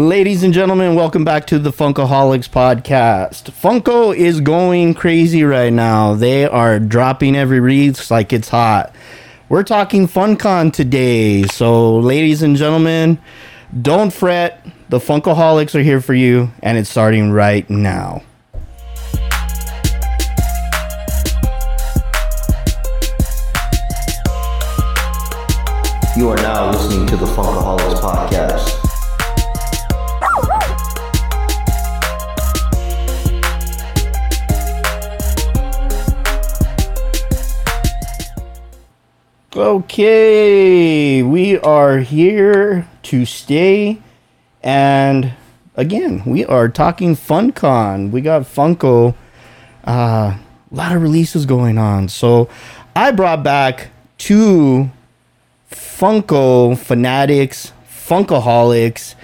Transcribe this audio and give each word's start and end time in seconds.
Ladies 0.00 0.42
and 0.42 0.54
gentlemen, 0.54 0.94
welcome 0.94 1.26
back 1.26 1.46
to 1.48 1.58
the 1.58 1.70
Funkaholiks 1.70 2.48
podcast. 2.48 3.50
Funko 3.50 4.16
is 4.16 4.40
going 4.40 4.94
crazy 4.94 5.44
right 5.44 5.70
now. 5.70 6.14
They 6.14 6.46
are 6.46 6.80
dropping 6.80 7.36
every 7.36 7.60
wreath 7.60 8.10
like 8.10 8.32
it's 8.32 8.48
hot. 8.48 8.94
We're 9.50 9.62
talking 9.62 10.08
Funkon 10.08 10.72
today. 10.72 11.42
So, 11.42 11.98
ladies 11.98 12.40
and 12.40 12.56
gentlemen, 12.56 13.18
don't 13.82 14.10
fret. 14.10 14.64
The 14.88 15.00
Funkaholiks 15.00 15.74
are 15.74 15.82
here 15.82 16.00
for 16.00 16.14
you, 16.14 16.50
and 16.62 16.78
it's 16.78 16.88
starting 16.88 17.30
right 17.30 17.68
now. 17.68 18.22
You 26.16 26.30
are 26.30 26.36
now 26.36 26.70
listening 26.70 27.06
to 27.08 27.16
the 27.18 27.26
Funkaholiks 27.26 27.99
Okay, 39.80 41.22
we 41.22 41.58
are 41.60 42.00
here 42.00 42.86
to 43.04 43.24
stay, 43.24 43.96
and 44.62 45.32
again, 45.74 46.22
we 46.26 46.44
are 46.44 46.68
talking 46.68 47.16
Funkon. 47.16 48.10
We 48.10 48.20
got 48.20 48.42
Funko, 48.42 49.14
uh, 49.86 49.90
a 49.90 50.38
lot 50.70 50.94
of 50.94 51.00
releases 51.00 51.46
going 51.46 51.78
on. 51.78 52.10
So, 52.10 52.50
I 52.94 53.10
brought 53.10 53.42
back 53.42 53.88
two 54.18 54.90
Funko 55.70 56.76
fanatics, 56.76 57.72
Funkaholiks. 57.88 59.14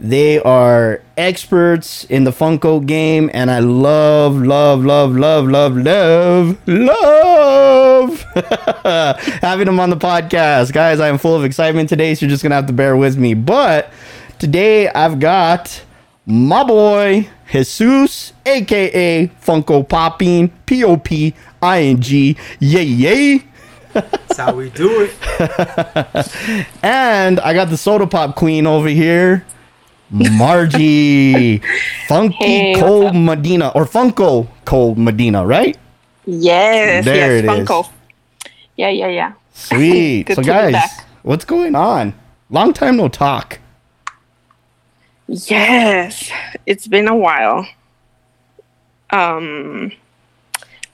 They 0.00 0.40
are 0.40 1.00
experts 1.16 2.04
in 2.04 2.24
the 2.24 2.32
Funko 2.32 2.84
game, 2.84 3.30
and 3.32 3.48
I 3.48 3.60
love, 3.60 4.36
love, 4.36 4.84
love, 4.84 5.14
love, 5.14 5.46
love, 5.46 5.76
love, 5.76 6.58
love 6.66 8.20
having 9.40 9.66
them 9.66 9.78
on 9.78 9.90
the 9.90 9.96
podcast. 9.96 10.72
Guys, 10.72 10.98
I 10.98 11.08
am 11.08 11.18
full 11.18 11.36
of 11.36 11.44
excitement 11.44 11.88
today, 11.88 12.14
so 12.14 12.26
you're 12.26 12.30
just 12.30 12.42
going 12.42 12.50
to 12.50 12.56
have 12.56 12.66
to 12.66 12.72
bear 12.72 12.96
with 12.96 13.16
me. 13.16 13.34
But 13.34 13.92
today 14.40 14.88
I've 14.88 15.20
got 15.20 15.84
my 16.26 16.64
boy, 16.64 17.28
Jesus, 17.52 18.32
aka 18.44 19.28
Funko 19.28 19.88
Popping, 19.88 20.48
P 20.66 20.82
O 20.82 20.96
P 20.96 21.34
I 21.62 21.82
N 21.82 22.00
G, 22.00 22.36
yay, 22.58 22.82
yay. 22.82 23.44
That's 23.92 24.38
how 24.38 24.54
we 24.56 24.70
do 24.70 25.08
it. 25.08 25.14
and 26.82 27.38
I 27.38 27.54
got 27.54 27.70
the 27.70 27.76
soda 27.76 28.08
pop 28.08 28.34
queen 28.34 28.66
over 28.66 28.88
here, 28.88 29.44
Margie, 30.10 31.58
Funky 32.08 32.36
Hey, 32.36 32.74
Cold? 32.78 33.14
Medina 33.16 33.68
or 33.74 33.84
Funko 33.84 34.48
Cold 34.64 34.96
Medina, 34.98 35.44
right? 35.44 35.76
Yes, 36.26 37.04
There 37.04 37.36
yes, 37.36 37.44
it 37.44 37.44
is. 37.44 37.68
Funko. 37.68 37.90
Yeah, 38.76 38.88
yeah, 38.88 39.08
yeah. 39.08 39.32
Sweet. 39.52 40.28
So 40.34 40.42
guys, 40.42 40.82
what's 41.22 41.44
going 41.44 41.74
on? 41.74 42.14
Long 42.50 42.72
time 42.72 42.96
no 42.96 43.08
talk. 43.08 43.58
Yes, 45.26 46.30
it's 46.66 46.86
been 46.86 47.08
a 47.08 47.16
while. 47.16 47.66
Um, 49.10 49.92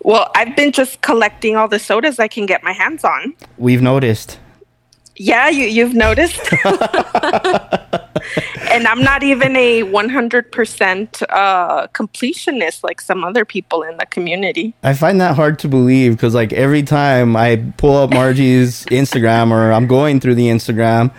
well, 0.03 0.31
I've 0.34 0.56
been 0.56 0.72
just 0.72 1.00
collecting 1.00 1.56
all 1.56 1.69
the 1.69 1.78
sodas 1.78 2.19
I 2.19 2.28
can 2.28 2.47
get 2.47 2.62
my 2.62 2.72
hands 2.72 3.05
on. 3.05 3.34
We've 3.58 3.83
noticed. 3.83 4.38
Yeah, 5.22 5.50
you 5.50 5.66
you've 5.66 5.92
noticed. 5.92 6.40
and 8.72 8.86
I'm 8.86 9.02
not 9.02 9.22
even 9.22 9.54
a 9.54 9.82
100% 9.82 11.22
uh, 11.28 11.86
completionist 11.88 12.82
like 12.82 13.02
some 13.02 13.22
other 13.22 13.44
people 13.44 13.82
in 13.82 13.98
the 13.98 14.06
community. 14.06 14.72
I 14.82 14.94
find 14.94 15.20
that 15.20 15.36
hard 15.36 15.58
to 15.58 15.68
believe 15.68 16.12
because 16.16 16.34
like 16.34 16.54
every 16.54 16.82
time 16.82 17.36
I 17.36 17.62
pull 17.76 17.98
up 17.98 18.14
Margie's 18.14 18.86
Instagram 18.91 19.50
or 19.50 19.72
I'm 19.72 19.86
going 19.86 20.20
through 20.20 20.36
the 20.36 20.47
Instagram, 20.47 21.12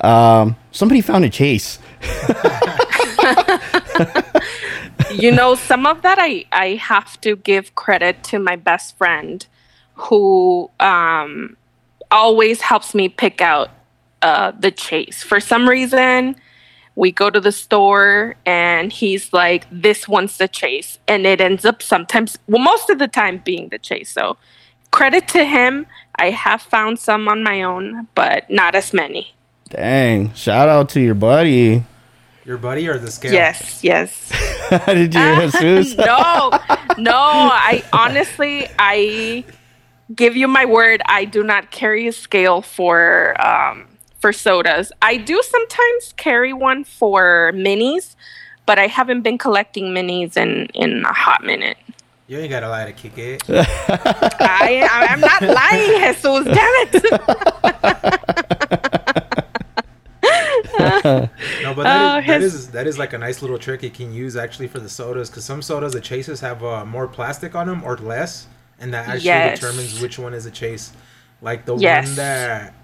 um, 0.00 0.56
somebody 0.72 1.00
found 1.00 1.24
a 1.24 1.30
chase. 1.30 1.78
you 5.14 5.30
know 5.30 5.54
some 5.54 5.86
of 5.86 6.02
that 6.02 6.18
i 6.18 6.44
i 6.52 6.70
have 6.74 7.18
to 7.20 7.36
give 7.36 7.74
credit 7.74 8.22
to 8.24 8.38
my 8.38 8.56
best 8.56 8.98
friend 8.98 9.46
who 9.94 10.68
um 10.80 11.56
always 12.14 12.60
helps 12.62 12.94
me 12.94 13.08
pick 13.08 13.40
out 13.40 13.68
uh 14.22 14.52
the 14.58 14.70
chase 14.70 15.22
for 15.22 15.40
some 15.40 15.68
reason 15.68 16.34
we 16.96 17.10
go 17.10 17.28
to 17.28 17.40
the 17.40 17.50
store 17.52 18.36
and 18.46 18.92
he's 18.92 19.32
like 19.32 19.66
this 19.70 20.06
one's 20.08 20.38
the 20.38 20.46
chase 20.48 20.98
and 21.08 21.26
it 21.26 21.40
ends 21.40 21.64
up 21.64 21.82
sometimes 21.82 22.38
well 22.46 22.62
most 22.62 22.88
of 22.88 22.98
the 22.98 23.08
time 23.08 23.42
being 23.44 23.68
the 23.70 23.78
chase 23.78 24.08
so 24.10 24.36
credit 24.92 25.26
to 25.26 25.44
him 25.44 25.86
i 26.16 26.30
have 26.30 26.62
found 26.62 26.98
some 26.98 27.26
on 27.28 27.42
my 27.42 27.62
own 27.62 28.06
but 28.14 28.48
not 28.48 28.74
as 28.74 28.92
many 28.94 29.34
Dang! 29.70 30.32
Shout 30.34 30.68
out 30.68 30.90
to 30.90 31.00
your 31.00 31.14
buddy. 31.14 31.82
Your 32.44 32.58
buddy 32.58 32.86
or 32.86 32.98
the 32.98 33.10
scale? 33.10 33.32
yes 33.32 33.82
yes 33.82 34.30
How 34.70 34.94
did 34.94 35.12
you, 35.14 35.50
Jesus? 35.50 35.96
no, 35.98 36.50
no. 36.98 37.16
I 37.16 37.82
honestly, 37.92 38.68
I 38.78 39.44
give 40.14 40.36
you 40.36 40.48
my 40.48 40.64
word. 40.64 41.00
I 41.06 41.24
do 41.24 41.42
not 41.42 41.70
carry 41.70 42.06
a 42.08 42.12
scale 42.12 42.60
for 42.62 43.34
um, 43.44 43.86
for 44.20 44.32
sodas. 44.32 44.90
I 45.02 45.16
do 45.16 45.40
sometimes 45.42 46.14
carry 46.16 46.52
one 46.52 46.84
for 46.84 47.52
minis, 47.54 48.16
but 48.66 48.78
I 48.78 48.86
haven't 48.86 49.22
been 49.22 49.38
collecting 49.38 49.86
minis 49.94 50.36
in 50.36 50.66
in 50.74 51.04
a 51.04 51.12
hot 51.12 51.42
minute. 51.44 51.76
You 52.26 52.38
ain't 52.38 52.50
gotta 52.50 52.68
lie 52.70 52.86
to 52.86 52.92
kick 52.92 53.18
it. 53.18 53.42
I 53.50 54.88
I'm 54.90 55.20
not 55.20 55.42
lying, 55.42 56.14
Jesus. 56.14 56.44
Damn 56.46 56.88
it. 56.88 58.04
No, 61.62 61.72
but 61.74 61.84
that, 61.84 62.14
Oh, 62.14 62.18
is, 62.18 62.26
that 62.26 62.40
his- 62.40 62.54
is 62.54 62.70
that 62.72 62.86
is 62.86 62.98
like 62.98 63.12
a 63.12 63.18
nice 63.18 63.42
little 63.42 63.58
trick 63.58 63.82
you 63.82 63.90
can 63.90 64.12
use 64.12 64.36
actually 64.36 64.68
for 64.68 64.80
the 64.80 64.88
sodas 64.88 65.30
because 65.30 65.44
some 65.44 65.62
sodas 65.62 65.92
the 65.92 66.00
chases 66.00 66.40
have 66.40 66.62
uh, 66.64 66.84
more 66.84 67.06
plastic 67.06 67.54
on 67.54 67.66
them 67.66 67.82
or 67.84 67.96
less, 67.98 68.46
and 68.80 68.92
that 68.94 69.08
actually 69.08 69.24
Yes. 69.26 69.60
determines 69.60 70.00
which 70.00 70.18
one 70.18 70.34
is 70.34 70.46
a 70.46 70.50
chase. 70.50 70.92
Like 71.42 71.64
the 71.66 71.76
Yes. 71.76 72.06
one 72.06 72.14
that 72.16 72.74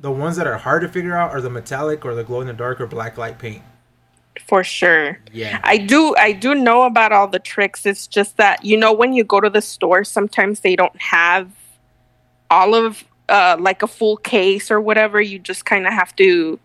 the 0.00 0.10
ones 0.10 0.36
that 0.36 0.46
are 0.46 0.56
hard 0.58 0.82
to 0.82 0.88
figure 0.88 1.16
out 1.16 1.32
are 1.32 1.40
the 1.40 1.50
metallic 1.50 2.04
or 2.04 2.14
the 2.14 2.22
glow 2.24 2.40
in 2.40 2.46
the 2.46 2.52
dark 2.52 2.80
or 2.80 2.86
black 2.86 3.18
light 3.18 3.38
paint. 3.38 3.62
For 4.46 4.62
sure. 4.62 5.18
Yeah. 5.32 5.58
I 5.64 5.78
do 5.78 6.14
I 6.16 6.32
do 6.32 6.54
know 6.54 6.84
about 6.84 7.10
all 7.12 7.26
the 7.26 7.40
tricks. 7.40 7.84
It's 7.84 8.06
just 8.06 8.36
that 8.36 8.64
you 8.64 8.76
know 8.76 8.92
when 8.92 9.12
you 9.12 9.24
go 9.24 9.40
to 9.40 9.50
the 9.50 9.60
store 9.62 10.04
sometimes 10.04 10.60
they 10.60 10.76
don't 10.76 11.00
have 11.02 11.50
all 12.50 12.74
of 12.74 13.04
uh 13.28 13.56
like 13.58 13.82
a 13.82 13.86
full 13.88 14.16
case 14.16 14.70
or 14.70 14.80
whatever. 14.80 15.20
You 15.20 15.38
just 15.40 15.64
kind 15.64 15.86
of 15.86 15.92
have 15.92 16.14
to 16.16 16.58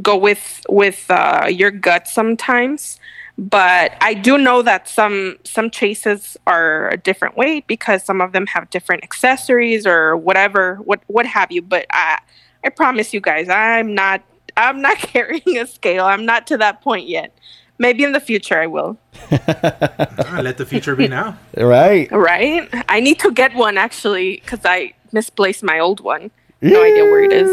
go 0.00 0.16
with 0.16 0.62
with 0.68 1.04
uh 1.10 1.46
your 1.50 1.70
gut 1.70 2.08
sometimes. 2.08 2.98
But 3.40 3.94
I 4.02 4.12
do 4.12 4.36
know 4.36 4.60
that 4.60 4.86
some 4.86 5.38
some 5.44 5.70
chases 5.70 6.36
are 6.46 6.90
a 6.90 6.98
different 6.98 7.38
weight 7.38 7.66
because 7.66 8.04
some 8.04 8.20
of 8.20 8.32
them 8.32 8.46
have 8.48 8.68
different 8.68 9.02
accessories 9.02 9.86
or 9.86 10.14
whatever 10.14 10.76
what 10.84 11.00
what 11.06 11.24
have 11.24 11.50
you. 11.50 11.62
But 11.62 11.86
I 11.90 12.18
I 12.62 12.68
promise 12.68 13.14
you 13.14 13.20
guys, 13.22 13.48
I'm 13.48 13.94
not 13.94 14.20
I'm 14.58 14.82
not 14.82 14.98
carrying 15.14 15.56
a 15.56 15.66
scale. 15.66 16.04
I'm 16.04 16.26
not 16.26 16.46
to 16.48 16.58
that 16.58 16.82
point 16.82 17.08
yet. 17.08 17.34
Maybe 17.78 18.04
in 18.04 18.12
the 18.12 18.20
future 18.20 18.60
I 18.60 18.66
will. 18.66 18.98
Let 19.30 20.58
the 20.58 20.66
future 20.68 20.94
be 20.94 21.08
now. 21.08 21.38
right? 21.56 22.12
Right? 22.12 22.68
I 22.90 23.00
need 23.00 23.20
to 23.20 23.32
get 23.32 23.54
one 23.54 23.78
actually 23.78 24.42
because 24.44 24.66
I 24.66 24.92
misplaced 25.12 25.62
my 25.62 25.78
old 25.78 26.00
one. 26.00 26.30
No 26.60 26.82
idea 26.82 27.04
where 27.04 27.24
it 27.24 27.32
is. 27.32 27.48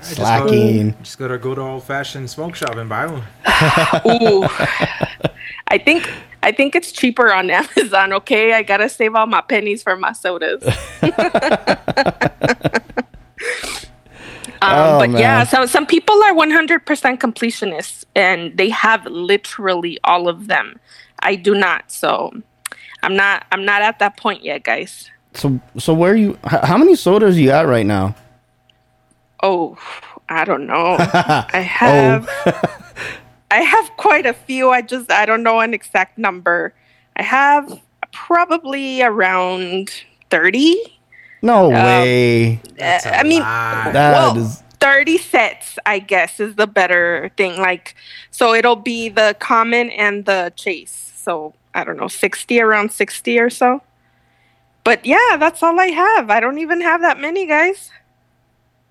Just 0.00 0.18
go- 0.18 0.24
Slacking. 0.24 0.94
Just 1.02 1.18
go 1.18 1.28
to 1.28 1.34
a 1.34 1.38
good 1.38 1.58
old 1.58 1.82
fashioned 1.84 2.28
smoke 2.28 2.54
shop 2.54 2.76
and 2.76 2.90
buy 2.90 3.06
one. 3.06 3.22
Ooh. 4.22 4.46
I 5.70 5.78
think 5.78 6.10
I 6.42 6.52
think 6.52 6.74
it's 6.74 6.92
cheaper 6.92 7.32
on 7.32 7.50
Amazon, 7.50 8.12
okay? 8.14 8.54
I 8.54 8.62
gotta 8.62 8.88
save 8.88 9.14
all 9.14 9.26
my 9.26 9.40
pennies 9.40 9.82
for 9.82 9.96
my 9.96 10.12
sodas. 10.12 10.62
um, 11.02 11.12
Oh, 14.62 14.98
but 14.98 15.10
yeah, 15.10 15.38
man. 15.38 15.46
so 15.46 15.66
some 15.66 15.86
people 15.86 16.14
are 16.24 16.32
100% 16.34 16.84
completionists 17.18 18.04
and 18.14 18.56
they 18.56 18.68
have 18.70 19.06
literally 19.06 19.98
all 20.04 20.28
of 20.28 20.46
them. 20.48 20.78
I 21.20 21.36
do 21.36 21.54
not, 21.54 21.90
so 21.90 22.32
I'm 23.02 23.16
not 23.16 23.46
I'm 23.52 23.64
not 23.64 23.82
at 23.82 23.98
that 23.98 24.16
point 24.16 24.42
yet, 24.44 24.62
guys. 24.64 25.10
So, 25.34 25.60
so 25.78 25.94
where 25.94 26.16
you? 26.16 26.38
How 26.44 26.76
many 26.76 26.96
sodas 26.96 27.38
you 27.38 27.48
got 27.48 27.66
right 27.66 27.86
now? 27.86 28.16
Oh, 29.42 29.78
I 30.28 30.44
don't 30.44 30.66
know. 30.66 30.96
I 30.98 31.60
have 31.60 32.28
I 33.50 33.60
have 33.62 33.90
quite 33.96 34.26
a 34.26 34.32
few. 34.32 34.70
I 34.70 34.82
just 34.82 35.10
I 35.10 35.26
don't 35.26 35.42
know 35.42 35.60
an 35.60 35.74
exact 35.74 36.18
number. 36.18 36.74
I 37.16 37.22
have 37.22 37.80
probably 38.12 39.02
around 39.02 39.90
30. 40.30 40.76
No 41.42 41.66
um, 41.66 41.72
way. 41.72 42.60
That's 42.76 43.06
a 43.06 43.18
I 43.18 43.22
mean, 43.22 43.40
lot. 43.40 43.92
That 43.92 44.36
is 44.36 44.42
well, 44.42 44.64
30 44.80 45.18
sets, 45.18 45.78
I 45.86 45.98
guess, 45.98 46.40
is 46.40 46.54
the 46.56 46.66
better 46.66 47.30
thing. 47.36 47.60
Like, 47.60 47.94
so 48.30 48.54
it'll 48.54 48.76
be 48.76 49.08
the 49.08 49.36
common 49.38 49.90
and 49.90 50.24
the 50.24 50.52
chase. 50.56 51.12
So 51.16 51.54
I 51.74 51.84
don't 51.84 51.96
know, 51.96 52.08
60, 52.08 52.60
around 52.60 52.92
60 52.92 53.38
or 53.38 53.50
so. 53.50 53.82
But 54.82 55.04
yeah, 55.04 55.36
that's 55.38 55.62
all 55.62 55.78
I 55.78 55.86
have. 55.86 56.30
I 56.30 56.40
don't 56.40 56.58
even 56.58 56.80
have 56.80 57.02
that 57.02 57.20
many, 57.20 57.46
guys. 57.46 57.90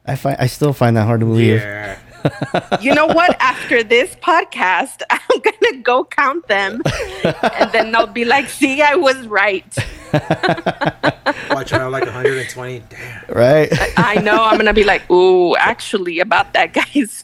I 0.05 0.15
find 0.15 0.37
I 0.39 0.47
still 0.47 0.73
find 0.73 0.97
that 0.97 1.05
hard 1.05 1.19
to 1.21 1.25
believe. 1.25 1.61
Yeah. 1.61 1.97
You 2.81 2.93
know 2.93 3.07
what? 3.07 3.35
After 3.39 3.83
this 3.83 4.15
podcast, 4.15 5.01
I'm 5.09 5.39
going 5.41 5.73
to 5.73 5.81
go 5.81 6.03
count 6.03 6.47
them. 6.47 6.81
And 7.23 7.71
then 7.71 7.91
they'll 7.91 8.07
be 8.07 8.25
like, 8.25 8.49
see, 8.49 8.81
I 8.81 8.95
was 8.95 9.25
right. 9.27 9.65
Watch 11.49 11.73
out 11.73 11.91
like 11.91 12.03
120. 12.03 12.83
Damn. 12.89 13.23
Right? 13.29 13.69
I 13.97 14.15
know. 14.15 14.43
I'm 14.43 14.55
going 14.55 14.65
to 14.65 14.73
be 14.73 14.83
like, 14.83 15.09
ooh, 15.09 15.55
actually, 15.55 16.19
about 16.19 16.53
that, 16.53 16.73
guys. 16.73 17.23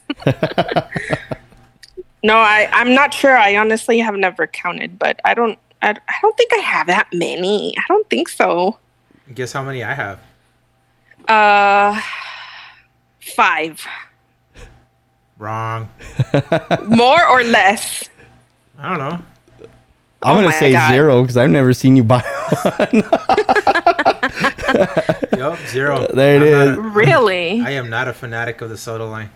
no, 2.23 2.37
I, 2.37 2.69
I'm 2.71 2.93
not 2.93 3.13
sure. 3.13 3.37
I 3.37 3.57
honestly 3.57 3.99
have 3.99 4.15
never 4.15 4.47
counted, 4.47 4.97
but 4.97 5.19
I 5.25 5.33
don't. 5.33 5.59
I, 5.81 5.89
I 5.89 6.15
don't 6.21 6.37
think 6.37 6.53
I 6.53 6.57
have 6.57 6.87
that 6.87 7.07
many. 7.13 7.75
I 7.77 7.83
don't 7.87 8.09
think 8.09 8.29
so. 8.29 8.79
Guess 9.33 9.53
how 9.53 9.63
many 9.63 9.83
I 9.83 9.93
have? 9.93 10.19
Uh, 11.27 11.99
five, 13.35 13.85
Wrong. 15.37 15.89
more 16.87 17.25
or 17.27 17.43
less. 17.43 18.09
I 18.79 18.89
don't 18.89 18.97
know. 18.99 19.23
I'm 20.23 20.37
Oh 20.37 20.41
gonna 20.41 20.51
say 20.53 20.71
God. 20.71 20.91
zero 20.91 21.21
because 21.21 21.37
I've 21.37 21.49
never 21.49 21.73
seen 21.73 21.95
you 21.97 22.03
buy 22.03 22.21
one. 22.21 23.03
Yup, 25.37 25.59
zero. 25.67 26.07
There 26.13 26.35
it 26.37 26.41
I'm 26.41 26.47
is. 26.71 26.77
not- 26.77 26.95
Really, 26.95 27.61
I 27.61 27.71
am 27.71 27.89
not 27.89 28.07
a 28.07 28.13
fanatic 28.13 28.61
of 28.61 28.69
the 28.69 28.77
soda 28.77 29.05
line. 29.05 29.29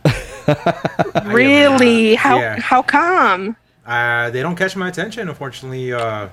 Really. 1.25 2.11
not. 2.11 2.19
How 2.19 2.39
Yeah. 2.39 2.59
how 2.59 2.81
come? 2.81 3.55
Uh, 3.85 4.29
they 4.29 4.41
don't 4.41 4.55
catch 4.55 4.75
my 4.75 4.87
attention, 4.87 5.27
unfortunately. 5.29 5.93
Uh, 5.93 6.29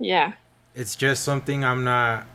Yeah. 0.00 0.32
it's 0.74 0.96
just 0.96 1.22
something 1.24 1.64
I'm 1.64 1.84
not. 1.84 2.26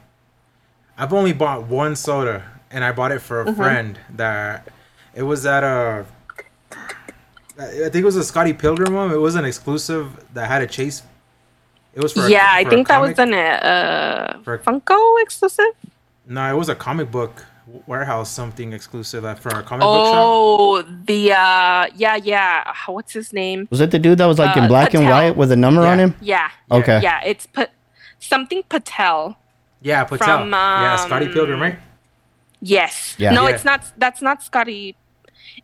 I've 0.97 1.13
only 1.13 1.33
bought 1.33 1.63
one 1.67 1.95
soda, 1.95 2.43
and 2.71 2.83
I 2.83 2.91
bought 2.91 3.11
it 3.11 3.19
for 3.21 3.41
a 3.41 3.45
Mm-hmm. 3.45 3.55
friend. 3.61 3.99
That 4.15 4.67
it 5.13 5.23
was 5.23 5.45
at 5.45 5.63
a. 5.63 6.05
I 7.59 7.89
think 7.89 7.95
it 7.95 8.05
was 8.05 8.15
a 8.15 8.23
Scotty 8.23 8.53
Pilgrim 8.53 8.93
one. 8.93 9.11
It 9.11 9.17
was 9.17 9.35
an 9.35 9.43
exclusive 9.45 10.25
that 10.33 10.47
had 10.47 10.61
a 10.61 10.67
chase. 10.67 11.03
It 11.93 12.01
was 12.01 12.13
for 12.13 12.27
yeah, 12.29 12.47
I 12.49 12.63
for 12.63 12.67
a 12.67 12.71
think 12.71 12.87
that 12.87 13.01
was 13.01 13.15
comic. 13.15 13.33
an 13.35 13.65
uh, 13.65 14.39
For- 14.43 14.59
Funko 14.59 15.21
exclusive. 15.21 15.65
No, 16.25 16.49
it 16.49 16.57
was 16.57 16.69
a 16.69 16.75
comic 16.75 17.11
book 17.11 17.45
warehouse 17.85 18.31
something 18.31 18.71
exclusive 18.73 19.23
for 19.39 19.49
a 19.49 19.63
comic 19.63 19.81
book 19.81 20.05
shop. 20.07 20.15
Oh, 20.17 20.81
the 21.05 21.33
uh, 21.33 21.87
yeah, 21.95 22.15
yeah. 22.15 22.71
What's 22.87 23.13
his 23.13 23.33
name? 23.33 23.67
Was 23.71 23.81
it 23.81 23.91
the 23.91 23.99
dude 23.99 24.19
that 24.19 24.25
was 24.27 24.39
like 24.39 24.55
in 24.55 24.63
Uh, 24.65 24.67
black 24.67 24.93
and 24.93 25.05
white 25.05 25.35
with 25.35 25.51
a 25.51 25.55
number 25.57 25.81
on 25.85 25.99
him? 25.99 26.15
Yeah. 26.21 26.49
Okay. 26.71 27.01
Yeah, 27.01 27.21
it's 27.25 27.45
put 27.45 27.71
something 28.19 28.63
Patel. 28.69 29.37
Yeah, 29.81 30.03
Patel. 30.05 30.39
From, 30.39 30.51
yeah, 30.51 30.95
Scotty 30.97 31.25
um, 31.25 31.33
Pilgrim, 31.33 31.61
right? 31.61 31.79
Yes. 32.61 33.15
Yeah. 33.17 33.31
No, 33.31 33.47
Yeah. 33.47 33.55
it's 33.55 33.65
not. 33.65 33.83
That's 33.97 34.21
not 34.21 34.43
Scotty. 34.43 34.95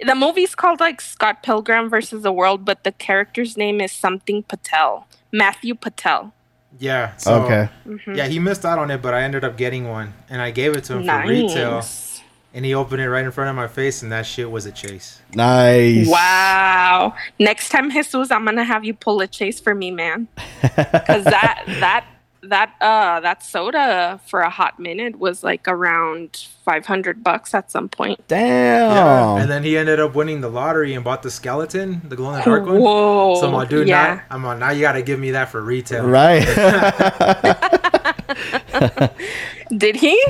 The 0.05 0.15
movie's 0.15 0.55
called 0.55 0.79
like 0.79 0.99
Scott 1.01 1.43
Pilgrim 1.43 1.89
versus 1.89 2.23
the 2.23 2.31
World, 2.31 2.65
but 2.65 2.83
the 2.83 2.91
character's 2.91 3.55
name 3.57 3.79
is 3.81 3.91
something 3.91 4.43
Patel. 4.43 5.07
Matthew 5.31 5.75
Patel. 5.75 6.33
Yeah. 6.79 7.15
So, 7.17 7.43
okay. 7.43 7.69
Mm-hmm. 7.87 8.15
Yeah, 8.15 8.27
he 8.27 8.39
missed 8.39 8.65
out 8.65 8.79
on 8.79 8.91
it, 8.91 9.01
but 9.01 9.13
I 9.13 9.23
ended 9.23 9.43
up 9.45 9.55
getting 9.57 9.87
one, 9.87 10.13
and 10.29 10.41
I 10.41 10.51
gave 10.51 10.75
it 10.75 10.83
to 10.85 10.97
him 10.97 11.05
for 11.05 11.27
retail. 11.27 11.71
Nice. 11.75 12.21
And 12.53 12.63
he 12.65 12.73
opened 12.73 13.01
it 13.01 13.09
right 13.09 13.23
in 13.25 13.31
front 13.31 13.49
of 13.49 13.55
my 13.55 13.67
face, 13.67 14.01
and 14.01 14.11
that 14.13 14.25
shit 14.25 14.49
was 14.49 14.65
a 14.65 14.71
chase. 14.71 15.21
Nice. 15.33 16.07
Wow. 16.07 17.13
Next 17.39 17.69
time, 17.69 17.91
Jesus, 17.91 18.31
I'm 18.31 18.45
gonna 18.45 18.63
have 18.63 18.83
you 18.85 18.93
pull 18.93 19.19
a 19.21 19.27
chase 19.27 19.59
for 19.59 19.75
me, 19.75 19.91
man. 19.91 20.27
Because 20.61 21.23
that 21.25 21.63
that 21.67 22.05
that 22.49 22.73
uh 22.81 23.19
that 23.21 23.43
soda 23.43 24.19
for 24.27 24.41
a 24.41 24.49
hot 24.49 24.79
minute 24.79 25.17
was 25.19 25.43
like 25.43 25.67
around 25.67 26.47
500 26.63 27.23
bucks 27.23 27.53
at 27.53 27.71
some 27.71 27.89
point. 27.89 28.19
Damn. 28.27 28.91
Yeah. 28.91 29.41
And 29.41 29.49
then 29.51 29.63
he 29.63 29.77
ended 29.77 29.99
up 29.99 30.15
winning 30.15 30.41
the 30.41 30.49
lottery 30.49 30.93
and 30.93 31.03
bought 31.03 31.21
the 31.23 31.31
skeleton, 31.31 32.01
the 32.07 32.15
glow 32.15 32.31
in 32.33 32.39
the 32.39 32.45
dark 32.45 32.65
one. 32.65 32.79
Whoa. 32.81 33.35
So 33.39 33.47
I'm 33.47 33.53
like, 33.53 33.69
dude, 33.69 33.87
yeah. 33.87 34.15
now, 34.15 34.21
I'm 34.35 34.43
like, 34.43 34.59
now 34.59 34.71
you 34.71 34.81
got 34.81 34.93
to 34.93 35.01
give 35.03 35.19
me 35.19 35.31
that 35.31 35.49
for 35.49 35.61
retail. 35.61 36.07
right. 36.07 36.43
Did 39.77 39.95
he? 39.95 40.21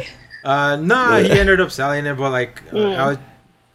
Uh, 0.43 0.75
nah, 0.77 1.17
he 1.19 1.31
ended 1.31 1.59
up 1.59 1.71
selling 1.71 2.05
it, 2.05 2.15
but 2.17 2.31
like, 2.31 2.61
uh, 2.71 2.75
Mm. 2.75 2.97
I 2.97 3.07
was, 3.07 3.17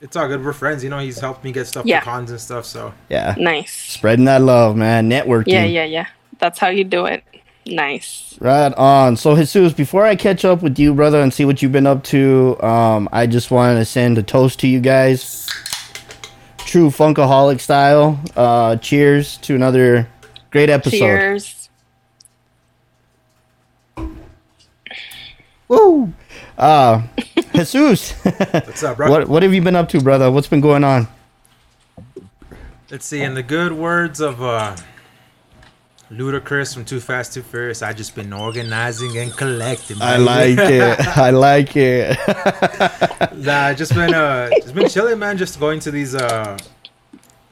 it's 0.00 0.16
all 0.16 0.28
good. 0.28 0.44
We're 0.44 0.52
friends, 0.52 0.82
you 0.84 0.90
know. 0.90 0.98
He's 0.98 1.18
helped 1.20 1.44
me 1.44 1.52
get 1.52 1.66
stuff 1.66 1.84
Yeah. 1.84 2.00
for 2.00 2.04
cons 2.06 2.30
and 2.30 2.40
stuff. 2.40 2.64
So 2.64 2.94
yeah. 3.10 3.34
Nice. 3.38 3.72
Spreading 3.72 4.24
that 4.26 4.40
love, 4.40 4.76
man. 4.76 5.10
Networking. 5.10 5.48
Yeah, 5.48 5.64
yeah, 5.64 5.84
yeah. 5.84 6.06
That's 6.38 6.58
how 6.58 6.68
you 6.68 6.84
do 6.84 7.04
it. 7.06 7.22
Nice. 7.70 8.36
Right 8.40 8.72
on. 8.74 9.16
So 9.16 9.36
Jesus, 9.36 9.72
before 9.72 10.04
I 10.04 10.16
catch 10.16 10.44
up 10.44 10.60
with 10.60 10.78
you, 10.78 10.92
brother, 10.92 11.20
and 11.20 11.32
see 11.32 11.44
what 11.44 11.62
you've 11.62 11.72
been 11.72 11.86
up 11.86 12.02
to, 12.04 12.60
um, 12.62 13.08
I 13.12 13.26
just 13.26 13.50
wanted 13.50 13.76
to 13.76 13.84
send 13.84 14.18
a 14.18 14.22
toast 14.22 14.58
to 14.60 14.66
you 14.66 14.80
guys. 14.80 15.48
True 16.58 16.90
Funkaholik 16.90 17.60
style. 17.60 18.20
Uh, 18.34 18.76
cheers 18.76 19.36
to 19.38 19.54
another 19.54 20.08
great 20.50 20.68
episode. 20.68 20.98
Cheers. 20.98 21.68
Woo! 25.68 26.12
Uh, 26.58 27.02
Jesus, 27.54 28.12
what's 28.24 28.82
up, 28.82 28.96
bro? 28.96 29.10
what 29.10 29.28
what 29.28 29.42
have 29.44 29.54
you 29.54 29.62
been 29.62 29.76
up 29.76 29.88
to, 29.90 30.00
brother? 30.00 30.30
What's 30.30 30.48
been 30.48 30.60
going 30.60 30.82
on? 30.82 31.06
Let's 32.90 33.06
see. 33.06 33.22
In 33.22 33.34
the 33.34 33.42
good 33.44 33.72
words 33.72 34.20
of 34.20 34.42
uh, 34.42 34.76
Ludacris 36.10 36.74
from 36.74 36.84
Too 36.84 36.98
Fast, 37.00 37.34
Too 37.34 37.42
Furious, 37.42 37.82
I 37.82 37.92
just 37.92 38.14
been 38.16 38.32
organizing 38.32 39.16
and 39.16 39.32
collecting. 39.32 39.98
I 40.00 40.16
like 40.16 40.58
it. 40.58 41.00
I 41.16 41.30
like 41.30 41.76
it. 41.76 42.18
Nah, 43.36 43.72
just 43.72 43.94
been 43.94 44.12
uh, 44.12 44.50
just 44.60 44.74
been 44.74 44.88
chilling, 44.88 45.18
man. 45.18 45.38
Just 45.38 45.58
going 45.60 45.78
to 45.80 45.90
these 45.90 46.14
uh, 46.14 46.58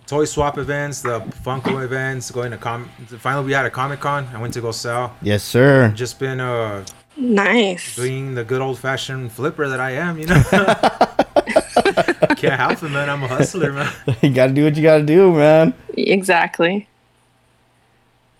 toy 0.06 0.25
swap 0.25 0.58
events, 0.58 1.00
the 1.02 1.20
Funko 1.44 1.82
events, 1.84 2.31
going 2.31 2.50
to 2.50 2.56
com. 2.58 2.90
Finally, 3.06 3.46
we 3.46 3.52
had 3.52 3.64
a 3.64 3.70
Comic 3.70 4.00
Con. 4.00 4.26
I 4.34 4.40
went 4.40 4.52
to 4.55 4.60
go 4.60 4.70
sell. 4.72 5.14
yes, 5.22 5.43
sir. 5.44 5.90
Just 5.94 6.19
been 6.19 6.40
uh, 6.40 6.84
Nice. 7.16 7.96
doing 7.96 8.34
the 8.34 8.44
good 8.44 8.60
old 8.60 8.78
fashioned 8.78 9.32
flipper 9.32 9.69
that 9.69 9.81
I 9.81 9.93
am. 9.93 10.19
You 10.19 10.26
know, 10.26 10.43
can't 12.37 12.60
help 12.60 12.82
it, 12.82 12.90
man. 12.90 13.08
I'm 13.08 13.22
a 13.22 13.28
hustler, 13.28 13.72
man. 13.72 13.93
you 14.20 14.31
gotta 14.31 14.52
do 14.52 14.64
what 14.64 14.76
you 14.76 14.82
gotta 14.82 15.05
do, 15.05 15.32
man. 15.32 15.75
Exactly. 15.96 16.87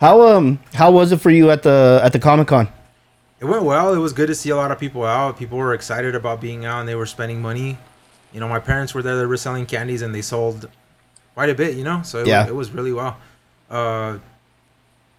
How 0.01 0.23
um 0.29 0.61
how 0.75 0.91
was 0.91 1.13
it 1.13 1.21
for 1.21 1.31
you 1.31 1.51
at 1.51 1.63
the 1.63 2.01
at 2.03 2.13
the 2.13 2.19
Comic 2.19 2.49
Con? 2.49 2.69
It 3.41 3.45
went 3.45 3.65
well. 3.65 3.95
It 3.95 3.99
was 3.99 4.13
good 4.13 4.27
to 4.29 4.35
see 4.35 4.51
a 4.51 4.57
lot 4.57 4.71
of 4.73 4.79
people 4.79 5.05
out. 5.05 5.39
People 5.39 5.59
were 5.59 5.75
excited 5.75 6.15
about 6.15 6.41
being 6.41 6.65
out 6.65 6.81
and 6.81 6.89
they 6.89 6.95
were 6.95 7.07
spending 7.07 7.41
money. 7.41 7.79
You 8.33 8.41
know, 8.41 8.49
my 8.49 8.59
parents 8.59 8.95
were 8.95 9.03
there. 9.03 9.17
They 9.17 9.27
were 9.27 9.37
selling 9.37 9.65
candies 9.67 10.03
and 10.03 10.15
they 10.15 10.23
sold 10.23 10.69
quite 11.35 11.49
a 11.51 11.55
bit. 11.55 11.77
You 11.77 11.85
know, 11.85 12.03
so 12.03 12.21
it, 12.21 12.27
Yeah. 12.27 12.41
was, 12.43 12.49
it 12.49 12.55
was 12.55 12.71
really 12.73 12.93
well. 12.93 13.17
Uh, 13.71 14.19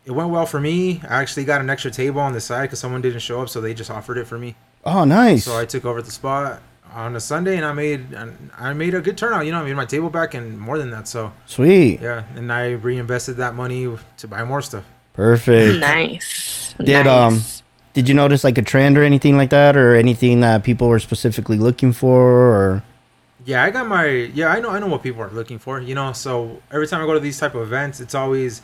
it 0.05 0.11
went 0.11 0.29
well 0.29 0.45
for 0.45 0.59
me. 0.59 1.01
I 1.07 1.21
actually 1.21 1.45
got 1.45 1.61
an 1.61 1.69
extra 1.69 1.91
table 1.91 2.19
on 2.19 2.33
the 2.33 2.41
side 2.41 2.63
because 2.63 2.79
someone 2.79 3.01
didn't 3.01 3.19
show 3.19 3.41
up, 3.41 3.49
so 3.49 3.61
they 3.61 3.73
just 3.73 3.91
offered 3.91 4.17
it 4.17 4.27
for 4.27 4.37
me. 4.37 4.55
Oh, 4.85 5.03
nice. 5.05 5.45
So 5.45 5.57
I 5.57 5.65
took 5.65 5.85
over 5.85 6.01
the 6.01 6.11
spot 6.11 6.61
on 6.93 7.15
a 7.15 7.19
Sunday 7.19 7.55
and 7.57 7.65
I 7.65 7.73
made 7.73 8.15
I 8.57 8.73
made 8.73 8.93
a 8.93 9.01
good 9.01 9.17
turnout. 9.17 9.45
You 9.45 9.51
know, 9.51 9.59
I 9.61 9.63
made 9.63 9.75
my 9.75 9.85
table 9.85 10.09
back 10.09 10.33
and 10.33 10.59
more 10.59 10.77
than 10.77 10.91
that. 10.91 11.07
So 11.07 11.31
Sweet. 11.45 12.01
yeah, 12.01 12.23
and 12.35 12.51
I 12.51 12.71
reinvested 12.71 13.37
that 13.37 13.55
money 13.55 13.87
to 14.17 14.27
buy 14.27 14.43
more 14.43 14.61
stuff. 14.61 14.85
Perfect. 15.13 15.79
Nice. 15.79 16.73
Did, 16.83 17.07
um, 17.07 17.41
Did 17.93 18.07
you 18.07 18.15
notice 18.15 18.43
like 18.43 18.57
a 18.57 18.61
trend 18.61 18.97
or 18.97 19.03
anything 19.03 19.35
like 19.35 19.49
that, 19.49 19.75
or 19.75 19.95
anything 19.95 20.39
that 20.41 20.63
people 20.63 20.87
were 20.87 20.99
specifically 20.99 21.57
looking 21.57 21.91
for? 21.91 22.21
Or 22.21 22.83
Yeah, 23.45 23.63
I 23.63 23.69
got 23.71 23.87
my 23.87 24.05
yeah. 24.07 24.47
I 24.47 24.59
know 24.61 24.69
I 24.69 24.79
know 24.79 24.87
what 24.87 25.03
people 25.03 25.21
are 25.21 25.29
looking 25.31 25.59
for. 25.59 25.79
You 25.81 25.95
know, 25.95 26.13
so 26.13 26.61
every 26.71 26.87
time 26.87 27.01
I 27.01 27.05
go 27.05 27.13
to 27.13 27.19
these 27.19 27.39
type 27.39 27.53
of 27.55 27.61
events, 27.63 27.99
it's 27.99 28.15
always 28.15 28.61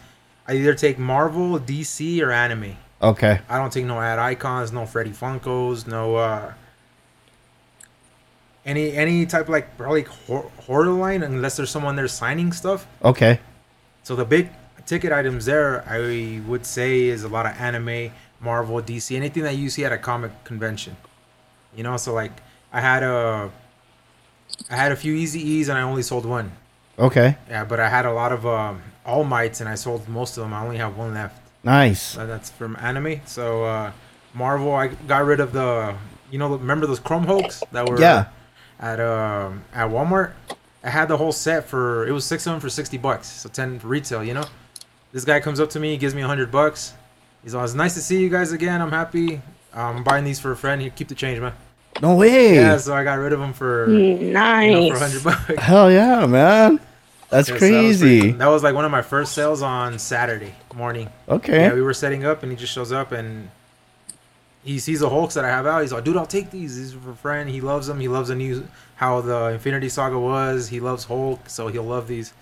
I 0.48 0.53
either 0.53 0.75
take 0.75 0.98
Marvel, 1.00 1.60
DC, 1.60 2.22
or 2.22 2.32
anime. 2.32 2.77
okay, 3.01 3.41
I 3.50 3.58
don't 3.58 3.74
take 3.74 3.86
no 3.86 4.00
ad 4.00 4.20
icons, 4.20 4.72
no 4.72 4.86
Freddy 4.86 5.12
Funkos, 5.12 5.88
no 5.88 6.15
uh 6.15 6.53
any 8.65 8.93
any 8.93 9.25
type 9.25 9.43
of 9.43 9.50
like 9.50 9.77
probably 9.77 10.03
hor- 10.03 10.50
horror 10.65 10.88
line 10.89 11.24
unless 11.24 11.55
there's 11.57 11.69
someone 11.69 11.95
there 11.95 12.07
signing 12.07 12.51
stuff. 12.51 12.88
okay, 13.03 13.39
So 14.03 14.15
the 14.15 14.25
big 14.25 14.50
ticket 14.86 15.12
items 15.12 15.45
there, 15.45 15.84
I 15.88 16.41
would 16.48 16.65
say, 16.65 17.03
is 17.05 17.24
a 17.24 17.27
lot 17.27 17.45
of 17.45 17.53
anime, 17.60 18.12
Marvel, 18.39 18.81
DC, 18.81 19.15
anything 19.15 19.43
that 19.43 19.55
you 19.55 19.69
see 19.69 19.84
at 19.86 19.91
a 19.91 19.98
comic 19.98 20.31
convention. 20.43 20.95
You 21.75 21.84
know, 21.84 21.98
so 21.98 22.13
like 22.13 22.31
I 22.72 22.81
had 22.81 23.03
a, 23.03 23.51
I 24.69 24.75
had 24.75 24.91
a 24.91 24.95
few 24.95 25.13
Eazy-E's 25.15 25.69
and 25.69 25.77
I 25.77 25.81
only 25.81 26.01
sold 26.03 26.25
one. 26.25 26.51
okay, 27.00 27.36
Yeah, 27.50 27.65
but 27.65 27.79
I 27.79 27.89
had 27.89 28.05
a 28.05 28.13
lot 28.13 28.31
of 28.31 28.45
um, 28.45 28.81
All 29.05 29.24
Mights 29.24 29.60
and 29.60 29.67
I 29.69 29.75
sold 29.75 30.07
most 30.07 30.38
of 30.38 30.43
them. 30.43 30.53
I 30.53 30.62
only 30.63 30.77
have 30.77 30.95
one 30.98 31.13
left. 31.13 31.39
nice. 31.63 32.13
That's 32.15 32.50
from 32.51 32.77
anime. 32.79 33.22
So 33.25 33.63
uh, 33.65 33.91
Marvel, 34.34 34.74
I 34.74 34.88
got 34.88 35.25
rid 35.25 35.39
of 35.39 35.51
the, 35.51 35.95
you 36.31 36.38
know, 36.39 36.50
remember 36.55 36.86
those 36.88 37.00
Chrome 37.00 37.25
Hulks 37.25 37.63
that 37.72 37.88
were 37.89 38.00
Yeah. 38.00 38.25
At 38.79 39.00
um 39.00 39.63
at 39.74 39.89
Walmart. 39.89 40.34
I 40.84 40.89
had 40.89 41.08
the 41.08 41.17
whole 41.17 41.32
set 41.32 41.67
for 41.67 42.05
it 42.08 42.12
was 42.12 42.25
six 42.25 42.46
of 42.46 42.53
them 42.53 42.60
for 42.60 42.70
sixty 42.70 42.98
bucks, 42.98 43.27
so 43.27 43.50
ten 43.50 43.79
for 43.79 43.88
retail. 43.88 44.24
You 44.24 44.36
know, 44.36 44.46
this 45.12 45.25
guy 45.25 45.39
comes 45.39 45.60
up 45.60 45.70
to 45.72 45.79
me, 45.79 45.91
he 45.91 45.98
gives 45.98 46.13
me 46.13 46.22
a 46.22 46.27
hundred 46.27 46.51
bucks. 46.51 46.94
He's 47.44 47.53
all, 47.55 47.63
"It's 47.63 47.74
nice 47.74 47.94
to 47.96 48.01
see 48.01 48.22
you 48.22 48.29
guys 48.29 48.51
again. 48.51 48.82
I'm 48.82 48.91
happy. 48.91 49.41
Um, 49.74 49.98
I'm 49.98 50.03
buying 50.03 50.24
these 50.25 50.39
for 50.39 50.51
a 50.51 50.58
friend. 50.58 50.82
Here, 50.82 50.91
keep 50.96 51.08
the 51.08 51.15
change, 51.15 51.39
man." 51.39 51.53
No 52.01 52.15
way. 52.15 52.55
Yeah, 52.55 52.77
so 52.77 52.94
I 52.94 53.03
got 53.03 53.15
rid 53.15 53.34
of 53.34 53.39
them 53.39 53.53
for 53.53 53.89
you 53.89 54.32
know, 54.34 54.89
for 54.91 55.00
hundred 55.00 55.24
bucks. 55.24 55.53
Hell 55.58 55.91
yeah, 55.91 56.25
man. 56.25 56.79
That's 57.29 57.50
Yeah, 57.50 57.58
so 57.58 57.60
that 57.60 57.84
was 57.84 58.00
crazy. 58.01 58.32
That 58.32 58.48
was 58.48 58.63
like 58.63 58.75
one 58.75 58.86
of 58.86 58.91
my 58.91 59.01
first 59.01 59.34
sales 59.34 59.62
on 59.62 59.98
Saturday 59.98 60.53
morning. 60.75 61.10
okay. 61.27 61.62
Yeah, 61.67 61.74
we 61.74 61.82
were 61.82 61.94
setting 61.94 62.25
up, 62.25 62.44
and 62.44 62.51
he 62.51 62.58
just 62.58 62.74
shows 62.74 62.91
up, 62.91 63.12
and 63.12 63.50
he 64.65 64.79
sees 64.79 65.00
the 65.00 65.10
Hulks 65.10 65.36
that 65.36 65.45
I 65.45 65.50
have 65.50 65.65
out. 65.65 65.81
He's 65.84 65.93
like, 65.93 66.03
"Dude, 66.03 66.17
I'll 66.17 66.25
take 66.25 66.51
these. 66.51 66.75
These 66.75 66.95
are 66.95 67.00
for 67.00 67.12
a 67.12 67.15
friend. 67.15 67.50
He 67.50 67.62
loves 67.62 67.88
them. 67.88 68.00
He 68.01 68.07
loves 68.10 68.27
the 68.29 68.36
new 68.36 68.67
how 68.95 69.22
the 69.22 69.51
Infinity 69.51 69.88
Saga 69.89 70.19
was. 70.19 70.67
He 70.69 70.79
loves 70.81 71.05
Hulk, 71.05 71.48
so 71.48 71.67
he'll 71.69 71.84
love 71.84 72.07
these." 72.10 72.34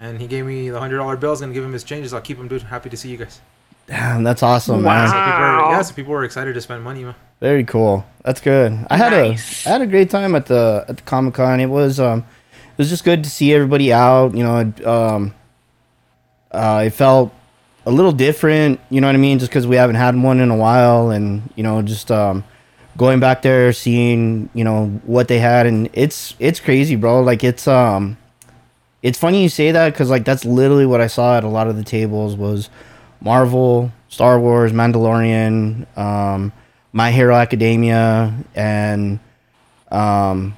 And 0.00 0.20
he 0.20 0.26
gave 0.26 0.44
me 0.44 0.68
the 0.70 0.78
hundred 0.78 0.98
dollar 0.98 1.16
bills. 1.16 1.40
Gonna 1.40 1.52
give 1.54 1.64
him 1.64 1.72
his 1.72 1.84
changes. 1.84 2.12
I'll 2.12 2.20
keep 2.20 2.36
him, 2.38 2.48
dude. 2.48 2.62
Happy 2.62 2.90
to 2.90 2.96
see 2.96 3.08
you 3.10 3.16
guys. 3.16 3.40
Damn, 3.86 4.22
that's 4.22 4.42
awesome, 4.42 4.82
Wow. 4.82 4.94
man. 4.94 5.08
So 5.08 5.14
people 5.14 5.32
are, 5.32 5.70
yeah, 5.72 5.82
so 5.82 5.94
people 5.94 6.12
were 6.12 6.24
excited 6.24 6.52
to 6.54 6.60
spend 6.60 6.84
money, 6.84 7.04
man. 7.04 7.14
Very 7.40 7.64
cool. 7.64 8.04
That's 8.22 8.40
good. 8.40 8.78
I 8.90 8.96
had 8.98 9.12
Nice. 9.12 9.64
a 9.66 9.70
I 9.70 9.72
had 9.72 9.82
a 9.82 9.86
great 9.86 10.10
time 10.10 10.34
at 10.34 10.46
the 10.46 10.84
at 10.88 10.96
the 10.98 11.02
Comic 11.04 11.34
Con. 11.34 11.58
It 11.60 11.66
was 11.70 11.98
um 11.98 12.18
it 12.72 12.78
was 12.78 12.90
just 12.90 13.02
good 13.04 13.24
to 13.24 13.30
see 13.30 13.54
everybody 13.54 13.92
out. 13.92 14.34
You 14.36 14.42
know, 14.44 14.72
um, 14.84 15.34
uh, 16.52 16.84
it 16.86 16.90
felt 16.90 17.32
a 17.88 17.90
little 17.90 18.12
different. 18.12 18.78
You 18.90 19.00
know 19.00 19.08
what 19.08 19.14
I 19.14 19.18
mean? 19.18 19.38
Just 19.38 19.50
because 19.50 19.66
we 19.66 19.76
haven't 19.76 19.96
had 19.96 20.14
one 20.14 20.40
in 20.40 20.50
a 20.50 20.56
while, 20.56 21.10
and 21.10 21.50
you 21.56 21.62
know, 21.62 21.80
just 21.80 22.12
um 22.12 22.44
going 22.98 23.18
back 23.18 23.40
there, 23.40 23.72
seeing 23.72 24.50
you 24.52 24.62
know 24.62 24.88
what 25.04 25.28
they 25.28 25.38
had, 25.38 25.66
and 25.66 25.88
it's 25.94 26.34
it's 26.38 26.60
crazy, 26.60 26.96
bro. 26.96 27.22
Like 27.22 27.42
it's 27.42 27.66
um 27.66 28.18
it's 29.02 29.18
funny 29.18 29.42
you 29.42 29.48
say 29.48 29.72
that 29.72 29.92
because 29.92 30.10
like 30.10 30.26
that's 30.26 30.44
literally 30.44 30.84
what 30.84 31.00
I 31.00 31.06
saw 31.06 31.38
at 31.38 31.44
a 31.44 31.48
lot 31.48 31.66
of 31.66 31.76
the 31.76 31.82
tables 31.82 32.36
was 32.36 32.68
Marvel, 33.22 33.90
Star 34.08 34.38
Wars, 34.38 34.72
Mandalorian, 34.72 35.86
um, 35.96 36.52
My 36.92 37.10
Hero 37.10 37.34
Academia, 37.34 38.34
and 38.54 39.18
um, 39.90 40.54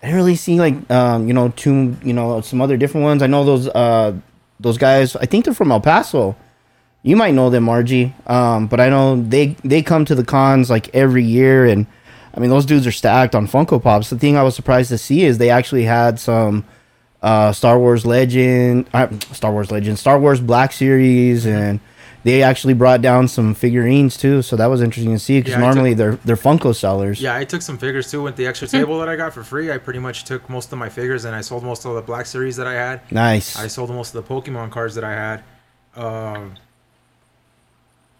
I 0.00 0.06
didn't 0.06 0.16
really 0.16 0.36
see 0.36 0.60
like 0.60 0.88
um, 0.88 1.26
you 1.26 1.34
know 1.34 1.48
two 1.48 1.96
you 2.04 2.12
know 2.12 2.40
some 2.42 2.60
other 2.60 2.76
different 2.76 3.02
ones. 3.02 3.24
I 3.24 3.26
know 3.26 3.44
those 3.44 3.66
uh, 3.66 4.14
those 4.60 4.78
guys. 4.78 5.16
I 5.16 5.26
think 5.26 5.46
they're 5.46 5.52
from 5.52 5.72
El 5.72 5.80
Paso. 5.80 6.36
You 7.02 7.16
might 7.16 7.34
know 7.34 7.48
them, 7.50 7.64
Margie. 7.64 8.14
Um, 8.26 8.66
but 8.66 8.78
I 8.80 8.88
know 8.90 9.20
they 9.20 9.56
they 9.64 9.82
come 9.82 10.04
to 10.04 10.14
the 10.14 10.24
cons 10.24 10.68
like 10.68 10.94
every 10.94 11.24
year, 11.24 11.64
and 11.66 11.86
I 12.34 12.40
mean 12.40 12.50
those 12.50 12.66
dudes 12.66 12.86
are 12.86 12.92
stacked 12.92 13.34
on 13.34 13.46
Funko 13.46 13.82
Pops. 13.82 14.10
The 14.10 14.18
thing 14.18 14.36
I 14.36 14.42
was 14.42 14.54
surprised 14.54 14.90
to 14.90 14.98
see 14.98 15.24
is 15.24 15.38
they 15.38 15.50
actually 15.50 15.84
had 15.84 16.18
some 16.20 16.64
uh, 17.22 17.52
Star 17.52 17.78
Wars 17.78 18.04
Legend, 18.04 18.86
uh, 18.92 19.08
Star 19.32 19.52
Wars 19.52 19.70
Legend, 19.70 19.98
Star 19.98 20.18
Wars 20.18 20.40
Black 20.40 20.72
Series, 20.72 21.46
and 21.46 21.80
they 22.22 22.42
actually 22.42 22.74
brought 22.74 23.00
down 23.00 23.28
some 23.28 23.54
figurines 23.54 24.18
too. 24.18 24.42
So 24.42 24.54
that 24.56 24.66
was 24.66 24.82
interesting 24.82 25.14
to 25.14 25.18
see 25.18 25.40
because 25.40 25.52
Yeah, 25.52 25.56
I 25.56 25.60
took- 25.68 25.74
normally 25.76 25.94
they're 25.94 26.16
they're 26.26 26.36
Funko 26.36 26.74
sellers. 26.76 27.22
Yeah, 27.22 27.34
I 27.34 27.44
took 27.44 27.62
some 27.62 27.78
figures 27.78 28.10
too 28.10 28.20
with 28.22 28.36
the 28.36 28.46
extra 28.46 28.68
table 28.68 28.98
that 29.00 29.08
I 29.08 29.16
got 29.16 29.32
for 29.32 29.42
free. 29.42 29.72
I 29.72 29.78
pretty 29.78 30.00
much 30.00 30.24
took 30.24 30.50
most 30.50 30.70
of 30.70 30.78
my 30.78 30.90
figures 30.90 31.24
and 31.24 31.34
I 31.34 31.40
sold 31.40 31.64
most 31.64 31.86
of 31.86 31.94
the 31.94 32.02
Black 32.02 32.26
Series 32.26 32.56
that 32.56 32.66
I 32.66 32.74
had. 32.74 33.10
Nice. 33.10 33.56
I 33.58 33.68
sold 33.68 33.88
most 33.88 34.14
of 34.14 34.22
the 34.26 34.34
Pokemon 34.34 34.70
cards 34.70 34.94
that 34.96 35.04
I 35.04 35.12
had. 35.12 35.42
Um, 35.96 36.56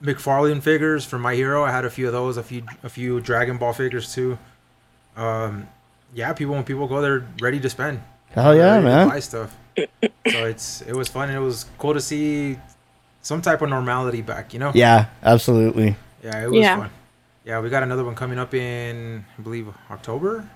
McFarlane 0.02 0.62
figures 0.62 1.04
for 1.04 1.18
My 1.18 1.34
Hero. 1.34 1.62
I 1.64 1.70
had 1.70 1.84
a 1.84 1.90
few 1.90 2.06
of 2.06 2.12
those. 2.12 2.36
A 2.36 2.42
few, 2.42 2.62
a 2.82 2.88
few 2.88 3.20
Dragon 3.20 3.58
Ball 3.58 3.72
figures 3.72 4.14
too. 4.14 4.38
Um, 5.16 5.68
yeah, 6.14 6.32
people 6.32 6.54
when 6.54 6.64
people 6.64 6.86
go, 6.88 7.00
they're 7.02 7.26
ready 7.40 7.60
to 7.60 7.68
spend. 7.70 8.02
Hell 8.30 8.54
yeah, 8.56 8.70
ready 8.76 8.82
to 8.84 8.88
man. 8.88 9.08
Buy 9.08 9.20
stuff. 9.20 9.56
so 9.76 9.86
it's 10.46 10.82
it 10.82 10.94
was 10.94 11.08
fun 11.08 11.28
and 11.28 11.36
it 11.38 11.40
was 11.40 11.66
cool 11.78 11.94
to 11.94 12.00
see 12.00 12.58
some 13.22 13.42
type 13.42 13.60
of 13.62 13.68
normality 13.68 14.22
back. 14.22 14.52
You 14.52 14.60
know. 14.60 14.72
Yeah, 14.74 15.06
absolutely. 15.22 15.96
Yeah, 16.22 16.44
it 16.44 16.50
was 16.50 16.58
Yeah. 16.60 16.76
fun. 16.76 16.90
Yeah, 17.44 17.60
we 17.60 17.70
got 17.70 17.82
another 17.82 18.04
one 18.04 18.14
coming 18.14 18.38
up 18.38 18.54
in 18.54 19.24
I 19.38 19.42
believe 19.42 19.68
October. 19.90 20.36
There's 20.38 20.48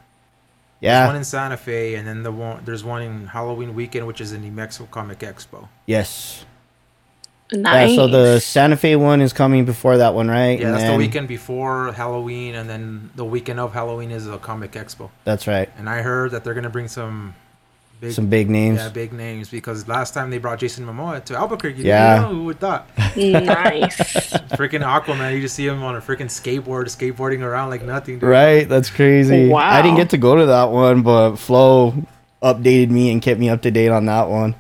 Yeah. 0.81 1.07
one 1.07 1.17
in 1.17 1.25
Santa 1.25 1.57
Fe, 1.57 1.95
and 1.95 2.07
then 2.07 2.23
the 2.23 2.33
one 2.33 2.63
there's 2.65 2.85
one 2.85 3.03
in 3.03 3.27
Halloween 3.29 3.75
weekend, 3.75 4.07
which 4.07 4.21
is 4.21 4.33
in 4.33 4.43
the 4.43 4.51
Mexico 4.51 4.89
Comic 4.91 5.19
Expo. 5.21 5.69
yes. 5.87 6.45
Nice. 7.55 7.91
Yeah. 7.91 7.97
So 7.97 8.09
the 8.09 8.41
Santa 8.41 8.77
Fe 8.77 8.97
one 8.97 9.21
is 9.21 9.33
coming 9.33 9.65
before 9.65 9.97
that 9.99 10.15
one, 10.15 10.29
right? 10.29 10.59
Yeah, 10.59 10.67
And 10.67 10.75
that's 10.77 10.91
the 10.91 10.97
weekend 10.97 11.29
before 11.29 11.93
Halloween, 11.93 12.55
and 12.55 12.69
then 12.69 13.11
the 13.15 13.25
weekend 13.25 13.61
of 13.61 13.73
Halloween 13.73 14.11
is 14.11 14.27
the 14.27 14.39
Comic 14.39 14.73
Expo. 14.73 15.11
That's 15.25 15.47
right. 15.47 15.71
And 15.79 15.89
I 15.89 16.03
heard 16.03 16.33
that 16.33 16.45
they're 16.45 16.55
gonna 16.55 16.71
bring 16.71 16.89
some 16.89 17.35
big, 18.01 18.13
Some 18.13 18.27
big 18.27 18.51
names. 18.51 18.79
yeah, 18.79 18.89
big 18.89 19.13
names 19.13 19.49
because 19.49 19.89
last 19.89 20.15
time 20.15 20.31
they 20.31 20.39
brought 20.39 20.59
Jason 20.59 20.87
Momoa 20.87 21.25
to 21.25 21.37
Albuquerque. 21.37 21.83
Yeah. 21.83 22.17
you 22.17 22.23
know, 22.23 22.35
who 22.35 22.45
would 22.45 22.61
thought? 22.61 22.89
nice. 22.99 23.97
freaking 24.59 24.83
Aquaman, 24.83 25.35
you 25.35 25.41
just 25.41 25.55
see 25.55 25.67
him 25.67 25.83
on 25.83 25.97
a 25.97 26.01
freaking 26.01 26.27
skateboard, 26.27 26.85
skateboarding 26.87 27.41
around 27.43 27.71
like 27.71 27.83
nothing. 27.85 28.19
Dude. 28.19 28.29
Right. 28.29 28.69
That's 28.69 28.91
crazy. 28.91 29.49
Wow. 29.49 29.61
I 29.61 29.83
didn't 29.83 29.97
get 29.97 30.11
to 30.11 30.19
go 30.19 30.37
to 30.37 30.47
that 30.47 30.71
one, 30.71 31.03
but 31.03 31.37
Flo 31.37 31.95
updated 32.43 32.91
me 32.91 33.11
and 33.11 33.23
kept 33.23 33.41
me 33.41 33.49
up 33.49 33.63
to 33.63 33.71
date 33.71 33.89
on 33.91 34.07
that 34.07 34.29
one. 34.29 34.55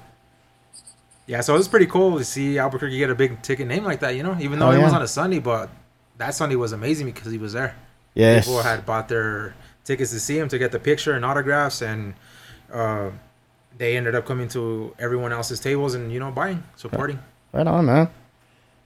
Yeah, 1.27 1.41
so 1.41 1.55
it 1.55 1.59
was 1.59 1.69
pretty 1.69 1.87
cool 1.87 2.19
to 2.19 2.25
see 2.25 2.59
Albuquerque 2.59 2.99
get 2.99 3.09
a 3.11 3.15
big 3.15 3.41
ticket 3.43 3.67
name 3.67 3.85
like 3.85 4.01
that. 4.01 4.15
You 4.17 4.23
know, 4.23 4.37
even 4.41 4.59
though 4.59 4.69
Oh, 4.69 4.73
it 4.73 4.83
was 4.83 4.93
yeah. 4.93 4.97
on 4.97 5.03
a 5.03 5.09
Sunday, 5.09 5.39
but 5.39 5.71
that 6.19 6.35
Sunday 6.35 6.57
was 6.57 6.73
amazing 6.73 7.07
because 7.07 7.33
he 7.33 7.39
was 7.39 7.53
there. 7.55 7.75
Yes. 8.15 8.45
people 8.45 8.63
had 8.63 8.85
bought 8.87 9.09
their 9.09 9.55
tickets 9.85 10.11
to 10.13 10.21
see 10.21 10.39
him 10.39 10.49
to 10.49 10.59
get 10.59 10.71
the 10.73 10.79
picture 10.79 11.13
and 11.15 11.25
autographs 11.25 11.83
and 11.83 12.15
uh, 12.73 13.11
they 13.77 13.97
ended 13.97 14.15
up 14.15 14.25
coming 14.25 14.47
to 14.49 14.95
everyone 15.01 15.33
else's 15.33 15.59
tables 15.61 15.95
and 15.95 16.13
you 16.13 16.21
know 16.21 16.31
buying 16.31 16.63
supporting 16.77 17.19
Right 17.53 17.67
on, 17.67 17.87
man. 17.87 18.09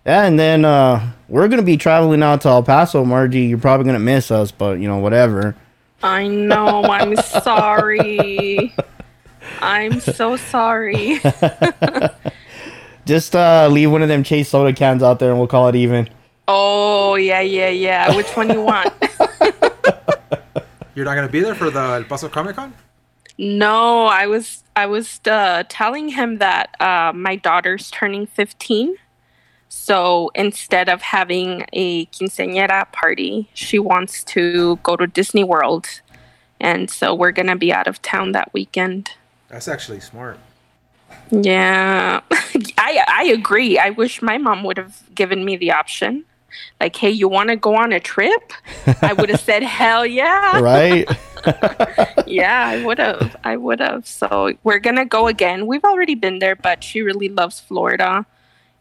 Yeah, 0.07 0.25
and 0.25 0.38
then 0.38 0.64
uh, 0.64 1.12
we're 1.28 1.49
gonna 1.49 1.62
be 1.62 1.76
traveling 1.76 2.23
out 2.23 2.40
to 2.42 2.49
El 2.49 2.62
Paso, 2.62 3.04
Margie. 3.04 3.42
You're 3.42 3.59
probably 3.59 3.85
gonna 3.87 3.99
miss 3.99 4.30
us, 4.30 4.50
but 4.50 4.78
you 4.80 4.88
know, 4.88 4.97
whatever. 4.99 5.54
I 6.02 6.26
know. 6.28 6.83
I'm 6.85 7.14
sorry. 7.42 8.75
I'm 9.61 10.00
so 10.00 10.37
sorry. 10.37 11.21
Just 13.07 13.35
uh, 13.35 13.69
leave 13.69 13.91
one 13.91 14.03
of 14.03 14.09
them 14.09 14.23
Chase 14.23 14.49
soda 14.49 14.73
cans 14.73 15.03
out 15.03 15.19
there, 15.19 15.31
and 15.31 15.38
we'll 15.38 15.49
call 15.49 15.69
it 15.69 15.75
even. 15.75 16.09
Oh 16.47 17.15
yeah, 17.17 17.41
yeah, 17.41 17.69
yeah. 17.69 18.15
Which 18.17 18.29
one 18.37 18.50
you 18.50 18.62
want? 18.62 18.93
you're 20.95 21.05
not 21.05 21.15
going 21.15 21.27
to 21.27 21.33
be 21.33 21.41
there 21.41 21.55
for 21.55 21.71
the 21.71 21.81
el 21.81 22.05
paso 22.05 22.29
comic 22.29 22.57
con 22.57 22.75
No, 23.38 24.07
I 24.07 24.27
was 24.27 24.65
I 24.77 24.87
was 24.87 25.21
uh, 25.27 25.65
telling 25.69 26.09
him 26.11 26.38
that 26.38 26.75
uh, 26.81 27.12
my 27.15 27.37
daughter's 27.37 27.91
turning 27.91 28.27
15. 28.27 28.97
So 29.69 30.31
instead 30.35 30.88
of 30.88 31.03
having 31.03 31.65
a 31.73 32.07
quinceañera 32.07 32.91
party, 32.93 33.49
she 33.55 33.79
wants 33.79 34.25
to 34.25 34.77
go 34.83 34.97
to 34.97 35.07
Disney 35.07 35.45
World. 35.45 36.00
And 36.61 36.91
so 36.91 37.15
we're 37.15 37.33
going 37.33 37.47
to 37.49 37.57
be 37.57 37.73
out 37.73 37.87
of 37.87 38.03
town 38.03 38.33
that 38.33 38.53
weekend. 38.53 39.12
That's 39.49 39.69
actually 39.69 40.00
smart 40.00 40.38
Yeah. 41.31 42.21
I 42.78 43.05
I 43.09 43.25
agree. 43.33 43.78
I 43.78 43.90
wish 43.90 44.21
my 44.23 44.38
mom 44.38 44.62
would 44.64 44.76
have 44.76 45.02
given 45.14 45.45
me 45.45 45.57
the 45.57 45.73
option. 45.73 46.25
Like, 46.81 46.97
"Hey, 46.97 47.11
you 47.11 47.28
want 47.28 47.49
to 47.50 47.57
go 47.57 47.75
on 47.76 47.93
a 47.93 48.00
trip?" 48.00 48.52
I 49.02 49.12
would 49.12 49.28
have 49.31 49.40
said, 49.40 49.62
"Hell 49.62 50.05
yeah." 50.07 50.61
Right? 50.73 51.07
yeah, 52.26 52.67
I 52.69 52.85
would 52.85 52.99
have. 52.99 53.37
I 53.45 53.57
would 53.57 53.81
have. 53.81 54.07
So 54.07 54.52
we're 54.64 54.78
gonna 54.81 55.05
go 55.05 55.28
again. 55.28 55.67
We've 55.67 55.85
already 55.85 56.14
been 56.14 56.38
there, 56.40 56.57
but 56.57 56.83
she 56.85 57.00
really 57.02 57.28
loves 57.28 57.61
Florida, 57.61 58.26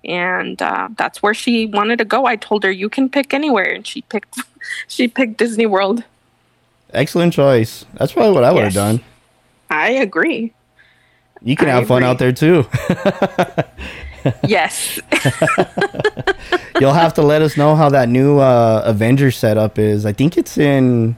and 0.04 0.62
uh, 0.62 0.90
that's 0.98 1.22
where 1.24 1.34
she 1.34 1.66
wanted 1.68 1.98
to 2.00 2.06
go. 2.06 2.26
I 2.26 2.36
told 2.36 2.64
her 2.64 2.72
you 2.72 2.90
can 2.90 3.10
pick 3.10 3.34
anywhere, 3.34 3.72
and 3.74 3.86
she 3.88 4.02
picked. 4.04 4.40
she 4.88 5.08
picked 5.08 5.38
Disney 5.38 5.66
World. 5.66 6.04
Excellent 6.94 7.34
choice. 7.34 7.86
That's 7.96 8.12
probably 8.14 8.34
what 8.34 8.44
I 8.44 8.52
would 8.52 8.64
have 8.64 8.74
Yes. 8.74 8.84
done. 8.84 9.04
I 9.70 9.90
agree. 9.92 10.54
You 11.42 11.56
can 11.56 11.70
I 11.70 11.72
have 11.72 11.88
fun 11.88 12.04
out 12.04 12.20
there 12.20 12.32
too. 12.32 12.66
Yes. 14.46 15.00
You'll 16.82 16.94
have 16.94 17.14
to 17.14 17.22
let 17.22 17.42
us 17.42 17.56
know 17.56 17.76
how 17.76 17.88
that 17.90 18.10
new 18.10 18.40
uh, 18.40 18.82
Avenger 18.86 19.32
setup 19.32 19.80
is. 19.80 20.06
I 20.06 20.12
think 20.12 20.38
it's 20.38 20.58
in. 20.58 21.16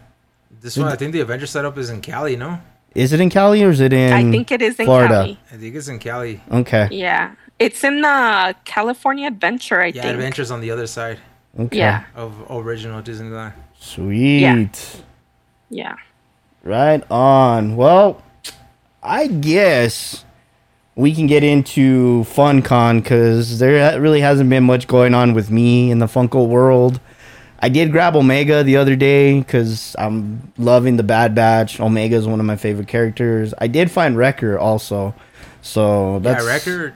this 0.62 0.78
one 0.78 0.88
i 0.90 0.96
think 0.96 1.14
the 1.14 1.22
avenger 1.22 1.48
setup 1.48 1.78
is 1.78 1.90
in 1.90 2.02
cali 2.02 2.36
no 2.36 2.60
Is 2.94 3.14
it 3.14 3.20
in 3.22 3.30
Cali 3.30 3.64
or 3.64 3.70
is 3.72 3.80
it 3.80 3.94
in? 3.94 4.12
I 4.14 4.30
think 4.30 4.52
it 4.52 4.62
is 4.62 4.78
in 4.80 4.86
Florida. 4.86 5.22
Cali. 5.24 5.40
i 5.54 5.56
think 5.58 5.76
it's 5.76 5.88
in 5.88 5.98
cali 6.00 6.42
Okay. 6.52 6.88
Yeah, 6.92 7.34
it's 7.58 7.84
in 7.84 8.02
the 8.02 8.56
California 8.66 9.26
Adventure. 9.28 9.82
I 9.82 9.88
yeah 9.88 10.02
think. 10.04 10.14
adventures 10.16 10.52
on 10.52 10.60
the 10.62 10.70
other 10.72 10.86
side 10.88 11.18
Okay. 11.58 11.78
Yeah, 11.78 12.04
of 12.16 12.32
original 12.52 13.02
disneyland 13.02 13.54
Sweet. 13.80 14.42
Yeah. 14.42 14.68
yeah. 15.70 15.96
Right 16.64 17.02
on. 17.10 17.76
Well, 17.78 18.22
I 19.02 19.28
guess 19.28 20.26
we 20.96 21.16
can 21.16 21.28
get 21.28 21.44
into 21.44 22.26
Funkon 22.26 23.02
because 23.02 23.60
there 23.60 24.00
really 24.02 24.20
hasn't 24.20 24.50
been 24.50 24.66
much 24.66 24.88
going 24.88 25.14
on 25.14 25.34
with 25.34 25.50
me 25.50 25.92
in 25.92 26.00
the 26.00 26.08
Funko 26.08 26.48
world. 26.48 27.00
I 27.62 27.70
did 27.70 27.92
grab 27.92 28.16
Omega 28.16 28.64
the 28.64 28.78
other 28.78 28.96
day 28.96 29.40
because 29.40 29.96
I'm 29.98 30.52
loving 30.58 30.98
the 30.98 31.04
Bad 31.04 31.36
Batch. 31.36 31.80
Omega 31.80 32.16
is 32.16 32.28
one 32.28 32.40
of 32.40 32.46
my 32.46 32.56
favorite 32.56 32.88
characters. 32.88 33.54
I 33.58 33.68
did 33.68 33.92
find 33.92 34.18
Wrecker 34.18 34.58
also, 34.58 35.14
so 35.62 36.20
that's 36.20 36.44
yeah, 36.44 36.50
Wrecker. 36.50 36.94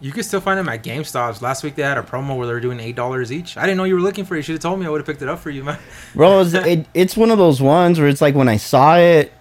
You 0.00 0.12
can 0.12 0.22
still 0.22 0.40
find 0.40 0.58
them 0.58 0.68
at 0.68 0.82
GameStops. 0.82 1.40
Last 1.40 1.62
week 1.62 1.76
they 1.76 1.82
had 1.82 1.96
a 1.96 2.02
promo 2.02 2.36
where 2.36 2.46
they 2.46 2.52
were 2.52 2.60
doing 2.60 2.80
eight 2.80 2.96
dollars 2.96 3.32
each. 3.32 3.56
I 3.56 3.62
didn't 3.62 3.76
know 3.76 3.84
you 3.84 3.94
were 3.94 4.00
looking 4.00 4.24
for 4.24 4.34
it. 4.34 4.38
You 4.38 4.42
should 4.42 4.54
have 4.54 4.62
told 4.62 4.80
me. 4.80 4.86
I 4.86 4.88
would 4.90 5.00
have 5.00 5.06
picked 5.06 5.22
it 5.22 5.28
up 5.28 5.38
for 5.38 5.50
you, 5.50 5.64
man. 5.64 5.78
bro. 6.14 6.40
It, 6.52 6.86
it's 6.92 7.16
one 7.16 7.30
of 7.30 7.38
those 7.38 7.62
ones 7.62 7.98
where 7.98 8.08
it's 8.08 8.20
like 8.20 8.34
when 8.34 8.48
I 8.48 8.56
saw 8.56 8.96
it, 8.96 9.32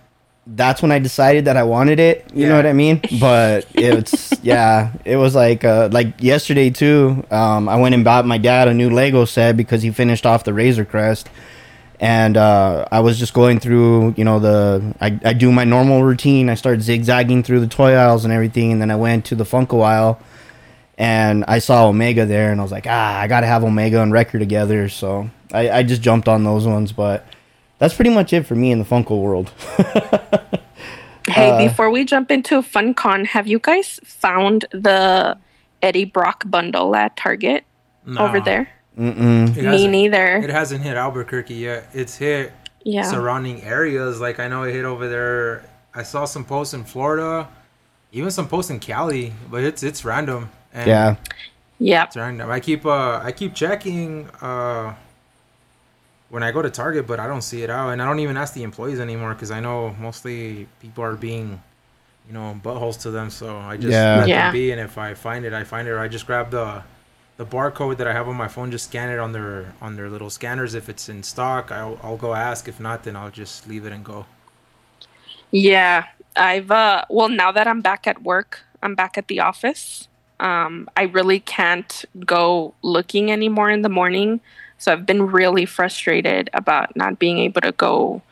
that's 0.48 0.82
when 0.82 0.92
I 0.92 1.00
decided 1.00 1.46
that 1.46 1.56
I 1.56 1.64
wanted 1.64 2.00
it. 2.00 2.32
You 2.34 2.48
know 2.48 2.56
what 2.56 2.66
I 2.66 2.74
mean? 2.74 3.02
But 3.20 3.68
it's 3.74 4.34
yeah, 4.42 4.94
it 5.06 5.16
was 5.16 5.36
like 5.36 5.64
uh, 5.64 5.90
like 5.92 6.22
yesterday 6.22 6.70
too. 6.70 7.24
Um, 7.30 7.70
I 7.70 7.76
went 7.78 7.94
and 7.94 8.04
bought 8.04 8.26
my 8.26 8.38
dad 8.38 8.68
a 8.68 8.74
new 8.74 8.90
Lego 8.90 9.26
set 9.26 9.56
because 9.56 9.84
he 9.84 9.92
finished 9.92 10.26
off 10.26 10.44
the 10.44 10.54
Razor 10.54 10.86
Crest, 10.86 11.30
and 12.00 12.36
uh, 12.38 12.88
I 12.92 13.02
was 13.02 13.20
just 13.20 13.34
going 13.34 13.60
through. 13.60 14.16
You 14.18 14.24
know 14.24 14.40
the 14.40 14.96
I, 15.00 15.20
I 15.24 15.34
do 15.34 15.52
my 15.52 15.64
normal 15.66 16.04
routine. 16.04 16.50
I 16.50 16.56
start 16.56 16.82
zigzagging 16.82 17.44
through 17.44 17.60
the 17.60 17.68
toy 17.68 17.94
aisles 17.94 18.24
and 18.26 18.34
everything, 18.34 18.72
and 18.72 18.82
then 18.82 18.90
I 18.90 18.96
went 18.96 19.26
to 19.26 19.36
the 19.36 19.46
Funko 19.46 19.84
aisle. 19.84 20.20
And 20.98 21.46
I 21.48 21.60
saw 21.60 21.88
Omega 21.88 22.28
there, 22.28 22.52
and 22.52 22.60
I 22.60 22.64
was 22.64 22.72
like, 22.72 22.86
ah, 22.88 23.20
I 23.20 23.28
gotta 23.28 23.48
have 23.48 23.64
Omega 23.64 24.02
and 24.04 24.12
Wrecker 24.12 24.38
together. 24.38 24.88
So 24.88 25.30
I, 25.52 25.70
I 25.70 25.84
just 25.84 26.04
jumped 26.04 26.28
on 26.28 26.44
those 26.44 26.68
ones, 26.68 26.92
but 26.92 27.26
that's 27.82 27.96
pretty 27.96 28.12
much 28.12 28.32
it 28.32 28.46
for 28.46 28.54
me 28.56 28.72
in 28.72 28.78
the 28.80 28.86
Funko 28.86 29.20
world. 29.20 29.52
Hey, 31.28 31.52
Uh, 31.52 31.58
before 31.68 31.92
we 31.92 32.04
jump 32.04 32.32
into 32.32 32.62
Funkon, 32.64 33.28
have 33.28 33.46
you 33.48 33.60
guys 33.60 34.00
found 34.04 34.66
the 34.72 35.38
Eddie 35.82 36.06
Brock 36.06 36.44
bundle 36.48 36.96
at 36.96 37.16
Target 37.16 37.64
No, 38.06 38.22
over 38.26 38.40
there? 38.40 38.68
Mm-mm. 38.98 39.56
Me 39.56 39.88
neither. 39.88 40.38
It 40.38 40.50
hasn't 40.50 40.82
hit 40.82 40.98
Albuquerque 40.98 41.54
yet. 41.54 41.88
It's 41.94 42.16
hit 42.18 42.52
yeah. 42.84 43.04
surrounding 43.04 43.62
areas. 43.62 44.20
Like 44.20 44.40
I 44.40 44.48
know 44.48 44.64
it 44.64 44.74
hit 44.74 44.84
over 44.84 45.08
there. 45.08 45.64
I 45.94 46.02
saw 46.04 46.26
some 46.26 46.44
posts 46.44 46.74
in 46.74 46.84
Florida, 46.86 47.48
even 48.12 48.32
some 48.32 48.48
posts 48.48 48.72
in 48.72 48.80
Cali, 48.80 49.32
but 49.50 49.64
it's 49.64 49.84
it's 49.84 50.04
random. 50.04 50.50
And 50.74 50.88
Yeah. 50.88 51.16
yeah. 51.78 52.06
it's 52.06 52.16
random. 52.18 52.50
I 52.50 52.60
keep 52.60 52.84
uh 52.86 53.22
I 53.24 53.32
keep 53.32 53.54
checking 53.54 54.28
uh 54.42 54.96
when 56.32 56.44
I 56.44 56.52
go 56.52 56.64
to 56.64 56.72
Target, 56.72 57.08
but 57.08 57.20
I 57.22 57.28
don't 57.28 57.44
see 57.44 57.64
it 57.64 57.72
out, 57.72 57.92
and 57.92 58.02
I 58.02 58.08
don't 58.08 58.20
even 58.22 58.38
ask 58.38 58.56
the 58.56 58.64
employees 58.64 59.02
anymore 59.02 59.36
because 59.36 59.52
I 59.52 59.62
know 59.62 59.96
mostly 60.00 60.68
people 60.82 61.06
are 61.06 61.16
being, 61.16 61.62
you 62.28 62.34
know, 62.34 62.60
buttholes 62.64 63.00
to 63.04 63.12
them. 63.12 63.30
So 63.32 63.58
I 63.58 63.78
just 63.78 64.14
Yeah. 64.14 64.14
let 64.14 64.34
Yeah. 64.34 64.36
them 64.36 64.50
be, 64.52 64.72
and 64.72 64.82
if 64.82 64.98
I 64.98 65.16
find 65.16 65.46
it, 65.46 65.54
I 65.54 65.66
find 65.66 65.88
it. 65.88 65.92
Or 65.92 66.00
I 66.00 66.10
just 66.10 66.28
grab 66.28 66.52
the 66.52 66.84
the 67.38 67.46
barcode 67.46 67.98
that 67.98 68.08
I 68.08 68.14
have 68.14 68.30
on 68.30 68.38
my 68.38 68.50
phone, 68.50 68.72
just 68.72 68.88
scan 68.88 69.10
it 69.10 69.20
on 69.20 69.34
their 69.34 69.74
on 69.82 69.96
their 69.98 70.10
little 70.10 70.32
scanners. 70.32 70.76
If 70.76 70.90
it's 70.90 71.10
in 71.10 71.24
stock, 71.24 71.72
I'll 71.72 72.00
I'll 72.04 72.18
go 72.18 72.36
ask. 72.36 72.68
If 72.68 72.80
not, 72.80 73.04
then 73.04 73.16
I'll 73.18 73.32
just 73.32 73.68
leave 73.68 73.86
it 73.86 73.94
and 73.94 74.06
go. 74.06 74.26
Yeah, 75.52 76.06
I've 76.36 76.72
uh 76.72 77.06
well 77.10 77.30
now 77.30 77.52
that 77.52 77.68
I'm 77.68 77.82
back 77.82 78.08
at 78.08 78.24
work, 78.24 78.62
I'm 78.82 78.96
back 78.96 79.18
at 79.18 79.28
the 79.28 79.40
office. 79.42 80.08
Um 80.40 80.88
I 80.96 81.04
really 81.04 81.40
can't 81.40 82.06
go 82.26 82.76
looking 82.82 83.32
anymore 83.32 83.70
in 83.70 83.82
the 83.82 83.90
morning. 83.90 84.42
So 84.82 84.92
I've 84.92 85.06
been 85.06 85.28
really 85.28 85.66
frustrated 85.66 86.50
about 86.54 86.96
not 86.96 87.20
being 87.20 87.38
able 87.38 87.62
to 87.62 87.72
go 87.72 88.24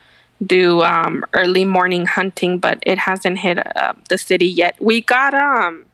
do 0.43 0.81
um 0.81 1.23
early 1.33 1.63
morning 1.63 2.07
hunting, 2.07 2.57
but 2.57 2.79
it 2.87 2.97
hasn't 2.97 3.37
hit 3.37 3.59
uh, 3.77 3.93
the 4.09 4.17
city 4.17 4.47
yet. 4.47 4.75
We 4.81 5.01
got 5.01 5.35
um 5.35 5.85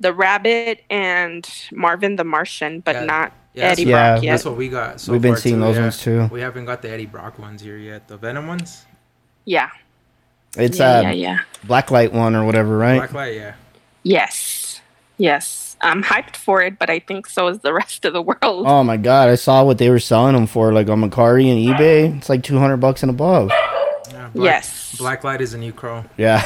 the 0.00 0.12
rabbit 0.12 0.82
and 0.90 1.48
Marvin 1.70 2.16
the 2.16 2.24
Martian, 2.24 2.80
but 2.80 2.96
Yeah, 2.96 3.04
not 3.04 3.32
Yeah, 3.54 3.64
Eddie 3.66 3.84
that's, 3.84 3.88
Yeah. 3.88 4.12
Brock 4.14 4.24
yet. 4.24 4.30
that's 4.32 4.44
what 4.44 4.56
we 4.56 4.68
got. 4.68 5.00
So 5.00 5.12
We've 5.12 5.22
been 5.22 5.36
seeing 5.36 5.56
too, 5.56 5.60
those 5.60 5.76
yeah. 5.76 5.82
ones 5.82 5.98
too. 6.02 6.28
We 6.32 6.40
haven't 6.40 6.64
got 6.64 6.82
the 6.82 6.90
Eddie 6.90 7.06
Brock 7.06 7.38
ones 7.38 7.62
here 7.62 7.76
yet. 7.78 8.08
The 8.08 8.16
Venom 8.16 8.48
ones, 8.48 8.84
yeah. 9.44 9.70
It's 10.58 10.80
yeah, 10.80 10.98
a 10.98 11.02
yeah, 11.02 11.12
yeah. 11.12 11.38
blacklight 11.64 12.10
one 12.10 12.34
or 12.34 12.44
whatever, 12.44 12.76
right? 12.76 13.08
Blacklight, 13.08 13.36
yeah. 13.36 13.54
Yes. 14.02 14.80
Yes. 15.16 15.65
I'm 15.80 16.02
hyped 16.02 16.36
for 16.36 16.62
it, 16.62 16.78
but 16.78 16.90
I 16.90 16.98
think 17.00 17.26
so 17.26 17.48
is 17.48 17.60
the 17.60 17.72
rest 17.82 18.04
of 18.04 18.12
the 18.12 18.22
world. 18.22 18.66
Oh 18.66 18.82
my 18.84 18.96
god, 18.96 19.28
I 19.28 19.34
saw 19.34 19.64
what 19.64 19.78
they 19.78 19.90
were 19.90 19.98
selling 19.98 20.34
them 20.34 20.46
for, 20.46 20.72
like 20.72 20.88
on 20.88 21.00
Mercari 21.02 21.46
and 21.50 21.58
eBay. 21.78 22.16
It's 22.18 22.28
like 22.28 22.42
two 22.42 22.58
hundred 22.58 22.78
bucks 22.78 23.02
and 23.02 23.10
above. 23.10 23.50
yeah 24.12 24.30
Yes. 24.34 24.96
Blacklight 24.98 25.40
is 25.40 25.52
a 25.54 25.58
new 25.58 25.72
crow. 25.72 26.04
Yeah, 26.16 26.42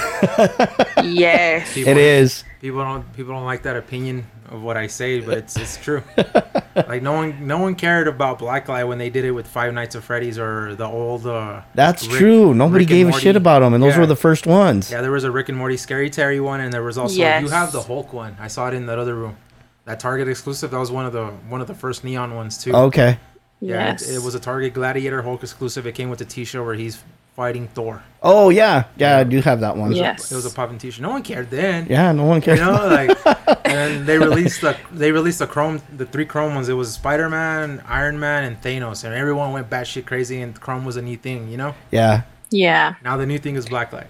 yes. 1.05 1.73
People, 1.75 1.93
it 1.93 1.97
is. 1.99 2.45
People 2.61 2.81
don't 2.81 3.12
people 3.14 3.33
don't 3.33 3.45
like 3.45 3.62
that 3.62 3.77
opinion 3.77 4.27
of 4.51 4.63
what 4.63 4.77
I 4.77 4.87
say, 4.89 5.21
but 5.21 5.39
it's 5.39 5.57
it's 5.57 5.77
true. 5.77 6.03
like 6.75 7.03
no 7.03 7.13
one 7.13 7.47
no 7.47 7.59
one 7.59 7.75
cared 7.75 8.09
about 8.09 8.39
Blacklight 8.39 8.87
when 8.89 8.99
they 8.99 9.11
did 9.11 9.25
it 9.25 9.31
with 9.33 9.47
Five 9.47 9.73
Nights 9.75 9.95
at 9.97 10.03
Freddy's 10.03 10.39
or 10.39 10.75
the 10.75 10.87
old. 10.87 11.27
Uh, 11.27 11.63
That's 11.75 12.07
Rick- 12.07 12.19
true. 12.19 12.55
Nobody 12.55 12.83
Rick 12.83 12.89
gave 12.89 13.09
a 13.09 13.13
shit 13.13 13.37
about 13.37 13.61
them, 13.61 13.75
and 13.75 13.83
those 13.83 13.95
Yeah. 13.95 14.01
were 14.01 14.07
the 14.07 14.17
first 14.17 14.47
ones. 14.47 14.91
Yeah, 14.91 15.01
there 15.01 15.13
was 15.13 15.25
a 15.25 15.31
Rick 15.31 15.49
and 15.49 15.57
Morty 15.59 15.77
Scary 15.77 16.11
Terry 16.11 16.41
one, 16.41 16.61
and 16.61 16.73
there 16.73 16.83
was 16.83 16.99
also 16.99 17.15
Yes. 17.17 17.43
you 17.43 17.49
have 17.51 17.73
the 17.73 17.83
Hulk 17.83 18.13
one. 18.13 18.37
I 18.41 18.49
saw 18.49 18.69
it 18.69 18.75
in 18.75 18.87
that 18.87 18.99
other 18.99 19.15
room. 19.15 19.37
That 19.85 20.01
Target 20.01 20.29
exclusive. 20.29 20.71
That 20.71 20.79
was 20.79 20.91
one 20.91 21.07
of 21.07 21.13
the 21.13 21.27
one 21.49 21.61
of 21.61 21.67
the 21.67 21.75
first 21.75 22.05
neon 22.05 22.35
ones 22.35 22.59
too. 22.59 22.75
Okay. 22.75 23.19
Yeah, 23.61 23.91
yes. 23.91 24.09
it, 24.09 24.17
it 24.17 24.23
was 24.23 24.35
a 24.35 24.41
Target 24.41 24.73
Gladiator 24.75 25.23
Hulk 25.23 25.43
exclusive. 25.43 25.87
It 25.87 25.93
came 25.93 26.09
with 26.11 26.21
a 26.23 26.25
T-shirt 26.25 26.65
where 26.65 26.75
he's 26.75 27.03
fighting 27.35 27.69
Thor. 27.69 28.03
Oh 28.23 28.51
yeah, 28.51 28.85
yeah, 28.97 29.16
I 29.19 29.25
do 29.25 29.40
have 29.40 29.61
that 29.61 29.77
one. 29.77 29.93
Yeah. 29.93 29.97
Yeah, 30.03 30.03
Yes. 30.12 30.31
It 30.31 30.35
was 30.35 30.45
a 30.47 30.51
popping 30.51 30.77
T-shirt. 30.79 31.01
No 31.01 31.11
one 31.11 31.23
cared 31.23 31.51
then. 31.51 31.87
Yeah, 31.88 32.12
no 32.12 32.25
one 32.27 32.40
cared. 32.43 32.59
You 32.59 32.66
know, 32.66 32.87
like, 32.87 33.16
and 33.66 34.07
they 34.07 34.19
released 34.19 34.61
the 34.61 34.77
they 34.93 35.11
released 35.12 35.38
the 35.38 35.47
Chrome, 35.47 35.81
the 35.97 36.05
three 36.05 36.27
Chrome 36.27 36.55
ones. 36.55 36.69
It 36.69 36.75
was 36.75 36.93
Spider 36.93 37.29
Man, 37.31 37.83
Iron 37.88 38.21
Man, 38.21 38.45
and 38.45 38.61
Thanos, 38.61 39.05
and 39.05 39.14
everyone 39.14 39.53
went 39.53 39.71
batshit 39.71 40.05
crazy. 40.07 40.43
And 40.43 40.59
Chrome 40.61 40.85
was 40.85 40.97
a 40.97 41.03
new 41.03 41.16
thing, 41.16 41.49
you 41.49 41.57
know. 41.57 41.75
yeah, 41.90 42.23
Yeah. 42.51 42.95
Now 43.03 43.16
the 43.16 43.27
new 43.27 43.38
thing 43.38 43.57
is 43.57 43.66
Blacklight. 43.66 44.07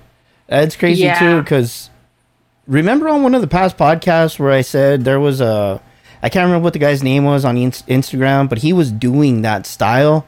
it's 0.48 0.74
crazy 0.74 1.04
Yeah. 1.04 1.18
too 1.18 1.42
because 1.42 1.88
remember 2.66 3.08
on 3.08 3.22
one 3.22 3.34
of 3.36 3.40
the 3.42 3.46
past 3.48 3.76
podcasts 3.76 4.38
where 4.38 4.50
I 4.50 4.62
said 4.62 5.04
there 5.04 5.20
was 5.20 5.40
a 5.40 5.80
I 6.22 6.28
can't 6.28 6.44
remember 6.46 6.64
what 6.64 6.72
the 6.74 6.78
guy's 6.80 7.02
name 7.02 7.24
was 7.24 7.44
on 7.46 7.56
Inst- 7.56 7.86
Instagram, 7.86 8.48
but 8.48 8.58
he 8.58 8.72
was 8.72 8.90
doing 8.92 9.40
that 9.42 9.66
style. 9.66 10.26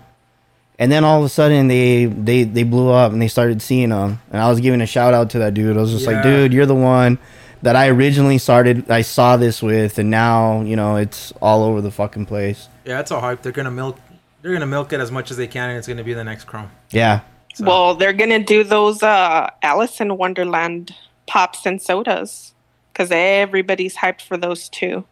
And 0.83 0.91
then 0.91 1.05
all 1.05 1.21
of 1.21 1.25
a 1.25 1.29
sudden 1.29 1.69
they 1.69 2.07
they 2.07 2.43
they 2.43 2.65
blew 2.65 2.91
up 2.91 3.13
and 3.13 3.23
they 3.23 3.29
started 3.29 3.63
seeing 3.63 3.91
them. 3.91 4.21
And 4.33 4.43
I 4.43 4.51
was 4.51 4.59
giving 4.59 4.81
a 4.81 4.87
shout 4.87 5.15
out 5.15 5.31
to 5.31 5.39
that 5.39 5.55
dude. 5.55 5.77
I 5.77 5.81
was 5.81 5.93
just 5.93 6.09
like, 6.09 6.25
dude, 6.25 6.53
you're 6.53 6.67
the 6.67 6.75
one 6.75 7.21
that 7.63 7.77
I 7.77 7.87
originally 7.87 8.39
started. 8.39 8.91
I 8.91 9.03
saw 9.03 9.37
this 9.37 9.63
with, 9.63 10.01
and 10.01 10.11
now 10.11 10.63
you 10.63 10.75
know 10.75 10.97
it's 10.97 11.33
all 11.41 11.63
over 11.63 11.81
the 11.81 11.93
fucking 11.93 12.27
place. 12.27 12.69
Yeah, 12.85 12.99
it's 12.99 13.13
all 13.13 13.21
hype. 13.21 13.43
They're 13.43 13.53
gonna 13.53 13.71
milk. 13.71 13.97
They're 14.41 14.53
gonna 14.53 14.67
milk 14.67 14.93
it 14.93 14.99
as 14.99 15.13
much 15.13 15.31
as 15.31 15.37
they 15.37 15.47
can, 15.47 15.69
and 15.69 15.79
it's 15.79 15.87
gonna 15.87 16.03
be 16.03 16.15
the 16.15 16.25
next 16.25 16.47
Chrome. 16.47 16.69
Yeah, 16.91 17.21
So, 17.55 17.65
Well, 17.65 17.95
they're 17.95 18.13
gonna 18.13 18.43
do 18.43 18.65
those 18.65 19.05
uh 19.05 19.51
Alice 19.63 20.01
in 20.01 20.19
Wonderland 20.19 20.97
pops 21.29 21.65
and 21.65 21.81
sodas 21.81 22.55
because 22.93 23.13
everybody's 23.13 23.95
hyped 23.99 24.23
for 24.23 24.37
those 24.37 24.69
too. 24.69 25.05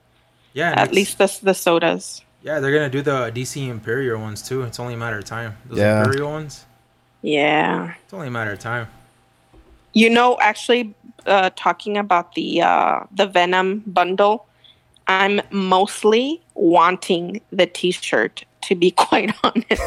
yeah, 0.53 0.75
At 0.77 0.93
least 0.93 1.19
the 1.19 1.33
the 1.45 1.55
sodas. 1.55 2.23
Yeah, 2.43 2.61
they're 2.61 2.73
gonna 2.73 2.89
do 2.91 3.03
the 3.03 3.31
DC 3.35 3.69
Imperial 3.69 4.21
ones 4.21 4.43
too. 4.43 4.63
It's 4.63 4.81
only 4.81 4.95
a 4.95 4.97
matter 4.97 5.19
of 5.19 5.25
time. 5.25 5.57
Those 5.67 5.79
Yeah. 5.79 6.05
Imperial 6.05 6.31
ones. 6.31 6.65
Yeah. 7.23 7.95
It's 8.05 8.15
only 8.15 8.29
a 8.29 8.31
matter 8.31 8.53
of 8.53 8.59
time. 8.59 8.89
You 9.93 10.09
know, 10.09 10.39
actually, 10.41 10.95
uh, 11.27 11.51
talking 11.57 11.97
about 11.99 12.35
the 12.35 12.63
uh, 12.63 13.01
the 13.13 13.27
Venom 13.27 13.83
bundle, 13.87 14.47
I'm 15.07 15.41
mostly 15.51 16.41
wanting 16.55 17.41
the 17.51 17.67
T-shirt. 17.67 18.45
To 18.65 18.75
be 18.75 18.91
quite 19.09 19.35
honest, 19.43 19.67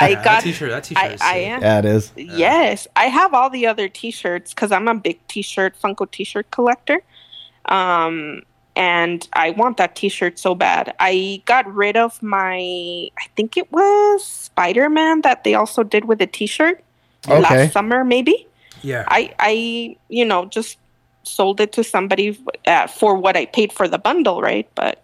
I 0.00 0.10
Yeah, 0.10 0.14
got. 0.14 0.24
that 0.24 0.42
T-shirt. 0.44 0.70
That 0.70 0.84
T-shirt. 0.84 1.02
I, 1.04 1.08
is 1.14 1.20
I 1.20 1.36
am. 1.38 1.60
yeah, 1.60 1.78
it 1.80 1.84
is. 1.84 2.12
Yes, 2.16 2.86
I 2.96 3.06
have 3.06 3.34
all 3.34 3.50
the 3.50 3.66
other 3.66 3.88
T-shirts 3.88 4.54
because 4.54 4.70
I'm 4.72 4.86
a 4.88 4.94
big 4.94 5.18
T-shirt 5.26 5.74
Funko 5.82 6.08
T-shirt 6.10 6.50
collector, 6.52 7.02
um, 7.66 8.42
and 8.76 9.26
I 9.32 9.50
want 9.50 9.78
that 9.78 9.96
T-shirt 9.96 10.38
so 10.38 10.54
bad. 10.54 10.94
I 11.00 11.42
got 11.46 11.66
rid 11.72 11.96
of 11.96 12.22
my, 12.22 13.08
I 13.18 13.26
think 13.34 13.56
it 13.56 13.72
was 13.72 14.24
Spider-Man 14.24 15.22
that 15.22 15.44
they 15.44 15.54
also 15.54 15.82
did 15.82 16.04
with 16.04 16.20
a 16.20 16.26
T-shirt 16.26 16.82
Okay. 17.28 17.40
last 17.40 17.72
summer, 17.72 18.04
maybe. 18.04 18.46
Yeah. 18.82 19.04
I, 19.08 19.34
I, 19.40 19.96
you 20.08 20.24
know, 20.24 20.44
just 20.44 20.78
sold 21.24 21.60
it 21.60 21.72
to 21.72 21.82
somebody 21.82 22.38
uh, 22.66 22.86
for 22.86 23.16
what 23.16 23.36
I 23.36 23.46
paid 23.46 23.72
for 23.72 23.88
the 23.88 23.98
bundle, 23.98 24.40
right? 24.40 24.68
But 24.76 25.02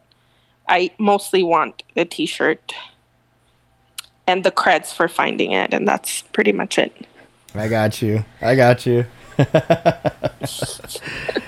I 0.68 0.92
mostly 0.98 1.42
want 1.42 1.82
the 1.94 2.04
T-shirt 2.04 2.74
and 4.26 4.44
the 4.44 4.52
creds 4.52 4.94
for 4.94 5.08
finding 5.08 5.50
it, 5.50 5.74
and 5.74 5.88
that's 5.88 6.22
pretty 6.22 6.52
much 6.52 6.78
it. 6.78 7.06
I 7.54 7.68
got 7.68 8.00
you. 8.00 8.24
I 8.40 8.54
got 8.54 8.86
you. 8.86 9.04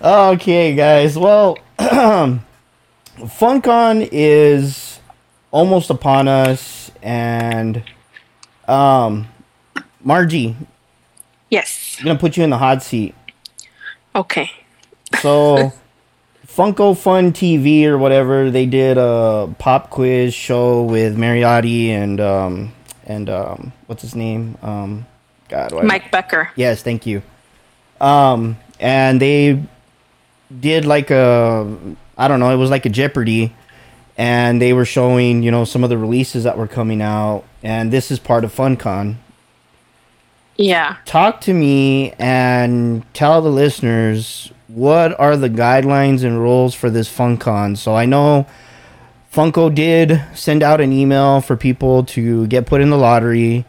okay, 0.00 0.74
guys. 0.74 1.16
Well, 1.18 1.58
Funkon 3.18 4.08
is 4.12 5.00
almost 5.50 5.90
upon 5.90 6.28
us, 6.28 6.90
and 7.02 7.82
um, 8.68 9.28
Margie, 10.02 10.56
Yes. 11.50 11.96
I'm 11.98 12.06
gonna 12.06 12.18
put 12.18 12.36
you 12.36 12.44
in 12.44 12.50
the 12.50 12.58
hot 12.58 12.82
seat. 12.82 13.14
Okay. 14.14 14.50
So, 15.20 15.72
Funko 16.46 16.96
Fun 16.96 17.32
TV 17.32 17.84
or 17.84 17.98
whatever. 17.98 18.50
They 18.50 18.66
did 18.66 18.98
a 18.98 19.54
pop 19.58 19.90
quiz 19.90 20.34
show 20.34 20.82
with 20.82 21.16
Mariotti 21.16 21.88
and 21.88 22.20
um 22.20 22.72
and 23.04 23.30
um 23.30 23.72
what's 23.86 24.02
his 24.02 24.14
name? 24.14 24.58
Um 24.62 25.06
God, 25.48 25.72
Mike 25.84 26.10
Becker. 26.10 26.50
Yes, 26.56 26.82
thank 26.82 27.06
you. 27.06 27.22
Um, 28.00 28.58
and 28.80 29.20
they 29.20 29.62
did 30.60 30.84
like 30.84 31.10
a, 31.10 31.96
I 32.16 32.28
don't 32.28 32.40
know, 32.40 32.50
it 32.50 32.56
was 32.56 32.70
like 32.70 32.86
a 32.86 32.90
Jeopardy, 32.90 33.54
and 34.16 34.60
they 34.60 34.72
were 34.72 34.84
showing, 34.84 35.42
you 35.42 35.50
know, 35.50 35.64
some 35.64 35.84
of 35.84 35.90
the 35.90 35.98
releases 35.98 36.44
that 36.44 36.56
were 36.56 36.66
coming 36.66 37.02
out, 37.02 37.44
and 37.62 37.92
this 37.92 38.10
is 38.10 38.18
part 38.18 38.44
of 38.44 38.54
Funkon. 38.54 39.16
Yeah. 40.56 40.96
Talk 41.04 41.40
to 41.42 41.52
me 41.52 42.12
and 42.12 43.04
tell 43.12 43.42
the 43.42 43.50
listeners 43.50 44.52
what 44.68 45.18
are 45.20 45.36
the 45.36 45.50
guidelines 45.50 46.24
and 46.24 46.40
rules 46.40 46.74
for 46.74 46.88
this 46.88 47.14
Funkon. 47.14 47.76
So 47.76 47.94
I 47.94 48.06
know 48.06 48.46
Funko 49.32 49.74
did 49.74 50.22
send 50.34 50.62
out 50.62 50.80
an 50.80 50.92
email 50.92 51.42
for 51.42 51.56
people 51.56 52.04
to 52.04 52.46
get 52.46 52.66
put 52.66 52.80
in 52.80 52.88
the 52.88 52.96
lottery, 52.96 53.66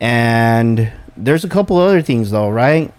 and 0.00 0.90
there's 1.16 1.44
a 1.44 1.48
couple 1.48 1.76
other 1.76 2.00
things 2.00 2.30
though, 2.30 2.48
right? 2.48 2.92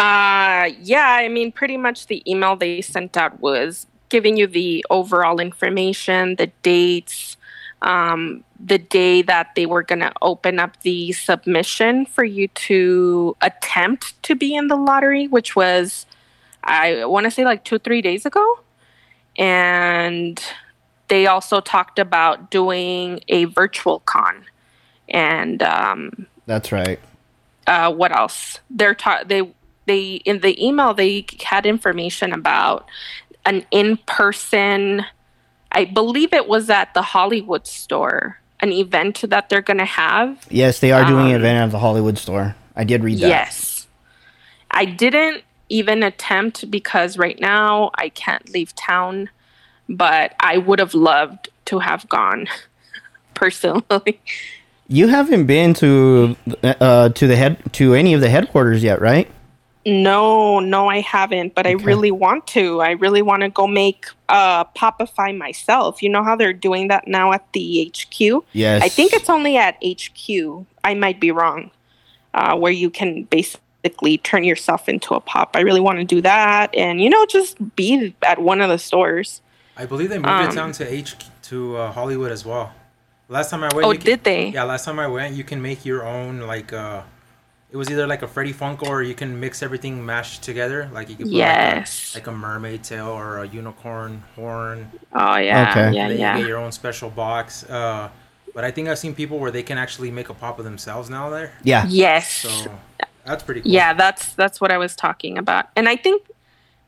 Uh, 0.00 0.70
yeah, 0.80 1.08
I 1.10 1.28
mean, 1.28 1.52
pretty 1.52 1.76
much 1.76 2.06
the 2.06 2.22
email 2.30 2.56
they 2.56 2.80
sent 2.80 3.18
out 3.18 3.38
was 3.40 3.86
giving 4.08 4.38
you 4.38 4.46
the 4.46 4.82
overall 4.88 5.40
information, 5.40 6.36
the 6.36 6.46
dates, 6.62 7.36
um, 7.82 8.42
the 8.58 8.78
day 8.78 9.20
that 9.20 9.54
they 9.54 9.66
were 9.66 9.82
going 9.82 10.00
to 10.00 10.10
open 10.22 10.58
up 10.58 10.80
the 10.84 11.12
submission 11.12 12.06
for 12.06 12.24
you 12.24 12.48
to 12.48 13.36
attempt 13.42 14.20
to 14.22 14.34
be 14.34 14.54
in 14.54 14.68
the 14.68 14.76
lottery, 14.76 15.28
which 15.28 15.54
was, 15.54 16.06
I 16.64 17.04
want 17.04 17.24
to 17.24 17.30
say, 17.30 17.44
like 17.44 17.64
two, 17.64 17.78
three 17.78 18.00
days 18.00 18.24
ago. 18.24 18.60
And 19.36 20.42
they 21.08 21.26
also 21.26 21.60
talked 21.60 21.98
about 21.98 22.50
doing 22.50 23.20
a 23.28 23.44
virtual 23.44 24.00
con. 24.00 24.46
And 25.10 25.62
um, 25.62 26.26
That's 26.46 26.72
right. 26.72 26.98
uh, 27.66 27.92
what 27.92 28.16
else? 28.16 28.60
They're 28.70 28.94
ta- 28.94 29.24
they 29.26 29.52
they 29.90 30.02
in 30.30 30.38
the 30.40 30.54
email 30.64 30.94
they 30.94 31.26
had 31.44 31.66
information 31.66 32.32
about 32.32 32.86
an 33.44 33.64
in-person. 33.72 35.04
I 35.72 35.84
believe 35.84 36.32
it 36.32 36.46
was 36.46 36.70
at 36.70 36.94
the 36.94 37.02
Hollywood 37.02 37.66
store, 37.66 38.38
an 38.60 38.72
event 38.72 39.22
that 39.28 39.48
they're 39.48 39.62
going 39.62 39.78
to 39.78 39.84
have. 39.84 40.46
Yes, 40.50 40.80
they 40.80 40.92
are 40.92 41.04
doing 41.04 41.26
an 41.30 41.34
Um, 41.36 41.40
event 41.40 41.58
at 41.64 41.70
the 41.70 41.78
Hollywood 41.78 42.18
store. 42.18 42.54
I 42.76 42.84
did 42.84 43.02
read 43.02 43.18
that. 43.18 43.28
Yes, 43.28 43.86
I 44.70 44.84
didn't 44.84 45.42
even 45.68 46.02
attempt 46.02 46.70
because 46.70 47.18
right 47.18 47.38
now 47.40 47.90
I 47.94 48.08
can't 48.10 48.48
leave 48.50 48.74
town, 48.74 49.30
but 49.88 50.34
I 50.40 50.58
would 50.58 50.78
have 50.78 50.94
loved 50.94 51.48
to 51.66 51.78
have 51.80 52.08
gone 52.08 52.46
personally. 53.34 54.20
You 54.88 55.06
haven't 55.08 55.46
been 55.46 55.72
to 55.74 56.36
uh, 56.62 57.08
to 57.10 57.26
the 57.26 57.36
head 57.36 57.58
to 57.74 57.94
any 57.94 58.12
of 58.14 58.20
the 58.20 58.28
headquarters 58.30 58.82
yet, 58.82 59.00
right? 59.00 59.28
No, 59.86 60.60
no, 60.60 60.88
I 60.88 61.00
haven't, 61.00 61.54
but 61.54 61.66
I 61.66 61.72
really 61.72 62.10
want 62.10 62.46
to. 62.48 62.80
I 62.80 62.90
really 62.92 63.22
want 63.22 63.42
to 63.42 63.48
go 63.48 63.66
make 63.66 64.06
uh 64.28 64.64
Popify 64.76 65.36
myself. 65.36 66.02
You 66.02 66.10
know 66.10 66.22
how 66.22 66.36
they're 66.36 66.52
doing 66.52 66.88
that 66.88 67.08
now 67.08 67.32
at 67.32 67.50
the 67.54 67.90
HQ? 67.94 68.44
Yes. 68.52 68.82
I 68.82 68.88
think 68.88 69.12
it's 69.12 69.30
only 69.30 69.56
at 69.56 69.76
HQ. 69.82 70.66
I 70.84 70.94
might 70.94 71.18
be 71.20 71.30
wrong. 71.30 71.70
Uh, 72.32 72.56
where 72.56 72.70
you 72.70 72.90
can 72.90 73.24
basically 73.24 74.18
turn 74.18 74.44
yourself 74.44 74.88
into 74.88 75.14
a 75.14 75.20
pop. 75.20 75.56
I 75.56 75.60
really 75.62 75.80
want 75.80 75.98
to 75.98 76.04
do 76.04 76.20
that 76.20 76.72
and 76.76 77.00
you 77.02 77.10
know 77.10 77.26
just 77.26 77.56
be 77.74 78.14
at 78.22 78.38
one 78.40 78.60
of 78.60 78.68
the 78.68 78.78
stores. 78.78 79.40
I 79.76 79.86
believe 79.86 80.10
they 80.10 80.18
moved 80.18 80.28
Um, 80.28 80.48
it 80.50 80.54
down 80.54 80.72
to 80.72 80.86
H 80.92 81.16
to 81.44 81.76
uh, 81.76 81.90
Hollywood 81.92 82.30
as 82.30 82.44
well. 82.44 82.72
Last 83.28 83.50
time 83.50 83.64
I 83.64 83.70
went, 83.74 83.86
Oh, 83.86 83.90
you 83.92 83.98
can- 83.98 84.06
did 84.06 84.24
they? 84.24 84.48
Yeah, 84.50 84.64
last 84.64 84.84
time 84.84 84.98
I 85.00 85.06
went, 85.08 85.34
you 85.34 85.42
can 85.42 85.60
make 85.62 85.84
your 85.84 86.04
own 86.06 86.40
like 86.40 86.72
uh, 86.72 87.02
it 87.72 87.76
was 87.76 87.88
either 87.90 88.06
like 88.06 88.22
a 88.22 88.26
Freddy 88.28 88.52
Funko 88.52 88.88
or 88.88 89.02
you 89.02 89.14
can 89.14 89.38
mix 89.38 89.62
everything 89.62 90.04
mashed 90.04 90.42
together. 90.42 90.90
Like 90.92 91.08
you 91.08 91.16
could 91.16 91.26
put 91.26 91.32
Yes. 91.34 92.14
like, 92.14 92.26
a, 92.26 92.30
like 92.30 92.36
a 92.36 92.38
mermaid 92.38 92.82
tail 92.82 93.08
or 93.08 93.38
a 93.38 93.46
unicorn 93.46 94.22
horn. 94.34 94.90
Oh 95.12 95.36
yeah, 95.36 95.70
Okay. 95.70 95.92
yeah, 95.96 96.08
then 96.08 96.18
yeah. 96.18 96.36
you 96.36 96.42
get 96.42 96.48
your 96.48 96.58
own 96.58 96.72
special 96.72 97.10
box. 97.10 97.64
Uh, 97.64 98.08
but 98.54 98.64
I 98.64 98.70
think 98.72 98.88
I've 98.88 98.98
seen 98.98 99.14
people 99.14 99.38
where 99.38 99.52
they 99.52 99.62
can 99.62 99.78
actually 99.78 100.10
make 100.10 100.28
a 100.28 100.34
pop 100.34 100.58
of 100.58 100.64
themselves 100.64 101.08
now 101.08 101.30
there. 101.30 101.52
Yeah. 101.62 101.86
Yes. 101.88 102.28
So 102.32 102.70
that's 103.24 103.44
pretty 103.44 103.60
cool. 103.60 103.70
Yeah, 103.70 103.92
that's 103.94 104.34
that's 104.34 104.60
what 104.60 104.72
I 104.72 104.78
was 104.78 104.96
talking 104.96 105.38
about. 105.38 105.66
And 105.76 105.88
I 105.88 105.94
think 105.94 106.22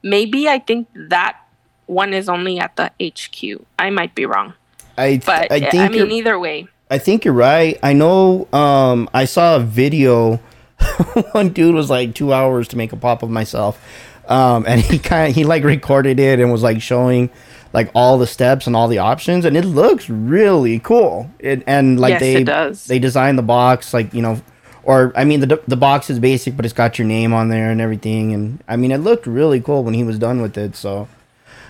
maybe 0.02 0.48
I 0.48 0.58
think 0.58 0.88
that 0.94 1.38
one 1.86 2.12
is 2.12 2.28
only 2.28 2.58
at 2.58 2.74
the 2.74 2.90
HQ. 3.00 3.64
I 3.78 3.90
might 3.90 4.14
be 4.16 4.26
wrong. 4.26 4.54
I 4.98 5.20
But 5.24 5.52
I 5.52 5.56
I, 5.56 5.70
think 5.70 5.92
mean 5.92 6.10
either 6.10 6.38
way. 6.40 6.66
I 6.90 6.98
think 6.98 7.24
you're 7.24 7.34
right. 7.34 7.78
I 7.82 7.92
know. 7.92 8.48
Um, 8.52 9.08
I 9.14 9.24
saw 9.26 9.56
a 9.56 9.60
video. 9.60 10.40
One 11.32 11.50
dude 11.50 11.74
was 11.74 11.90
like 11.90 12.14
two 12.14 12.32
hours 12.32 12.68
to 12.68 12.76
make 12.76 12.92
a 12.92 12.96
pop 12.96 13.22
of 13.22 13.30
myself, 13.30 13.82
um, 14.28 14.64
and 14.66 14.80
he 14.80 14.98
kind 14.98 15.30
of 15.30 15.34
he 15.34 15.44
like 15.44 15.64
recorded 15.64 16.18
it 16.18 16.40
and 16.40 16.52
was 16.52 16.62
like 16.62 16.80
showing 16.82 17.30
like 17.72 17.90
all 17.94 18.18
the 18.18 18.26
steps 18.26 18.66
and 18.66 18.76
all 18.76 18.88
the 18.88 18.98
options, 18.98 19.44
and 19.44 19.56
it 19.56 19.64
looks 19.64 20.08
really 20.10 20.78
cool. 20.78 21.30
It, 21.38 21.62
and 21.66 21.98
like 21.98 22.12
Yes, 22.12 22.20
they 22.20 22.44
does. 22.44 22.84
they 22.86 22.98
designed 22.98 23.38
the 23.38 23.42
box 23.42 23.94
like 23.94 24.12
you 24.12 24.22
know, 24.22 24.40
or 24.82 25.12
I 25.16 25.24
mean 25.24 25.40
the 25.40 25.60
the 25.66 25.76
box 25.76 26.10
is 26.10 26.18
basic, 26.18 26.56
but 26.56 26.64
it's 26.64 26.74
got 26.74 26.98
your 26.98 27.06
name 27.06 27.32
on 27.32 27.48
there 27.48 27.70
and 27.70 27.80
everything, 27.80 28.32
and 28.32 28.62
I 28.68 28.76
mean 28.76 28.92
it 28.92 28.98
looked 28.98 29.26
really 29.26 29.60
cool 29.60 29.84
when 29.84 29.94
he 29.94 30.04
was 30.04 30.18
done 30.18 30.42
with 30.42 30.56
it. 30.56 30.76
So. 30.76 31.08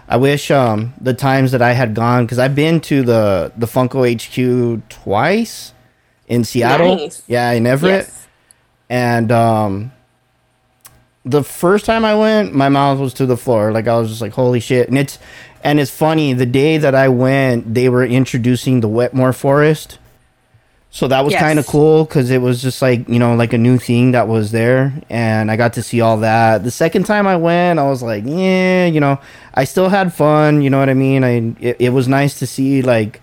I 0.08 0.16
wish 0.16 0.50
um, 0.50 0.92
the 1.00 1.14
times 1.14 1.52
that 1.52 1.62
I 1.62 1.72
had 1.72 1.94
gone 1.94 2.26
because 2.26 2.38
I've 2.38 2.56
been 2.56 2.80
to 2.82 3.02
the 3.02 3.52
the 3.56 3.66
Funko 3.66 4.02
HQ 4.04 4.86
twice 4.90 5.72
in 6.26 6.44
Seattle. 6.44 6.96
Nice. 6.96 7.22
Yeah, 7.28 7.50
in 7.52 7.66
Everett. 7.66 8.04
Yes. 8.06 8.21
And 8.92 9.32
um, 9.32 9.90
the 11.24 11.42
first 11.42 11.86
time 11.86 12.04
I 12.04 12.14
went, 12.14 12.54
my 12.54 12.68
mouth 12.68 12.98
was 12.98 13.14
to 13.14 13.24
the 13.24 13.38
floor. 13.38 13.72
Like 13.72 13.88
I 13.88 13.96
was 13.98 14.10
just 14.10 14.20
like, 14.20 14.32
"Holy 14.34 14.60
shit!" 14.60 14.88
And 14.88 14.98
it's 14.98 15.18
and 15.64 15.80
it's 15.80 15.90
funny. 15.90 16.34
The 16.34 16.44
day 16.44 16.76
that 16.76 16.94
I 16.94 17.08
went, 17.08 17.72
they 17.72 17.88
were 17.88 18.04
introducing 18.04 18.80
the 18.80 18.88
Wetmore 18.88 19.32
Forest. 19.32 19.98
So 20.90 21.08
that 21.08 21.24
was 21.24 21.32
Yes. 21.32 21.40
kind 21.40 21.58
of 21.58 21.66
cool 21.66 22.04
because 22.04 22.30
it 22.30 22.42
was 22.42 22.60
just 22.60 22.82
like 22.82 23.08
you 23.08 23.18
know 23.18 23.34
like 23.34 23.54
a 23.54 23.58
new 23.58 23.78
thing 23.78 24.12
that 24.12 24.28
was 24.28 24.50
there, 24.52 24.92
and 25.08 25.50
I 25.50 25.56
got 25.56 25.72
to 25.74 25.82
see 25.82 26.02
all 26.02 26.18
that. 26.18 26.62
The 26.62 26.70
second 26.70 27.06
time 27.06 27.26
I 27.26 27.36
went, 27.36 27.78
I 27.78 27.84
was 27.88 28.02
like, 28.02 28.24
yeah, 28.26 28.84
you 28.84 29.00
know, 29.00 29.18
I 29.54 29.64
still 29.64 29.88
had 29.88 30.12
fun. 30.12 30.60
You 30.60 30.68
know 30.68 30.78
what 30.78 30.90
I 30.90 30.94
mean? 30.94 31.24
I 31.24 31.54
it, 31.60 31.76
it 31.78 31.88
was 31.94 32.08
nice 32.08 32.38
to 32.40 32.46
see 32.46 32.82
like 32.82 33.22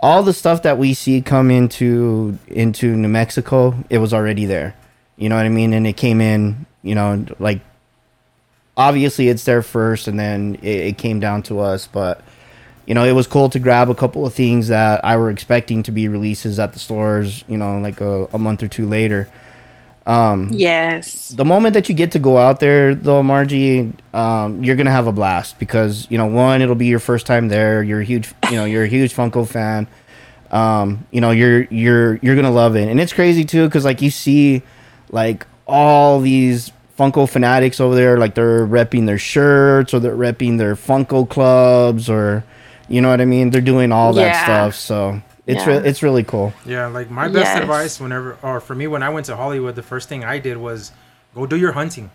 all 0.00 0.22
the 0.22 0.32
stuff 0.32 0.62
that 0.62 0.78
we 0.78 0.94
see 0.94 1.20
come 1.20 1.50
into 1.50 2.38
into 2.48 2.96
New 2.96 3.08
Mexico. 3.08 3.74
It 3.90 3.98
was 3.98 4.14
already 4.14 4.46
there. 4.46 4.74
You 5.16 5.28
know 5.28 5.36
what 5.36 5.46
I 5.46 5.50
mean? 5.50 5.72
And 5.72 5.86
it 5.86 5.96
came 5.96 6.20
in. 6.20 6.66
You 6.82 6.94
know, 6.94 7.24
like 7.38 7.60
obviously 8.76 9.28
it's 9.28 9.44
there 9.44 9.62
first, 9.62 10.08
and 10.08 10.18
then 10.18 10.56
it, 10.62 10.68
it 10.68 10.98
came 10.98 11.20
down 11.20 11.42
to 11.44 11.60
us, 11.60 11.86
but 11.86 12.20
you 12.86 12.94
know, 12.94 13.04
it 13.04 13.12
was 13.12 13.26
cool 13.26 13.48
to 13.48 13.58
grab 13.58 13.88
a 13.88 13.94
couple 13.94 14.26
of 14.26 14.34
things 14.34 14.68
that 14.68 15.02
I 15.04 15.16
were 15.16 15.30
expecting 15.30 15.82
to 15.84 15.90
be 15.92 16.06
releases 16.08 16.58
at 16.58 16.74
the 16.74 16.78
stores, 16.78 17.42
you 17.48 17.56
know, 17.56 17.78
like 17.78 18.02
a, 18.02 18.26
a 18.34 18.38
month 18.38 18.62
or 18.62 18.68
two 18.68 18.86
later. 18.86 19.30
Um, 20.06 20.50
Yes. 20.52 21.30
the 21.30 21.46
moment 21.46 21.72
that 21.72 21.88
you 21.88 21.94
get 21.94 22.12
to 22.12 22.18
go 22.18 22.36
out 22.36 22.60
there, 22.60 22.94
though, 22.94 23.22
Margie, 23.22 23.90
um, 24.12 24.62
you're 24.62 24.76
gonna 24.76 24.90
have 24.90 25.06
a 25.06 25.12
blast 25.12 25.58
because 25.58 26.06
you 26.10 26.18
know, 26.18 26.26
one, 26.26 26.60
it'll 26.60 26.74
be 26.74 26.86
your 26.86 26.98
first 26.98 27.24
time 27.24 27.48
there. 27.48 27.82
You're 27.82 28.00
a 28.00 28.04
huge, 28.04 28.30
you 28.50 28.56
know, 28.56 28.66
you're 28.66 28.84
a 28.84 28.88
huge 28.88 29.14
Funko 29.14 29.48
fan. 29.48 29.86
Um, 30.50 31.06
you 31.10 31.22
know, 31.22 31.30
you're 31.30 31.62
you're 31.70 32.16
you're 32.16 32.36
gonna 32.36 32.50
love 32.50 32.76
it, 32.76 32.88
and 32.88 33.00
it's 33.00 33.14
crazy 33.14 33.46
too 33.46 33.64
because 33.66 33.86
like 33.86 34.02
you 34.02 34.10
see, 34.10 34.60
like 35.10 35.46
all 35.66 36.20
these 36.20 36.72
Funko 36.98 37.28
fanatics 37.28 37.80
over 37.80 37.94
there, 37.94 38.18
like 38.18 38.34
they're 38.34 38.66
repping 38.66 39.06
their 39.06 39.18
shirts 39.18 39.92
or 39.94 40.00
they're 40.00 40.16
repping 40.16 40.58
their 40.58 40.76
Funko 40.76 41.28
clubs 41.28 42.08
or, 42.08 42.44
you 42.88 43.00
know 43.00 43.08
what 43.10 43.20
I 43.20 43.24
mean? 43.24 43.50
They're 43.50 43.60
doing 43.60 43.90
all 43.92 44.12
that 44.14 44.26
Yeah. 44.26 44.44
stuff, 44.44 44.74
so 44.76 45.20
it's 45.46 45.66
Yeah. 45.66 45.78
re- 45.80 45.88
it's 45.88 46.02
really 46.02 46.22
cool. 46.22 46.52
Yeah, 46.64 46.86
like 46.86 47.10
my 47.10 47.26
best 47.28 47.46
Yes. 47.46 47.58
advice 47.62 48.00
whenever, 48.00 48.36
or 48.42 48.60
for 48.60 48.74
me, 48.76 48.86
when 48.86 49.02
I 49.02 49.08
went 49.08 49.26
to 49.26 49.36
Hollywood, 49.36 49.74
the 49.74 49.82
first 49.82 50.08
thing 50.08 50.24
I 50.24 50.38
did 50.38 50.56
was 50.56 50.92
go 51.34 51.46
do 51.46 51.56
your 51.56 51.72
hunting. 51.72 52.10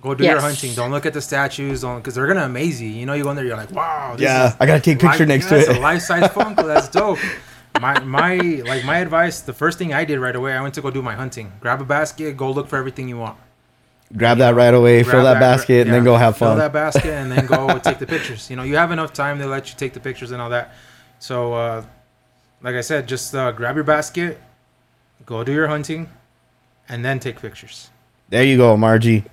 Go 0.00 0.14
do 0.14 0.24
your 0.24 0.40
hunting. 0.40 0.74
Don't 0.74 0.90
look 0.90 1.06
at 1.06 1.12
the 1.12 1.20
statues, 1.20 1.82
don't 1.82 1.96
because 1.98 2.16
they're 2.16 2.26
gonna 2.26 2.44
amaze 2.44 2.80
you. 2.82 2.88
You 2.88 3.06
know, 3.06 3.12
you 3.14 3.22
go 3.24 3.30
in 3.30 3.36
there, 3.36 3.44
you're 3.44 3.56
like, 3.56 3.70
wow, 3.72 4.12
this 4.16 4.22
Yeah, 4.24 4.48
is 4.48 4.54
I 4.60 4.66
gotta 4.66 4.80
take 4.80 4.96
a 4.96 5.06
picture 5.06 5.20
life- 5.20 5.28
next 5.28 5.44
yeah, 5.44 5.50
to 5.50 5.58
it's 5.58 5.68
it. 5.68 5.76
a 5.76 5.80
life 5.80 6.02
size 6.02 6.24
Funko. 6.30 6.66
That's 6.66 6.88
dope. 6.88 7.18
My 7.80 7.98
my 8.00 8.36
like 8.36 8.84
my 8.84 8.98
advice. 8.98 9.40
The 9.40 9.52
first 9.52 9.78
thing 9.78 9.92
I 9.92 10.04
did 10.04 10.18
right 10.18 10.36
away, 10.36 10.52
I 10.52 10.62
went 10.62 10.74
to 10.74 10.82
go 10.82 10.90
do 10.90 11.02
my 11.02 11.14
hunting. 11.14 11.52
Grab 11.60 11.80
a 11.80 11.84
basket, 11.84 12.36
go 12.36 12.50
look 12.50 12.68
for 12.68 12.76
everything 12.76 13.08
you 13.08 13.18
want. 13.18 13.38
Grab 14.16 14.38
that 14.38 14.54
right 14.54 14.74
away, 14.74 15.02
fill 15.02 15.22
Grab 15.22 15.24
that 15.24 15.40
basket, 15.40 15.86
and 15.86 15.92
then 15.92 16.04
go 16.04 16.16
have 16.16 16.36
fun. 16.36 16.50
Fill 16.50 16.58
that 16.58 16.72
basket 16.72 17.12
and 17.12 17.32
then 17.32 17.46
go 17.46 17.78
take 17.78 17.98
the 17.98 18.06
pictures. 18.06 18.50
You 18.50 18.56
know, 18.56 18.62
you 18.62 18.76
have 18.76 18.90
enough 18.90 19.12
time 19.12 19.38
to 19.38 19.46
let 19.46 19.70
you 19.70 19.76
take 19.76 19.94
the 19.94 20.00
pictures 20.00 20.32
and 20.32 20.42
all 20.42 20.50
that. 20.50 20.74
So, 21.18 21.54
uh, 21.54 21.84
like 22.62 22.74
I 22.74 22.82
said, 22.82 23.08
just 23.08 23.34
uh, 23.34 23.52
grab 23.52 23.74
your 23.74 23.84
basket, 23.84 24.38
go 25.24 25.42
do 25.44 25.52
your 25.52 25.68
hunting, 25.68 26.10
and 26.88 27.04
then 27.04 27.20
take 27.20 27.40
pictures. 27.40 27.88
There 28.28 28.44
you 28.44 28.56
go, 28.56 28.76
Margie. 28.76 29.24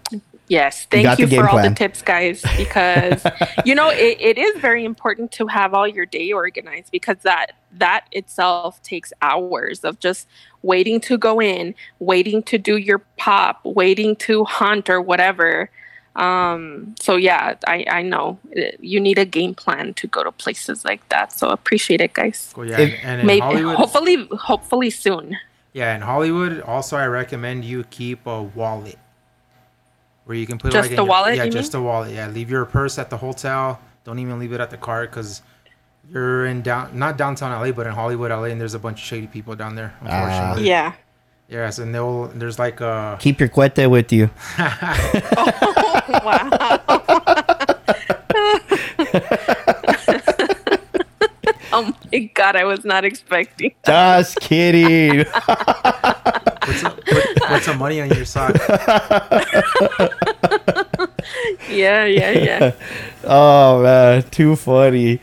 Yes, 0.49 0.85
thank 0.89 1.17
the 1.17 1.23
you, 1.23 1.27
game 1.27 1.41
for 1.43 1.49
all 1.49 1.62
the 1.62 1.69
tips, 1.75 2.01
guys. 2.01 2.43
Because 2.57 3.23
you 3.65 3.75
know 3.75 3.89
it, 3.89 4.17
it 4.19 4.38
is 4.38 4.59
very 4.59 4.83
important 4.83 5.31
to 5.33 5.45
have 5.47 5.73
all 5.75 5.88
your 5.88 6.05
day 6.07 6.31
organized 6.33 6.91
because 6.91 7.17
that 7.21 7.53
that 7.77 8.05
itself 8.12 8.81
takes 8.81 9.13
hours 9.21 9.83
of 9.83 9.99
just 9.99 10.27
waiting 10.63 10.99
to 11.01 11.17
go 11.19 11.39
in, 11.39 11.75
waiting 11.99 12.41
to 12.43 12.57
do 12.57 12.77
your 12.77 12.99
pop, 13.17 13.62
waiting 13.63 14.15
to 14.17 14.43
hunt 14.45 14.89
or 14.89 14.99
whatever. 14.99 15.69
Um, 16.15 16.95
so 16.99 17.15
yeah, 17.15 17.53
I 17.67 17.85
I 17.89 18.01
know 18.01 18.39
Uh, 18.57 18.71
you 18.79 18.99
need 18.99 19.19
a 19.19 19.25
game 19.25 19.53
plan 19.53 19.93
to 19.93 20.07
go 20.07 20.23
to 20.23 20.31
places 20.31 20.83
like 20.83 21.07
that. 21.09 21.31
So 21.31 21.49
appreciate 21.49 22.01
it, 22.01 22.13
guys. 22.13 22.49
Cool, 22.55 22.65
yeah, 22.69 22.79
If- 22.81 22.93
and, 23.03 23.03
and 23.03 23.21
in 23.21 23.27
Maybe 23.27 23.41
Hollywood, 23.41 23.75
hopefully 23.75 24.27
hopefully 24.31 24.89
soon. 24.89 25.38
yeah, 25.73 25.93
in 25.95 26.01
Hollywood, 26.01 26.62
also 26.62 26.97
I 26.97 27.05
recommend 27.05 27.63
you 27.65 27.83
keep 27.91 28.25
a 28.25 28.41
wallet 28.41 28.97
where 30.29 30.37
you 30.37 30.45
can 30.45 30.59
put 30.59 30.71
Just 30.71 30.91
like 30.91 30.91
a 30.91 31.01
your- 31.01 31.05
wallet, 31.05 31.35
Yeah, 31.37 31.45
you 31.45 31.51
just 31.51 31.73
a 31.73 31.81
wallet. 31.81 32.13
Yeah, 32.13 32.27
leave 32.27 32.51
your 32.51 32.63
purse 32.63 32.99
at 32.99 33.09
the 33.09 33.17
hotel. 33.17 33.79
Don't 34.03 34.19
even 34.19 34.37
leave 34.37 34.53
it 34.53 34.61
at 34.61 34.69
the 34.69 34.77
car 34.77 35.07
because 35.07 35.41
you're 36.13 36.45
in 36.45 36.61
down 36.61 36.95
not 36.99 37.17
downtown 37.17 37.51
LA, 37.51 37.71
but 37.71 37.87
in 37.87 37.93
Hollywood, 37.93 38.29
LA, 38.29 38.43
and 38.53 38.61
there's 38.61 38.75
a 38.75 38.79
bunch 38.79 38.99
of 39.01 39.05
shady 39.07 39.25
people 39.25 39.55
down 39.55 39.73
there. 39.73 39.95
Ah. 40.05 40.05
Unfortunately, 40.05 40.69
Yeah. 40.69 40.93
yes, 41.49 41.79
and 41.79 41.95
they'll 41.95 42.27
there's 42.27 42.59
like 42.59 42.79
a 42.79 43.17
Keep 43.21 43.39
your 43.39 43.49
cuete 43.49 43.89
with 43.89 44.11
you. 44.13 44.29
wow. 46.23 46.49
oh 51.73 51.93
my 52.11 52.19
god, 52.35 52.55
I 52.55 52.65
was 52.65 52.85
not 52.85 53.03
expecting. 53.03 53.73
Just 53.85 54.39
kidding. 54.39 55.25
Put 57.59 57.65
some, 57.65 57.77
put, 57.77 57.79
put 57.79 57.79
some 57.79 57.79
money 57.79 58.01
on 58.01 58.09
your 58.09 58.25
sock. 58.25 58.55
Yeah, 61.69 62.05
yeah, 62.05 62.31
yeah. 62.31 62.71
oh 63.23 63.83
man, 63.83 64.23
too 64.23 64.55
funny. 64.55 65.19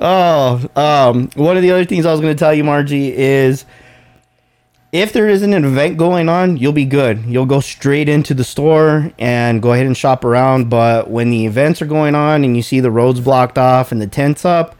Oh, 0.00 0.68
um, 0.74 1.30
one 1.34 1.56
of 1.56 1.62
the 1.62 1.70
other 1.70 1.84
things 1.84 2.06
I 2.06 2.12
was 2.12 2.20
going 2.20 2.34
to 2.34 2.38
tell 2.38 2.54
you, 2.54 2.64
Margie, 2.64 3.14
is 3.14 3.64
if 4.90 5.12
there 5.12 5.28
isn't 5.28 5.52
an 5.52 5.64
event 5.64 5.96
going 5.96 6.28
on, 6.28 6.56
you'll 6.56 6.72
be 6.72 6.84
good. 6.84 7.24
You'll 7.26 7.46
go 7.46 7.60
straight 7.60 8.08
into 8.08 8.34
the 8.34 8.44
store 8.44 9.12
and 9.18 9.62
go 9.62 9.72
ahead 9.72 9.86
and 9.86 9.96
shop 9.96 10.24
around. 10.24 10.70
But 10.70 11.08
when 11.08 11.30
the 11.30 11.46
events 11.46 11.80
are 11.82 11.86
going 11.86 12.14
on 12.14 12.42
and 12.42 12.56
you 12.56 12.62
see 12.62 12.80
the 12.80 12.90
roads 12.90 13.20
blocked 13.20 13.58
off 13.58 13.92
and 13.92 14.00
the 14.00 14.06
tents 14.06 14.44
up, 14.44 14.74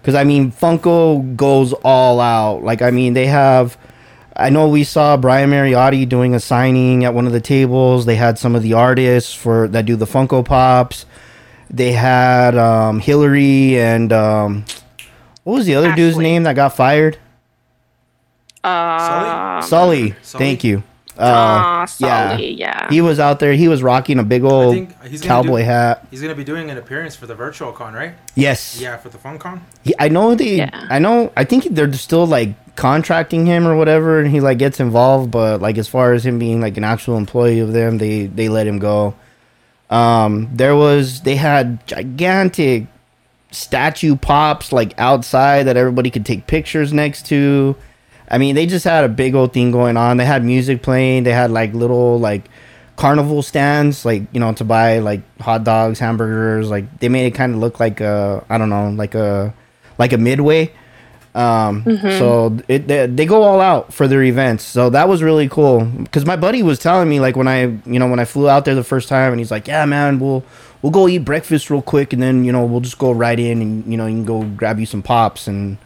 because 0.00 0.14
I 0.14 0.24
mean, 0.24 0.52
Funko 0.52 1.36
goes 1.36 1.72
all 1.84 2.20
out. 2.20 2.62
Like, 2.62 2.82
I 2.82 2.90
mean, 2.90 3.14
they 3.14 3.26
have. 3.26 3.78
I 4.38 4.50
know 4.50 4.68
we 4.68 4.84
saw 4.84 5.16
Brian 5.16 5.50
Mariotti 5.50 6.08
doing 6.08 6.34
a 6.34 6.40
signing 6.40 7.04
at 7.04 7.14
one 7.14 7.26
of 7.26 7.32
the 7.32 7.40
tables. 7.40 8.06
They 8.06 8.16
had 8.16 8.38
some 8.38 8.54
of 8.54 8.62
the 8.62 8.74
artists 8.74 9.32
for 9.32 9.68
that 9.68 9.86
do 9.86 9.96
the 9.96 10.06
Funko 10.06 10.44
Pops. 10.44 11.06
They 11.70 11.92
had 11.92 12.56
um, 12.56 13.00
Hillary 13.00 13.78
and 13.78 14.12
um, 14.12 14.64
what 15.44 15.54
was 15.54 15.66
the 15.66 15.74
other 15.74 15.94
dude's 15.94 16.18
name 16.18 16.44
that 16.44 16.54
got 16.54 16.76
fired? 16.76 17.18
Uh, 18.62 19.62
Sully. 19.62 20.14
Sully? 20.22 20.44
Thank 20.44 20.64
you. 20.64 20.82
Uh, 21.18 21.22
uh, 21.22 21.86
Sully, 21.86 22.52
yeah. 22.52 22.90
he 22.90 23.00
was 23.00 23.18
out 23.18 23.40
there. 23.40 23.54
He 23.54 23.68
was 23.68 23.82
rocking 23.82 24.18
a 24.18 24.22
big 24.22 24.44
old 24.44 24.74
think 24.74 25.02
he's 25.04 25.22
gonna 25.22 25.42
cowboy 25.42 25.60
do- 25.60 25.64
hat. 25.64 26.06
He's 26.10 26.20
gonna 26.20 26.34
be 26.34 26.44
doing 26.44 26.70
an 26.70 26.76
appearance 26.76 27.16
for 27.16 27.26
the 27.26 27.34
virtual 27.34 27.72
con, 27.72 27.94
right? 27.94 28.14
Yes. 28.34 28.78
Yeah, 28.78 28.98
for 28.98 29.08
the 29.08 29.16
fun 29.16 29.38
con. 29.38 29.64
He, 29.82 29.94
I 29.98 30.08
know 30.08 30.34
they. 30.34 30.56
Yeah. 30.56 30.86
I 30.90 30.98
know. 30.98 31.32
I 31.34 31.44
think 31.44 31.68
they're 31.70 31.92
still 31.94 32.26
like 32.26 32.54
contracting 32.76 33.46
him 33.46 33.66
or 33.66 33.76
whatever, 33.76 34.20
and 34.20 34.30
he 34.30 34.40
like 34.40 34.58
gets 34.58 34.78
involved. 34.80 35.30
But 35.30 35.60
like 35.60 35.78
as 35.78 35.88
far 35.88 36.12
as 36.12 36.24
him 36.24 36.38
being 36.38 36.60
like 36.60 36.76
an 36.76 36.84
actual 36.84 37.16
employee 37.16 37.60
of 37.60 37.72
them, 37.72 37.98
they 37.98 38.26
they 38.26 38.48
let 38.48 38.66
him 38.66 38.78
go. 38.78 39.14
Um, 39.90 40.50
there 40.52 40.76
was 40.76 41.22
they 41.22 41.36
had 41.36 41.86
gigantic 41.86 42.86
statue 43.52 44.16
pops 44.16 44.72
like 44.72 44.92
outside 44.98 45.64
that 45.64 45.76
everybody 45.76 46.10
could 46.10 46.26
take 46.26 46.46
pictures 46.46 46.92
next 46.92 47.26
to. 47.26 47.76
I 48.28 48.38
mean, 48.38 48.54
they 48.54 48.66
just 48.66 48.84
had 48.84 49.04
a 49.04 49.08
big 49.08 49.34
old 49.34 49.52
thing 49.52 49.70
going 49.70 49.96
on. 49.96 50.16
They 50.16 50.24
had 50.24 50.44
music 50.44 50.82
playing. 50.82 51.22
They 51.22 51.32
had 51.32 51.50
like 51.50 51.72
little 51.74 52.18
like 52.18 52.44
carnival 52.96 53.42
stands, 53.42 54.04
like 54.04 54.22
you 54.32 54.40
know, 54.40 54.52
to 54.54 54.64
buy 54.64 54.98
like 54.98 55.22
hot 55.40 55.64
dogs, 55.64 55.98
hamburgers. 55.98 56.68
Like 56.68 56.98
they 56.98 57.08
made 57.08 57.26
it 57.26 57.32
kind 57.32 57.54
of 57.54 57.60
look 57.60 57.78
like 57.78 58.00
a 58.00 58.44
I 58.48 58.58
don't 58.58 58.70
know, 58.70 58.90
like 58.90 59.14
a 59.14 59.54
like 59.98 60.12
a 60.12 60.18
midway. 60.18 60.72
Um, 61.36 61.84
so 62.18 62.56
it 62.66 62.88
they, 62.88 63.06
they 63.06 63.26
go 63.26 63.42
all 63.42 63.60
out 63.60 63.92
for 63.92 64.08
their 64.08 64.22
events. 64.22 64.64
So 64.64 64.88
that 64.90 65.06
was 65.06 65.22
really 65.22 65.48
cool. 65.48 65.84
Because 65.84 66.24
my 66.24 66.36
buddy 66.36 66.62
was 66.62 66.78
telling 66.78 67.08
me 67.08 67.20
like 67.20 67.36
when 67.36 67.46
I 67.46 67.62
you 67.84 67.98
know 67.98 68.08
when 68.08 68.18
I 68.18 68.24
flew 68.24 68.48
out 68.48 68.64
there 68.64 68.74
the 68.74 68.82
first 68.82 69.08
time 69.08 69.32
and 69.32 69.38
he's 69.38 69.50
like, 69.50 69.68
yeah, 69.68 69.84
man, 69.84 70.18
we'll 70.18 70.42
we'll 70.80 70.92
go 70.92 71.06
eat 71.08 71.18
breakfast 71.18 71.68
real 71.68 71.82
quick 71.82 72.14
and 72.14 72.22
then 72.22 72.44
you 72.44 72.52
know 72.52 72.64
we'll 72.64 72.80
just 72.80 72.98
go 72.98 73.12
right 73.12 73.38
in 73.38 73.60
and 73.60 73.84
you 73.90 73.98
know 73.98 74.06
you 74.06 74.14
can 74.14 74.24
go 74.24 74.44
grab 74.44 74.80
you 74.80 74.86
some 74.86 75.02
pops. 75.02 75.46
And 75.46 75.76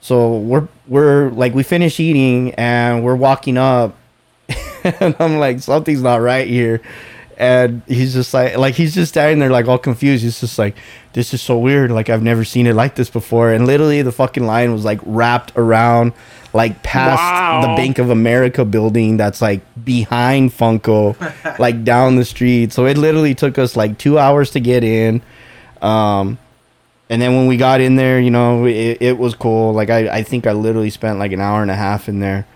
so 0.00 0.36
we're 0.36 0.68
we're 0.86 1.30
like 1.30 1.54
we 1.54 1.62
finish 1.62 1.98
eating 1.98 2.54
and 2.56 3.02
we're 3.02 3.16
walking 3.16 3.56
up 3.56 3.96
and 4.84 5.16
I'm 5.18 5.38
like 5.38 5.60
something's 5.60 6.02
not 6.02 6.20
right 6.20 6.46
here 6.46 6.82
and 7.38 7.82
he's 7.86 8.12
just 8.14 8.34
like 8.34 8.56
like 8.58 8.74
he's 8.74 8.94
just 8.94 9.10
standing 9.10 9.38
there 9.38 9.48
like 9.48 9.68
all 9.68 9.78
confused 9.78 10.24
he's 10.24 10.40
just 10.40 10.58
like 10.58 10.76
this 11.12 11.32
is 11.32 11.40
so 11.40 11.56
weird 11.56 11.90
like 11.92 12.10
I've 12.10 12.22
never 12.22 12.44
seen 12.44 12.66
it 12.66 12.74
like 12.74 12.96
this 12.96 13.08
before 13.08 13.52
and 13.52 13.64
literally 13.64 14.02
the 14.02 14.10
fucking 14.12 14.44
line 14.44 14.72
was 14.72 14.84
like 14.84 14.98
wrapped 15.04 15.52
around 15.56 16.12
like 16.52 16.82
past 16.82 17.18
Wow. 17.20 17.60
the 17.62 17.76
Bank 17.80 17.98
of 18.00 18.10
America 18.10 18.64
building 18.64 19.16
that's 19.18 19.40
like 19.40 19.60
behind 19.84 20.50
Funko 20.50 21.14
like 21.60 21.84
down 21.84 22.16
the 22.16 22.24
street 22.24 22.72
so 22.72 22.86
it 22.86 22.98
literally 22.98 23.34
took 23.36 23.56
us 23.56 23.76
like 23.76 23.98
2 23.98 24.18
hours 24.18 24.50
to 24.50 24.60
get 24.60 24.82
in 24.82 25.22
um 25.80 26.38
and 27.10 27.22
then 27.22 27.34
when 27.36 27.46
we 27.46 27.56
got 27.56 27.80
in 27.80 27.96
there, 27.96 28.20
you 28.20 28.30
know, 28.30 28.66
it, 28.66 28.98
it 29.00 29.16
was 29.16 29.34
cool. 29.34 29.72
Like 29.72 29.88
I, 29.88 30.10
I 30.18 30.22
think 30.22 30.46
I 30.46 30.52
literally 30.52 30.90
spent 30.90 31.18
like 31.18 31.32
an 31.32 31.40
hour 31.40 31.62
and 31.62 31.70
a 31.70 31.74
half 31.74 32.06
in 32.06 32.20
there. 32.20 32.46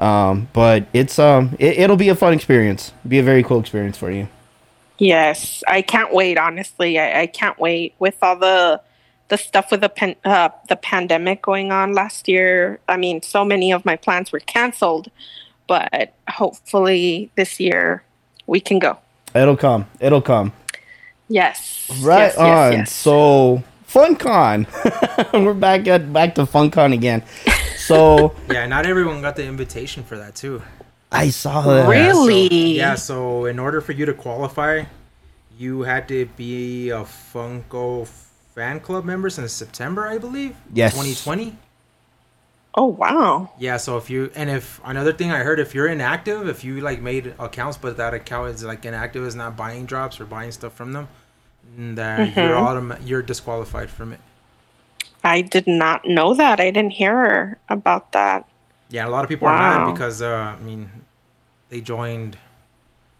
Um, 0.00 0.48
but 0.52 0.86
it's 0.92 1.18
um, 1.18 1.56
it, 1.58 1.78
it'll 1.78 1.96
be 1.96 2.08
a 2.08 2.14
fun 2.14 2.32
experience. 2.32 2.92
Be 3.06 3.18
a 3.18 3.22
very 3.22 3.42
cool 3.42 3.60
experience 3.60 3.98
for 3.98 4.10
you. 4.10 4.28
Yes, 4.98 5.62
I 5.68 5.82
can't 5.82 6.12
wait. 6.12 6.38
Honestly, 6.38 6.98
I, 6.98 7.22
I 7.22 7.26
can't 7.26 7.58
wait 7.58 7.94
with 7.98 8.16
all 8.22 8.36
the 8.36 8.80
the 9.28 9.36
stuff 9.38 9.70
with 9.70 9.80
the 9.80 9.88
pan, 9.88 10.16
uh, 10.24 10.48
the 10.68 10.76
pandemic 10.76 11.42
going 11.42 11.70
on 11.70 11.92
last 11.92 12.28
year. 12.28 12.80
I 12.88 12.96
mean, 12.96 13.22
so 13.22 13.44
many 13.44 13.72
of 13.72 13.84
my 13.84 13.96
plans 13.96 14.32
were 14.32 14.40
canceled, 14.40 15.10
but 15.66 16.14
hopefully 16.28 17.30
this 17.36 17.60
year 17.60 18.02
we 18.46 18.60
can 18.60 18.78
go. 18.78 18.98
It'll 19.34 19.56
come. 19.56 19.86
It'll 20.00 20.22
come. 20.22 20.52
Yes, 21.28 21.88
Right 22.02 22.18
yes, 22.22 22.34
yes, 22.36 22.38
on. 22.38 22.72
yes. 22.72 22.92
So 22.92 23.62
Funkon, 23.88 24.66
we're 25.44 25.54
back 25.54 25.86
at 25.86 26.12
back 26.12 26.34
to 26.34 26.42
Funkon 26.44 26.92
again. 26.92 27.22
So 27.90 28.36
Yeah, 28.48 28.66
not 28.66 28.86
everyone 28.86 29.20
got 29.20 29.34
the 29.34 29.44
invitation 29.44 30.04
for 30.04 30.16
that 30.16 30.36
too. 30.36 30.62
I 31.10 31.30
saw 31.30 31.60
that. 31.62 31.88
Really? 31.88 32.76
Yeah, 32.76 32.94
so, 32.94 33.14
yeah, 33.14 33.40
so 33.40 33.44
in 33.46 33.58
order 33.58 33.80
for 33.80 33.90
you 33.90 34.06
to 34.06 34.14
qualify, 34.14 34.84
you 35.58 35.82
had 35.82 36.06
to 36.06 36.26
be 36.36 36.90
a 36.90 37.00
Funko 37.02 38.06
fan 38.54 38.78
club 38.78 39.04
member 39.04 39.28
since 39.28 39.52
September, 39.52 40.06
I 40.06 40.18
believe. 40.18 40.54
Yes. 40.72 40.92
2020. 40.92 41.56
oh 42.76 42.86
wow, 42.86 43.50
Yeah, 43.58 43.76
so 43.76 43.96
if 43.96 44.08
you 44.08 44.30
and 44.36 44.48
if 44.48 44.80
another 44.84 45.12
thing 45.12 45.32
I 45.32 45.38
heard, 45.40 45.58
if 45.58 45.74
you're 45.74 45.88
inactive, 45.88 46.48
if 46.48 46.62
you 46.62 46.80
like 46.80 47.00
made 47.02 47.34
accounts 47.40 47.76
but 47.76 47.96
that 47.96 48.14
account 48.14 48.54
is 48.54 48.62
like 48.62 48.84
inactive, 48.84 49.24
is 49.26 49.34
not 49.34 49.56
buying 49.56 49.84
drops 49.86 50.20
or 50.20 50.26
buying 50.26 50.52
stuff 50.52 50.74
from 50.74 50.92
them, 50.92 51.08
that 51.96 52.36
you're 52.36 52.54
Mhm. 52.54 52.68
autom- 52.68 52.98
you're 53.04 53.22
disqualified 53.22 53.90
from 53.90 54.12
it. 54.12 54.20
I 55.24 55.40
did 55.42 55.66
not 55.66 56.04
know 56.06 56.34
that. 56.34 56.60
I 56.60 56.70
didn't 56.70 56.92
hear 56.92 57.58
about 57.68 58.12
that. 58.12 58.48
Yeah, 58.88 59.06
a 59.06 59.10
lot 59.10 59.22
of 59.24 59.28
people 59.28 59.46
are 59.48 59.56
mad 59.56 59.92
because 59.92 60.20
uh, 60.22 60.56
I 60.58 60.62
mean, 60.62 60.90
they 61.68 61.80
joined. 61.80 62.36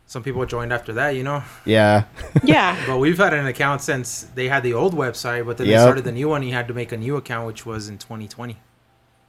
Some 0.06 0.24
people 0.24 0.44
joined 0.44 0.72
after 0.72 0.92
that, 0.94 1.10
you 1.10 1.22
know. 1.22 1.44
Yeah. 1.64 2.04
Yeah, 2.42 2.76
But 2.86 2.98
we've 2.98 3.16
had 3.18 3.32
an 3.32 3.46
account 3.46 3.80
since 3.80 4.22
they 4.34 4.48
had 4.48 4.64
the 4.64 4.74
old 4.74 4.92
website, 4.94 5.46
but 5.46 5.56
then 5.56 5.68
Yep. 5.68 5.76
they 5.78 5.82
started 5.82 6.04
the 6.04 6.10
new 6.12 6.28
one. 6.28 6.42
You 6.42 6.52
had 6.52 6.66
to 6.66 6.74
make 6.74 6.90
a 6.90 6.96
new 6.96 7.14
account, 7.16 7.46
which 7.46 7.64
was 7.64 7.88
in 7.88 7.98
2020. 7.98 8.56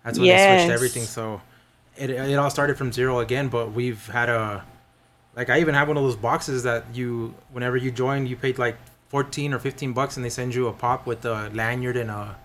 That's 0.03 0.17
when 0.17 0.27
they 0.27 0.57
switched 0.57 0.71
everything. 0.73 1.03
So 1.03 1.41
it, 1.95 2.09
it 2.09 2.35
all 2.35 2.49
started 2.49 2.77
from 2.79 2.91
zero 2.91 3.19
again. 3.19 3.47
But 3.49 3.73
we've 3.73 4.03
had 4.07 4.29
a 4.29 4.63
like 5.35 5.49
I 5.51 5.59
even 5.59 5.75
have 5.75 5.87
one 5.87 5.97
of 5.97 6.03
those 6.03 6.15
boxes 6.15 6.63
that 6.63 6.85
you 6.93 7.35
whenever 7.51 7.77
you 7.77 7.91
join, 7.91 8.25
you 8.25 8.35
paid 8.35 8.57
like 8.57 8.77
14 9.09 9.53
or 9.53 9.59
15 9.59 9.93
bucks, 9.93 10.15
and 10.15 10.25
they 10.25 10.29
send 10.29 10.55
you 10.55 10.67
a 10.67 10.73
pop 10.73 11.05
with 11.05 11.25
a 11.25 11.49
lanyard 11.53 11.97
and 11.97 12.09
a 12.09 12.35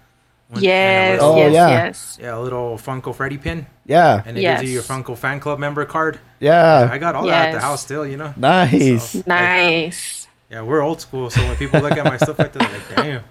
and 0.50 0.58
a 0.58 0.60
yes, 0.62 1.20
little- 1.20 1.34
Oh, 1.34 1.36
yes, 1.38 1.52
yeah. 1.54 1.68
yes. 1.68 2.18
yeah, 2.20 2.36
a 2.36 2.40
little 2.40 2.76
Funko 2.78 3.14
Freddy 3.14 3.36
pin, 3.38 3.66
Yeah. 3.84 4.22
and 4.24 4.38
it 4.38 4.42
gives 4.42 4.62
you 4.62 4.68
your 4.70 4.82
Yes. 4.82 4.88
Funko 4.88 5.16
fan 5.16 5.40
club 5.40 5.58
member 5.58 5.84
card. 5.84 6.18
Yeah. 6.40 6.88
I 6.90 6.98
got 6.98 7.14
all 7.14 7.26
that 7.26 7.48
at 7.48 7.52
the 7.54 7.60
house 7.60 7.82
still, 7.82 8.06
you 8.06 8.16
know. 8.16 8.32
Nice. 8.36 9.10
So, 9.10 9.18
like, 9.18 9.26
Nice. 9.26 10.28
yeah, 10.50 10.62
we're 10.62 10.82
old 10.82 11.00
school, 11.00 11.30
so 11.30 11.40
when 11.42 11.56
people 11.56 11.80
look 11.80 11.92
at 11.92 12.04
my 12.04 12.16
stuff 12.16 12.38
like 12.38 12.52
that, 12.52 12.60
they're 12.96 13.12
like, 13.12 13.22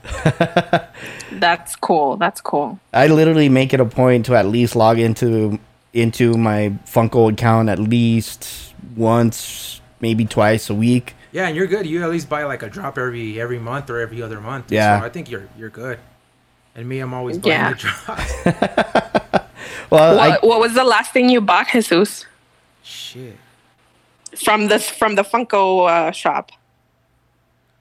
damn. 0.74 0.92
That's 1.40 1.76
cool. 1.76 2.18
That's 2.18 2.42
cool. 2.42 2.80
I 2.94 3.08
literally 3.08 3.50
make 3.50 3.74
it 3.74 3.80
a 3.80 3.86
point 3.86 4.26
to 4.28 4.36
at 4.36 4.46
least 4.48 4.76
log 4.76 5.00
into 5.00 5.60
into 5.94 6.34
my 6.34 6.74
Funko 6.86 7.32
account 7.32 7.70
at 7.70 7.80
least 7.80 8.74
once, 8.98 9.80
maybe 10.02 10.26
twice 10.26 10.70
a 10.70 10.74
week. 10.76 11.16
Yeah, 11.32 11.48
and 11.48 11.56
you're 11.56 11.68
good. 11.68 11.86
You 11.86 12.04
at 12.04 12.10
least 12.10 12.28
buy 12.30 12.44
like 12.44 12.64
a 12.64 12.70
drop 12.70 12.98
every 12.98 13.40
every 13.40 13.60
month 13.60 13.90
or 13.90 14.00
every 14.00 14.22
other 14.22 14.40
month. 14.42 14.72
Yeah. 14.72 15.00
So 15.00 15.06
I 15.06 15.10
think 15.10 15.30
you're 15.30 15.48
you're 15.58 15.70
good. 15.70 16.00
And 16.76 16.88
me, 16.90 17.00
I'm 17.00 17.14
always 17.14 17.38
buying 17.38 17.52
Yeah. 17.54 17.74
the 17.74 17.76
drops. 17.76 19.46
Well, 19.92 20.20
I, 20.20 20.30
What, 20.30 20.44
what 20.44 20.60
was 20.60 20.74
the 20.74 20.84
last 20.84 21.12
thing 21.14 21.30
you 21.30 21.42
bought, 21.42 21.70
Jesus? 21.70 22.26
Shit. 22.84 23.38
From 24.44 24.68
this 24.68 24.90
from 24.90 25.16
the 25.16 25.22
Funko 25.24 25.88
uh, 25.90 26.12
shop. 26.12 26.52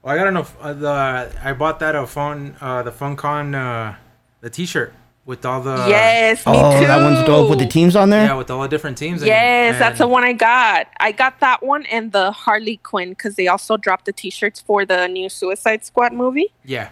Well, 0.01 0.13
I 0.13 0.17
gotta 0.17 0.31
know. 0.31 0.45
Uh, 0.61 0.73
the 0.73 1.31
I 1.43 1.51
bought 1.53 1.79
that 1.79 1.95
uh, 1.95 2.05
fun 2.05 2.55
uh, 2.61 2.83
the 2.83 2.91
Funkon 2.91 3.53
uh, 3.55 3.95
the 4.41 4.49
T-shirt 4.49 4.93
with 5.25 5.43
all 5.45 5.61
the 5.61 5.75
yes, 5.89 6.45
me 6.45 6.53
oh, 6.55 6.79
too. 6.79 6.85
that 6.87 7.01
one's 7.03 7.25
dope 7.25 7.49
with 7.49 7.59
the 7.59 7.65
teams 7.67 7.95
on 7.95 8.09
there. 8.11 8.25
yeah 8.27 8.35
with 8.35 8.49
all 8.51 8.61
the 8.61 8.67
different 8.67 8.97
teams. 8.97 9.21
and- 9.21 9.27
Yes, 9.27 9.79
that's 9.79 9.97
the 9.97 10.07
one 10.07 10.23
I 10.23 10.33
got. 10.33 10.87
I 10.99 11.11
got 11.11 11.39
that 11.39 11.63
one 11.63 11.85
and 11.87 12.11
the 12.11 12.31
Harley 12.31 12.77
Quinn 12.77 13.09
because 13.09 13.35
they 13.35 13.47
also 13.47 13.75
dropped 13.75 14.05
the 14.05 14.13
T-shirts 14.13 14.61
for 14.61 14.85
the 14.85 15.07
new 15.07 15.27
Suicide 15.27 15.83
Squad 15.83 16.13
movie. 16.13 16.53
Yeah, 16.63 16.89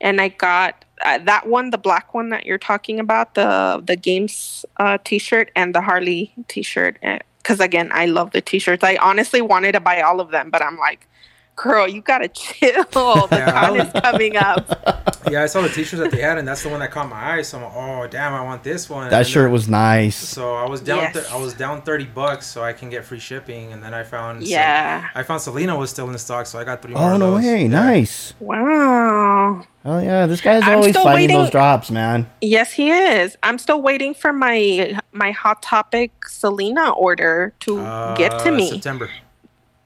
And 0.00 0.20
I 0.20 0.28
got 0.28 0.84
uh, 1.04 1.18
that 1.18 1.46
one, 1.46 1.70
the 1.70 1.78
black 1.78 2.14
one 2.14 2.30
that 2.30 2.46
you're 2.46 2.58
talking 2.58 3.00
about, 3.00 3.34
the 3.34 3.82
the 3.84 3.96
games 3.96 4.64
uh, 4.76 4.98
T-shirt 5.04 5.50
and 5.56 5.74
the 5.74 5.80
Harley 5.80 6.32
T-shirt. 6.48 6.98
Because 7.38 7.60
again, 7.60 7.90
I 7.92 8.06
love 8.06 8.30
the 8.32 8.40
T-shirts. 8.40 8.82
I 8.84 8.96
honestly 8.96 9.40
wanted 9.40 9.72
to 9.72 9.80
buy 9.80 10.00
all 10.00 10.20
of 10.20 10.30
them, 10.30 10.50
but 10.50 10.62
I'm 10.62 10.78
like, 10.78 11.08
girl, 11.56 11.88
you 11.88 12.00
gotta 12.00 12.28
chill. 12.28 12.84
The 12.94 13.28
Yeah, 13.32 13.50
con 13.52 13.76
is 13.80 13.92
coming 14.02 14.36
up. 14.36 15.16
yeah. 15.30 15.42
I 15.42 15.46
saw 15.46 15.62
the 15.62 15.68
T-shirts 15.68 16.02
that 16.02 16.10
they 16.10 16.20
had, 16.20 16.38
and 16.38 16.46
that's 16.46 16.62
the 16.62 16.68
one 16.68 16.80
that 16.80 16.90
caught 16.90 17.08
my 17.08 17.36
eye. 17.36 17.42
So 17.42 17.58
I'm 17.58 17.64
like, 17.64 17.72
oh 17.74 18.06
damn, 18.08 18.34
I 18.34 18.42
want 18.42 18.62
this 18.62 18.88
one. 18.90 19.10
That 19.10 19.18
And 19.18 19.26
shirt 19.26 19.44
then- 19.44 19.52
was 19.52 19.68
nice. 19.68 20.16
So 20.16 20.54
I 20.54 20.68
was 20.68 20.80
down. 20.80 20.98
Yes. 20.98 21.12
Th- 21.14 21.26
I 21.32 21.36
was 21.36 21.54
down 21.54 21.82
thirty 21.82 22.04
bucks, 22.04 22.46
so 22.46 22.62
I 22.62 22.72
can 22.72 22.90
get 22.90 23.04
free 23.04 23.18
shipping. 23.18 23.72
And 23.72 23.82
then 23.82 23.94
I 23.94 24.02
found. 24.02 24.42
Yeah. 24.42 25.08
I 25.14 25.22
found 25.22 25.40
Selena 25.40 25.76
was 25.76 25.90
still 25.90 26.06
in 26.06 26.12
the 26.12 26.18
stock, 26.18 26.46
so 26.46 26.58
I 26.58 26.64
got 26.64 26.82
three 26.82 26.94
more. 26.94 27.02
Oh 27.02 27.14
of 27.14 27.20
no 27.20 27.30
those. 27.36 27.44
way, 27.44 27.62
Yeah. 27.62 27.68
nice. 27.68 28.34
Wow. 28.40 29.66
Oh 29.86 29.98
yeah, 30.00 30.26
this 30.26 30.40
guy's 30.40 30.62
I'm 30.62 30.76
always 30.76 30.90
still 30.92 31.04
fighting 31.04 31.22
waiting- 31.28 31.38
those 31.38 31.50
drops, 31.50 31.90
man. 31.90 32.26
Yes, 32.40 32.72
he 32.72 32.90
is. 32.90 33.36
I'm 33.42 33.58
still 33.58 33.82
waiting 33.82 34.14
for 34.14 34.32
my 34.32 34.98
my 35.12 35.30
Hot 35.32 35.62
Topic 35.62 36.26
Selena 36.26 36.90
order 36.92 37.54
to 37.60 37.76
get 38.16 38.38
to 38.40 38.48
Uh, 38.48 38.52
me. 38.56 38.70
September. 38.70 39.10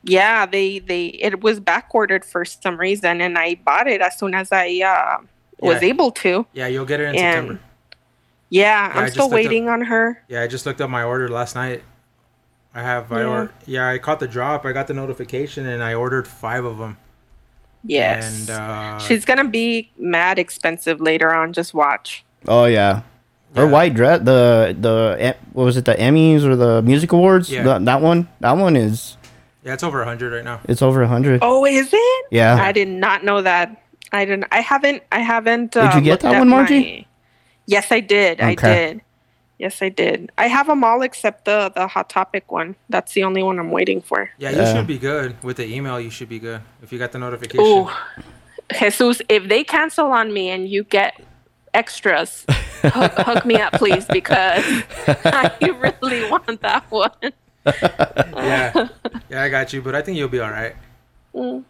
Yeah, 0.05 0.47
they 0.47 0.79
they 0.79 1.07
it 1.07 1.43
was 1.43 1.61
back 1.61 1.89
ordered 1.95 2.25
for 2.25 2.45
some 2.45 2.79
reason, 2.79 3.21
and 3.21 3.37
I 3.37 3.57
bought 3.57 3.89
it 3.89 4.01
as 4.01 4.19
soon 4.19 4.35
as 4.35 4.51
I 4.53 4.81
uh, 4.85 5.25
was 5.61 5.83
Yeah. 5.83 5.89
able 5.89 6.11
to. 6.13 6.47
Yeah, 6.53 6.67
you'll 6.69 6.85
get 6.87 7.01
it 7.01 7.09
in 7.11 7.17
And- 7.17 7.19
September. 7.19 7.61
Yeah, 8.51 8.91
I 8.95 8.99
I'm 9.01 9.05
just 9.05 9.13
still 9.15 9.25
looked 9.27 9.33
up- 9.33 9.51
waiting 9.51 9.69
on 9.69 9.83
her. 9.83 10.23
Yeah, 10.29 10.43
I 10.43 10.47
just 10.47 10.65
looked 10.65 10.81
up 10.81 10.89
my 10.89 11.03
order 11.03 11.29
last 11.29 11.55
night. 11.55 11.83
I 12.75 12.83
have. 12.83 13.11
I 13.13 13.21
Yeah. 13.21 13.27
or, 13.29 13.51
yeah, 13.67 13.89
I 13.89 13.99
caught 13.99 14.21
the 14.21 14.29
drop. 14.29 14.65
I 14.65 14.73
got 14.73 14.87
the 14.87 14.95
notification, 14.95 15.67
and 15.67 15.83
I 15.83 15.95
ordered 15.95 16.27
five 16.29 16.65
of 16.65 16.79
them. 16.79 16.97
Yes, 17.85 18.41
And 18.49 18.51
uh, 18.51 18.99
she's 19.01 19.25
gonna 19.25 19.45
be 19.49 19.91
mad 19.99 20.39
expensive 20.39 21.01
later 21.01 21.35
on. 21.35 21.53
Just 21.53 21.75
watch. 21.75 22.25
Oh 22.47 22.65
yeah. 22.65 23.03
Her 23.57 23.65
Yeah. 23.65 23.71
white 23.71 23.95
dress, 23.95 24.21
the 24.23 24.77
the 24.79 25.37
what 25.53 25.65
was 25.65 25.77
it, 25.77 25.85
the 25.85 25.95
Emmys 25.95 26.45
or 26.45 26.55
the 26.57 26.83
music 26.83 27.13
awards? 27.13 27.51
Yeah. 27.51 27.63
That- 27.65 27.85
that 27.85 28.01
one, 28.01 28.29
that 28.41 28.57
one 28.57 28.77
is 28.77 29.17
yeah, 29.65 29.75
it's 29.75 29.83
over 29.83 30.01
a 30.03 30.05
hundred 30.05 30.33
right 30.33 30.45
now. 30.45 30.61
it's 30.65 30.83
over 30.83 31.03
a 31.03 31.09
hundred. 31.09 31.41
Oh, 31.43 31.65
is 31.67 31.91
it? 31.93 32.27
Yeah. 32.31 32.57
I 32.57 32.73
did 32.73 32.89
not 32.89 33.25
know 33.25 33.43
that. 33.43 33.83
I 34.13 34.25
didn't. 34.25 34.47
I 34.53 34.61
haven't. 34.61 35.03
I 35.13 35.19
haven't. 35.21 35.73
Did 35.73 35.83
uh, 35.83 35.93
you 35.97 36.01
get 36.03 36.21
that 36.21 36.39
one, 36.39 36.49
Margie? 36.49 36.81
my- 36.81 37.05
Yes, 37.67 37.93
I 37.93 38.01
did. 38.01 38.41
I 38.41 38.55
did. 38.55 39.03
Yes, 39.59 39.83
I 39.83 39.89
did. 39.91 40.31
I 40.39 40.47
have 40.47 40.69
them 40.69 40.83
all 40.85 41.03
except 41.03 41.45
the 41.45 41.71
the 41.75 41.87
hot 41.89 42.09
topic 42.09 42.51
one. 42.51 42.77
That's 42.89 43.13
the 43.13 43.25
only 43.25 43.43
one 43.43 43.59
I'm 43.59 43.71
waiting 43.71 44.01
for. 44.01 44.31
Yeah, 44.39 44.51
you 44.51 44.59
Yeah. 44.59 44.73
should 44.75 44.87
be 44.87 44.99
good 44.99 45.37
with 45.43 45.57
the 45.59 45.67
email. 45.67 46.01
You 46.01 46.11
should 46.11 46.29
be 46.31 46.39
good 46.39 46.63
if 46.83 46.93
you 46.93 46.99
got 46.99 47.13
the 47.13 47.19
notification. 47.19 47.67
Ooh, 47.67 47.91
Jesus, 48.79 49.21
if 49.29 49.49
they 49.49 49.65
cancel 49.65 50.13
on 50.13 50.33
me 50.33 50.49
and 50.51 50.69
you 50.69 50.85
get 50.85 51.21
extras, 51.75 52.47
hook, 52.83 53.13
hook 53.13 53.45
me 53.45 53.57
up, 53.57 53.73
please, 53.75 54.07
because 54.07 54.65
I 55.25 55.53
really 55.61 56.31
want 56.31 56.61
that 56.63 56.85
one. 56.91 57.11
Yeah, 58.39 58.89
yeah, 59.29 59.43
I 59.43 59.49
got 59.49 59.73
you. 59.73 59.83
But 59.83 59.95
I 59.95 60.03
think 60.03 60.17
you'll 60.17 60.29
be 60.29 60.41
all 60.41 60.51
right. 60.51 60.75
Mm. 61.35 61.65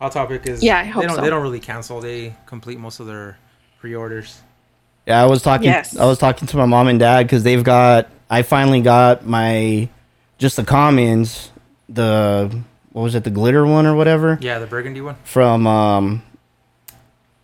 Hot 0.00 0.12
topic 0.12 0.46
is. 0.46 0.62
Yeah, 0.62 0.78
I 0.78 0.84
hope 0.84 1.02
they 1.02 1.06
don't. 1.08 1.16
so. 1.16 1.22
They 1.22 1.30
don't 1.30 1.42
really 1.42 1.60
cancel. 1.60 2.00
They 2.00 2.34
complete 2.46 2.78
most 2.78 2.98
of 3.00 3.06
their 3.06 3.38
pre-orders. 3.80 4.40
Yeah, 5.06 5.22
I 5.22 5.26
was 5.26 5.42
talking. 5.42 5.66
Yes. 5.66 5.96
I 5.96 6.06
was 6.06 6.18
talking 6.18 6.48
to 6.48 6.56
my 6.56 6.66
mom 6.66 6.88
and 6.88 6.98
dad 6.98 7.22
because 7.24 7.42
they've 7.42 7.62
got. 7.62 8.08
I 8.30 8.42
finally 8.42 8.80
got 8.82 9.24
my, 9.24 9.88
just 10.38 10.56
the 10.56 10.64
commons, 10.64 11.50
the 11.88 12.60
what 12.92 13.02
was 13.02 13.14
it, 13.14 13.24
the 13.24 13.30
glitter 13.30 13.64
one 13.64 13.86
or 13.86 13.94
whatever 13.94 14.38
Yeah, 14.40 14.58
the 14.58 14.66
burgundy 14.66 15.00
one. 15.00 15.16
from 15.24 15.66
um, 15.66 16.22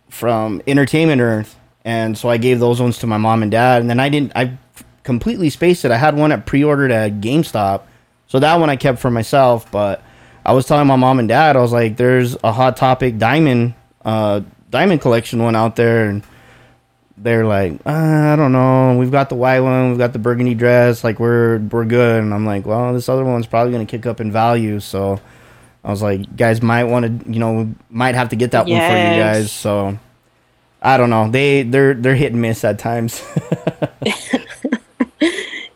from 0.09 0.61
Entertainment 0.67 1.21
Earth, 1.21 1.57
and 1.83 2.17
so 2.17 2.29
I 2.29 2.37
gave 2.37 2.59
those 2.59 2.79
ones 2.81 2.99
to 2.99 3.07
my 3.07 3.17
mom 3.17 3.41
and 3.41 3.51
dad, 3.51 3.81
and 3.81 3.89
then 3.89 3.99
I 3.99 4.09
didn't. 4.09 4.31
I 4.35 4.57
completely 5.05 5.49
spaced 5.49 5.85
it. 5.85 5.91
I 5.91 5.97
had 5.97 6.17
one 6.17 6.33
at 6.33 6.45
pre-ordered 6.45 6.91
at 6.91 7.21
GameStop, 7.21 7.83
so 8.27 8.39
that 8.39 8.59
one 8.59 8.69
I 8.69 8.75
kept 8.75 8.99
for 8.99 9.09
myself. 9.09 9.71
But 9.71 10.03
I 10.45 10.51
was 10.51 10.65
telling 10.65 10.87
my 10.87 10.97
mom 10.97 11.19
and 11.19 11.29
dad, 11.29 11.55
I 11.55 11.61
was 11.61 11.71
like, 11.71 11.95
"There's 11.95 12.35
a 12.43 12.51
Hot 12.51 12.75
Topic 12.75 13.17
diamond, 13.17 13.75
uh, 14.03 14.41
diamond 14.69 14.99
collection 14.99 15.41
one 15.41 15.55
out 15.55 15.77
there," 15.77 16.09
and 16.09 16.23
they're 17.17 17.45
like, 17.45 17.73
uh, 17.85 18.33
"I 18.33 18.35
don't 18.35 18.51
know. 18.51 18.97
We've 18.97 19.11
got 19.11 19.29
the 19.29 19.35
white 19.35 19.61
one, 19.61 19.89
we've 19.89 19.97
got 19.97 20.11
the 20.11 20.19
burgundy 20.19 20.55
dress. 20.55 21.05
Like 21.05 21.19
we're 21.19 21.59
we're 21.59 21.85
good." 21.85 22.21
And 22.21 22.33
I'm 22.33 22.45
like, 22.45 22.65
"Well, 22.65 22.93
this 22.93 23.07
other 23.07 23.23
one's 23.23 23.47
probably 23.47 23.71
gonna 23.71 23.85
kick 23.85 24.05
up 24.05 24.19
in 24.19 24.31
value, 24.31 24.81
so." 24.81 25.21
I 25.83 25.91
was 25.91 26.01
like, 26.01 26.35
guys 26.35 26.63
might 26.63 26.85
want 26.85 27.05
to, 27.05 27.31
you 27.31 27.39
know, 27.39 27.71
might 27.91 28.15
have 28.15 28.29
to 28.29 28.35
get 28.35 28.49
that 28.51 28.65
one 28.65 28.79
for 28.79 28.97
you 28.97 29.21
guys. 29.21 29.51
So 29.51 29.99
I 30.85 30.97
don't 30.97 31.09
know. 31.09 31.29
They 31.29 31.63
they're 31.63 31.95
they're 31.95 32.15
hit 32.15 32.31
and 32.31 32.41
miss 32.41 32.63
at 32.63 32.77
times. 32.77 33.23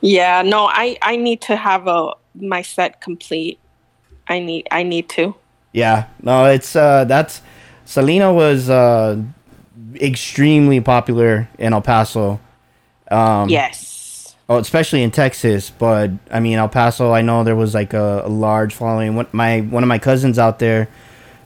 Yeah, 0.02 0.42
no, 0.44 0.66
I 0.68 0.98
I 1.02 1.16
need 1.18 1.42
to 1.42 1.56
have 1.56 1.88
a 1.88 2.14
my 2.36 2.62
set 2.62 3.02
complete. 3.02 3.60
I 4.28 4.40
need 4.40 4.68
I 4.72 4.84
need 4.84 5.10
to. 5.10 5.36
yeah. 5.74 6.08
No, 6.22 6.46
it's 6.46 6.76
uh 6.76 7.06
that's 7.06 7.42
Selena 7.86 8.34
was 8.34 8.70
uh 8.70 9.22
extremely 9.96 10.80
popular 10.82 11.50
in 11.58 11.74
El 11.74 11.82
Paso. 11.82 12.40
Um 13.12 13.50
yes. 13.50 14.36
oh, 14.48 14.58
especially 14.58 15.04
in 15.04 15.12
Texas, 15.12 15.70
but 15.70 16.12
I 16.32 16.40
mean 16.40 16.58
El 16.58 16.70
Paso, 16.70 17.12
I 17.12 17.22
know 17.22 17.44
there 17.44 17.56
was 17.56 17.74
like 17.74 17.94
a, 17.94 18.22
a 18.26 18.30
large 18.30 18.74
following. 18.74 19.16
One 19.16 19.28
my 19.32 19.62
one 19.62 19.84
of 19.84 19.90
my 19.90 20.00
cousins 20.00 20.40
out 20.40 20.60
there, 20.60 20.88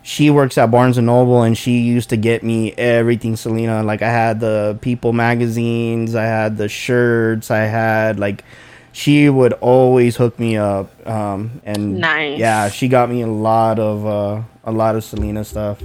she 0.03 0.29
works 0.29 0.57
at 0.57 0.69
Barnes 0.69 0.97
and 0.97 1.07
Noble 1.07 1.41
and 1.41 1.57
she 1.57 1.79
used 1.79 2.09
to 2.09 2.17
get 2.17 2.43
me 2.43 2.73
everything 2.73 3.35
Selena. 3.37 3.81
Like 3.83 4.01
I 4.01 4.09
had 4.11 4.39
the 4.41 4.77
People 4.81 5.13
magazines, 5.13 6.13
I 6.13 6.25
had 6.25 6.57
the 6.57 6.67
shirts, 6.69 7.49
I 7.49 7.59
had 7.65 8.19
like 8.19 8.43
she 8.91 9.27
would 9.29 9.53
always 9.53 10.17
hook 10.17 10.37
me 10.37 10.57
up. 10.57 10.91
Um 11.07 11.61
and 11.63 11.99
Nice. 11.99 12.37
yeah, 12.37 12.69
she 12.69 12.87
got 12.87 13.09
me 13.09 13.21
a 13.21 13.27
lot 13.27 13.79
of 13.79 14.05
uh 14.05 14.41
a 14.65 14.71
lot 14.71 14.95
of 14.95 15.03
Selena 15.03 15.43
stuff. 15.43 15.81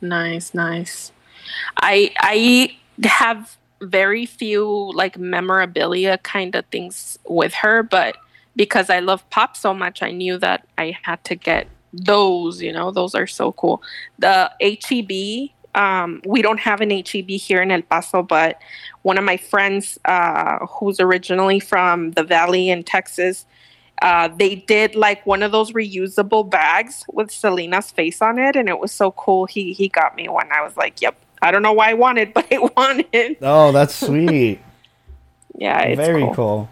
Nice, 0.00 0.52
nice. 0.52 1.12
I 1.76 2.12
I 2.18 2.76
have 3.06 3.56
very 3.80 4.26
few 4.26 4.92
like 4.94 5.16
memorabilia 5.18 6.18
kind 6.18 6.54
of 6.54 6.66
things 6.66 7.18
with 7.26 7.54
her, 7.54 7.82
but 7.82 8.16
because 8.56 8.90
I 8.90 8.98
love 9.00 9.28
pop 9.30 9.56
so 9.56 9.72
much, 9.72 10.02
I 10.02 10.10
knew 10.10 10.38
that 10.38 10.66
I 10.76 10.98
had 11.02 11.22
to 11.24 11.34
get 11.34 11.66
those, 11.92 12.62
you 12.62 12.72
know, 12.72 12.90
those 12.90 13.14
are 13.14 13.26
so 13.26 13.52
cool. 13.52 13.82
The 14.18 14.50
HEB, 14.60 15.50
um, 15.74 16.22
we 16.26 16.42
don't 16.42 16.60
have 16.60 16.80
an 16.80 16.90
HEB 16.90 17.28
here 17.30 17.62
in 17.62 17.70
El 17.70 17.82
Paso, 17.82 18.22
but 18.22 18.60
one 19.02 19.18
of 19.18 19.24
my 19.24 19.36
friends 19.36 19.98
uh, 20.04 20.64
who's 20.66 21.00
originally 21.00 21.60
from 21.60 22.12
the 22.12 22.22
Valley 22.22 22.70
in 22.70 22.82
Texas, 22.82 23.46
uh, 24.02 24.28
they 24.28 24.56
did 24.56 24.94
like 24.94 25.24
one 25.26 25.42
of 25.42 25.52
those 25.52 25.72
reusable 25.72 26.48
bags 26.48 27.04
with 27.12 27.30
Selena's 27.30 27.90
face 27.90 28.22
on 28.22 28.38
it, 28.38 28.56
and 28.56 28.68
it 28.68 28.78
was 28.78 28.92
so 28.92 29.10
cool. 29.12 29.44
He 29.44 29.74
he 29.74 29.88
got 29.88 30.16
me 30.16 30.26
one. 30.28 30.48
I 30.50 30.62
was 30.62 30.74
like, 30.76 31.02
"Yep." 31.02 31.16
I 31.42 31.50
don't 31.50 31.62
know 31.62 31.72
why 31.72 31.90
I 31.90 31.94
wanted, 31.94 32.32
but 32.34 32.46
I 32.50 32.58
wanted. 32.76 33.36
Oh, 33.42 33.72
that's 33.72 33.94
sweet. 33.94 34.60
Yeah, 35.56 35.80
it's 35.82 35.96
Very 35.98 36.22
cool. 36.22 36.34
cool. 36.34 36.68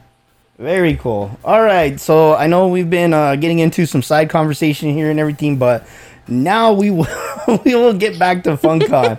Very 0.59 0.97
cool. 0.97 1.39
All 1.45 1.63
right, 1.63 2.01
so 2.01 2.35
I 2.35 2.49
know 2.49 2.67
we've 2.67 2.91
been 2.91 3.15
uh, 3.15 3.37
getting 3.37 3.61
into 3.61 3.87
some 3.87 4.03
side 4.03 4.29
conversation 4.29 4.93
here 4.93 5.09
and 5.09 5.21
everything, 5.21 5.57
but 5.57 5.87
now 6.27 6.73
we 6.73 6.91
will 6.91 7.07
we 7.65 7.77
will 7.77 7.95
get 7.95 8.19
back 8.19 8.43
to 8.43 8.57
Funkon. 8.57 9.19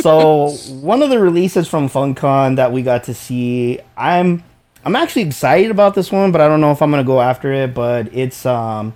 so 0.02 0.50
one 0.76 1.02
of 1.02 1.10
the 1.10 1.18
releases 1.18 1.66
from 1.66 1.88
Funkon 1.88 2.56
that 2.56 2.70
we 2.70 2.82
got 2.82 3.04
to 3.04 3.14
see, 3.14 3.80
I'm 3.96 4.44
I'm 4.84 4.94
actually 4.94 5.22
excited 5.22 5.72
about 5.72 5.96
this 5.96 6.12
one, 6.12 6.30
but 6.30 6.40
I 6.40 6.46
don't 6.46 6.60
know 6.60 6.70
if 6.70 6.80
I'm 6.80 6.92
gonna 6.92 7.02
go 7.02 7.20
after 7.20 7.52
it. 7.52 7.74
But 7.74 8.14
it's 8.14 8.46
um 8.46 8.94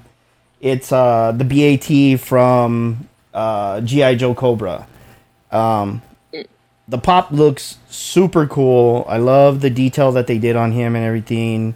it's 0.61 0.93
uh 0.93 1.33
the 1.33 1.45
BAT 1.45 2.20
from 2.20 3.09
uh, 3.35 3.80
GI 3.80 4.16
Joe 4.16 4.35
Cobra. 4.35 4.87
Um, 5.51 6.01
the 6.93 6.99
pop 6.99 7.30
looks 7.32 7.78
super 7.88 8.47
cool. 8.47 9.07
I 9.09 9.16
love 9.16 9.62
the 9.62 9.70
detail 9.70 10.12
that 10.12 10.26
they 10.26 10.36
did 10.36 10.57
on 10.57 10.72
him 10.72 10.95
and 10.95 11.03
everything. 11.03 11.74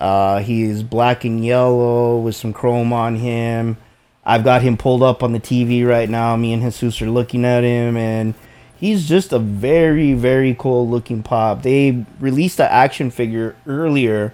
Uh, 0.00 0.38
he's 0.38 0.84
black 0.84 1.24
and 1.24 1.44
yellow 1.44 2.20
with 2.20 2.36
some 2.36 2.52
chrome 2.52 2.92
on 2.92 3.16
him. 3.16 3.76
I've 4.24 4.44
got 4.44 4.62
him 4.62 4.76
pulled 4.76 5.02
up 5.02 5.24
on 5.24 5.32
the 5.32 5.40
TV 5.40 5.84
right 5.84 6.08
now. 6.08 6.36
Me 6.36 6.52
and 6.52 6.62
Jesus 6.62 7.02
are 7.02 7.10
looking 7.10 7.44
at 7.44 7.64
him, 7.64 7.96
and 7.96 8.34
he's 8.76 9.08
just 9.08 9.32
a 9.32 9.40
very, 9.40 10.12
very 10.12 10.54
cool 10.56 10.88
looking 10.88 11.24
pop. 11.24 11.62
They 11.62 12.06
released 12.20 12.58
the 12.58 12.72
action 12.72 13.10
figure 13.10 13.56
earlier. 13.66 14.32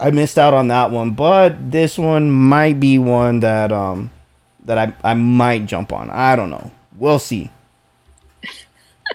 I 0.00 0.10
missed 0.10 0.38
out 0.38 0.54
on 0.54 0.68
that 0.68 0.90
one, 0.90 1.10
but 1.10 1.70
this 1.70 1.98
one 1.98 2.30
might 2.30 2.80
be 2.80 2.98
one 2.98 3.40
that 3.40 3.72
um 3.72 4.10
that 4.64 4.78
I 4.78 4.94
I 5.04 5.12
might 5.12 5.66
jump 5.66 5.92
on. 5.92 6.08
I 6.08 6.34
don't 6.34 6.48
know. 6.48 6.70
We'll 6.96 7.18
see. 7.18 7.50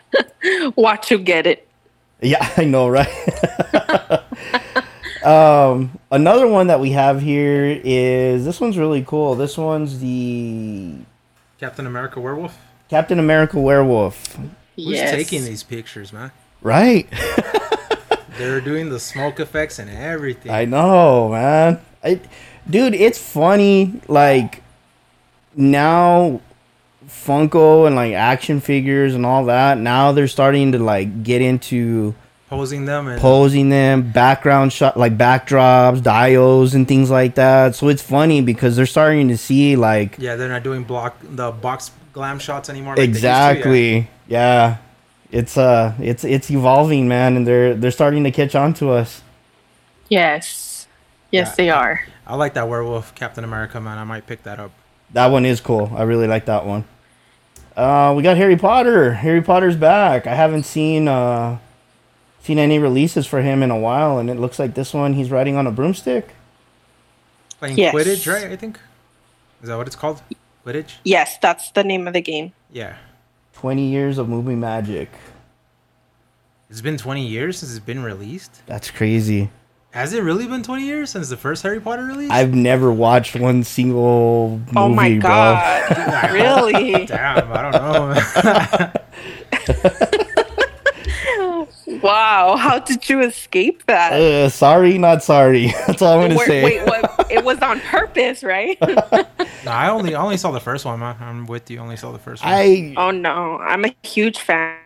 Watch 0.75 1.11
you 1.11 1.17
get 1.17 1.47
it. 1.47 1.67
Yeah, 2.21 2.47
I 2.57 2.65
know, 2.65 2.87
right? 2.87 3.07
um, 5.25 5.97
another 6.11 6.47
one 6.47 6.67
that 6.67 6.79
we 6.79 6.91
have 6.91 7.21
here 7.21 7.81
is 7.83 8.45
this 8.45 8.59
one's 8.61 8.77
really 8.77 9.03
cool. 9.03 9.35
This 9.35 9.57
one's 9.57 9.99
the 9.99 10.95
Captain 11.59 11.85
America 11.85 12.19
werewolf. 12.19 12.57
Captain 12.89 13.19
America 13.19 13.59
werewolf, 13.59 14.35
Who's 14.75 14.85
yes. 14.87 15.11
taking 15.11 15.43
these 15.45 15.63
pictures, 15.63 16.13
man? 16.13 16.31
right? 16.61 17.07
They're 18.37 18.61
doing 18.61 18.89
the 18.89 18.99
smoke 18.99 19.39
effects 19.39 19.79
and 19.79 19.89
everything. 19.89 20.51
I 20.51 20.65
know, 20.65 21.29
man. 21.29 21.79
I, 22.03 22.19
dude, 22.69 22.93
it's 22.93 23.17
funny. 23.17 24.01
Like 24.07 24.63
now, 25.55 26.41
Funko 27.13 27.85
and 27.87 27.95
like 27.95 28.13
action 28.13 28.59
figures 28.59 29.15
and 29.15 29.25
all 29.25 29.45
that. 29.45 29.77
Now 29.77 30.11
they're 30.11 30.27
starting 30.27 30.71
to 30.73 30.79
like 30.79 31.23
get 31.23 31.41
into 31.41 32.15
Posing 32.49 32.85
them 32.85 33.07
and 33.07 33.19
posing 33.19 33.69
them, 33.69 34.11
background 34.11 34.71
shot 34.73 34.95
like 34.95 35.17
backdrops, 35.17 36.03
dials, 36.03 36.75
and 36.75 36.87
things 36.87 37.09
like 37.09 37.35
that. 37.35 37.73
So 37.75 37.87
it's 37.87 38.03
funny 38.03 38.41
because 38.41 38.75
they're 38.75 38.85
starting 38.85 39.27
to 39.29 39.37
see 39.37 39.75
like 39.75 40.17
yeah, 40.19 40.35
they're 40.35 40.49
not 40.49 40.61
doing 40.63 40.83
block 40.83 41.17
the 41.23 41.51
box 41.51 41.89
glam 42.11 42.37
shots 42.37 42.69
anymore. 42.69 42.93
like 42.93 42.97
they 42.97 43.07
used 43.07 43.21
to, 43.21 43.27
exactly, 43.27 44.09
yeah. 44.27 44.77
It's 45.31 45.57
uh, 45.57 45.95
it's 45.99 46.23
it's 46.23 46.51
evolving, 46.51 47.07
man, 47.07 47.37
and 47.37 47.47
they're 47.47 47.73
they're 47.73 47.89
starting 47.89 48.23
to 48.25 48.31
catch 48.31 48.53
on 48.53 48.75
to 48.75 48.91
us. 48.91 49.23
Yes. 50.09 50.87
Yes, 51.31 51.49
Yeah. 51.49 51.55
they 51.57 51.69
are. 51.71 52.01
I 52.27 52.35
like 52.35 52.53
that 52.53 52.69
werewolf 52.69 53.15
Captain 53.15 53.43
America, 53.43 53.81
man. 53.81 53.97
I 53.97 54.03
might 54.03 54.27
pick 54.27 54.43
that 54.43 54.59
up. 54.59 54.71
That 55.13 55.27
one 55.27 55.45
is 55.45 55.59
cool. 55.59 55.91
I 55.95 56.03
really 56.03 56.27
like 56.27 56.45
that 56.45 56.67
one. 56.67 56.85
Uh, 57.75 58.13
we 58.15 58.21
got 58.23 58.37
Harry 58.37 58.55
Potter. 58.55 59.13
Harry 59.13 59.41
Potter's 59.41 59.75
back. 59.75 60.27
I 60.27 60.35
haven't 60.35 60.63
seen 60.63 61.07
uh, 61.07 61.57
seen 62.41 62.59
any 62.59 62.77
releases 62.79 63.25
for 63.25 63.41
him 63.41 63.63
in 63.63 63.71
a 63.71 63.77
while, 63.77 64.19
and 64.19 64.29
it 64.29 64.35
looks 64.35 64.59
like 64.59 64.75
this 64.75 64.93
one 64.93 65.13
he's 65.13 65.31
riding 65.31 65.55
on 65.55 65.65
a 65.67 65.71
broomstick. 65.71 66.35
Playing 67.59 67.77
Yes. 67.77 67.95
Quidditch, 67.95 68.31
right? 68.31 68.51
I 68.51 68.55
think. 68.55 68.79
Is 69.61 69.69
that 69.69 69.77
what 69.77 69.87
it's 69.87 69.95
called? 69.95 70.21
Quidditch. 70.65 70.95
Yes, 71.03 71.37
that's 71.41 71.71
the 71.71 71.83
name 71.83 72.07
of 72.07 72.13
the 72.13 72.21
game. 72.21 72.51
Yeah. 72.71 72.97
Twenty 73.53 73.89
years 73.89 74.17
of 74.17 74.29
movie 74.29 74.55
magic. 74.55 75.09
It's 76.69 76.81
been 76.81 76.97
20 76.97 77.27
years 77.27 77.59
since 77.59 77.71
it's 77.75 77.85
been 77.85 78.01
released. 78.01 78.63
That's 78.65 78.89
crazy. 78.89 79.51
Has 79.93 80.11
it 80.11 80.23
really 80.23 80.47
been 80.47 80.63
20 80.63 80.83
years 80.83 81.11
since 81.11 81.29
the 81.29 81.37
first 81.37 81.61
Harry 81.61 81.79
Potter 81.79 82.05
release? 82.05 82.31
I've 82.31 82.55
never 82.55 82.91
watched 82.91 83.35
one 83.35 83.63
single 83.63 84.57
movie, 84.57 84.71
oh 84.75 84.89
my 84.89 85.19
bro. 85.19 85.29
god. 85.29 86.31
really? 86.33 87.05
Damn, 87.05 87.51
I 87.53 87.71
don't 87.71 87.73
know. 87.73 88.91
Wow. 92.01 92.57
How 92.57 92.79
did 92.79 93.07
you 93.07 93.21
escape 93.21 93.85
that? 93.85 94.13
Uh, 94.13 94.49
sorry, 94.49 94.97
not 94.97 95.23
sorry. 95.23 95.67
That's 95.87 96.01
all 96.01 96.19
I'm 96.19 96.27
gonna 96.29 96.39
say. 96.45 96.63
wait, 96.63 96.85
what? 96.85 97.31
It 97.31 97.45
was 97.45 97.59
on 97.59 97.79
purpose, 97.81 98.43
right? 98.43 98.77
no, 98.81 99.25
I 99.67 99.89
only 99.89 100.13
I 100.13 100.21
only 100.21 100.35
saw 100.35 100.51
the 100.51 100.59
first 100.59 100.83
one. 100.83 101.01
I'm 101.01 101.45
with 101.45 101.71
you. 101.71 101.79
Only 101.79 101.95
saw 101.95 102.11
the 102.11 102.19
first 102.19 102.43
one. 102.43 102.51
I, 102.51 102.61
I 102.61 102.93
oh 102.97 103.11
no, 103.11 103.57
I'm 103.59 103.85
a 103.85 103.95
huge 104.03 104.39
fan. 104.39 104.77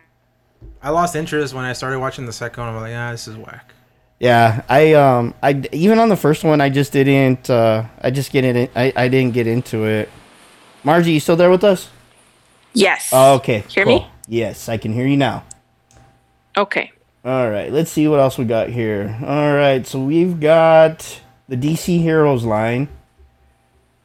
I 0.80 0.90
lost 0.90 1.16
interest 1.16 1.54
when 1.54 1.64
I 1.64 1.72
started 1.72 1.98
watching 1.98 2.26
the 2.26 2.32
second 2.32 2.62
one. 2.62 2.74
I'm 2.74 2.80
like, 2.80 2.94
ah, 2.94 3.10
this 3.10 3.26
is 3.26 3.36
whack. 3.36 3.72
Yeah, 4.20 4.62
I 4.68 4.94
um, 4.94 5.34
I 5.42 5.62
even 5.72 5.98
on 5.98 6.08
the 6.08 6.16
first 6.16 6.42
one, 6.42 6.60
I 6.60 6.70
just 6.70 6.92
didn't. 6.92 7.48
Uh, 7.48 7.84
I 8.00 8.10
just 8.10 8.32
get 8.32 8.44
it. 8.44 8.70
I 8.74 8.92
I 8.96 9.08
didn't 9.08 9.34
get 9.34 9.46
into 9.46 9.84
it. 9.84 10.08
Margie, 10.82 11.12
you 11.12 11.20
still 11.20 11.36
there 11.36 11.50
with 11.50 11.64
us? 11.64 11.88
Yes. 12.72 13.10
Oh, 13.12 13.34
okay. 13.36 13.64
Hear 13.68 13.84
cool. 13.84 14.00
me? 14.00 14.10
Yes, 14.28 14.68
I 14.68 14.76
can 14.76 14.92
hear 14.92 15.06
you 15.06 15.16
now. 15.16 15.44
Okay. 16.56 16.92
All 17.24 17.50
right, 17.50 17.72
let's 17.72 17.90
see 17.90 18.08
what 18.08 18.20
else 18.20 18.38
we 18.38 18.44
got 18.44 18.68
here. 18.68 19.18
All 19.24 19.52
right, 19.54 19.86
so 19.86 20.00
we've 20.00 20.40
got 20.40 21.20
the 21.48 21.56
DC 21.56 22.00
Heroes 22.00 22.44
line. 22.44 22.88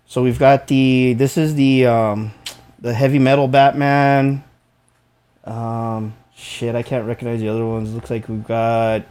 So 0.06 0.22
we've 0.22 0.40
got 0.40 0.68
the 0.68 1.14
this 1.14 1.38
is 1.38 1.56
the 1.56 1.88
um 1.88 2.34
the 2.80 2.94
heavy 2.94 3.20
metal 3.20 3.48
Batman. 3.48 4.44
Um 5.44 6.14
shit, 6.36 6.76
I 6.76 6.84
can't 6.84 7.08
recognize 7.08 7.40
the 7.40 7.50
other 7.50 7.66
ones. 7.66 7.94
Looks 7.94 8.10
like 8.10 8.28
we've 8.28 8.44
got 8.44 9.04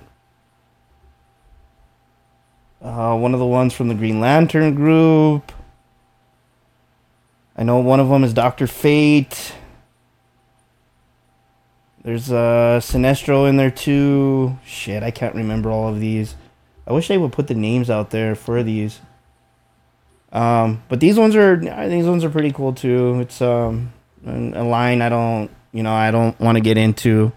uh 2.83 3.17
one 3.17 3.35
of 3.35 3.41
the 3.41 3.47
ones 3.47 3.73
from 3.73 3.89
the 3.89 3.95
Green 3.95 4.21
Lantern 4.21 4.75
group. 4.75 5.53
I 7.57 7.65
know 7.65 7.79
one 7.79 8.01
of 8.01 8.09
them 8.09 8.25
is 8.25 8.35
Doctor 8.35 8.67
Fate. 8.67 9.55
There's 12.03 12.33
uh 12.33 12.81
Sinestro 12.83 13.49
in 13.49 13.57
there 13.57 13.71
too. 13.71 14.59
Shit, 14.65 15.03
I 15.03 15.11
can't 15.11 15.35
remember 15.35 15.71
all 15.71 15.89
of 15.89 16.01
these. 16.01 16.35
I 16.87 16.93
wish 16.93 17.09
they 17.09 17.19
would 17.19 17.33
put 17.33 17.47
the 17.47 17.55
names 17.55 17.89
out 17.89 18.11
there 18.11 18.35
for 18.35 18.63
these. 18.63 19.01
Um, 20.33 20.83
but 20.89 20.99
these 20.99 21.19
ones 21.19 21.37
are 21.37 21.57
these 21.57 22.07
ones 22.07 22.25
are 22.25 22.31
pretty 22.31 22.53
cool 22.53 22.73
too. 22.73 23.21
It's 23.21 23.41
um 23.41 23.93
a 24.27 24.65
line 24.65 25.03
I 25.03 25.09
don't 25.09 25.51
you 25.73 25.83
know 25.83 25.93
I 25.93 26.11
don't 26.11 26.39
want 26.41 26.57
to 26.57 26.61
get 26.61 26.77
into. 26.77 27.33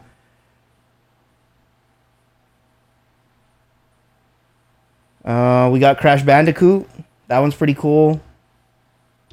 Uh, 5.26 5.69
we 5.71 5.80
got 5.80 5.97
Crash 5.97 6.21
Bandicoot. 6.23 6.88
That 7.28 7.39
one's 7.39 7.55
pretty 7.55 7.73
cool 7.73 8.21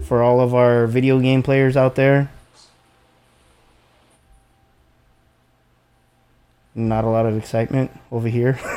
for 0.05 0.23
all 0.23 0.41
of 0.41 0.55
our 0.55 0.87
video 0.87 1.19
game 1.21 1.43
players 1.43 1.77
out 1.77 1.95
there. 1.95 2.31
Not 6.75 7.05
a 7.05 7.09
lot 7.09 7.27
of 7.27 7.37
excitement 7.37 7.91
over 8.11 8.29
here. 8.29 8.59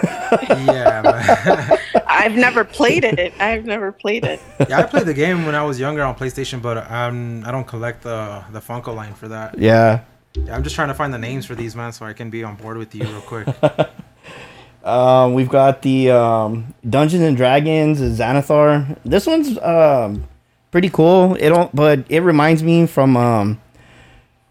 Yeah. 0.50 1.78
I've 2.08 2.34
never 2.36 2.66
played 2.66 3.04
it. 3.06 3.34
I've 3.40 3.64
never 3.66 3.92
played 3.92 4.26
it. 4.26 4.42
yeah. 4.68 4.80
I 4.80 4.84
played 4.84 5.06
the 5.06 5.14
game 5.14 5.46
when 5.46 5.54
I 5.56 5.64
was 5.64 5.80
younger 5.80 6.04
on 6.04 6.16
PlayStation, 6.16 6.62
but 6.62 6.90
um, 6.92 7.44
I 7.46 7.52
don't 7.52 7.66
collect 7.66 8.02
the 8.02 8.44
the 8.52 8.60
Funko 8.60 8.94
line 8.94 9.14
for 9.14 9.28
that. 9.30 9.58
yeah. 9.58 10.02
Yeah, 10.34 10.56
I'm 10.56 10.64
just 10.64 10.76
trying 10.76 10.88
to 10.90 10.94
find 10.94 11.14
the 11.14 11.20
names 11.20 11.46
for 11.46 11.56
these, 11.56 11.76
man, 11.76 11.94
so 11.94 12.06
I 12.06 12.12
can 12.14 12.30
be 12.30 12.44
on 12.44 12.56
board 12.56 12.78
with 12.78 12.94
you 12.96 13.04
real 13.06 13.22
quick. 13.22 13.48
Um, 14.86 15.34
we've 15.34 15.50
got 15.50 15.82
the 15.82 16.12
um, 16.12 16.76
Dungeons 16.88 17.24
and 17.24 17.36
Dragons 17.36 18.00
Xanathar. 18.00 18.98
This 19.04 19.26
one's 19.26 19.58
um, 19.58 20.28
pretty 20.70 20.90
cool. 20.90 21.34
It 21.36 21.50
don't, 21.50 21.76
but 21.76 22.06
it 22.08 22.20
reminds 22.20 22.62
me 22.62 22.86
from 22.86 23.18
um, 23.18 23.60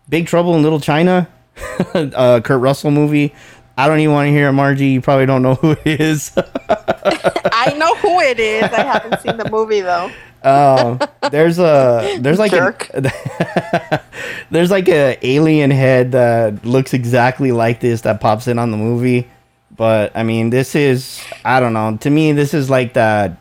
Big 0.09 0.27
Trouble 0.27 0.57
in 0.57 0.63
Little 0.65 0.81
China, 0.81 1.29
uh, 1.95 2.41
Kurt 2.43 2.61
Russell 2.61 2.91
movie. 2.91 3.33
I 3.79 3.87
don't 3.87 4.01
even 4.01 4.13
want 4.13 4.27
to 4.27 4.33
hear 4.33 4.49
it, 4.49 4.53
Margie. 4.53 4.89
You 4.89 5.01
probably 5.01 5.27
don't 5.27 5.43
know 5.43 5.55
who 5.55 5.77
it 5.85 6.01
is. 6.01 6.33
I 6.37 7.75
know 7.77 7.95
who 7.97 8.21
it 8.21 8.41
is. 8.41 8.65
I 8.65 8.83
haven't 8.83 9.21
seen 9.21 9.37
the 9.37 9.49
movie 9.49 9.81
though. 9.83 10.11
um, 10.43 11.01
there's 11.31 11.59
a 11.59 12.19
there's 12.21 12.39
like 12.39 12.51
Jerk. 12.51 12.91
a, 12.93 14.03
there's 14.51 14.71
like 14.71 14.89
a 14.89 15.19
alien 15.27 15.71
head 15.71 16.13
that 16.13 16.65
looks 16.65 16.93
exactly 16.93 17.53
like 17.53 17.81
this 17.81 18.03
that 18.03 18.21
pops 18.21 18.49
in 18.49 18.59
on 18.59 18.73
the 18.73 18.77
movie. 18.77 19.29
But 19.77 20.17
I 20.17 20.23
mean, 20.23 20.51
this 20.51 20.75
is 20.75 21.23
I 21.45 21.61
don't 21.61 21.73
know. 21.73 21.97
To 21.99 22.11
me, 22.11 22.33
this 22.33 22.55
is 22.55 22.71
like 22.71 22.95
that 22.95 23.37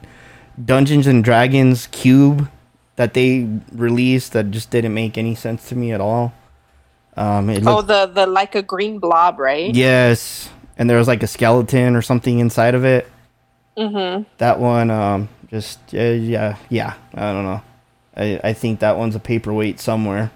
Dungeons 0.63 1.07
and 1.07 1.23
Dragons 1.23 1.87
cube 1.87 2.49
that 2.95 3.13
they 3.13 3.47
released 3.71 4.33
that 4.33 4.51
just 4.51 4.69
didn't 4.69 4.93
make 4.93 5.17
any 5.17 5.35
sense 5.35 5.67
to 5.69 5.75
me 5.75 5.91
at 5.91 6.01
all. 6.01 6.33
Um, 7.15 7.49
it 7.49 7.63
Oh, 7.65 7.81
the 7.81 8.07
the 8.07 8.25
like 8.25 8.55
a 8.55 8.61
green 8.63 8.99
blob, 8.99 9.39
right? 9.39 9.73
yes, 9.73 10.49
and 10.77 10.89
there 10.89 10.97
was 10.97 11.07
like 11.07 11.21
a 11.23 11.27
skeleton 11.27 11.95
or 11.95 12.01
something 12.01 12.39
inside 12.39 12.73
of 12.75 12.85
it. 12.85 13.07
Mm-hmm. 13.77 14.23
That 14.37 14.59
one, 14.59 14.89
um, 14.89 15.29
just 15.49 15.79
uh, 15.93 15.99
yeah, 15.99 16.57
yeah. 16.69 16.95
I 17.13 17.31
don't 17.33 17.45
know. 17.45 17.61
I 18.15 18.39
I 18.43 18.53
think 18.53 18.79
that 18.79 18.97
one's 18.97 19.15
a 19.15 19.19
paperweight 19.19 19.79
somewhere. 19.79 20.31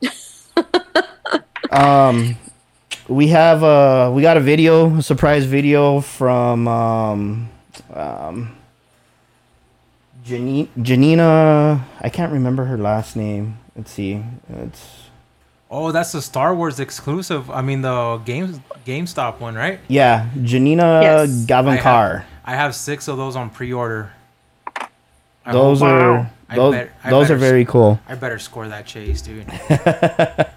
um, 1.70 2.36
we 3.08 3.28
have 3.28 3.62
uh 3.64 4.10
we 4.14 4.22
got 4.22 4.36
a 4.36 4.40
video, 4.40 4.96
a 4.96 5.02
surprise 5.02 5.44
video 5.44 6.00
from 6.00 6.68
um 6.68 7.48
um 7.94 8.54
Janine, 10.24 10.68
Janina. 10.82 11.86
I 12.00 12.08
can't 12.10 12.32
remember 12.32 12.64
her 12.66 12.76
last 12.76 13.16
name. 13.16 13.58
Let's 13.74 13.90
see. 13.90 14.22
It's 14.50 15.04
oh, 15.70 15.90
that's 15.92 16.12
the 16.12 16.20
Star 16.20 16.54
Wars 16.54 16.80
exclusive. 16.80 17.50
I 17.50 17.62
mean, 17.62 17.80
the 17.82 18.18
game 18.24 18.62
GameStop 18.84 19.40
one, 19.40 19.54
right? 19.54 19.80
yeah, 19.88 20.28
Janina 20.42 21.00
Yes. 21.02 21.46
Gavankar. 21.46 22.24
I 22.44 22.54
have 22.56 22.74
six 22.74 23.08
of 23.08 23.16
those 23.16 23.36
on 23.36 23.50
pre-order. 23.50 24.12
I 25.44 25.52
Those 25.52 25.80
hope- 25.80 25.88
are 25.88 26.12
Wow. 26.14 26.26
I 26.50 26.56
those 26.56 26.74
bet- 26.74 26.90
I 27.04 27.10
those 27.10 27.24
are 27.30 27.34
better- 27.34 27.38
very 27.38 27.64
cool. 27.66 28.00
I 28.08 28.14
better 28.14 28.38
score 28.38 28.68
that 28.68 28.86
chase, 28.86 29.20
dude. 29.22 29.46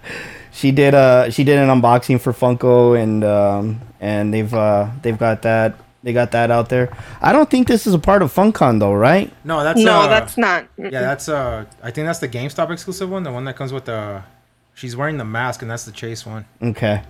She 0.62 0.72
did 0.72 0.93
uh 0.93 1.32
she 1.32 1.43
did 1.43 1.57
an 1.57 1.70
unboxing 1.70 2.22
for 2.22 2.34
Funko 2.34 2.93
and 3.01 3.24
um 3.24 3.82
and 3.99 4.32
they've 4.32 4.53
uh 4.53 4.89
they've 5.01 5.18
got 5.18 5.41
that 5.41 5.74
they 6.03 6.14
got 6.14 6.32
that 6.32 6.51
out 6.51 6.70
there. 6.70 6.95
I 7.20 7.32
don't 7.34 7.49
think 7.49 7.68
this 7.68 7.88
is 7.88 7.95
a 7.95 7.99
part 7.99 8.22
of 8.22 8.32
Funkon 8.32 8.80
though, 8.80 8.93
right? 8.93 9.32
No, 9.43 9.64
that's 9.64 9.80
no, 9.82 10.01
uh, 10.01 10.07
that's 10.07 10.38
not. 10.38 10.68
yeah, 10.78 11.01
that's 11.01 11.28
uh, 11.30 11.66
I 11.82 11.89
think 11.89 12.05
that's 12.05 12.20
the 12.20 12.28
GameStop 12.30 12.70
exclusive 12.72 13.09
one, 13.09 13.24
the 13.24 13.32
one 13.32 13.45
that 13.45 13.55
comes 13.55 13.74
with 13.74 13.86
the. 13.86 14.22
She's 14.76 14.95
wearing 14.95 15.18
the 15.18 15.26
mask, 15.26 15.62
and 15.64 15.70
that's 15.70 15.86
the 15.86 15.91
chase 15.91 16.26
one. 16.26 16.45
Okay. 16.62 17.01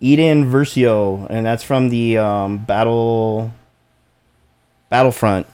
Eden 0.00 0.50
Versio, 0.50 1.26
and 1.30 1.44
that's 1.46 1.62
from 1.62 1.90
the 1.90 2.18
um, 2.18 2.58
Battle 2.58 3.52
Battlefront 4.90 5.46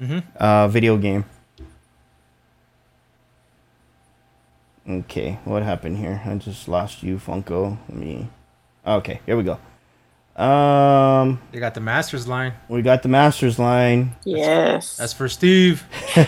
Mhm. 0.00 0.22
uh, 0.36 0.68
video 0.68 0.96
game. 0.96 1.24
Okay, 4.90 5.38
what 5.44 5.62
happened 5.62 5.98
here? 5.98 6.20
I 6.24 6.34
just 6.34 6.66
lost 6.66 7.02
you, 7.04 7.18
Funko. 7.18 7.78
Let 7.88 7.96
me. 7.96 8.28
Okay, 8.84 9.20
here 9.24 9.36
we 9.36 9.44
go. 9.44 9.58
Um, 10.42 11.40
They 11.52 11.60
got 11.60 11.74
the 11.74 11.80
Masters 11.80 12.26
line. 12.26 12.54
we 12.68 12.82
got 12.82 13.02
the 13.04 13.08
Masters 13.08 13.58
line. 13.58 14.16
Yes. 14.24 14.96
That's 14.96 15.12
for 15.12 15.28
Steve. 15.28 15.84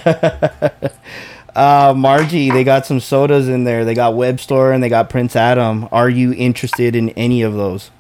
Uh, 1.54 1.92
Margie, 1.94 2.50
they 2.50 2.64
got 2.64 2.86
some 2.86 2.98
sodas 2.98 3.46
in 3.46 3.64
there. 3.64 3.84
They 3.84 3.94
got 3.94 4.14
Webstor 4.14 4.72
and 4.74 4.82
they 4.82 4.88
got 4.88 5.10
Prince 5.10 5.36
Adam. 5.36 5.86
Are 5.92 6.08
you 6.08 6.32
interested 6.32 6.96
in 6.96 7.10
any 7.10 7.42
of 7.42 7.52
those? 7.52 7.90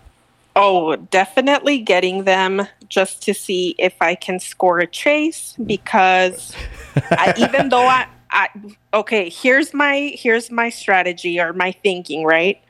Oh, 0.56 0.96
definitely 0.96 1.78
getting 1.78 2.24
them 2.24 2.66
just 2.88 3.22
to 3.24 3.34
see 3.34 3.74
if 3.78 3.94
I 4.00 4.14
can 4.14 4.40
score 4.40 4.78
a 4.78 4.86
chase 4.86 5.54
because 5.66 6.54
I, 7.10 7.34
even 7.36 7.68
though 7.68 7.86
I, 7.86 8.06
I 8.32 8.48
okay, 8.94 9.28
here's 9.28 9.72
my 9.74 10.12
here's 10.16 10.50
my 10.50 10.70
strategy 10.70 11.38
or 11.40 11.52
my 11.52 11.72
thinking, 11.72 12.24
right? 12.24 12.60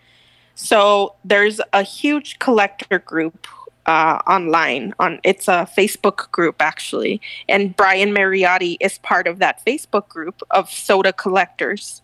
So 0.54 1.14
there's 1.24 1.60
a 1.72 1.82
huge 1.82 2.38
collector 2.38 2.98
group 2.98 3.46
uh, 3.86 4.18
online 4.26 4.94
on 4.98 5.20
it's 5.24 5.48
a 5.48 5.68
Facebook 5.76 6.30
group 6.30 6.56
actually, 6.60 7.20
and 7.48 7.76
Brian 7.76 8.10
Mariotti 8.14 8.76
is 8.80 8.98
part 8.98 9.26
of 9.26 9.38
that 9.38 9.64
Facebook 9.64 10.08
group 10.08 10.42
of 10.50 10.70
soda 10.70 11.12
collectors. 11.12 12.02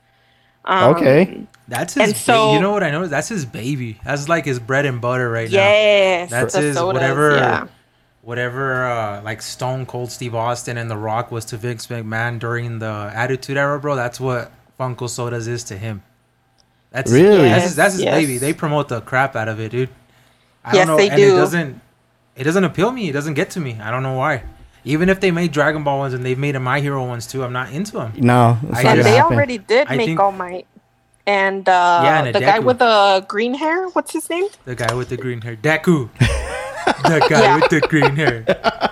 Um, 0.65 0.95
Okay. 0.97 1.47
That's 1.69 1.95
his. 1.95 2.03
And 2.03 2.13
ba- 2.13 2.19
so- 2.19 2.55
you 2.55 2.61
know 2.61 2.73
what 2.73 2.83
I 2.83 2.91
know? 2.91 3.07
That's 3.07 3.29
his 3.29 3.45
baby. 3.45 4.01
That's 4.05 4.29
like 4.29 4.45
his 4.45 4.59
bread 4.59 4.87
and 4.87 5.01
butter 5.01 5.31
right 5.31 5.51
now. 5.51 5.57
Yes, 5.57 6.31
That's 6.31 6.55
his 6.55 6.77
sodas, 6.77 6.95
whatever. 6.95 7.37
yeah. 7.37 7.67
Whatever, 8.29 8.85
uh, 8.85 9.23
like 9.23 9.41
Stone 9.41 9.87
Cold 9.87 10.13
Steve 10.13 10.35
Austin 10.35 10.77
and 10.77 10.91
The 10.91 10.99
Rock 10.99 11.33
was 11.33 11.47
to 11.47 11.57
Vince 11.57 11.87
McMahon 11.87 12.39
during 12.39 12.79
the 12.79 13.11
Attitude 13.15 13.57
Era, 13.57 13.81
bro. 13.81 13.97
That's 13.97 14.21
what 14.21 14.53
Funko 14.79 15.09
Sodas 15.09 15.47
is 15.47 15.65
to 15.65 15.79
him. 15.79 16.03
That's 16.91 17.11
Really? 17.11 17.49
That's 17.49 17.65
his, 17.65 17.77
that's 17.77 17.95
his 17.95 18.03
Yes, 18.03 18.15
baby. 18.15 18.37
They 18.37 18.53
promote 18.53 18.89
the 18.91 19.01
crap 19.01 19.35
out 19.35 19.49
of 19.49 19.59
it, 19.61 19.71
dude. 19.71 19.89
I 20.63 20.75
Yes, 20.75 20.87
don't 20.87 20.89
know, 20.89 20.97
they 21.03 21.09
and 21.09 21.17
do. 21.17 21.33
It 21.33 21.37
doesn't. 21.39 21.81
It 22.37 22.45
doesn't 22.45 22.65
appeal 22.65 22.91
me. 22.93 23.09
It 23.09 23.13
doesn't 23.15 23.33
get 23.33 23.49
to 23.53 23.61
me. 23.61 23.79
I 23.81 23.91
don't 23.91 24.03
know 24.03 24.13
why. 24.19 24.43
Even 24.85 25.09
if 25.09 25.21
they 25.21 25.31
made 25.31 25.51
Dragon 25.53 25.83
Ball 25.83 26.01
ones 26.01 26.13
and 26.13 26.23
they've 26.23 26.39
made 26.39 26.55
a 26.55 26.61
My 26.61 26.81
Hero 26.81 27.03
ones 27.07 27.27
too, 27.27 27.43
I'm 27.43 27.55
not 27.55 27.73
into 27.73 27.93
them. 27.93 28.13
No, 28.19 28.59
it's 28.69 28.81
I 28.81 28.83
not 28.83 28.97
And 28.99 29.07
they 29.07 29.13
happen. 29.17 29.37
already 29.37 29.57
did 29.57 29.89
I 29.89 29.97
make 29.97 30.07
think- 30.09 30.21
All 30.21 30.33
Might. 30.33 30.67
And 31.27 31.67
uh, 31.67 32.01
Yeah, 32.05 32.19
and 32.19 32.29
a 32.29 32.33
the 32.35 32.41
guy 32.41 32.59
with 32.59 32.79
the 32.79 33.25
green 33.27 33.55
hair, 33.55 33.89
what's 33.89 34.13
his 34.13 34.29
name? 34.29 34.49
The 34.67 34.75
guy 34.75 34.93
with 34.93 35.09
the 35.09 35.17
green 35.17 35.41
hair, 35.41 35.57
Deku. 35.57 36.11
the 37.03 37.27
guy 37.29 37.41
Yeah. 37.43 37.55
with 37.57 37.71
the 37.71 37.81
green 37.81 38.17
hair. 38.17 38.45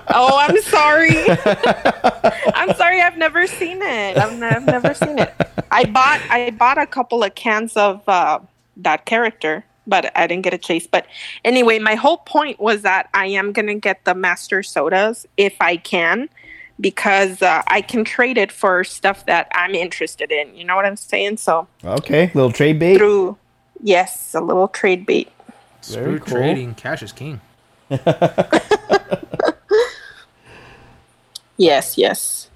Oh, 0.09 0.39
I'm 0.39 0.61
sorry. 0.63 1.25
I'm 2.55 2.75
sorry. 2.77 3.01
I've 3.03 3.17
never 3.19 3.47
seen 3.47 3.83
it. 3.83 4.17
I've, 4.17 4.39
ne- 4.39 4.47
I've 4.49 4.67
never 4.67 4.95
seen 4.95 5.19
it. 5.19 5.33
I 5.71 5.85
bought 5.85 6.21
I 6.31 6.51
bought 6.51 6.79
a 6.79 6.87
couple 6.87 7.23
of 7.23 7.35
cans 7.35 7.77
of 7.77 8.07
uh, 8.09 8.39
that 8.79 9.05
character, 9.05 9.65
but 9.87 10.17
I 10.17 10.27
didn't 10.27 10.43
get 10.45 10.55
a 10.55 10.59
chase. 10.59 10.87
But 10.87 11.07
anyway, 11.45 11.79
my 11.79 11.95
whole 11.95 12.19
point 12.19 12.61
was 12.61 12.83
that 12.83 13.09
I 13.15 13.27
am 13.27 13.53
gonna 13.53 13.75
get 13.75 14.05
the 14.05 14.15
master 14.15 14.63
sodas 14.63 15.27
if 15.37 15.55
I 15.61 15.77
can, 15.77 16.29
because 16.81 17.43
uh, 17.43 17.63
I 17.67 17.81
can 17.83 18.05
trade 18.05 18.39
it 18.39 18.53
for 18.53 18.85
stuff 18.85 19.27
that 19.27 19.49
I'm 19.53 19.75
interested 19.75 20.31
in. 20.33 20.55
You 20.55 20.65
know 20.65 20.77
what 20.77 20.87
I'm 20.87 20.97
saying? 20.97 21.39
So 21.39 21.67
Okay, 21.85 22.31
little 22.35 22.53
trade 22.53 22.79
bait. 22.79 22.97
through 22.99 23.37
yes, 23.83 24.35
a 24.35 24.41
little 24.41 24.69
trade 24.69 25.05
bait. 25.05 25.31
Very 25.89 26.17
Screw 26.17 26.19
cool. 26.21 26.39
trading. 26.39 26.75
Cash 26.75 27.03
is 27.03 27.13
king. 27.13 27.41
Yes, 31.59 31.97
yes. 31.97 32.51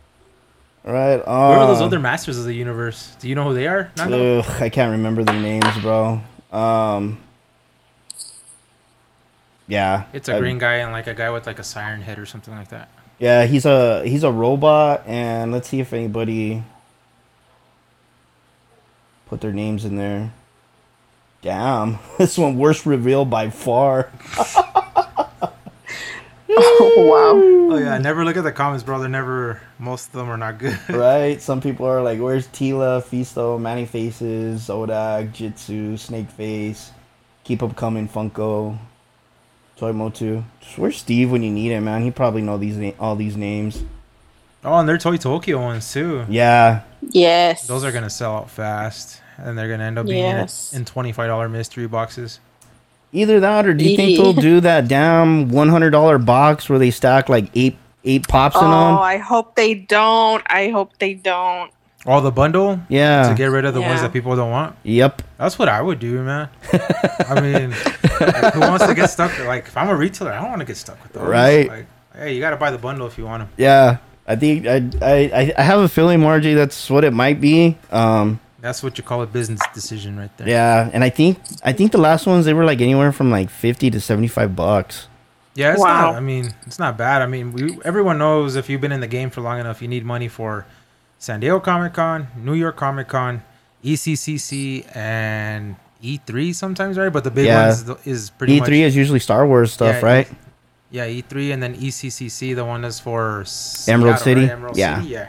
All 0.86 0.92
right. 0.92 1.16
Where 1.16 1.26
are 1.26 1.66
those 1.66 1.78
um, 1.80 1.84
other 1.86 1.98
masters 1.98 2.38
of 2.38 2.44
the 2.44 2.52
universe? 2.54 3.16
Do 3.18 3.28
you 3.28 3.34
know 3.34 3.44
who 3.44 3.54
they 3.54 3.66
are? 3.66 3.90
Ugh, 3.98 4.44
I 4.60 4.68
can't 4.68 4.90
remember 4.92 5.24
their 5.24 5.40
names, 5.40 5.78
bro. 5.80 6.20
Um. 6.52 7.18
Yeah, 9.68 10.04
It's 10.12 10.28
a 10.28 10.34
I- 10.34 10.38
green 10.40 10.58
guy 10.58 10.74
and 10.76 10.90
like 10.92 11.06
a 11.06 11.14
guy 11.14 11.30
with 11.30 11.46
like 11.46 11.58
a 11.60 11.62
siren 11.64 12.02
head 12.02 12.18
or 12.18 12.26
something 12.26 12.54
like 12.54 12.68
that. 12.68 12.88
Yeah, 13.18 13.46
he's 13.46 13.64
a 13.66 14.04
he's 14.06 14.24
a 14.24 14.32
robot, 14.32 15.04
and 15.06 15.52
let's 15.52 15.68
see 15.68 15.78
if 15.80 15.92
anybody 15.92 16.62
put 19.28 19.40
their 19.40 19.52
names 19.52 19.84
in 19.84 19.96
there. 19.96 20.32
Damn, 21.42 21.98
this 22.18 22.36
one 22.36 22.58
worst 22.58 22.84
reveal 22.84 23.24
by 23.24 23.48
far. 23.50 24.10
Oh 26.52 26.94
wow. 27.70 27.74
Oh 27.76 27.78
yeah, 27.78 27.98
never 27.98 28.24
look 28.24 28.36
at 28.36 28.42
the 28.44 28.52
comments, 28.52 28.82
bro. 28.82 28.98
They're 28.98 29.08
never. 29.08 29.60
Most 29.78 30.06
of 30.08 30.12
them 30.14 30.28
are 30.28 30.36
not 30.36 30.58
good. 30.58 30.78
right? 30.88 31.40
Some 31.40 31.60
people 31.60 31.86
are 31.86 32.02
like, 32.02 32.18
"Where's 32.20 32.46
Teela, 32.48 33.02
Fisto, 33.02 33.60
Man-E-Faces, 33.60 34.68
Odak, 34.68 35.32
Jitsu, 35.32 35.96
Snake 35.96 36.30
Face, 36.30 36.90
Keep 37.44 37.62
Up 37.62 37.76
Coming, 37.76 38.08
Funko, 38.08 38.76
Toy 39.76 39.92
Motu." 39.92 40.42
Just 40.60 40.78
Where's 40.78 40.96
Steve 40.96 41.30
when 41.30 41.42
you 41.42 41.50
need 41.50 41.70
him, 41.70 41.84
man? 41.84 42.02
He 42.02 42.10
probably 42.10 42.42
know 42.42 42.58
these 42.58 42.76
na- 42.76 42.92
all 42.98 43.16
these 43.16 43.36
names. 43.36 43.82
Oh, 44.64 44.78
and 44.78 44.88
they're 44.88 44.98
Toy 44.98 45.16
Tokyo 45.16 45.58
ones 45.60 45.90
too. 45.92 46.26
Yeah, 46.28 46.82
Yes. 47.02 47.66
Those 47.66 47.84
are 47.84 47.92
gonna 47.92 48.10
sell 48.10 48.36
out 48.36 48.50
fast, 48.50 49.20
and 49.38 49.56
they're 49.56 49.68
gonna 49.70 49.84
end 49.84 49.98
up 49.98 50.06
being 50.06 50.18
Yes. 50.24 50.72
in 50.74 50.84
twenty 50.84 51.12
five 51.12 51.28
dollar 51.28 51.48
mystery 51.48 51.86
boxes. 51.86 52.40
Either 53.12 53.40
that 53.40 53.66
or 53.66 53.74
do 53.74 53.84
you 53.84 53.96
think 53.96 54.16
they'll 54.18 54.32
do 54.32 54.60
that 54.60 54.88
damn 54.88 55.48
one 55.48 55.68
hundred 55.68 55.90
dollar 55.90 56.18
box 56.18 56.68
where 56.68 56.78
they 56.78 56.90
stack 56.90 57.28
like 57.28 57.46
eight 57.54 57.76
eight 58.04 58.26
pops 58.28 58.56
in 58.56 58.62
them? 58.62 58.70
Oh, 58.72 58.86
them? 58.94 58.98
I 58.98 59.18
hope 59.18 59.54
they 59.56 59.74
don't. 59.74 60.42
I 60.46 60.68
hope 60.68 60.96
they 60.98 61.14
don't. 61.14 61.70
All 62.06 62.22
the 62.22 62.30
bundle 62.30 62.80
Yeah. 62.88 63.28
to 63.28 63.34
get 63.34 63.46
rid 63.46 63.66
of 63.66 63.74
the 63.74 63.80
ones 63.82 63.96
Yeah. 63.96 64.02
that 64.02 64.12
people 64.14 64.34
don't 64.34 64.50
want. 64.50 64.74
Yep. 64.84 65.20
That's 65.36 65.58
what 65.58 65.68
I 65.68 65.82
would 65.82 65.98
do, 65.98 66.22
man. 66.22 66.48
I 67.28 67.40
mean, 67.42 67.70
like, 68.20 68.54
who 68.54 68.60
wants 68.60 68.86
to 68.86 68.94
get 68.94 69.10
stuck? 69.10 69.38
Like, 69.40 69.66
if 69.66 69.76
I'm 69.76 69.90
a 69.90 69.94
retailer, 69.94 70.32
I 70.32 70.40
don't 70.40 70.48
want 70.48 70.60
to 70.60 70.64
get 70.66 70.78
stuck 70.78 71.02
with 71.02 71.12
those. 71.12 71.28
Right. 71.28 71.68
Like, 71.68 71.86
hey, 72.16 72.34
you 72.34 72.40
gotta 72.40 72.56
buy 72.56 72.70
the 72.70 72.78
bundle 72.78 73.06
if 73.06 73.18
you 73.18 73.26
want 73.26 73.42
them. 73.42 73.50
Yeah. 73.58 73.98
I 74.26 74.36
think 74.36 74.66
I, 74.66 74.76
I 75.02 75.12
I- 75.12 75.52
I 75.58 75.62
have 75.62 75.80
a 75.80 75.88
feeling, 75.90 76.20
Margie, 76.20 76.54
that's 76.54 76.88
what 76.88 77.04
it 77.04 77.12
might 77.12 77.38
be. 77.40 77.76
Um, 77.90 78.40
That's 78.60 78.82
what 78.82 78.98
you 78.98 79.04
call 79.04 79.22
a 79.22 79.26
business 79.26 79.60
decision, 79.72 80.18
right 80.18 80.34
there. 80.36 80.48
yeah, 80.48 80.90
and 80.92 81.02
I 81.02 81.08
think 81.10 81.38
I 81.64 81.72
think 81.72 81.92
the 81.92 81.98
last 81.98 82.26
ones 82.26 82.44
they 82.44 82.52
were 82.54 82.64
like 82.64 82.80
anywhere 82.80 83.10
from 83.12 83.30
like 83.30 83.48
fifty 83.50 83.90
to 83.90 84.00
seventy 84.00 84.28
five 84.28 84.54
bucks. 84.54 85.06
Yeah, 85.54 85.72
it's 85.72 85.80
Wow. 85.80 86.12
not. 86.12 86.14
I 86.16 86.20
mean, 86.20 86.54
it's 86.66 86.78
not 86.78 86.96
bad. 86.96 87.22
I 87.22 87.26
mean, 87.26 87.52
we, 87.52 87.78
everyone 87.84 88.18
knows 88.18 88.54
if 88.56 88.68
you've 88.70 88.80
been 88.80 88.92
in 88.92 89.00
the 89.00 89.08
game 89.08 89.30
for 89.30 89.40
long 89.40 89.58
enough, 89.58 89.82
you 89.82 89.88
need 89.88 90.04
money 90.04 90.28
for 90.28 90.64
San 91.18 91.40
Diego 91.40 91.58
Comic 91.60 91.92
Con, 91.94 92.28
New 92.36 92.54
York 92.54 92.76
Comic 92.76 93.08
Con, 93.08 93.42
E 93.82 93.94
ECCC, 93.94 94.94
and 94.96 95.76
E3 96.04 96.54
sometimes, 96.54 96.96
right? 96.98 97.12
But 97.12 97.24
the 97.24 97.30
big 97.30 97.46
Yeah. 97.46 97.66
ones 97.66 97.84
is 98.06 98.30
pretty 98.30 98.54
E 98.54 98.58
much 98.60 98.68
three 98.68 98.82
is 98.82 98.94
usually 98.94 99.18
Star 99.20 99.46
Wars 99.46 99.72
stuff, 99.72 99.96
Yeah, 100.02 100.06
right? 100.06 100.28
yeah 100.90 101.06
E3, 101.06 101.52
and 101.52 101.62
then 101.62 101.74
E 101.74 101.88
ECCC, 101.88 102.54
the 102.54 102.64
one 102.64 102.82
that's 102.82 103.00
for 103.00 103.20
Emerald 103.40 103.46
Seattle, 103.48 104.16
City? 104.18 104.40
right? 104.42 104.50
Emerald 104.50 104.76
Yeah. 104.76 104.96
City, 105.00 105.08
yeah. 105.08 105.28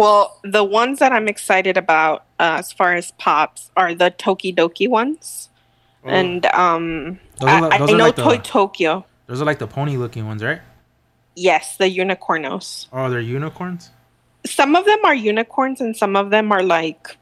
Well, 0.00 0.40
the 0.42 0.64
ones 0.64 0.98
that 0.98 1.12
I'm 1.12 1.28
excited 1.28 1.76
about 1.76 2.24
uh, 2.40 2.56
as 2.58 2.72
far 2.72 2.94
as 2.94 3.12
pops 3.12 3.70
are 3.76 3.94
the 3.94 4.10
Tokidoki 4.10 4.88
ones. 4.88 5.48
Oh, 6.04 6.08
And 6.08 6.46
um, 6.46 7.20
Those 7.38 7.48
are 7.50 7.56
I, 7.56 7.60
the- 7.60 7.74
I 7.74 7.78
those 7.78 7.90
are 7.92 7.96
know 7.98 8.04
like 8.06 8.16
the- 8.16 8.22
Toy 8.24 8.38
Tokyo. 8.38 9.04
those 9.26 9.42
are 9.42 9.44
like 9.44 9.58
the 9.58 9.66
pony-looking 9.66 10.26
ones, 10.26 10.42
right? 10.42 10.60
Yes, 11.36 11.76
the 11.76 11.84
unicornos. 11.84 12.88
Oh, 12.92 13.08
they're 13.10 13.20
unicorns. 13.20 13.90
Some 14.46 14.74
of 14.74 14.84
them 14.86 14.98
are 15.04 15.14
unicorns, 15.14 15.80
and 15.82 15.94
some 15.96 16.16
of 16.16 16.30
them 16.30 16.50
are 16.50 16.62
like, 16.62 17.16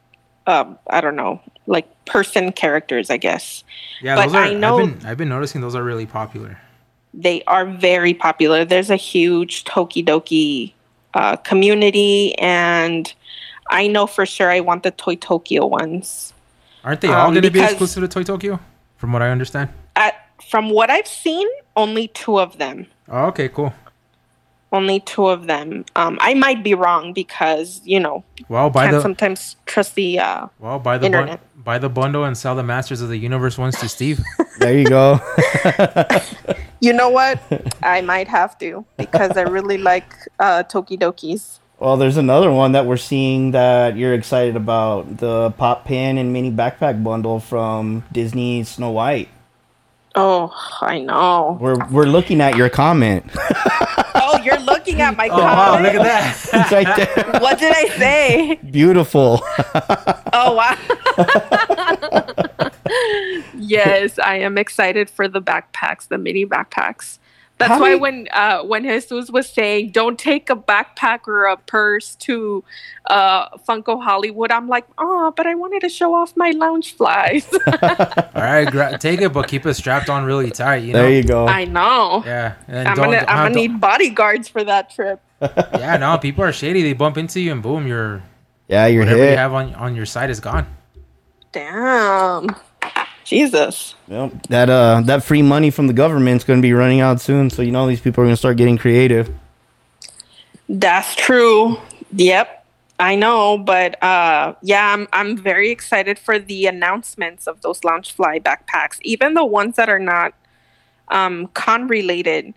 um, 0.46 0.78
I 0.88 1.00
don't 1.00 1.16
know, 1.16 1.40
like 1.66 1.86
person 2.06 2.52
characters, 2.52 3.10
I 3.10 3.16
guess. 3.16 3.64
Yeah, 4.00 4.14
But 4.14 4.26
those 4.26 4.34
are. 4.36 4.42
I 4.44 4.54
know- 4.54 4.78
I've 4.78 4.98
been 5.00 5.06
I've 5.06 5.16
been 5.18 5.28
noticing 5.28 5.60
those 5.60 5.74
are 5.74 5.82
really 5.82 6.06
popular. 6.06 6.58
They 7.12 7.42
are 7.48 7.66
very 7.66 8.14
popular. 8.14 8.64
There's 8.64 8.90
a 8.90 8.96
huge 8.96 9.64
Tokidoki 9.64 10.72
uh, 11.18 11.36
community, 11.50 12.34
and 12.38 13.12
I 13.70 13.86
know 13.88 14.06
for 14.06 14.24
sure 14.26 14.50
I 14.50 14.60
want 14.60 14.82
the 14.82 14.90
Toy 14.92 15.16
Tokyo 15.16 15.66
ones. 15.66 16.32
Aren't 16.84 17.00
they 17.02 17.08
all 17.08 17.26
Um, 17.28 17.34
going 17.34 17.42
to 17.42 17.50
be 17.50 17.60
exclusive 17.60 18.02
to 18.02 18.08
Toy 18.08 18.22
Tokyo? 18.22 18.60
From 18.96 19.12
what 19.12 19.22
I 19.22 19.30
understand. 19.30 19.68
At, 19.96 20.14
from 20.50 20.70
what 20.70 20.90
I've 20.90 21.06
seen, 21.24 21.46
only 21.76 22.08
two 22.08 22.38
of 22.40 22.58
them. 22.58 22.86
Oh, 23.08 23.26
okay, 23.26 23.48
cool. 23.48 23.72
Only 24.70 25.00
two 25.00 25.26
of 25.28 25.46
them. 25.46 25.84
Um, 25.96 26.18
I 26.20 26.34
might 26.34 26.62
be 26.62 26.74
wrong 26.74 27.12
because 27.14 27.80
you 27.84 27.98
know 27.98 28.22
Well, 28.48 28.68
buy 28.70 28.84
can't 28.84 28.96
the 28.96 29.00
sometimes 29.02 29.56
trust 29.66 29.94
the. 29.94 30.18
Uh, 30.20 30.46
well 30.58 30.78
buy 30.78 30.98
the 30.98 31.08
bun- 31.08 31.14
Internet. 31.20 31.40
buy 31.64 31.78
the 31.78 31.88
bundle 31.88 32.24
and 32.24 32.36
sell 32.36 32.54
the 32.54 32.62
Masters 32.62 33.00
of 33.00 33.08
the 33.08 33.16
Universe 33.16 33.56
ones 33.58 33.76
to 33.80 33.88
Steve. 33.88 34.20
There 34.58 34.76
you 34.76 34.86
go. 34.86 35.20
you 36.80 36.92
know 36.92 37.10
what? 37.10 37.40
I 37.82 38.00
might 38.02 38.28
have 38.28 38.58
to 38.58 38.84
because 38.96 39.36
I 39.36 39.42
really 39.42 39.78
like 39.78 40.12
uh, 40.38 40.62
Tokidokis. 40.64 41.58
well, 41.78 41.96
there's 41.96 42.16
another 42.16 42.50
one 42.52 42.72
that 42.72 42.86
we're 42.86 42.96
seeing 42.96 43.52
that 43.52 43.96
you're 43.96 44.14
excited 44.14 44.56
about 44.56 45.18
the 45.18 45.50
pop 45.52 45.84
pin 45.84 46.18
and 46.18 46.32
mini 46.32 46.50
backpack 46.50 47.02
bundle 47.02 47.40
from 47.40 48.04
Disney 48.12 48.64
Snow 48.64 48.90
White. 48.90 49.28
Oh, 50.14 50.50
I 50.80 50.98
know. 51.00 51.58
We're 51.60 51.78
we're 51.90 52.06
looking 52.06 52.40
at 52.40 52.56
your 52.56 52.68
comment. 52.70 53.24
Oh, 54.20 54.36
you're 54.42 54.58
looking 54.60 55.00
at 55.00 55.16
my 55.16 55.28
oh 55.28 55.38
wow, 55.38 55.76
comment. 55.76 55.94
look 55.94 56.04
at 56.04 56.04
that. 56.04 56.34
it's 56.52 56.72
right 56.72 56.96
there. 56.96 57.40
What 57.40 57.58
did 57.58 57.72
I 57.74 57.86
say? 57.96 58.56
Beautiful. 58.70 59.40
Oh 60.32 60.54
wow. 60.54 60.76
Yes, 63.57 64.18
I 64.18 64.36
am 64.36 64.59
excited 64.59 65.09
for 65.11 65.28
the 65.28 65.41
backpacks, 65.41 66.09
the 66.09 66.18
mini 66.18 66.47
backpacks. 66.47 67.18
That's 67.59 67.72
How 67.72 67.80
why 67.80 67.89
many- 67.89 68.01
when 68.01 68.28
uh, 68.32 68.62
when 68.62 68.84
Jesus 68.84 69.30
was 69.32 69.49
saying, 69.51 69.91
"Don't 69.91 70.16
take 70.16 70.49
a 70.49 70.55
backpack 70.55 71.26
or 71.26 71.47
a 71.47 71.57
purse 71.57 72.14
to 72.16 72.62
uh, 73.11 73.49
Funko 73.68 74.01
Hollywood," 74.01 74.53
I'm 74.53 74.68
like, 74.68 74.86
"Oh, 74.97 75.32
but 75.36 75.45
I 75.49 75.57
wanted 75.57 75.80
to 75.80 75.89
show 75.89 76.14
off 76.14 76.36
my 76.36 76.53
Loungeflies." 76.53 77.53
All 78.36 78.43
right, 78.43 78.70
gra- 78.70 78.97
take 78.97 79.20
it, 79.22 79.32
but 79.32 79.49
keep 79.49 79.66
it 79.66 79.74
strapped 79.74 80.09
on 80.09 80.24
really 80.24 80.53
tight. 80.53 80.84
You 80.84 80.93
know. 80.93 81.03
There 81.03 81.11
you 81.11 81.24
go. 81.24 81.49
I 81.49 81.64
know. 81.64 82.22
Yeah, 82.24 82.55
and 82.68 82.86
I'm 82.86 82.95
don't- 82.95 83.07
gonna 83.07 83.16
don't- 83.22 83.28
I'm 83.28 83.36
gonna 83.53 83.55
need 83.57 83.80
bodyguards 83.80 84.47
for 84.49 84.62
that 84.62 84.91
trip. 84.91 85.20
Yeah, 85.41 85.97
no, 85.97 86.16
people 86.18 86.45
are 86.45 86.53
shady. 86.53 86.82
They 86.82 86.93
bump 86.93 87.18
into 87.18 87.41
you, 87.41 87.51
and 87.51 87.61
boom, 87.61 87.89
your 87.89 88.22
Yeah, 88.68 88.86
you're 88.86 89.03
whatever 89.03 89.20
hit. 89.22 89.30
you 89.32 89.36
have 89.36 89.53
on 89.53 89.74
on 89.74 89.97
your 89.97 90.07
side 90.07 90.30
is 90.30 90.39
gone. 90.39 90.66
Damn. 91.51 92.55
Jesus. 93.28 93.94
Yep. 94.08 94.46
That 94.48 94.70
uh 94.70 95.02
that 95.04 95.22
free 95.22 95.42
money 95.42 95.70
from 95.70 95.86
the 95.86 95.92
government's 95.92 96.44
going 96.44 96.60
to 96.60 96.62
be 96.62 96.72
running 96.72 97.00
out 97.00 97.20
soon, 97.20 97.50
so 97.50 97.60
you 97.60 97.70
know 97.70 97.86
these 97.86 98.00
people 98.00 98.22
are 98.22 98.26
going 98.26 98.32
to 98.32 98.38
start 98.38 98.56
getting 98.56 98.78
creative. 98.78 99.30
That's 100.68 101.14
true. 101.14 101.76
Yep. 102.14 102.64
I 102.98 103.14
know, 103.14 103.58
but 103.58 104.02
uh 104.02 104.54
yeah, 104.62 104.94
I'm 104.94 105.06
I'm 105.12 105.36
very 105.36 105.70
excited 105.70 106.18
for 106.18 106.38
the 106.38 106.66
announcements 106.66 107.46
of 107.46 107.60
those 107.60 107.80
Loungefly 107.80 108.42
backpacks, 108.42 108.98
even 109.02 109.34
the 109.34 109.44
ones 109.44 109.76
that 109.76 109.90
are 109.90 110.00
not 110.00 110.32
um 111.08 111.48
con 111.48 111.86
related. 111.86 112.54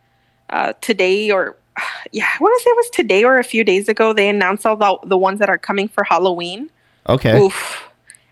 Uh 0.50 0.72
today 0.80 1.32
or 1.32 1.58
yeah, 2.14 2.28
I 2.34 2.38
want 2.42 2.58
to 2.58 2.64
say 2.64 2.70
it 2.70 2.78
was 2.78 2.90
today 2.92 3.24
or 3.26 3.40
a 3.40 3.44
few 3.44 3.66
days 3.66 3.90
ago 3.90 4.14
they 4.14 4.30
announced 4.30 4.66
all 4.66 4.78
the 4.78 4.98
the 5.06 5.18
ones 5.18 5.40
that 5.40 5.50
are 5.50 5.58
coming 5.58 5.90
for 5.90 6.06
Halloween. 6.06 6.70
Okay. 7.10 7.38
Oof. 7.38 7.91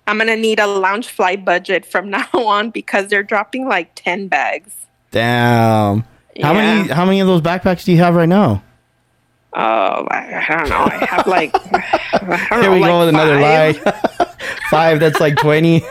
I'm 0.09 0.17
to 0.27 0.35
need 0.35 0.59
a 0.59 0.63
Loungefly 0.63 1.45
budget 1.45 1.85
from 1.85 2.09
now 2.17 2.27
on 2.33 2.71
because 2.71 3.07
they're 3.07 3.21
dropping 3.23 3.67
like 3.67 3.91
10 3.95 4.27
bags. 4.27 4.73
Damn. 5.11 6.03
How 6.41 6.53
many 6.53 6.89
how 6.89 7.05
many 7.05 7.19
of 7.19 7.27
those 7.27 7.41
backpacks 7.41 7.83
do 7.83 7.91
you 7.91 7.97
have 7.99 8.15
right 8.15 8.29
now? 8.29 8.63
Oh, 9.53 9.59
I, 10.09 10.45
I 10.47 10.57
don't 10.57 10.69
know. 10.69 10.77
I 10.85 11.05
have 11.05 11.27
like 11.27 11.51
I 12.13 12.47
Here 12.51 12.63
know, 12.63 12.73
we 12.73 12.79
go 12.79 12.97
like 12.99 12.99
with 13.05 13.09
another 13.09 13.39
five. 13.39 13.85
lie. 13.85 14.35
Five, 14.69 14.99
that's 14.99 15.19
like 15.19 15.35
20. 15.37 15.83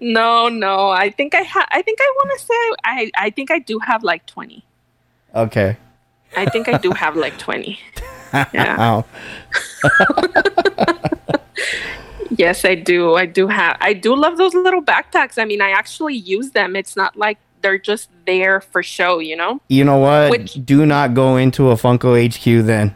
No, 0.00 0.48
no. 0.48 0.88
I 0.90 1.10
think 1.10 1.34
I 1.34 1.42
ha- 1.42 1.68
I 1.70 1.82
think 1.82 1.98
I 2.00 2.12
want 2.16 2.38
to 2.38 2.44
say 2.46 2.54
I 2.84 3.10
I 3.16 3.30
think 3.30 3.50
I 3.50 3.58
do 3.58 3.78
have 3.80 4.02
like 4.04 4.26
20. 4.26 4.64
okay. 5.34 5.76
I 6.36 6.46
think 6.46 6.68
I 6.68 6.76
do 6.78 6.90
have 6.90 7.16
like 7.16 7.38
20. 7.38 7.78
Yeah. 8.52 8.76
Ow. 8.80 9.04
Yes, 12.36 12.64
I 12.64 12.74
do. 12.74 13.14
I 13.14 13.24
do 13.26 13.46
have 13.46 13.76
I 13.80 13.92
do 13.92 14.14
love 14.14 14.36
those 14.36 14.52
little 14.54 14.82
backpacks. 14.82 15.38
I 15.38 15.44
mean, 15.44 15.62
I 15.62 15.70
actually 15.70 16.14
use 16.16 16.50
them. 16.50 16.74
It's 16.76 16.96
not 16.96 17.16
like 17.16 17.38
they're 17.62 17.78
just 17.78 18.10
there 18.26 18.60
for 18.60 18.82
show, 18.82 19.20
you 19.20 19.36
know? 19.36 19.60
You 19.68 19.84
know 19.84 19.98
what? 19.98 20.30
Which- 20.30 20.54
Do 20.64 20.84
not 20.84 21.14
go 21.14 21.36
into 21.36 21.70
a 21.70 21.74
Funko 21.74 22.14
HQ 22.28 22.66
then. 22.66 22.94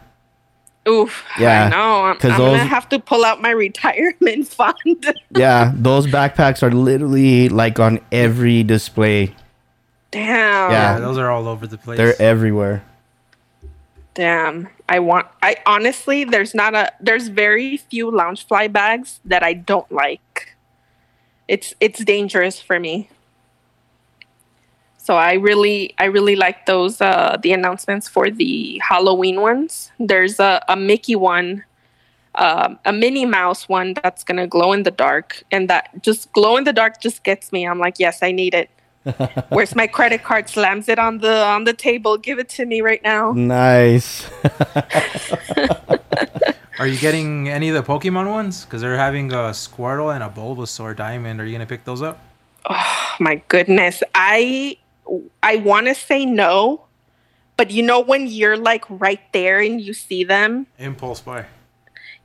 Oof. 0.87 1.23
Yeah, 1.39 1.65
I 1.65 1.69
know. 1.69 2.03
I'm, 2.05 2.17
'cause 2.17 2.31
I'm 2.31 2.37
gonna 2.39 2.57
have 2.65 2.89
to 2.89 2.99
pull 2.99 3.23
out 3.23 3.41
my 3.41 3.51
retirement 3.51 4.47
fund. 4.59 5.15
Yeah, 5.35 5.71
those 5.75 6.07
backpacks 6.07 6.61
are 6.63 6.71
literally 6.71 7.49
like 7.49 7.79
on 7.79 7.99
every 8.11 8.63
display. 8.63 9.33
Damn. 10.11 10.27
Yeah. 10.71 10.71
Yeah, 10.71 10.99
those 10.99 11.17
are 11.17 11.29
all 11.31 11.47
over 11.47 11.67
the 11.67 11.77
place. 11.77 11.97
They're 11.97 12.19
everywhere. 12.21 12.83
Damn. 14.13 14.67
I 14.89 14.99
want 14.99 15.27
I 15.41 15.55
honestly 15.65 16.25
there's 16.25 16.53
not 16.53 16.75
a 16.75 16.91
there's 16.99 17.29
very 17.29 17.77
few 17.77 18.11
Loungefly 18.11 18.71
bags 18.71 19.21
that 19.23 19.43
I 19.43 19.53
don't 19.53 19.89
like. 19.91 20.55
It's 21.47 21.73
it's 21.79 22.03
dangerous 22.03 22.59
for 22.61 22.79
me. 22.79 23.09
So 24.97 25.15
I 25.15 25.33
really 25.33 25.95
I 25.97 26.05
really 26.05 26.35
like 26.35 26.65
those 26.65 26.99
uh 26.99 27.37
the 27.41 27.53
announcements 27.53 28.09
for 28.09 28.29
the 28.29 28.81
Halloween 28.87 29.39
ones. 29.41 29.91
There's 29.97 30.39
a, 30.39 30.63
a 30.67 30.75
Mickey 30.75 31.15
one, 31.15 31.63
um, 32.35 32.79
a 32.85 32.91
Minnie 32.91 33.25
Mouse 33.25 33.69
one 33.69 33.93
that's 33.93 34.23
gonna 34.25 34.45
glow 34.45 34.73
in 34.73 34.83
the 34.83 34.91
dark, 34.91 35.43
and 35.51 35.69
that 35.69 36.03
just 36.03 36.31
glow 36.33 36.57
in 36.57 36.65
the 36.65 36.73
dark 36.73 36.99
just 36.99 37.23
gets 37.23 37.51
me. 37.51 37.65
I'm 37.65 37.79
like, 37.79 37.97
yes, 37.97 38.21
I 38.21 38.31
need 38.31 38.53
it. 38.53 38.69
Where's 39.49 39.75
my 39.75 39.87
credit 39.87 40.23
card? 40.23 40.47
Slams 40.49 40.87
it 40.89 40.99
on 40.99 41.19
the 41.19 41.43
on 41.43 41.63
the 41.63 41.73
table. 41.73 42.17
Give 42.17 42.39
it 42.39 42.49
to 42.49 42.65
me 42.65 42.81
right 42.81 43.01
now. 43.03 43.31
Nice. 43.31 44.29
Are 46.79 46.87
you 46.87 46.97
getting 46.97 47.49
any 47.49 47.69
of 47.69 47.75
the 47.75 47.83
Pokemon 47.83 48.29
ones? 48.29 48.65
Because 48.65 48.81
they're 48.81 48.97
having 48.97 49.31
a 49.31 49.51
Squirtle 49.51 50.13
and 50.13 50.23
a 50.23 50.29
Bulbasaur 50.29 50.95
Diamond. 50.95 51.39
Are 51.41 51.45
you 51.45 51.51
gonna 51.51 51.65
pick 51.65 51.83
those 51.83 52.01
up? 52.01 52.19
Oh 52.69 53.01
my 53.21 53.41
goodness 53.49 54.01
i 54.15 54.75
i 55.43 55.57
want 55.57 55.85
to 55.85 55.93
say 55.93 56.25
no 56.25 56.85
but 57.55 57.69
you 57.69 57.83
know 57.83 57.99
when 57.99 58.25
you're 58.25 58.57
like 58.57 58.83
right 58.89 59.21
there 59.31 59.59
and 59.59 59.79
you 59.79 59.93
see 59.93 60.23
them 60.23 60.65
Impulse 60.79 61.21
buy. 61.21 61.45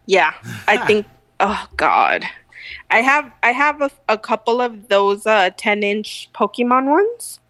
yeah 0.06 0.32
i 0.66 0.76
think 0.86 1.06
oh 1.40 1.66
god 1.76 2.24
i 2.90 3.00
have 3.00 3.30
i 3.42 3.52
have 3.52 3.80
a, 3.82 3.90
a 4.08 4.18
couple 4.18 4.60
of 4.60 4.88
those 4.88 5.26
uh 5.26 5.50
10 5.56 5.82
inch 5.82 6.28
pokemon 6.34 6.86
ones 6.86 7.40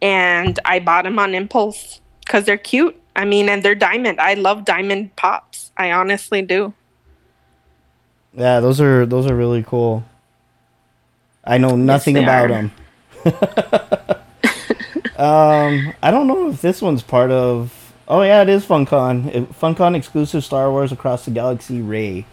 and 0.00 0.58
i 0.64 0.78
bought 0.78 1.04
them 1.04 1.18
on 1.18 1.34
impulse 1.34 2.00
because 2.20 2.44
they're 2.44 2.56
cute 2.56 3.00
i 3.16 3.24
mean 3.24 3.48
and 3.48 3.62
they're 3.62 3.74
diamond 3.74 4.20
i 4.20 4.34
love 4.34 4.64
diamond 4.64 5.14
pops 5.16 5.72
i 5.76 5.90
honestly 5.92 6.42
do 6.42 6.72
Yeah, 8.34 8.60
those 8.60 8.80
are 8.80 9.04
those 9.04 9.26
are 9.30 9.36
really 9.36 9.62
cool. 9.62 10.04
I 11.44 11.58
know 11.58 11.76
nothing 11.76 12.14
they 12.14 12.22
about 12.22 12.50
are. 12.50 12.54
them. 12.54 12.72
um, 15.18 15.94
I 16.02 16.10
don't 16.10 16.26
know 16.26 16.48
if 16.48 16.62
this 16.62 16.80
one's 16.80 17.02
part 17.02 17.30
of. 17.30 17.92
Oh 18.08 18.22
yeah, 18.22 18.40
it 18.42 18.48
is 18.48 18.64
Funkon. 18.64 19.26
It, 19.34 19.52
Funkon 19.52 19.94
exclusive 19.94 20.44
Star 20.44 20.70
Wars 20.70 20.92
Across 20.92 21.26
the 21.26 21.30
Galaxy 21.30 21.82
Rey 21.82 22.24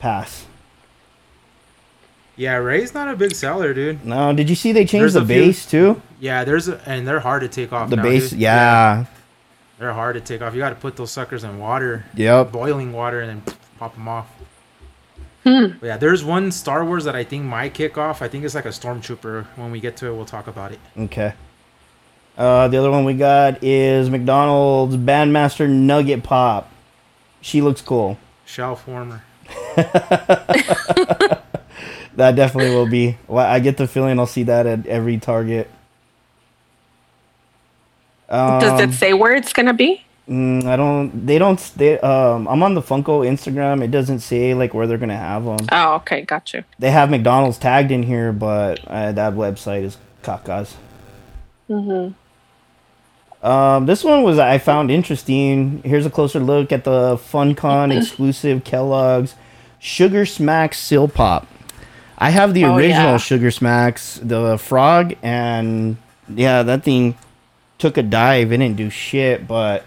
pass. 0.00 0.46
Yeah, 2.36 2.56
Rey's 2.56 2.92
not 2.92 3.08
a 3.08 3.16
big 3.16 3.34
seller, 3.34 3.72
dude. 3.72 4.04
No, 4.04 4.32
did 4.34 4.50
you 4.50 4.54
see 4.56 4.72
they 4.72 4.84
changed 4.84 5.02
There's 5.02 5.14
the 5.14 5.20
a 5.22 5.26
few- 5.26 5.34
base 5.46 5.64
too? 5.66 6.02
Yeah, 6.20 6.44
there's 6.44 6.68
a, 6.68 6.80
and 6.86 7.06
they're 7.08 7.20
hard 7.20 7.40
to 7.42 7.48
take 7.48 7.72
off. 7.72 7.88
The 7.90 7.96
now, 7.96 8.02
base, 8.02 8.30
dude. 8.30 8.40
yeah. 8.40 9.06
they're 9.78 9.92
hard 9.94 10.14
to 10.14 10.20
take 10.20 10.42
off. 10.42 10.52
You 10.54 10.60
got 10.60 10.70
to 10.70 10.74
put 10.76 10.96
those 10.96 11.10
suckers 11.10 11.44
in 11.44 11.58
water, 11.58 12.04
Yep. 12.14 12.52
boiling 12.52 12.92
water, 12.92 13.20
and 13.20 13.42
then 13.42 13.54
pop 13.78 13.94
them 13.94 14.06
off. 14.08 14.26
Hmm. 15.44 15.66
But 15.80 15.86
yeah, 15.86 15.96
there's 15.96 16.24
one 16.24 16.50
Star 16.52 16.84
Wars 16.84 17.04
that 17.04 17.14
I 17.16 17.22
think 17.24 17.44
might 17.44 17.72
kick 17.72 17.96
off. 17.96 18.20
I 18.20 18.28
think 18.28 18.44
it's 18.44 18.54
like 18.54 18.64
a 18.66 18.70
stormtrooper. 18.70 19.46
When 19.56 19.70
we 19.70 19.80
get 19.80 19.96
to 19.98 20.06
it, 20.08 20.14
we'll 20.14 20.24
talk 20.26 20.46
about 20.48 20.72
it. 20.72 20.80
Okay. 20.98 21.32
Uh, 22.36 22.68
the 22.68 22.76
other 22.76 22.90
one 22.90 23.04
we 23.04 23.14
got 23.14 23.62
is 23.64 24.10
McDonald's 24.10 24.96
Bandmaster 24.96 25.68
Nugget 25.68 26.22
Pop. 26.22 26.70
She 27.40 27.62
looks 27.62 27.80
cool. 27.80 28.18
Shelf 28.44 28.86
warmer. 28.88 29.22
That 32.16 32.34
definitely 32.34 32.74
will 32.74 32.88
be. 32.88 33.18
Well, 33.28 33.46
I 33.46 33.60
get 33.60 33.76
the 33.76 33.86
feeling 33.86 34.18
I'll 34.18 34.26
see 34.26 34.44
that 34.44 34.66
at 34.66 34.86
every 34.86 35.18
Target. 35.18 35.70
Um, 38.28 38.60
does 38.60 38.80
it 38.80 38.92
say 38.92 39.12
where 39.12 39.34
it's 39.34 39.52
gonna 39.52 39.74
be 39.74 40.04
mm, 40.28 40.64
I 40.64 40.76
don't. 40.76 41.26
They 41.26 41.38
don't. 41.38 41.58
They. 41.76 41.98
Um. 42.00 42.48
I'm 42.48 42.62
on 42.62 42.74
the 42.74 42.82
Funko 42.82 43.24
Instagram. 43.26 43.82
It 43.82 43.90
doesn't 43.90 44.20
say 44.20 44.54
like 44.54 44.74
where 44.74 44.86
they're 44.86 44.98
gonna 44.98 45.16
have 45.16 45.44
them. 45.44 45.58
oh 45.70 45.94
okay 45.96 46.22
got 46.22 46.52
you 46.52 46.64
They 46.78 46.90
have 46.90 47.10
McDonald's 47.10 47.58
tagged 47.58 47.92
in 47.92 48.02
here, 48.02 48.32
but 48.32 48.80
uh, 48.86 49.12
that 49.12 49.34
website 49.34 49.84
is 49.84 49.98
cacas. 50.22 50.74
mm-hmm. 51.68 52.14
Um, 53.46 53.86
this 53.86 54.02
one 54.02 54.22
was 54.24 54.38
I 54.38 54.58
found 54.58 54.90
interesting. 54.90 55.82
Here's 55.84 56.06
a 56.06 56.10
closer 56.10 56.40
look 56.40 56.72
at 56.72 56.84
the 56.84 57.16
Funkon 57.16 57.96
exclusive 57.96 58.64
Kellogg's 58.64 59.36
Sugar 59.78 60.26
Smack 60.26 60.74
Seal 60.74 61.06
Pop. 61.06 61.46
I 62.18 62.30
have 62.30 62.54
the 62.54 62.64
Oh, 62.64 62.76
original 62.76 63.12
yeah. 63.12 63.16
Sugar 63.18 63.50
Smacks, 63.50 64.18
the 64.22 64.56
frog 64.58 65.14
and 65.22 65.96
yeah, 66.28 66.62
that 66.62 66.82
thing 66.82 67.16
took 67.78 67.96
a 67.98 68.02
dive. 68.02 68.52
It 68.52 68.56
didn't 68.58 68.76
do 68.76 68.90
shit, 68.90 69.46
but 69.46 69.84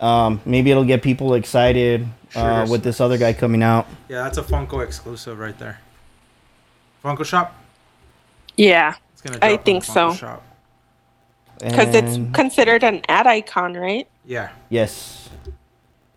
um, 0.00 0.40
maybe 0.44 0.70
it'll 0.70 0.84
get 0.84 1.02
people 1.02 1.34
excited 1.34 2.06
uh, 2.34 2.66
with 2.68 2.82
this 2.82 3.00
other 3.00 3.16
guy 3.16 3.32
coming 3.32 3.62
out. 3.62 3.86
Yeah, 4.08 4.24
that's 4.24 4.38
a 4.38 4.42
Funko 4.42 4.84
exclusive 4.84 5.38
right 5.38 5.56
there. 5.58 5.80
Funko 7.04 7.24
Shop. 7.24 7.56
Yeah, 8.56 8.94
It's 9.12 9.22
gonna. 9.22 9.36
I 9.36 9.50
drop 9.50 9.58
on 9.60 9.64
think 9.64 9.84
Funko 9.84 10.16
so. 10.18 10.40
Because 11.60 11.94
it's 11.94 12.34
considered 12.34 12.82
an 12.82 13.02
ad 13.08 13.26
icon, 13.28 13.74
right? 13.74 14.08
Yeah. 14.24 14.50
yes. 14.68 15.21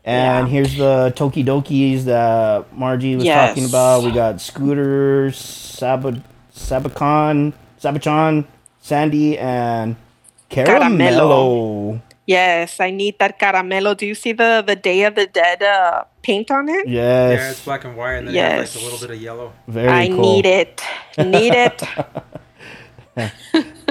And 0.06 0.48
Yeah. 0.48 0.52
here's 0.54 0.78
the 0.78 1.12
Tokidokis 1.18 2.04
that 2.06 2.72
Margie 2.78 3.16
was 3.16 3.26
Yes. 3.26 3.50
talking 3.50 3.66
about. 3.66 4.04
We 4.04 4.12
got 4.12 4.40
Scooter, 4.40 5.32
Sab- 5.34 6.22
Sabacon, 6.56 7.54
Sabachan, 7.82 8.46
Sandy, 8.82 9.38
and 9.38 9.96
Caramello. 10.52 11.98
Caramello. 11.98 12.02
Yes, 12.28 12.80
I 12.80 12.90
need 12.90 13.18
that 13.20 13.38
caramelo. 13.40 13.96
Do 13.98 14.06
you 14.06 14.16
see 14.16 14.32
the 14.32 14.64
the 14.66 14.76
Day 14.76 15.04
of 15.04 15.14
the 15.14 15.28
Dead 15.28 15.62
uh, 15.62 16.06
paint 16.24 16.50
on 16.50 16.70
it? 16.70 16.88
Yes. 16.88 17.38
Yeah, 17.40 17.50
it's 17.52 17.64
black 17.66 17.84
and 17.86 17.96
white, 17.96 18.18
and 18.18 18.28
then 18.30 18.36
it 18.36 18.42
has 18.66 18.76
like 18.76 18.82
a 18.82 18.86
little 18.86 19.00
bit 19.08 19.12
of 19.16 19.22
yellow. 19.22 19.54
Very 19.68 19.90
I 19.90 20.08
cool. 20.08 20.22
need 20.22 20.46
it. 20.46 20.82
Need 21.18 21.54
it. 21.54 21.84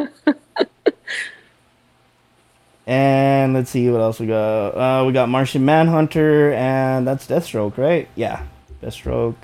And 2.87 3.55
let's 3.55 3.71
see 3.71 3.89
what 3.89 4.01
else 4.01 4.21
we 4.21 4.27
got. 4.27 4.69
Uh, 4.71 5.05
we 5.07 5.13
got 5.13 5.29
Martian 5.29 5.65
Manhunter, 5.65 6.53
and 6.53 7.07
that's 7.07 7.27
Deathstroke, 7.27 7.79
right? 7.79 8.09
Yeah, 8.15 8.45
Deathstroke. 8.83 9.37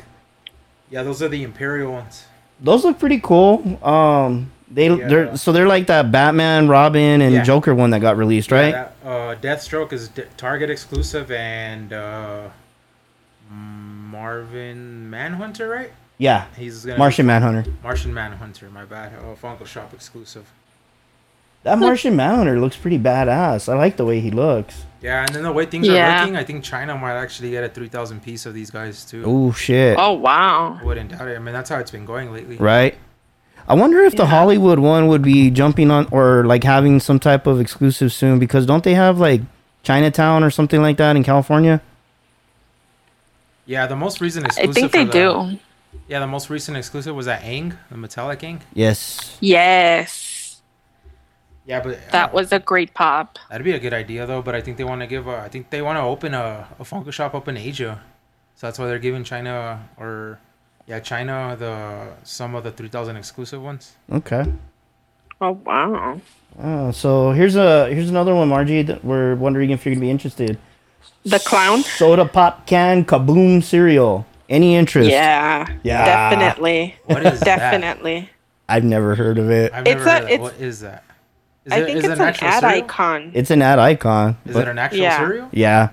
Yeah, 0.91 1.03
those 1.05 1.23
are 1.23 1.29
the 1.29 1.43
Imperial 1.43 1.93
ones. 1.93 2.27
Those 2.61 2.85
look 2.85 2.99
pretty 2.99 3.19
cool. 3.21 3.83
Um, 3.83 4.51
they 4.71 4.89
Yeah. 4.91 5.09
they're 5.09 5.37
so 5.39 5.53
they're 5.53 5.67
like 5.67 5.87
that 5.87 6.13
Batman, 6.13 6.69
Robin, 6.69 7.23
and 7.23 7.33
Yeah. 7.35 7.43
Joker 7.43 7.75
one 7.75 7.91
that 7.91 8.01
got 8.01 8.19
released, 8.19 8.53
right? 8.53 8.69
Yeah, 8.75 8.89
that, 9.03 9.09
uh, 9.11 9.35
Deathstroke 9.37 9.93
is 9.95 10.09
D- 10.09 10.25
Target 10.37 10.69
exclusive, 10.69 11.31
and 11.31 11.93
uh, 11.95 12.43
Marvin 13.51 15.09
Manhunter, 15.11 15.69
right? 15.69 15.93
Yeah, 16.19 16.45
He's 16.57 16.85
Martian 16.87 17.25
Manhunter. 17.27 17.65
Martian 17.83 18.13
Manhunter. 18.13 18.69
My 18.71 18.85
bad. 18.85 19.13
Oh, 19.25 19.35
Funko 19.41 19.67
Shop 19.67 19.95
exclusive. 19.95 20.45
That 21.63 21.79
Martian 21.79 22.17
Manhunter 22.17 22.59
looks 22.59 22.77
pretty 22.77 22.99
badass. 22.99 23.69
I 23.71 23.77
like 23.77 23.97
the 23.99 24.05
way 24.07 24.21
he 24.21 24.31
looks. 24.31 24.87
Yeah, 25.03 25.25
and 25.25 25.35
then 25.35 25.43
the 25.43 25.53
way 25.53 25.67
things 25.67 25.87
Yeah. 25.87 26.19
are 26.19 26.21
looking, 26.23 26.37
I 26.37 26.45
think 26.45 26.65
China 26.65 26.97
might 26.97 27.15
actually 27.17 27.51
get 27.51 27.65
a 27.65 27.69
three 27.69 27.89
thousand 27.89 28.23
piece 28.23 28.47
of 28.47 28.55
these 28.55 28.71
guys 28.71 29.05
too. 29.05 29.23
Oh 29.27 29.53
shit! 29.53 29.97
oh 29.99 30.13
wow. 30.13 30.79
I 30.81 30.85
wouldn't 30.85 31.11
doubt 31.11 31.29
it. 31.29 31.37
I 31.37 31.39
mean, 31.39 31.53
that's 31.55 31.69
how 31.71 31.79
it's 31.79 31.91
been 31.91 32.05
going 32.07 32.33
lately. 32.33 32.57
Right. 32.57 32.97
I 33.69 33.75
wonder 33.75 34.01
if 34.01 34.17
the 34.17 34.27
Hollywood 34.27 34.79
one 34.79 35.07
would 35.09 35.23
be 35.23 35.51
jumping 35.51 35.91
on 35.91 36.09
or 36.11 36.45
like 36.45 36.65
having 36.65 36.99
some 36.99 37.19
type 37.21 37.47
of 37.47 37.61
exclusive 37.61 38.13
soon 38.13 38.39
because 38.39 38.67
don't 38.67 38.83
they 38.83 38.95
have 38.95 39.19
like 39.21 39.43
Chinatown 39.83 40.43
or 40.43 40.51
something 40.51 40.83
like 40.83 40.97
that 40.97 41.15
in 41.15 41.23
California? 41.23 41.81
Yeah, 43.67 43.87
the 43.87 43.97
most 43.97 44.21
recent 44.21 44.47
I 44.59 44.67
think 44.67 44.93
they 44.93 45.05
the- 45.05 45.13
do. 45.13 45.59
Yeah, 46.09 46.19
the 46.21 46.27
most 46.27 46.51
recent 46.51 46.77
exclusive 46.77 47.15
was 47.15 47.27
that 47.27 47.43
Aang, 47.43 47.77
the 47.91 47.97
metallic 47.97 48.41
Aang. 48.41 48.61
Yes. 48.75 49.37
Yes. 49.41 50.30
Yeah, 51.71 51.79
but 51.81 51.99
That 52.11 52.31
uh, 52.31 52.33
was 52.33 52.51
a 52.51 52.59
great 52.59 52.93
pop. 52.95 53.39
that'd 53.49 53.65
be 53.65 53.71
a 53.71 53.79
good 53.79 53.95
idea 53.95 54.27
though. 54.27 54.43
But 54.43 54.57
I 54.57 54.61
think 54.61 54.77
they 54.77 54.83
want 54.83 55.03
to 55.03 55.07
give. 55.07 55.29
A, 55.29 55.37
I 55.39 55.49
think 55.49 55.71
they 55.71 55.81
want 55.83 55.99
to 55.99 56.03
open 56.03 56.35
a, 56.35 56.67
a 56.81 56.83
Funko 56.83 57.13
shop 57.13 57.33
up 57.33 57.47
in 57.47 57.57
Asia, 57.57 58.03
so 58.57 58.67
that's 58.67 58.77
why 58.79 58.87
they're 58.89 58.99
giving 58.99 59.23
China 59.23 59.89
or 59.97 60.41
yeah 60.89 60.99
China 60.99 61.55
the 61.57 62.09
some 62.25 62.57
of 62.57 62.65
the 62.65 62.73
three 62.73 62.89
thousand 62.89 63.17
exclusive 63.17 63.63
ones. 63.63 63.93
Okay. 64.11 64.45
Oh 65.41 65.53
wow. 65.65 66.21
Uh, 66.61 66.91
so 66.91 67.31
here's 67.31 67.55
a 67.55 67.89
here's 67.95 68.11
another 68.11 68.35
one, 68.35 68.49
Margie. 68.49 68.83
That 68.83 69.05
we're 69.05 69.37
wondering 69.37 69.71
if 69.71 69.87
you're 69.87 69.95
gonna 69.95 70.05
be 70.05 70.11
interested. 70.11 70.59
The 71.25 71.39
clown? 71.39 71.83
Soda 71.85 72.25
pop 72.27 72.67
can 72.67 73.05
kaboom 73.05 73.63
cereal. 73.63 74.27
Any 74.49 74.75
interest? 74.75 75.09
Yeah. 75.09 75.69
Yeah. 75.85 76.05
Definitely. 76.35 76.97
What 77.05 77.25
is 77.25 77.39
that? 77.41 77.59
Definitely. 77.59 78.29
I've 78.69 78.83
never 78.83 79.15
heard 79.15 79.39
of 79.39 79.51
it. 79.51 79.73
I've 79.73 79.87
It's 79.87 80.05
never 80.05 80.11
a- 80.11 80.13
heard 80.13 80.23
of 80.23 80.29
that. 80.29 80.33
it's- 80.35 80.41
What 80.41 80.61
is 80.61 80.81
that? 80.81 81.05
Is 81.71 81.77
I 81.77 81.81
it- 81.81 81.85
think 81.87 81.99
is 81.99 82.05
it's 82.05 82.13
it 82.13 82.19
an 82.21 82.29
actual 82.29 82.49
ad 82.49 82.61
cereal? 82.61 82.85
icon. 82.85 83.31
It's 83.35 83.51
an 83.51 83.63
ad 83.63 83.79
icon. 83.79 84.37
Is 84.47 84.55
but- 84.55 84.63
it 84.67 84.71
an 84.71 84.79
actual 84.79 84.99
Yeah. 85.01 85.19
cereal? 85.19 85.49
Yeah. 85.53 85.89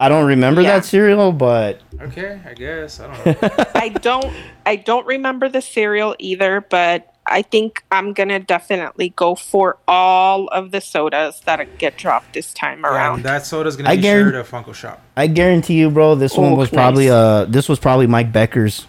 I 0.00 0.08
don't 0.08 0.26
remember 0.26 0.60
Yeah. 0.60 0.74
that 0.78 0.84
cereal, 0.84 1.32
but 1.32 1.80
Okay, 2.02 2.38
I 2.48 2.54
guess 2.54 3.00
I 3.00 3.06
don't 3.24 3.42
know. 3.42 3.64
I 3.74 3.88
don't 3.88 4.32
I 4.66 4.76
don't 4.76 5.06
remember 5.06 5.48
the 5.48 5.60
cereal 5.62 6.16
either, 6.18 6.60
but 6.68 7.10
I 7.26 7.40
think 7.42 7.82
I'm 7.90 8.12
gonna 8.12 8.40
definitely 8.40 9.10
go 9.16 9.34
for 9.34 9.78
all 9.88 10.48
of 10.48 10.72
the 10.72 10.80
sodas 10.80 11.40
that 11.46 11.78
get 11.78 11.96
dropped 11.96 12.34
this 12.34 12.52
time 12.52 12.84
around. 12.84 13.16
and 13.16 13.24
that 13.24 13.46
soda's 13.46 13.76
gonna 13.76 13.88
I 13.88 13.96
be 13.96 14.02
guaran- 14.02 14.32
shared 14.32 14.34
at 14.34 14.46
Funko 14.46 14.74
Shop. 14.74 15.00
I 15.16 15.26
guarantee 15.28 15.74
you, 15.74 15.90
bro, 15.90 16.16
this 16.16 16.36
one 16.36 16.52
Oh, 16.52 16.56
was 16.56 16.70
nice. 16.72 16.76
probably 16.76 17.08
uh 17.08 17.44
this 17.44 17.68
was 17.68 17.78
probably 17.78 18.06
Mike 18.08 18.32
Becker's 18.32 18.86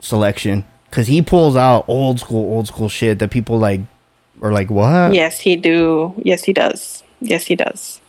selection 0.00 0.64
because 0.88 1.08
he 1.08 1.20
pulls 1.20 1.56
out 1.56 1.84
old 1.88 2.20
school, 2.20 2.44
old 2.54 2.68
school 2.68 2.88
shit 2.88 3.18
that 3.18 3.30
people 3.30 3.58
like 3.58 3.80
are 4.42 4.52
like, 4.52 4.70
what? 4.70 5.14
yes, 5.14 5.40
he 5.40 5.56
do. 5.56 6.14
Yes, 6.22 6.44
he 6.44 6.52
does. 6.52 7.02
Yes, 7.20 7.46
he 7.46 7.56
does. 7.56 8.00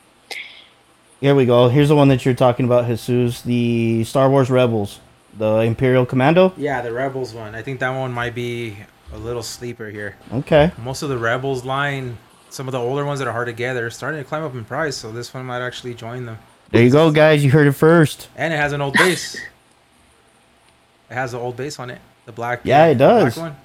Here 1.22 1.36
we 1.36 1.46
go. 1.46 1.70
Here's 1.70 1.88
the 1.88 1.96
one 1.96 2.10
that 2.10 2.26
you're 2.26 2.34
talking 2.34 2.66
about, 2.66 2.86
Jesus. 2.88 3.42
The 3.44 4.04
Star 4.04 4.30
Wars 4.30 4.50
Rebels, 4.50 5.00
the 5.38 5.60
Imperial 5.60 6.06
Commando. 6.06 6.52
Yeah, 6.58 6.82
the 6.82 6.92
Rebels 6.92 7.34
one. 7.34 7.56
I 7.56 7.62
think 7.62 7.80
that 7.80 7.98
one 7.98 8.12
might 8.12 8.36
be 8.36 8.76
a 9.14 9.18
little 9.18 9.44
sleeper 9.44 9.90
here. 9.90 10.18
Okay. 10.34 10.72
Most 10.84 11.02
of 11.02 11.10
the 11.10 11.18
Rebels 11.18 11.64
line, 11.64 12.18
some 12.50 12.68
of 12.68 12.74
the 12.74 12.80
older 12.80 13.06
ones 13.06 13.20
that 13.20 13.28
are 13.28 13.32
hard 13.32 13.48
to 13.48 13.54
get, 13.54 13.78
are 13.78 13.90
starting 13.90 14.22
to 14.22 14.28
climb 14.28 14.44
up 14.44 14.54
in 14.54 14.66
price. 14.66 14.98
So 14.98 15.12
this 15.12 15.34
one 15.34 15.46
might 15.46 15.62
actually 15.62 15.94
join 15.94 16.26
them. 16.26 16.40
There 16.72 16.84
you 16.84 16.90
go, 16.90 17.12
guys. 17.12 17.44
You 17.46 17.52
heard 17.52 17.68
it 17.68 17.74
first. 17.74 18.28
And 18.36 18.52
it 18.54 18.58
has 18.58 18.74
an 18.74 18.82
old 18.82 18.96
base. 18.96 19.36
it 19.36 21.14
has 21.14 21.32
the 21.32 21.38
old 21.40 21.56
base 21.56 21.80
on 21.80 21.92
it. 21.92 22.02
The 22.26 22.32
black. 22.32 22.62
Yeah, 22.64 22.88
it 22.88 22.96
the 22.96 23.06
black 23.06 23.24
does. 23.26 23.38
one. 23.38 23.56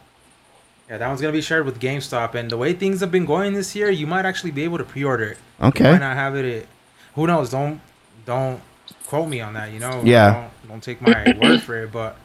Yeah, 0.88 0.96
that 0.98 1.06
one's 1.08 1.20
gonna 1.20 1.32
be 1.32 1.40
shared 1.42 1.66
with 1.66 1.80
GameStop. 1.80 2.34
And 2.34 2.50
the 2.50 2.56
way 2.56 2.72
things 2.72 3.00
have 3.00 3.10
been 3.10 3.26
going 3.26 3.52
this 3.52 3.74
year, 3.76 3.90
you 3.90 4.06
might 4.06 4.24
actually 4.24 4.52
be 4.52 4.64
able 4.64 4.78
to 4.78 4.84
pre-order 4.84 5.24
it. 5.24 5.38
You 5.60 5.66
Okay. 5.68 5.90
might 5.92 5.98
not 6.00 6.16
have 6.16 6.34
it. 6.36 6.62
At, 6.62 6.68
who 7.14 7.26
knows? 7.26 7.50
Don't 7.50 7.80
don't 8.24 8.60
quote 9.06 9.28
me 9.28 9.40
on 9.40 9.52
that. 9.54 9.70
You 9.72 9.80
know. 9.80 10.00
Yeah. 10.04 10.48
Don't, 10.62 10.68
don't 10.68 10.82
take 10.82 11.00
my 11.02 11.36
word 11.42 11.62
for 11.62 11.82
it. 11.82 11.92
But 11.92 12.16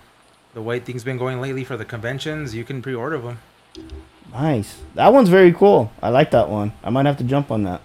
the 0.54 0.62
way 0.62 0.80
things 0.80 1.04
been 1.04 1.18
going 1.18 1.42
lately 1.42 1.64
for 1.64 1.76
the 1.76 1.86
conventions, 1.86 2.56
you 2.56 2.64
can 2.64 2.82
pre-order 2.82 3.18
them. 3.18 3.40
Nice. 4.32 4.78
That 4.96 5.12
one's 5.14 5.30
very 5.30 5.52
cool. 5.52 5.92
I 6.02 6.10
like 6.10 6.32
that 6.32 6.50
one. 6.50 6.72
I 6.84 6.90
might 6.90 7.06
have 7.06 7.18
to 7.18 7.24
jump 7.24 7.52
on 7.52 7.64
that. 7.64 7.82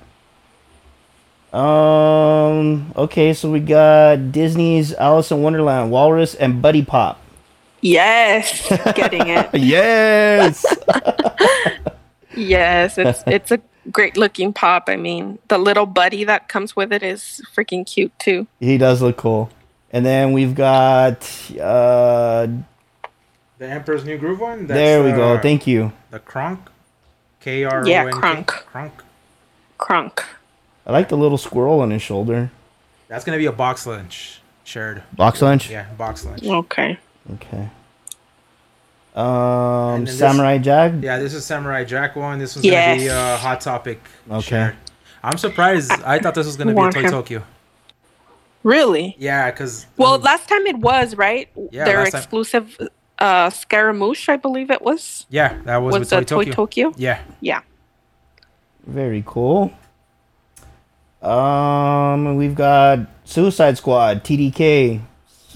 Um. 1.58 2.92
Okay, 2.94 3.32
so 3.32 3.50
we 3.50 3.60
got 3.60 4.32
Disney's 4.32 4.92
Alice 4.94 5.30
in 5.32 5.42
Wonderland, 5.42 5.90
Walrus, 5.90 6.34
and 6.34 6.60
Buddy 6.62 6.84
Pop. 6.84 7.20
Yes, 7.80 8.68
getting 8.94 9.26
it. 9.28 9.48
Yes. 9.54 10.64
Yes, 12.36 12.98
it's 12.98 13.22
it's 13.26 13.50
a 13.50 13.60
great 13.90 14.16
looking 14.16 14.52
pop. 14.52 14.84
I 14.88 14.96
mean, 14.96 15.38
the 15.48 15.58
little 15.58 15.86
buddy 15.86 16.24
that 16.24 16.48
comes 16.48 16.76
with 16.76 16.92
it 16.92 17.02
is 17.02 17.40
freaking 17.54 17.86
cute 17.86 18.16
too. 18.18 18.46
he 18.60 18.78
does 18.78 19.02
look 19.02 19.16
cool. 19.16 19.50
And 19.90 20.04
then 20.04 20.32
we've 20.32 20.54
got. 20.54 21.22
Uh, 21.52 22.46
The 23.58 23.66
Emperor's 23.68 24.04
New 24.04 24.18
Groove 24.18 24.38
one. 24.40 24.66
there 24.66 25.02
we 25.02 25.10
go. 25.12 25.38
Thank 25.38 25.66
you. 25.66 25.92
The 26.10 26.18
Kronk. 26.20 26.60
K 27.40 27.64
R 27.64 27.76
O 27.76 27.78
N 27.80 27.84
K. 27.84 27.90
Yeah, 27.90 28.10
Kronk. 28.10 28.46
Kronk. 28.48 28.92
Crunk. 29.78 30.24
I 30.86 30.92
like 30.92 31.08
the 31.08 31.16
little 31.16 31.38
squirrel 31.38 31.80
on 31.80 31.90
his 31.90 32.02
shoulder. 32.02 32.50
That's 33.08 33.24
gonna 33.24 33.38
be 33.38 33.46
a 33.46 33.52
box 33.52 33.86
lunch 33.86 34.40
shared. 34.64 35.02
Box 35.12 35.40
lunch. 35.40 35.70
Yeah, 35.70 35.86
box 35.96 36.24
lunch. 36.26 36.44
Okay. 36.44 36.98
Okay. 37.34 37.68
Um, 39.14 40.04
this- 40.04 40.18
Samurai 40.18 40.58
Jack. 40.58 40.92
Yeah, 41.00 41.18
this 41.18 41.34
is 41.34 41.44
Samurai 41.44 41.84
Jack 41.84 42.14
one. 42.16 42.38
This 42.38 42.54
one's 42.56 42.66
gonna 42.68 42.96
be 42.96 43.04
Yes. 43.04 43.10
uh, 43.12 43.36
Hot 43.38 43.60
Topic. 43.60 44.00
Okay. 44.30 44.40
shared. 44.40 44.76
I'm 45.22 45.36
surprised. 45.38 45.90
I 46.04 46.18
thought 46.20 46.34
this 46.34 46.46
was 46.46 46.56
gonna 46.56 46.74
be 46.74 46.80
a 46.80 46.90
Toy. 47.02 47.08
Tokyo. 47.10 47.42
Really? 48.62 49.16
Yeah, 49.18 49.50
because 49.50 49.86
Well, 49.96 50.18
last 50.18 50.48
time 50.48 50.66
it 50.66 50.78
was 50.78 51.14
right. 51.16 51.48
Yeah, 51.72 51.84
Their 51.84 51.98
last 51.98 52.12
time- 52.12 52.18
exclusive 52.20 52.76
uh, 53.18 53.50
Scaramouche, 53.50 54.28
I 54.28 54.36
believe 54.36 54.70
it 54.70 54.80
was. 54.82 55.26
yeah, 55.30 55.54
that 55.64 55.78
was, 55.78 55.92
Was, 55.92 56.00
with 56.00 56.10
the 56.10 56.16
Toy 56.24 56.44
Toy 56.44 56.50
Tokyo. 56.50 56.90
Tokyo? 56.90 56.94
Yeah, 56.96 57.18
Yeah. 57.40 57.60
Very 58.86 59.22
cool. 59.26 59.72
Um, 61.22 62.36
we've 62.36 62.54
got 62.54 63.00
Suicide 63.24 63.76
Squad. 63.76 64.22
TDK. 64.24 65.00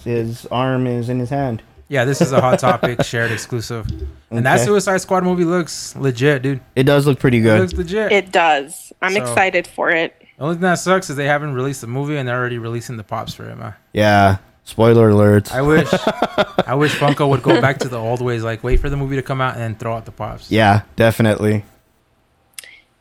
His 0.04 0.46
arm 0.46 0.86
is 0.86 1.08
in 1.08 1.18
his 1.18 1.30
hand. 1.30 1.62
yeah. 1.88 2.04
This 2.04 2.20
is 2.20 2.32
a 2.32 2.40
Hot 2.40 2.58
Topic 2.58 3.02
shared 3.04 3.30
exclusive, 3.32 3.86
and 4.30 4.44
that 4.46 4.60
Suicide 4.60 4.98
Squad 4.98 5.24
movie 5.24 5.44
looks 5.44 5.94
legit, 5.96 6.42
dude. 6.42 6.60
It 6.76 6.84
does 6.84 7.06
look 7.06 7.18
pretty 7.18 7.40
good. 7.40 7.54
It 7.54 7.56
good. 7.56 7.60
looks 7.62 7.74
legit. 7.78 8.12
It 8.12 8.32
does. 8.32 8.92
I'm 9.02 9.12
So- 9.12 9.20
excited 9.22 9.66
for 9.66 9.90
it. 9.90 10.14
the 10.38 10.44
only 10.44 10.54
thing 10.56 10.62
that 10.62 10.74
sucks 10.78 11.10
is 11.10 11.16
they 11.16 11.26
haven't 11.26 11.54
released 11.54 11.80
the 11.82 11.86
movie, 11.86 12.16
and 12.16 12.26
they're 12.28 12.38
already 12.38 12.58
releasing 12.58 12.96
the 12.96 13.04
pops 13.04 13.34
for 13.34 13.48
it, 13.48 13.56
man. 13.56 13.74
Yeah. 13.92 14.38
Spoiler 14.64 15.08
alert. 15.08 15.52
I 15.52 15.60
wish, 15.60 15.88
I 16.66 16.74
wish 16.76 16.94
Funko 16.94 17.28
would 17.28 17.42
go 17.42 17.60
back 17.60 17.78
to 17.78 17.88
the 17.88 17.98
old 17.98 18.20
ways, 18.22 18.44
like 18.44 18.62
wait 18.62 18.78
for 18.78 18.88
the 18.88 18.96
movie 18.96 19.16
to 19.16 19.22
come 19.22 19.40
out 19.40 19.54
and 19.54 19.62
then 19.62 19.74
throw 19.74 19.94
out 19.96 20.04
the 20.04 20.12
pops. 20.12 20.52
yeah, 20.52 20.82
definitely. 20.94 21.64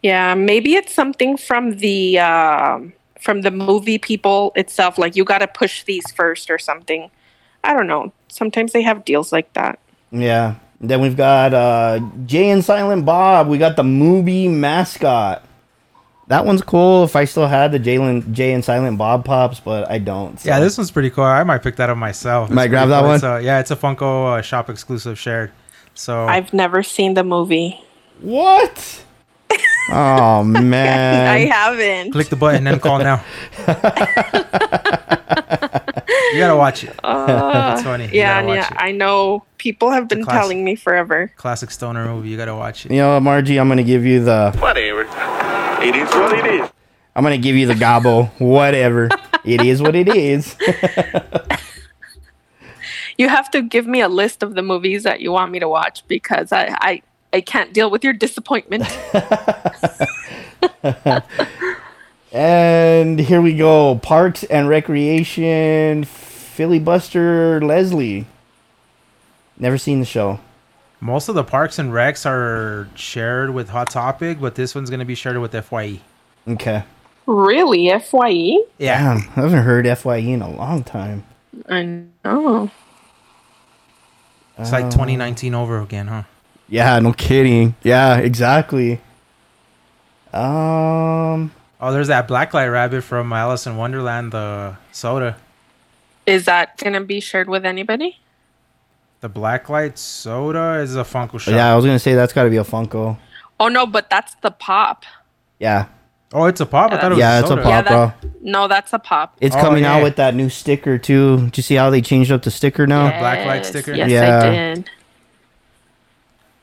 Yeah, 0.02 0.34
maybe 0.34 0.74
it's 0.74 0.92
something 0.92 1.38
from 1.38 1.78
the 1.78 2.18
um 2.20 2.94
from 3.22 3.42
the 3.42 3.52
movie 3.52 3.98
people 3.98 4.52
itself. 4.56 4.98
Like 4.98 5.16
you 5.16 5.24
got 5.24 5.38
to 5.40 5.48
push 5.48 5.84
these 5.84 6.10
first 6.12 6.50
or 6.50 6.58
something. 6.58 7.10
I 7.64 7.74
don't 7.74 7.88
know. 7.88 8.12
Sometimes 8.28 8.74
they 8.74 8.82
have 8.82 9.06
deals 9.06 9.32
like 9.32 9.54
that. 9.54 9.80
Yeah. 10.12 10.56
Then 10.80 11.00
we've 11.00 11.16
got 11.16 11.54
uh, 11.54 12.00
Jay 12.26 12.50
and 12.50 12.66
Silent 12.66 13.06
Bob. 13.06 13.48
We 13.48 13.58
got 13.60 13.76
the 13.76 13.84
movie 13.84 14.48
mascot. 14.48 15.46
That 16.28 16.46
one's 16.46 16.62
cool. 16.62 17.04
If 17.04 17.16
I 17.16 17.26
still 17.26 17.46
had 17.48 17.72
the 17.72 17.80
Jalen 17.80 18.32
Jay 18.32 18.54
and 18.54 18.64
Silent 18.66 18.98
Bob 18.98 19.26
pops, 19.26 19.60
but 19.60 19.90
I 19.92 20.00
don't. 20.00 20.40
so- 20.40 20.50
Yeah, 20.50 20.60
this 20.60 20.78
one's 20.78 20.90
pretty 20.90 21.10
cool. 21.10 21.26
I 21.26 21.44
might 21.44 21.60
pick 21.62 21.76
that 21.76 21.90
up 21.90 21.98
myself. 21.98 22.50
Might 22.50 22.70
grab 22.70 22.90
that 22.90 23.00
cool. 23.02 23.08
one? 23.10 23.16
It's 23.16 23.24
a, 23.24 23.42
yeah, 23.44 23.60
it's 23.60 23.70
a 23.70 23.76
Funko 23.76 24.40
uh, 24.40 24.42
shop 24.42 24.70
exclusive 24.70 25.20
shared. 25.20 25.52
So 25.94 26.26
I've 26.26 26.54
never 26.54 26.84
seen 26.84 27.14
the 27.14 27.24
movie. 27.24 27.80
What? 28.22 29.04
Oh 29.90 30.44
man. 30.48 31.28
I 31.28 31.46
haven't. 31.46 32.12
click 32.12 32.28
the 32.30 32.36
button 32.36 32.68
and 32.68 32.82
call 32.82 33.00
now. 33.00 33.24
you 36.34 36.40
gotta 36.40 36.56
watch 36.56 36.84
it. 36.84 36.96
Uh, 37.04 37.72
It's 37.74 37.84
funny. 37.84 38.10
Yeah, 38.14 38.42
yeah. 38.46 38.68
it. 38.68 38.74
I 38.78 38.92
know 38.92 39.44
people 39.58 39.92
have 39.92 40.08
been 40.08 40.24
classic. 40.24 40.40
telling 40.42 40.64
me 40.64 40.76
forever. 40.76 41.32
Classic 41.38 41.72
stoner 41.72 42.06
movie. 42.06 42.30
You 42.30 42.38
gotta 42.38 42.56
watch 42.56 42.86
it. 42.86 42.92
You 42.92 42.98
know 43.00 43.20
Margie? 43.20 43.58
I'm 43.60 43.68
gonna 43.68 43.84
give 43.84 44.06
you 44.06 44.24
the 44.24 44.52
Whatever. 44.60 45.02
It 45.84 45.96
is 45.96 46.10
what 46.10 46.34
it 46.38 46.46
is. 46.62 46.70
I'm 47.16 47.24
gonna 47.24 47.38
give 47.38 47.56
you 47.56 47.68
the 47.68 47.76
gobble. 47.76 48.26
Whatever. 48.38 49.10
it 49.44 49.62
is 49.62 49.82
what 49.82 49.96
it 49.96 50.08
is. 50.08 50.56
You 53.18 53.30
have 53.30 53.52
to 53.52 53.62
give 53.62 53.86
me 53.86 54.02
a 54.02 54.08
list 54.10 54.42
of 54.42 54.56
the 54.56 54.64
movies 54.64 55.04
that 55.04 55.22
you 55.22 55.32
want 55.32 55.52
me 55.52 55.60
to 55.60 55.70
watch 55.70 56.04
because 56.08 56.52
I 56.52 56.76
I, 56.82 57.02
I 57.34 57.42
can't 57.42 57.74
deal 57.74 57.90
with 57.90 58.04
your 58.04 58.14
disappointment. 58.14 58.84
and 62.32 63.20
here 63.20 63.42
we 63.42 63.56
go. 63.56 63.96
Parks 63.96 64.44
and 64.46 64.68
Recreation. 64.68 66.04
Filibuster 66.04 67.62
Leslie. 67.62 68.26
Never 69.58 69.78
seen 69.78 70.00
the 70.00 70.06
show. 70.06 70.40
Most 71.00 71.30
of 71.30 71.36
the 71.36 71.44
parks 71.44 71.80
and 71.80 71.92
recs 71.92 72.26
are 72.26 72.88
shared 72.96 73.52
with 73.52 73.70
Hot 73.70 73.90
Topic, 73.90 74.40
but 74.40 74.56
this 74.56 74.76
one's 74.76 74.90
gonna 74.90 75.06
be 75.06 75.16
shared 75.16 75.38
with 75.40 75.54
Fye. 75.66 76.00
Okay. 76.48 76.84
really, 77.26 77.90
Fye? 78.00 78.58
Yeah. 78.78 79.16
Damn, 79.16 79.18
I 79.18 79.42
haven't 79.42 79.64
heard 79.64 79.98
Fye 79.98 80.18
in 80.18 80.42
a 80.42 80.50
long 80.50 80.84
time. 80.84 81.24
I 81.68 82.04
know. 82.24 82.70
It's 84.60 84.72
like 84.72 84.86
2019 84.92 85.56
over 85.56 85.80
again, 85.80 86.08
huh? 86.08 86.24
Yeah, 86.72 86.98
no 87.00 87.12
kidding. 87.14 87.76
Yeah, 87.84 88.18
exactly. 88.18 89.00
Um, 90.34 91.52
Oh, 91.84 91.92
there's 91.92 92.08
that 92.10 92.28
Blacklight 92.28 92.72
Rabbit 92.72 93.04
from 93.04 93.34
Alice 93.34 93.66
in 93.68 93.76
Wonderland, 93.76 94.32
the 94.34 94.76
soda. 94.92 95.36
Is 96.28 96.46
that 96.46 96.78
gonna 96.78 97.02
be 97.02 97.20
shared 97.20 97.50
with 97.50 97.66
anybody? 97.66 98.20
The 99.22 99.30
Blacklight 99.30 99.98
soda 99.98 100.80
is 100.82 100.96
a 100.96 101.04
Funko 101.04 101.40
shop. 101.40 101.54
yeah, 101.56 101.72
I 101.72 101.76
was 101.76 101.84
gonna 101.84 102.00
say 102.00 102.14
that's 102.14 102.34
got 102.34 102.44
to 102.44 102.50
be 102.52 102.58
a 102.58 102.64
Funko. 102.64 103.18
Oh 103.60 103.68
no, 103.68 103.86
but 103.88 104.10
that's 104.10 104.36
the 104.36 104.52
pop. 104.52 105.04
Yeah, 105.60 105.86
Oh, 106.34 106.46
it's 106.46 106.62
a 106.62 106.66
pop. 106.66 106.92
I 106.94 106.98
thought 107.02 107.12
it 107.12 107.16
was 107.16 107.20
yeah, 107.20 107.40
a 107.40 107.42
it's 107.42 107.50
a 107.50 107.56
pop, 107.58 107.66
Yeah, 107.66 107.82
bro. 107.82 108.30
no, 108.42 108.68
that's 108.70 108.94
a 108.94 109.00
pop. 109.00 109.36
It's 109.42 109.56
Oh, 109.56 109.60
coming 109.62 109.84
out 109.84 110.02
with 110.04 110.16
that 110.16 110.34
new 110.36 110.50
sticker 110.50 110.98
too. 110.98 111.38
Did 111.46 111.58
you 111.58 111.64
see 111.64 111.76
how 111.76 111.90
they 111.90 112.02
changed 112.02 112.32
up 112.32 112.44
the 112.44 112.52
sticker 112.52 112.88
now? 112.88 113.06
Yeah. 113.08 113.20
black 113.20 113.46
light 113.46 113.66
sticker? 113.66 113.94
Yes, 113.94 114.10
Yeah. 114.12 114.40
I 114.40 114.50
did. 114.76 114.90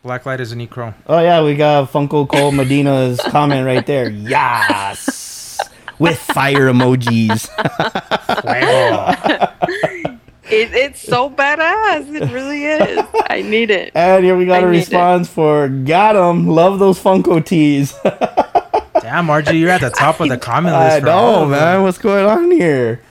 Blacklight 0.09 0.41
is 0.41 0.53
an 0.53 0.61
e-chrome. 0.63 0.95
Oh 1.07 1.21
yeah, 1.21 1.43
we 1.43 1.55
got 1.55 1.93
Funko 1.93 2.27
Cole 2.27 2.51
Medina's 2.51 3.21
comment 3.29 3.67
right 3.67 3.85
there. 3.85 4.09
Yes, 4.09 5.61
with 5.99 6.19
fire 6.19 6.73
emojis. 6.73 7.47
It, 10.51 10.73
it's 10.73 11.03
so 11.03 11.29
badass. 11.29 12.09
It 12.15 12.33
really 12.33 12.65
is. 12.65 13.05
I 13.29 13.43
need 13.43 13.71
it. 13.71 13.93
and 13.95 14.25
here 14.25 14.35
we 14.35 14.47
got 14.47 14.65
I 14.65 14.67
a 14.67 14.71
need 14.71 14.79
it. 14.79 14.81
response 14.81 15.29
for 15.29 15.69
got 15.69 16.17
'em. 16.17 16.47
Love 16.47 16.79
those 16.79 16.99
Funko 16.99 17.45
tees. 17.45 17.95
Damn, 19.03 19.27
Margie, 19.27 19.59
you're 19.59 19.69
at 19.69 19.83
the 19.83 19.91
top 19.91 20.21
of 20.21 20.31
the 20.31 20.39
comment 20.39 20.75
list. 20.75 20.97
I 20.97 21.01
know, 21.01 21.45
man. 21.45 21.83
What's 21.83 21.99
going 21.99 22.25
on 22.25 22.51
here? 22.51 23.03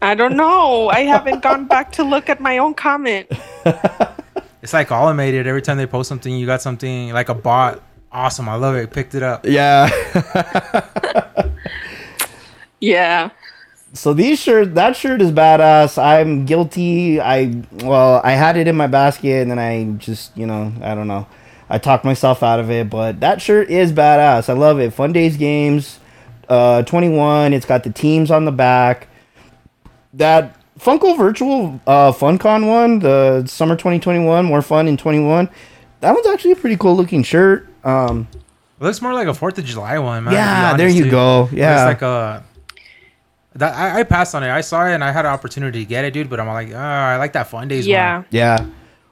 I 0.00 0.14
don't 0.14 0.34
know. 0.34 0.88
I 0.88 1.00
haven't 1.00 1.42
gone 1.42 1.66
back 1.66 1.92
to 1.92 2.04
look 2.04 2.30
at 2.30 2.40
my 2.40 2.56
own 2.56 2.72
comment. 2.72 3.28
It's 4.62 4.72
like 4.72 4.90
automated. 4.90 5.46
Every 5.46 5.62
time 5.62 5.76
they 5.76 5.86
post 5.86 6.08
something, 6.08 6.34
you 6.36 6.46
got 6.46 6.62
something 6.62 7.12
like 7.12 7.28
a 7.28 7.34
bot. 7.34 7.82
Awesome, 8.10 8.48
I 8.48 8.54
love 8.56 8.74
it. 8.74 8.90
Picked 8.90 9.14
it 9.14 9.22
up. 9.22 9.44
Yeah. 9.46 9.88
Yeah. 12.80 13.30
So 13.92 14.12
these 14.12 14.38
shirt, 14.38 14.74
that 14.74 14.96
shirt 14.96 15.22
is 15.22 15.32
badass. 15.32 16.02
I'm 16.02 16.44
guilty. 16.44 17.20
I 17.20 17.62
well, 17.82 18.20
I 18.22 18.32
had 18.32 18.56
it 18.56 18.68
in 18.68 18.76
my 18.76 18.86
basket, 18.86 19.42
and 19.42 19.50
then 19.50 19.58
I 19.58 19.84
just, 19.98 20.36
you 20.36 20.46
know, 20.46 20.72
I 20.82 20.94
don't 20.94 21.08
know. 21.08 21.26
I 21.70 21.78
talked 21.78 22.04
myself 22.04 22.42
out 22.42 22.60
of 22.60 22.70
it, 22.70 22.88
but 22.88 23.20
that 23.20 23.42
shirt 23.42 23.70
is 23.70 23.92
badass. 23.92 24.48
I 24.48 24.52
love 24.52 24.78
it. 24.78 24.92
Fun 24.92 25.12
Days 25.12 25.36
Games, 25.36 25.98
uh, 26.48 26.82
21. 26.82 27.52
It's 27.52 27.66
got 27.66 27.82
the 27.84 27.90
teams 27.90 28.30
on 28.30 28.44
the 28.44 28.52
back. 28.52 29.08
That 30.14 30.57
Funko 30.78 31.16
Virtual 31.16 31.80
uh, 31.86 32.12
Funkon 32.12 32.66
one, 32.68 32.98
the 33.00 33.44
summer 33.46 33.74
2021, 33.74 34.44
more 34.44 34.62
fun 34.62 34.86
in 34.88 34.96
21. 34.96 35.48
That 36.00 36.14
one's 36.14 36.26
actually 36.26 36.52
a 36.52 36.56
pretty 36.56 36.76
cool 36.76 36.96
looking 36.96 37.22
shirt. 37.22 37.68
Um, 37.84 38.28
It 38.32 38.84
looks 38.84 39.02
more 39.02 39.12
like 39.12 39.26
a 39.26 39.34
Fourth 39.34 39.58
of 39.58 39.64
July 39.64 39.98
one, 39.98 40.24
man. 40.24 40.32
to 40.32 40.36
be 40.36 40.36
Yeah, 40.36 40.76
there 40.76 40.88
you 40.88 41.02
dude. 41.04 41.10
go. 41.10 41.48
Yeah. 41.52 41.84
looks 41.86 42.00
like 42.00 42.02
a. 42.02 42.44
That 43.54 43.74
I, 43.74 44.00
I 44.00 44.02
passed 44.04 44.36
on 44.36 44.44
it. 44.44 44.50
I 44.50 44.60
saw 44.60 44.86
it 44.86 44.92
and 44.94 45.02
I 45.02 45.10
had 45.10 45.24
an 45.24 45.32
opportunity 45.32 45.80
to 45.80 45.84
get 45.84 46.04
it, 46.04 46.12
dude. 46.12 46.30
But 46.30 46.38
I'm 46.38 46.46
like, 46.46 46.70
oh, 46.72 46.76
I 46.78 47.16
like 47.16 47.32
that 47.32 47.48
Fun 47.48 47.66
Days 47.66 47.86
Yeah. 47.86 48.18
one. 48.18 48.26
yeah. 48.30 48.66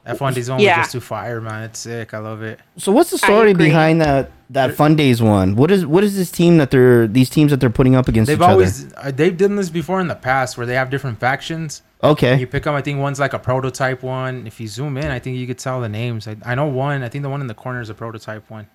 That 0.07 0.18
Fun 0.18 0.32
Days 0.34 0.48
one 0.48 0.61
Yeah. 0.61 0.78
was 0.78 0.84
just 0.84 0.92
too 0.92 1.00
fire, 1.00 1.40
man. 1.40 1.64
It's 1.64 1.80
sick. 1.80 2.14
I 2.14 2.18
love 2.18 2.40
it. 2.40 2.61
So 2.76 2.92
what's 2.92 3.11
the 3.11 3.18
story 3.18 3.54
behind 3.54 4.00
that 4.00 4.30
that 4.50 4.74
Fun 4.74 4.94
Days 4.94 5.20
one? 5.20 5.57
What 5.57 5.72
is 5.72 5.84
what 5.84 6.04
is 6.04 6.16
this 6.16 6.30
team 6.30 6.59
that 6.59 6.70
they're 6.70 7.09
these 7.09 7.28
teams 7.28 7.50
that 7.50 7.59
they're 7.59 7.70
putting 7.70 7.96
up 7.96 8.07
against 8.07 8.28
They've 8.28 8.38
each 8.38 8.46
always 8.48 8.92
uh, 8.94 9.11
they've 9.12 9.36
done 9.36 9.57
this 9.57 9.68
before 9.68 10.00
in 10.00 10.07
the 10.07 10.14
past 10.14 10.57
where 10.57 10.64
they 10.66 10.74
have 10.74 10.90
different 10.90 11.18
factions. 11.18 11.82
Okay. 12.04 12.38
You 12.38 12.46
pick 12.46 12.62
them. 12.62 12.74
I 12.74 12.82
think 12.82 13.00
one's 13.00 13.18
like 13.18 13.32
a 13.32 13.38
prototype 13.38 14.02
one. 14.04 14.46
If 14.46 14.61
you 14.61 14.68
zoom 14.68 14.96
in, 14.96 15.07
I 15.11 15.18
think 15.18 15.38
you 15.38 15.46
could 15.46 15.59
tell 15.59 15.80
the 15.80 15.88
names. 15.88 16.28
I, 16.28 16.36
I 16.44 16.54
know 16.54 16.66
one. 16.66 17.02
I 17.02 17.09
think 17.09 17.22
the 17.22 17.30
one 17.30 17.40
in 17.40 17.48
the 17.48 17.54
corner 17.54 17.80
is 17.80 17.90
a 17.90 17.94
prototype 17.94 18.48
one. 18.48 18.68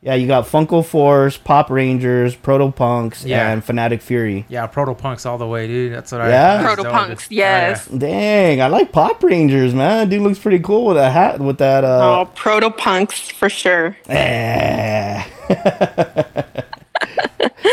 Yeah, 0.00 0.14
you 0.14 0.28
got 0.28 0.44
Funko 0.46 0.84
Force, 0.84 1.36
Pop 1.36 1.70
Rangers, 1.70 2.36
Proto 2.36 2.70
Punks, 2.70 3.24
Yeah. 3.24 3.50
and 3.50 3.64
Fanatic 3.64 4.00
Fury. 4.00 4.44
Yeah, 4.48 4.68
proto 4.68 4.94
punks 4.94 5.26
all 5.26 5.38
the 5.38 5.46
way, 5.46 5.66
dude. 5.66 5.92
That's 5.92 6.12
what 6.12 6.18
Yeah? 6.20 6.24
I. 6.24 6.62
that's 6.62 6.74
Proto-punks, 6.76 7.28
dude. 7.28 7.38
yes. 7.38 7.86
Dang, 7.88 8.62
I 8.62 8.68
like 8.68 8.92
Pop 8.92 9.20
Rangers, 9.24 9.74
man. 9.74 10.08
Dude 10.08 10.22
looks 10.22 10.38
pretty 10.38 10.60
cool 10.60 10.86
with 10.86 10.96
that 10.98 11.10
hat 11.12 11.40
with 11.40 11.58
that 11.58 11.82
uh 11.82 12.20
Oh, 12.20 12.30
proto 12.36 12.70
punks 12.70 13.28
for 13.30 13.48
sure. 13.48 13.96
eh. 14.08 15.24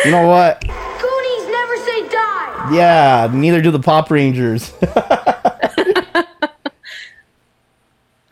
You 0.03 0.11
know 0.11 0.27
what? 0.27 0.61
Goonies 0.61 1.47
never 1.51 1.77
say 1.77 2.09
die. 2.09 2.69
Yeah, 2.73 3.29
neither 3.31 3.61
do 3.61 3.71
the 3.71 3.79
Pop 3.79 4.09
Rangers. 4.11 4.71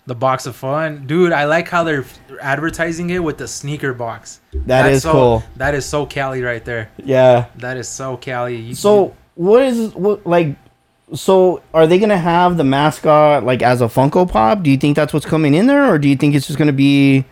The 0.06 0.16
box 0.16 0.46
of 0.46 0.56
fun, 0.56 1.06
dude. 1.08 1.32
I 1.32 1.46
like 1.46 1.70
how 1.70 1.84
they're 1.86 2.04
advertising 2.42 3.10
it 3.10 3.20
with 3.20 3.38
the 3.38 3.48
sneaker 3.48 3.94
box. 3.94 4.42
That 4.52 4.84
That's 4.84 4.96
is 4.98 5.04
so, 5.04 5.12
cool. 5.14 5.44
That 5.56 5.76
is 5.76 5.86
so 5.86 6.06
Cali 6.06 6.42
right 6.42 6.64
there. 6.66 6.90
yeah. 6.98 7.46
That 7.58 7.78
is 7.78 7.88
so 7.88 8.18
Cali. 8.18 8.58
You- 8.58 8.76
So 8.76 9.16
what 9.36 9.62
is 9.62 9.94
what 9.96 10.26
like? 10.28 10.58
So 11.14 11.62
are 11.74 11.88
they 11.88 12.00
gonna 12.00 12.18
have 12.18 12.58
the 12.58 12.64
mascot 12.64 13.44
like 13.46 13.62
as 13.62 13.82
a 13.82 13.86
Funko 13.86 14.30
Pop? 14.30 14.64
Do 14.64 14.70
you 14.72 14.78
think 14.78 14.96
that's 14.98 15.14
what's 15.14 15.26
coming 15.26 15.54
in 15.54 15.68
there, 15.68 15.90
or 15.90 15.98
do 16.00 16.10
you 16.10 16.16
think 16.18 16.36
it's 16.36 16.48
just 16.48 16.58
gonna 16.60 16.74
be 16.74 17.24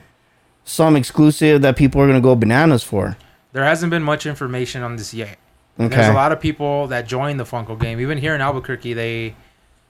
some 0.63 0.95
exclusive 0.95 1.61
that 1.63 1.76
people 1.76 1.99
are 2.01 2.07
gonna 2.07 2.22
go 2.22 2.36
bananas 2.36 2.84
for? 2.84 3.17
there 3.53 3.65
hasn't 3.65 3.89
been 3.89 4.01
much 4.03 4.26
information 4.26 4.82
on 4.82 4.95
this 4.95 5.13
yet. 5.13 5.38
Okay. 5.78 5.93
There's 5.93 6.07
a 6.07 6.13
lot 6.13 6.32
of 6.32 6.39
people 6.39 6.88
that 6.88 7.05
join 7.05 7.36
the 7.36 7.43
Funko 7.43 7.78
game. 7.78 7.99
Even 7.99 8.17
here 8.17 8.34
in 8.34 8.39
Albuquerque, 8.39 8.93
they 8.93 9.36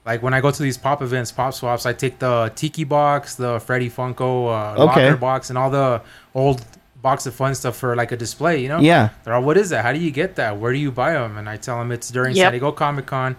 like 0.04 0.22
when 0.22 0.34
I 0.34 0.40
go 0.40 0.50
to 0.50 0.62
these 0.62 0.76
pop 0.78 1.00
events, 1.02 1.30
pop 1.32 1.54
swaps. 1.54 1.86
I 1.86 1.92
take 1.92 2.18
the 2.18 2.52
Tiki 2.56 2.84
box, 2.84 3.34
the 3.36 3.60
Freddy 3.60 3.88
Funko 3.90 4.48
uh, 4.78 4.82
Okay. 4.82 5.04
locker 5.06 5.16
box, 5.16 5.48
and 5.50 5.58
all 5.58 5.70
the 5.70 6.02
old 6.34 6.64
box 7.00 7.26
of 7.26 7.34
fun 7.34 7.54
stuff 7.54 7.76
for 7.76 7.94
like 7.96 8.12
a 8.12 8.16
display. 8.16 8.60
You 8.62 8.68
know? 8.68 8.78
Yeah. 8.80 9.10
They're 9.24 9.34
all, 9.34 9.42
what 9.42 9.56
is 9.56 9.70
that? 9.70 9.84
How 9.84 9.92
do 9.92 9.98
you 9.98 10.10
get 10.10 10.36
that? 10.36 10.58
Where 10.58 10.72
do 10.72 10.78
you 10.78 10.90
buy 10.90 11.12
them? 11.12 11.36
And 11.36 11.48
I 11.48 11.56
tell 11.56 11.78
them 11.78 11.92
it's 11.92 12.10
during 12.10 12.34
Yep. 12.34 12.44
San 12.44 12.52
Diego 12.52 12.72
Comic 12.72 13.06
Con. 13.06 13.36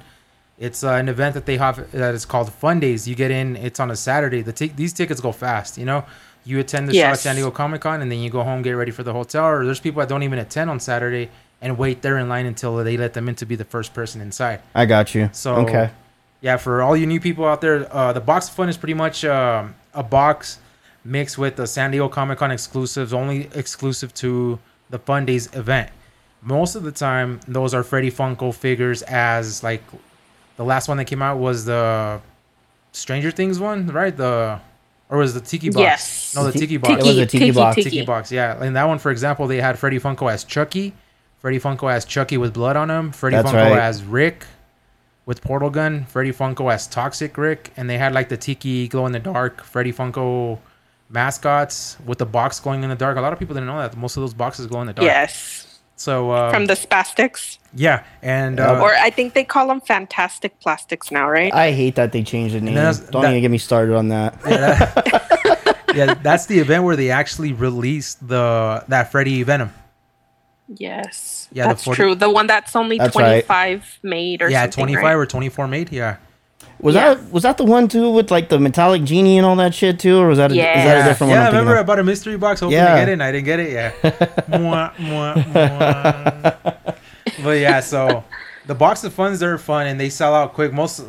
It's 0.59 0.83
uh, 0.83 0.91
an 0.91 1.09
event 1.09 1.33
that 1.33 1.45
they 1.45 1.57
have 1.57 1.91
that 1.91 2.13
is 2.13 2.25
called 2.25 2.51
Fun 2.53 2.79
Days. 2.79 3.07
You 3.07 3.15
get 3.15 3.31
in. 3.31 3.55
It's 3.57 3.79
on 3.79 3.89
a 3.91 3.95
Saturday. 3.95 4.41
The 4.41 4.53
t- 4.53 4.67
these 4.75 4.93
tickets 4.93 5.19
go 5.19 5.31
fast. 5.31 5.77
You 5.77 5.85
know, 5.85 6.05
you 6.45 6.59
attend 6.59 6.87
the 6.87 6.93
show 6.93 6.99
at 7.07 7.19
San 7.19 7.35
Diego 7.35 7.51
Comic 7.51 7.81
Con, 7.81 8.01
and 8.01 8.11
then 8.11 8.19
you 8.19 8.29
go 8.29 8.43
home, 8.43 8.61
get 8.61 8.71
ready 8.71 8.91
for 8.91 9.03
the 9.03 9.11
hotel. 9.13 9.45
Or 9.45 9.65
there's 9.65 9.79
people 9.79 9.99
that 10.01 10.07
don't 10.09 10.23
even 10.23 10.39
attend 10.39 10.69
on 10.69 10.79
Saturday 10.79 11.29
and 11.61 11.77
wait 11.77 12.01
there 12.01 12.17
in 12.19 12.29
line 12.29 12.45
until 12.45 12.77
they 12.83 12.95
let 12.97 13.13
them 13.13 13.27
in 13.27 13.35
to 13.35 13.45
be 13.45 13.55
the 13.55 13.65
first 13.65 13.93
person 13.93 14.21
inside. 14.21 14.61
I 14.75 14.85
got 14.85 15.15
you. 15.15 15.29
So 15.33 15.55
okay. 15.55 15.89
Yeah, 16.43 16.57
for 16.57 16.81
all 16.81 16.95
you 16.95 17.07
new 17.07 17.21
people 17.21 17.45
out 17.45 17.61
there, 17.61 17.87
uh, 17.95 18.11
the 18.11 18.19
box 18.19 18.49
of 18.49 18.53
fun 18.53 18.67
is 18.67 18.75
pretty 18.75 18.93
much 18.93 19.23
um, 19.23 19.73
a 19.93 20.03
box 20.03 20.59
mixed 21.05 21.37
with 21.37 21.55
the 21.55 21.65
San 21.65 21.91
Diego 21.91 22.09
Comic 22.09 22.37
Con 22.39 22.51
exclusives, 22.51 23.13
only 23.13 23.49
exclusive 23.55 24.13
to 24.15 24.59
the 24.89 24.99
Fun 24.99 25.25
Days 25.25 25.47
event. 25.55 25.89
Most 26.41 26.75
of 26.75 26.83
the 26.83 26.91
time, 26.91 27.39
those 27.47 27.73
are 27.73 27.81
Freddy 27.81 28.11
Funko 28.11 28.53
figures. 28.53 29.03
As 29.03 29.63
like 29.63 29.81
the 30.57 30.65
last 30.65 30.89
one 30.89 30.97
that 30.97 31.05
came 31.05 31.21
out 31.21 31.37
was 31.37 31.63
the 31.63 32.19
Stranger 32.91 33.31
Things 33.31 33.57
one, 33.57 33.87
right? 33.87 34.15
The 34.15 34.59
or 35.07 35.19
was 35.19 35.37
it 35.37 35.39
the 35.39 35.45
Tiki 35.45 35.69
box? 35.69 35.79
Yes. 35.79 36.35
No, 36.35 36.43
the 36.43 36.59
Tiki 36.59 36.75
box. 36.75 37.05
It 37.05 37.07
was 37.07 37.17
a 37.19 37.25
tiki 37.25 37.51
box. 37.51 37.75
Tiki 37.75 38.05
box, 38.05 38.33
yeah. 38.33 38.61
In 38.61 38.73
that 38.73 38.83
one, 38.83 38.99
for 38.99 39.11
example, 39.11 39.47
they 39.47 39.61
had 39.61 39.79
Freddy 39.79 39.97
Funko 39.97 40.29
as 40.29 40.43
Chucky, 40.43 40.93
Freddy 41.39 41.61
Funko 41.61 41.89
as 41.89 42.03
Chucky 42.03 42.35
with 42.35 42.53
blood 42.53 42.75
on 42.75 42.91
him, 42.91 43.13
Freddy 43.13 43.37
That's 43.37 43.49
Funko 43.49 43.71
right. 43.71 43.79
as 43.79 44.03
Rick 44.03 44.43
with 45.25 45.41
portal 45.41 45.69
gun, 45.69 46.05
Freddy 46.05 46.31
Funko 46.31 46.71
as 46.71 46.87
Toxic 46.87 47.37
Rick, 47.37 47.71
and 47.77 47.89
they 47.89 47.97
had 47.97 48.13
like 48.13 48.29
the 48.29 48.37
Tiki 48.37 48.87
glow 48.87 49.05
in 49.05 49.11
the 49.11 49.19
dark 49.19 49.63
Freddy 49.63 49.93
Funko 49.93 50.59
mascots 51.09 51.97
with 52.05 52.17
the 52.17 52.25
box 52.25 52.59
glowing 52.59 52.83
in 52.83 52.89
the 52.89 52.95
dark. 52.95 53.17
A 53.17 53.21
lot 53.21 53.33
of 53.33 53.39
people 53.39 53.53
didn't 53.53 53.67
know 53.67 53.79
that 53.79 53.95
most 53.95 54.17
of 54.17 54.21
those 54.21 54.33
boxes 54.33 54.67
glow 54.67 54.81
in 54.81 54.87
the 54.87 54.93
dark. 54.93 55.05
Yes. 55.05 55.79
So 55.95 56.31
um, 56.31 56.51
From 56.51 56.65
the 56.65 56.73
spastics. 56.73 57.59
yeah, 57.73 58.03
and 58.21 58.59
uh, 58.59 58.81
Or 58.81 58.93
I 58.95 59.09
think 59.09 59.33
they 59.33 59.43
call 59.43 59.67
them 59.67 59.79
fantastic 59.79 60.59
plastics 60.59 61.11
now, 61.11 61.29
right? 61.29 61.53
I 61.53 61.71
hate 61.71 61.95
that 61.95 62.11
they 62.11 62.23
changed 62.23 62.55
the 62.55 62.61
name. 62.61 62.75
Don't 62.75 63.21
that- 63.21 63.29
even 63.29 63.41
get 63.41 63.51
me 63.51 63.59
started 63.59 63.95
on 63.95 64.09
that. 64.09 64.35
yeah, 65.95 66.15
that's 66.15 66.47
the 66.47 66.59
event 66.59 66.83
where 66.83 66.95
they 66.95 67.11
actually 67.11 67.53
released 67.53 68.27
the 68.27 68.83
that 68.87 69.11
Freddy 69.11 69.43
Venom. 69.43 69.71
Yes. 70.67 71.47
Yeah, 71.51 71.63
the 71.63 71.69
that's 71.69 71.83
40 71.83 71.95
true. 71.95 72.15
The 72.15 72.29
one 72.29 72.47
that's 72.47 72.75
only 72.75 72.97
That's 72.97 73.15
right. 73.15 73.45
25 73.45 73.99
made 74.03 74.41
or 74.41 74.49
yeah, 74.49 74.61
something. 74.63 74.83
twenty 74.85 74.95
five 74.95 75.03
right? 75.03 75.13
or 75.13 75.25
twenty 75.25 75.49
four 75.49 75.67
made. 75.67 75.91
Yeah. 75.91 76.17
Was 76.79 76.95
Yeah. 76.95 77.13
that 77.15 77.31
was 77.31 77.43
that 77.43 77.57
the 77.57 77.63
one 77.63 77.87
too 77.87 78.09
with 78.11 78.31
like 78.31 78.49
the 78.49 78.59
metallic 78.59 79.03
genie 79.03 79.37
and 79.37 79.45
all 79.45 79.55
that 79.57 79.73
shit 79.73 79.99
too, 79.99 80.17
or 80.19 80.27
was 80.27 80.37
that 80.37 80.51
a, 80.51 80.53
is 80.53 80.57
that 80.59 80.75
a 80.75 80.99
Yeah. 80.99 81.07
different 81.07 81.31
yeah, 81.31 81.37
one? 81.39 81.47
I'm 81.47 81.53
remember 81.53 81.77
I 81.79 81.83
bought 81.83 81.99
a 81.99 82.03
mystery 82.03 82.37
box 82.37 82.59
hoping 82.59 82.73
Yeah. 82.77 82.93
to 82.93 83.01
get 83.01 83.09
it 83.09 83.13
and 83.13 83.23
I 83.23 83.31
didn't 83.31 83.45
get 83.45 83.59
it. 83.59 83.71
Yeah. 83.71 83.91
Mwah, 84.49 84.93
mwah, 84.95 85.35
mwah. 85.53 86.95
but 87.43 87.51
yeah, 87.59 87.79
so 87.79 88.23
the 88.65 88.75
box 88.75 89.03
of 89.03 89.13
funds 89.13 89.39
they're 89.39 89.57
fun 89.57 89.87
and 89.87 89.99
they 89.99 90.09
sell 90.09 90.33
out 90.33 90.53
quick. 90.53 90.73
Most 90.73 91.03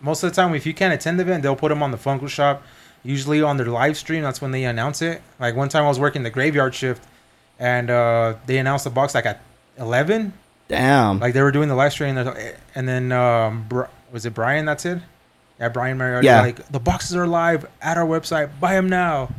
most 0.00 0.22
of 0.22 0.30
the 0.30 0.36
time, 0.36 0.54
if 0.54 0.64
you 0.64 0.72
can't 0.74 0.94
attend 0.94 1.18
the 1.18 1.22
event, 1.24 1.42
they'll 1.42 1.56
put 1.56 1.70
them 1.70 1.82
on 1.82 1.90
the 1.90 1.96
Funko 1.98 2.28
Shop. 2.28 2.62
Usually 3.04 3.42
on 3.42 3.56
their 3.56 3.66
live 3.66 3.96
stream, 3.96 4.22
that's 4.22 4.40
when 4.40 4.50
they 4.52 4.64
announce 4.64 5.02
it. 5.02 5.22
Like 5.40 5.56
one 5.56 5.68
time 5.68 5.84
I 5.84 5.88
was 5.88 5.98
working 6.00 6.22
the 6.22 6.30
graveyard 6.30 6.74
shift, 6.74 7.02
and 7.58 7.90
uh, 7.90 8.34
they 8.46 8.58
announced 8.58 8.84
the 8.84 8.90
box 8.90 9.14
like 9.14 9.26
at 9.26 9.40
eleven. 9.78 10.32
Damn. 10.68 11.18
Like 11.18 11.32
they 11.34 11.42
were 11.42 11.52
doing 11.52 11.68
the 11.68 11.74
live 11.74 11.92
stream, 11.92 12.16
and 12.74 12.88
then 12.88 13.10
um, 13.12 13.66
was 14.12 14.26
it 14.26 14.34
Brian? 14.34 14.64
That's 14.66 14.84
it. 14.84 14.98
Yeah, 15.58 15.70
Brian 15.70 15.98
Mariotti. 15.98 16.22
Yeah. 16.24 16.42
Like 16.42 16.68
the 16.68 16.78
boxes 16.78 17.16
are 17.16 17.26
live 17.26 17.66
at 17.82 17.96
our 17.96 18.06
website. 18.06 18.50
Buy 18.60 18.74
them 18.74 18.88
now. 18.88 19.30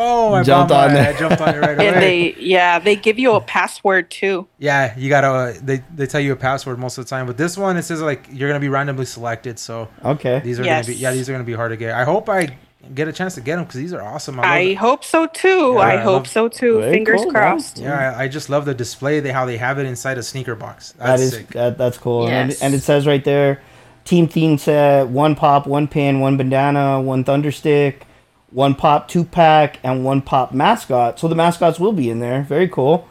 Oh, 0.00 0.32
I 0.32 0.44
Jumped 0.44 0.70
on 0.72 0.92
it. 0.94 0.98
I 1.08 1.18
jumped 1.18 1.40
on 1.40 1.56
it 1.56 1.58
right 1.58 1.70
away. 1.76 1.88
And 1.88 1.96
they, 1.96 2.34
yeah, 2.38 2.78
they 2.78 2.94
give 2.94 3.18
you 3.18 3.34
a 3.34 3.40
password 3.40 4.10
too. 4.12 4.46
yeah, 4.58 4.96
you 4.96 5.08
gotta. 5.08 5.26
Uh, 5.26 5.54
they 5.60 5.82
they 5.94 6.06
tell 6.06 6.20
you 6.20 6.32
a 6.32 6.36
password 6.36 6.78
most 6.78 6.98
of 6.98 7.04
the 7.04 7.10
time, 7.10 7.26
but 7.26 7.36
this 7.36 7.56
one 7.58 7.76
it 7.76 7.82
says 7.82 8.00
like 8.00 8.26
you're 8.32 8.48
gonna 8.48 8.60
be 8.60 8.68
randomly 8.68 9.04
selected. 9.06 9.58
So 9.58 9.88
okay. 10.04 10.38
these 10.40 10.58
are 10.60 10.64
Yes. 10.64 10.86
gonna 10.86 10.96
be 10.96 11.00
yeah 11.02 11.12
these 11.12 11.28
are 11.28 11.32
gonna 11.32 11.44
be 11.44 11.52
hard 11.52 11.70
to 11.72 11.76
get. 11.76 11.94
I 11.94 12.04
hope 12.04 12.28
I 12.28 12.56
get 12.94 13.08
a 13.08 13.12
chance 13.12 13.34
to 13.34 13.40
get 13.40 13.56
them 13.56 13.64
because 13.64 13.80
these 13.80 13.92
are 13.92 14.02
awesome. 14.02 14.40
I, 14.40 14.44
I 14.58 14.74
hope 14.74 15.04
so 15.04 15.26
too. 15.26 15.72
Yeah, 15.74 15.80
I, 15.80 15.92
I 15.94 15.96
hope 15.98 16.12
love- 16.22 16.26
so 16.28 16.48
too. 16.48 16.80
Very 16.80 16.92
Fingers 16.92 17.16
cool, 17.22 17.32
man. 17.32 17.42
crossed. 17.42 17.78
yeah, 17.78 18.16
I, 18.16 18.24
I 18.24 18.28
just 18.28 18.48
love 18.48 18.64
the 18.64 18.74
display. 18.74 19.20
They 19.20 19.32
how 19.32 19.44
they 19.46 19.56
have 19.56 19.78
it 19.78 19.86
inside 19.86 20.18
a 20.18 20.22
sneaker 20.22 20.54
box. 20.54 20.92
That 20.92 21.16
That's 21.18 21.30
sick. 21.30 21.48
that, 21.48 21.78
that's 21.78 21.98
cool. 21.98 22.28
And, 22.28 22.50
Yes. 22.50 22.62
and 22.62 22.74
it 22.74 22.82
says 22.82 23.06
right 23.06 23.24
there, 23.24 23.60
team 24.04 24.28
theme 24.28 24.58
set, 24.58 25.08
one 25.08 25.34
pop, 25.34 25.66
one 25.66 25.88
pin, 25.88 26.20
one 26.20 26.36
bandana, 26.36 27.00
one 27.00 27.24
thunderstick, 27.24 28.06
one 28.50 28.74
pop 28.74 29.08
two 29.08 29.24
pack, 29.24 29.78
and 29.82 30.04
one 30.04 30.22
pop 30.22 30.52
mascot. 30.52 31.18
So 31.18 31.28
the 31.28 31.34
mascots 31.34 31.78
will 31.78 31.92
be 31.92 32.08
in 32.10 32.20
there. 32.20 32.42
Very 32.42 32.68
cool. 32.68 33.06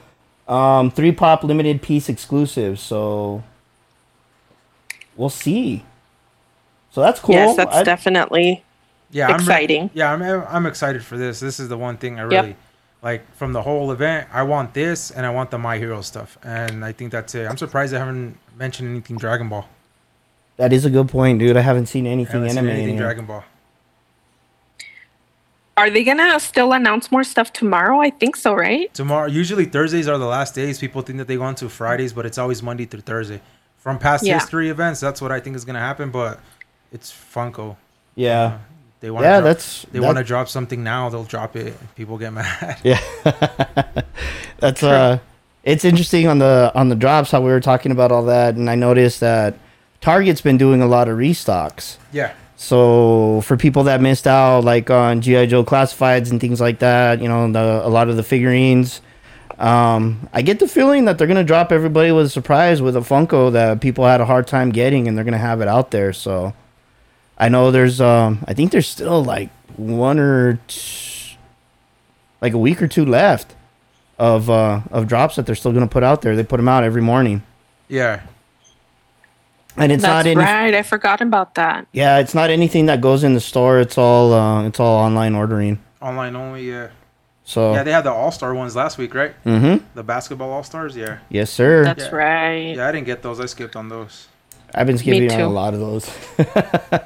Um, 0.47 0.89
three 0.91 1.11
pop 1.11 1.43
limited 1.43 1.81
piece 1.81 2.07
exclusive. 2.09 2.79
So 2.79 3.43
we'll 5.15 5.29
see. 5.29 5.83
So 6.91 7.01
that's 7.01 7.19
cool. 7.19 7.35
Yes, 7.35 7.57
that's 7.57 7.75
I- 7.75 7.83
definitely. 7.83 8.63
Yeah, 9.11 9.27
I'm 9.27 9.33
re- 9.37 9.43
exciting. 9.43 9.89
yeah, 9.93 10.11
I'm 10.13 10.21
I'm 10.21 10.65
excited 10.65 11.03
for 11.03 11.17
this. 11.17 11.39
This 11.39 11.59
is 11.59 11.69
the 11.69 11.77
one 11.77 11.97
thing 11.97 12.19
I 12.19 12.23
Yep. 12.23 12.31
really 12.31 12.55
like 13.01 13.21
from 13.35 13.53
the 13.53 13.61
whole 13.61 13.91
event. 13.91 14.27
I 14.33 14.43
want 14.43 14.73
this, 14.73 15.11
and 15.11 15.25
I 15.25 15.29
want 15.29 15.51
the 15.51 15.57
My 15.57 15.77
Hero 15.77 16.01
stuff, 16.01 16.37
and 16.43 16.83
I 16.83 16.91
think 16.91 17.11
that's 17.11 17.33
it. 17.35 17.47
I'm 17.47 17.57
surprised 17.57 17.93
I 17.93 17.99
haven't 17.99 18.37
mentioned 18.57 18.89
anything 18.89 19.17
Dragon 19.17 19.49
Ball. 19.49 19.65
that 20.57 20.73
is 20.73 20.85
a 20.85 20.89
good 20.89 21.07
point, 21.09 21.37
dude. 21.39 21.55
I 21.55 21.61
haven't 21.61 21.85
seen 21.85 22.07
I 22.07 22.09
anything 22.09 22.33
haven't 22.41 22.49
seen 22.49 22.57
anime 22.59 22.69
in 22.69 22.75
anything 22.75 22.95
here. 22.95 23.03
Dragon 23.03 23.25
Ball. 23.25 23.43
Are 25.77 25.91
they 25.91 26.03
gonna 26.03 26.39
still 26.39 26.73
announce 26.73 27.11
more 27.11 27.23
stuff 27.23 27.53
tomorrow? 27.53 28.01
I 28.01 28.09
think 28.09 28.35
so, 28.35 28.53
right? 28.55 28.91
Tomorrow, 28.95 29.27
usually 29.27 29.65
Thursdays 29.65 30.07
are 30.07 30.17
the 30.17 30.25
last 30.25 30.55
days. 30.55 30.79
People 30.79 31.03
think 31.03 31.19
that 31.19 31.27
they 31.27 31.35
go 31.35 31.43
on 31.43 31.53
to 31.55 31.69
Fridays, 31.69 32.13
but 32.13 32.25
it's 32.25 32.39
always 32.39 32.63
Monday 32.63 32.85
through 32.85 33.01
Thursday. 33.01 33.41
From 33.77 33.99
past 33.99 34.25
Yeah. 34.25 34.33
history 34.39 34.69
events, 34.69 34.99
that's 34.99 35.21
what 35.21 35.31
I 35.31 35.39
think 35.39 35.55
is 35.55 35.63
gonna 35.65 35.79
happen. 35.79 36.09
But 36.09 36.39
it's 36.91 37.11
Funko. 37.13 37.75
Yeah. 38.15 38.43
Uh, 38.43 38.57
They 38.99 39.11
want. 39.11 39.25
Yeah, 39.25 39.39
drop, 39.39 39.43
that's 39.43 39.85
They 39.91 39.99
that- 39.99 40.05
want 40.05 40.17
to 40.17 40.23
drop 40.23 40.49
something 40.49 40.83
now. 40.83 41.09
They'll 41.09 41.23
drop 41.23 41.55
it. 41.55 41.75
People 41.95 42.17
get 42.17 42.33
mad. 42.33 42.77
Yeah, 42.83 42.99
that's 44.59 44.83
uh, 44.83 45.19
it's 45.63 45.85
interesting 45.85 46.27
on 46.27 46.39
the 46.39 46.71
on 46.75 46.89
the 46.89 46.95
drops 46.95 47.31
how 47.31 47.41
we 47.41 47.51
were 47.51 47.59
talking 47.59 47.91
about 47.91 48.11
all 48.11 48.25
that, 48.25 48.55
and 48.55 48.69
I 48.69 48.75
noticed 48.75 49.19
that 49.19 49.55
Target's 50.01 50.41
been 50.41 50.57
doing 50.57 50.81
a 50.81 50.87
lot 50.87 51.07
of 51.07 51.17
restocks. 51.17 51.97
yeah. 52.11 52.33
So 52.59 53.41
for 53.41 53.55
people 53.55 53.83
that 53.83 54.01
missed 54.01 54.25
out, 54.25 54.63
like 54.63 54.89
on 54.89 55.21
GI 55.21 55.45
Joe 55.45 55.63
classifieds 55.63 56.31
and 56.31 56.41
things 56.41 56.59
like 56.59 56.79
that, 56.79 57.21
you 57.21 57.27
know, 57.27 57.51
the, 57.51 57.85
a 57.85 57.89
lot 57.89 58.09
of 58.09 58.15
the 58.15 58.23
figurines. 58.23 58.99
Um, 59.59 60.27
I 60.33 60.41
get 60.41 60.57
the 60.59 60.67
feeling 60.67 61.05
that 61.05 61.19
they're 61.19 61.27
gonna 61.27 61.43
drop 61.43 61.71
everybody 61.71 62.11
with 62.11 62.25
a 62.25 62.29
surprise 62.29 62.81
with 62.81 62.95
a 62.97 63.01
Funko 63.01 63.51
that 63.51 63.79
people 63.79 64.05
had 64.05 64.21
a 64.21 64.25
hard 64.25 64.47
time 64.47 64.71
getting, 64.71 65.07
and 65.07 65.15
they're 65.15 65.23
gonna 65.25 65.37
have 65.37 65.61
it 65.61 65.67
out 65.67 65.91
there. 65.91 66.13
So 66.13 66.53
I 67.39 67.49
know 67.49 67.71
there's, 67.71 68.01
um, 68.01 68.43
I 68.47 68.53
think 68.53 68.71
there's 68.71 68.87
still 68.87 69.23
like 69.23 69.49
one 69.75 70.19
or 70.19 70.59
t- 70.67 71.37
like 72.41 72.53
a 72.53 72.57
week 72.57 72.81
or 72.81 72.87
two 72.87 73.05
left 73.05 73.55
of 74.19 74.49
uh, 74.49 74.81
of 74.91 75.07
drops 75.07 75.35
that 75.35 75.45
they're 75.45 75.55
still 75.55 75.71
gonna 75.71 75.87
put 75.87 76.03
out 76.03 76.21
there. 76.21 76.35
They 76.35 76.43
put 76.43 76.57
them 76.57 76.67
out 76.67 76.83
every 76.83 77.01
morning, 77.01 77.43
Yeah. 77.87 78.21
and 79.75 79.91
it's 79.91 80.01
That's 80.01 80.25
not 80.25 80.25
any. 80.25 80.35
right. 80.37 80.73
I 80.73 80.81
forgot 80.81 81.21
about 81.21 81.53
that. 81.55 81.85
Yeah, 81.91 82.17
it's 82.17 82.33
not 82.33 82.49
anything 82.49 82.87
that 82.87 83.01
goes 83.01 83.23
in 83.23 83.33
the 83.35 83.39
store. 83.39 83.79
It's 83.79 83.97
all 83.97 84.33
uh, 84.33 84.65
it's 84.67 84.79
all 84.79 84.97
online 84.97 85.35
ordering. 85.35 85.79
Online 86.01 86.35
only. 86.35 86.69
Yeah. 86.69 86.87
So 87.43 87.73
Yeah, 87.73 87.83
they 87.83 87.91
had 87.91 88.03
the 88.03 88.11
All 88.11 88.31
Star 88.31 88.53
ones 88.53 88.75
last 88.75 88.97
week, 88.97 89.13
right? 89.13 89.33
Mm-hmm. 89.45 89.85
The 89.95 90.03
basketball 90.03 90.51
All 90.51 90.63
Stars. 90.63 90.95
Yeah. 90.97 91.19
Yes, 91.29 91.49
sir. 91.51 91.83
That's 91.83 92.05
Yeah. 92.05 92.15
right. 92.15 92.75
Yeah, 92.75 92.87
I 92.87 92.91
didn't 92.91 93.05
get 93.05 93.21
those. 93.21 93.39
I 93.39 93.45
skipped 93.45 93.75
on 93.75 93.87
those. 93.89 94.27
I've 94.77 94.87
been 94.87 94.97
skipping 94.97 95.31
on 95.31 95.41
a 95.41 95.49
lot 95.49 95.73
of 95.73 95.79
those. 95.79 96.09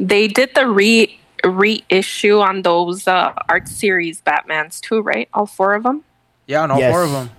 They 0.00 0.26
did 0.26 0.54
the 0.54 0.66
re 0.66 1.18
reissue 1.44 2.38
on 2.40 2.62
those 2.62 3.06
uh, 3.06 3.32
art 3.48 3.68
series 3.68 4.20
Batmans 4.20 4.80
too, 4.80 5.00
right? 5.00 5.28
All 5.32 5.46
four 5.46 5.74
of 5.74 5.82
them. 5.84 6.02
Yeah, 6.46 6.62
and 6.64 6.72
all 6.72 6.78
Yes. 6.80 6.92
four 6.92 7.04
of 7.04 7.12
them. 7.12 7.30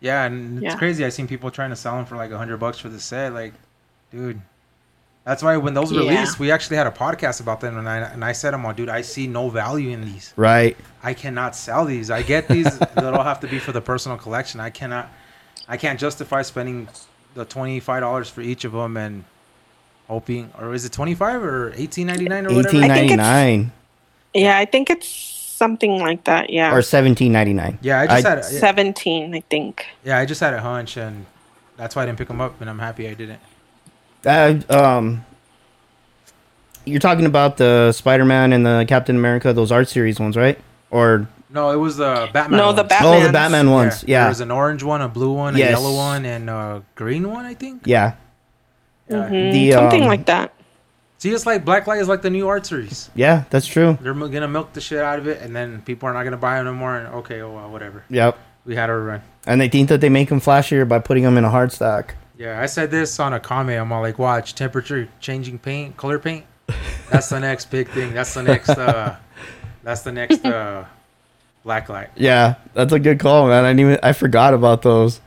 Yeah, 0.00 0.24
and 0.24 0.58
it's 0.58 0.72
Yeah. 0.74 0.78
crazy. 0.78 1.04
I've 1.04 1.12
seen 1.12 1.26
people 1.26 1.50
trying 1.50 1.70
to 1.70 1.76
sell 1.76 1.96
them 1.96 2.06
for 2.06 2.16
like 2.16 2.30
a 2.30 2.38
hundred 2.38 2.58
bucks 2.58 2.78
for 2.78 2.88
the 2.88 2.98
set. 3.00 3.34
Like, 3.34 3.52
dude, 4.10 4.40
that's 5.24 5.42
why 5.42 5.56
when 5.58 5.74
those 5.74 5.92
Yeah. 5.92 6.00
released, 6.00 6.38
we 6.38 6.50
actually 6.50 6.78
had 6.78 6.86
a 6.86 6.90
podcast 6.90 7.40
about 7.42 7.60
them, 7.60 7.76
and 7.76 7.86
I 7.88 7.98
and 7.98 8.24
I 8.24 8.32
said, 8.32 8.54
"I'm 8.54 8.64
all, 8.64 8.72
dude, 8.72 8.88
I 8.88 9.02
see 9.02 9.26
no 9.26 9.50
value 9.50 9.90
in 9.90 10.00
these. 10.04 10.32
right. 10.36 10.76
I 11.02 11.12
cannot 11.14 11.54
sell 11.56 11.84
these. 11.84 12.10
I 12.10 12.22
get 12.22 12.48
these. 12.48 12.78
that'll 12.94 13.22
have 13.22 13.40
to 13.40 13.48
be 13.48 13.58
for 13.58 13.72
the 13.72 13.80
personal 13.82 14.16
collection. 14.16 14.60
I 14.60 14.70
cannot. 14.70 15.10
I 15.68 15.76
can't 15.76 16.00
justify 16.00 16.40
spending 16.42 16.88
the 17.34 17.44
twenty 17.44 17.80
five 17.80 18.00
dollars 18.00 18.28
for 18.28 18.40
each 18.40 18.64
of 18.64 18.72
them 18.72 18.96
and 18.96 19.24
hoping, 20.08 20.52
or 20.58 20.74
is 20.74 20.84
it 20.84 20.92
twenty 20.92 21.14
five 21.14 21.42
or 21.42 21.72
eighteen 21.76 22.06
ninety 22.06 22.28
nine 22.28 22.46
or 22.46 22.54
whatever? 22.54 22.68
Eighteen 22.68 22.84
I 22.84 22.88
ninety 22.88 23.08
think 23.08 23.18
nine 23.18 23.72
Yeah, 24.34 24.58
I 24.58 24.64
think 24.64 24.90
it's 24.90 25.08
something 25.08 25.98
like 25.98 26.24
that. 26.24 26.50
Yeah, 26.50 26.74
or 26.74 26.82
seventeen 26.82 27.32
ninety 27.32 27.52
nine. 27.52 27.78
Yeah, 27.82 28.00
I 28.00 28.06
just 28.06 28.26
had. 28.26 28.38
A, 28.38 28.40
yeah, 28.40 28.60
seventeen. 28.60 29.34
I 29.34 29.40
think. 29.40 29.86
yeah, 30.04 30.18
I 30.18 30.26
just 30.26 30.40
had 30.40 30.54
a 30.54 30.60
hunch, 30.60 30.96
and 30.96 31.26
that's 31.76 31.94
why 31.94 32.02
I 32.02 32.06
didn't 32.06 32.18
pick 32.18 32.28
them 32.28 32.40
up, 32.40 32.60
and 32.60 32.68
I'm 32.68 32.78
happy 32.78 33.08
I 33.08 33.14
didn't. 33.14 33.40
Uh, 34.26 34.60
um, 34.68 35.24
you're 36.84 37.00
talking 37.00 37.26
about 37.26 37.56
the 37.56 37.92
Spider 37.92 38.24
Man 38.24 38.52
and 38.52 38.66
the 38.66 38.84
Captain 38.88 39.16
America, 39.16 39.52
those 39.52 39.72
art 39.72 39.88
series 39.88 40.18
ones, 40.18 40.36
right? 40.36 40.58
Or 40.90 41.28
No, 41.52 41.70
it 41.70 41.76
was 41.76 41.96
the 41.96 42.28
Batman. 42.32 42.58
No, 42.58 42.72
the. 42.72 42.84
Batman. 42.84 43.22
oh, 43.22 43.26
the 43.26 43.32
Batman 43.32 43.70
ones. 43.70 44.02
There 44.02 44.10
Yeah, 44.10 44.20
There 44.22 44.28
was 44.30 44.40
an 44.40 44.50
orange 44.50 44.82
one, 44.82 45.02
a 45.02 45.08
blue 45.08 45.32
one, 45.32 45.56
Yes. 45.56 45.68
a 45.68 45.70
yellow 45.72 45.94
one, 45.96 46.24
and 46.24 46.48
a 46.48 46.82
green 46.94 47.28
one. 47.30 47.44
I 47.44 47.54
think. 47.54 47.82
yeah. 47.86 48.14
Yeah. 49.08 49.28
Mhm, 49.28 49.52
The, 49.52 49.72
something 49.72 50.02
um, 50.02 50.08
like 50.08 50.26
that. 50.26 50.52
See, 51.18 51.30
it's 51.30 51.44
like 51.44 51.64
Blacklight 51.64 52.00
is 52.00 52.08
like 52.08 52.22
the 52.22 52.30
new 52.30 52.48
art 52.48 52.64
series. 52.64 53.10
Yeah, 53.14 53.44
that's 53.50 53.66
true. 53.66 53.98
They're 54.00 54.14
gonna 54.14 54.48
milk 54.48 54.72
the 54.72 54.80
shit 54.80 55.00
out 55.00 55.18
of 55.18 55.26
it, 55.26 55.42
and 55.42 55.54
then 55.54 55.82
people 55.82 56.08
are 56.08 56.14
not 56.14 56.22
gonna 56.24 56.36
buy 56.36 56.56
them 56.56 56.66
no 56.66 56.72
more. 56.74 56.96
And 56.96 57.08
okay, 57.16 57.40
oh 57.42 57.52
well, 57.52 57.70
whatever. 57.70 58.04
Yep. 58.08 58.38
We 58.64 58.76
had 58.76 58.88
our 58.88 59.00
run. 59.00 59.22
And 59.46 59.60
they 59.60 59.68
think 59.68 59.88
that 59.88 60.00
they 60.00 60.08
make 60.08 60.28
them 60.28 60.40
flashier 60.40 60.86
by 60.86 60.98
putting 61.00 61.24
them 61.24 61.36
in 61.36 61.44
a 61.44 61.50
hard 61.50 61.72
stack. 61.72 62.14
Yeah, 62.38 62.60
I 62.60 62.66
said 62.66 62.90
this 62.90 63.18
on 63.18 63.32
a 63.34 63.40
comment. 63.40 63.80
I'm 63.80 63.90
all 63.92 64.00
like, 64.00 64.18
watch 64.18 64.54
temperature 64.54 65.08
changing 65.18 65.58
paint, 65.58 65.96
color 65.96 66.18
paint. 66.18 66.44
That's 67.10 67.28
the 67.28 67.40
next 67.40 67.70
big 67.70 67.88
thing. 67.90 68.14
That's 68.14 68.32
the 68.32 68.42
next. 68.42 68.70
uh 68.70 69.16
That's 69.82 70.02
the 70.02 70.12
next 70.12 70.44
uh, 70.44 70.84
black 71.64 71.88
light. 71.88 72.08
Yeah, 72.16 72.54
that's 72.74 72.92
a 72.92 72.98
good 72.98 73.18
call, 73.20 73.48
man. 73.48 73.64
I 73.64 73.70
didn't 73.70 73.80
even 73.80 73.98
I 74.02 74.12
forgot 74.12 74.54
about 74.54 74.82
those. 74.82 75.20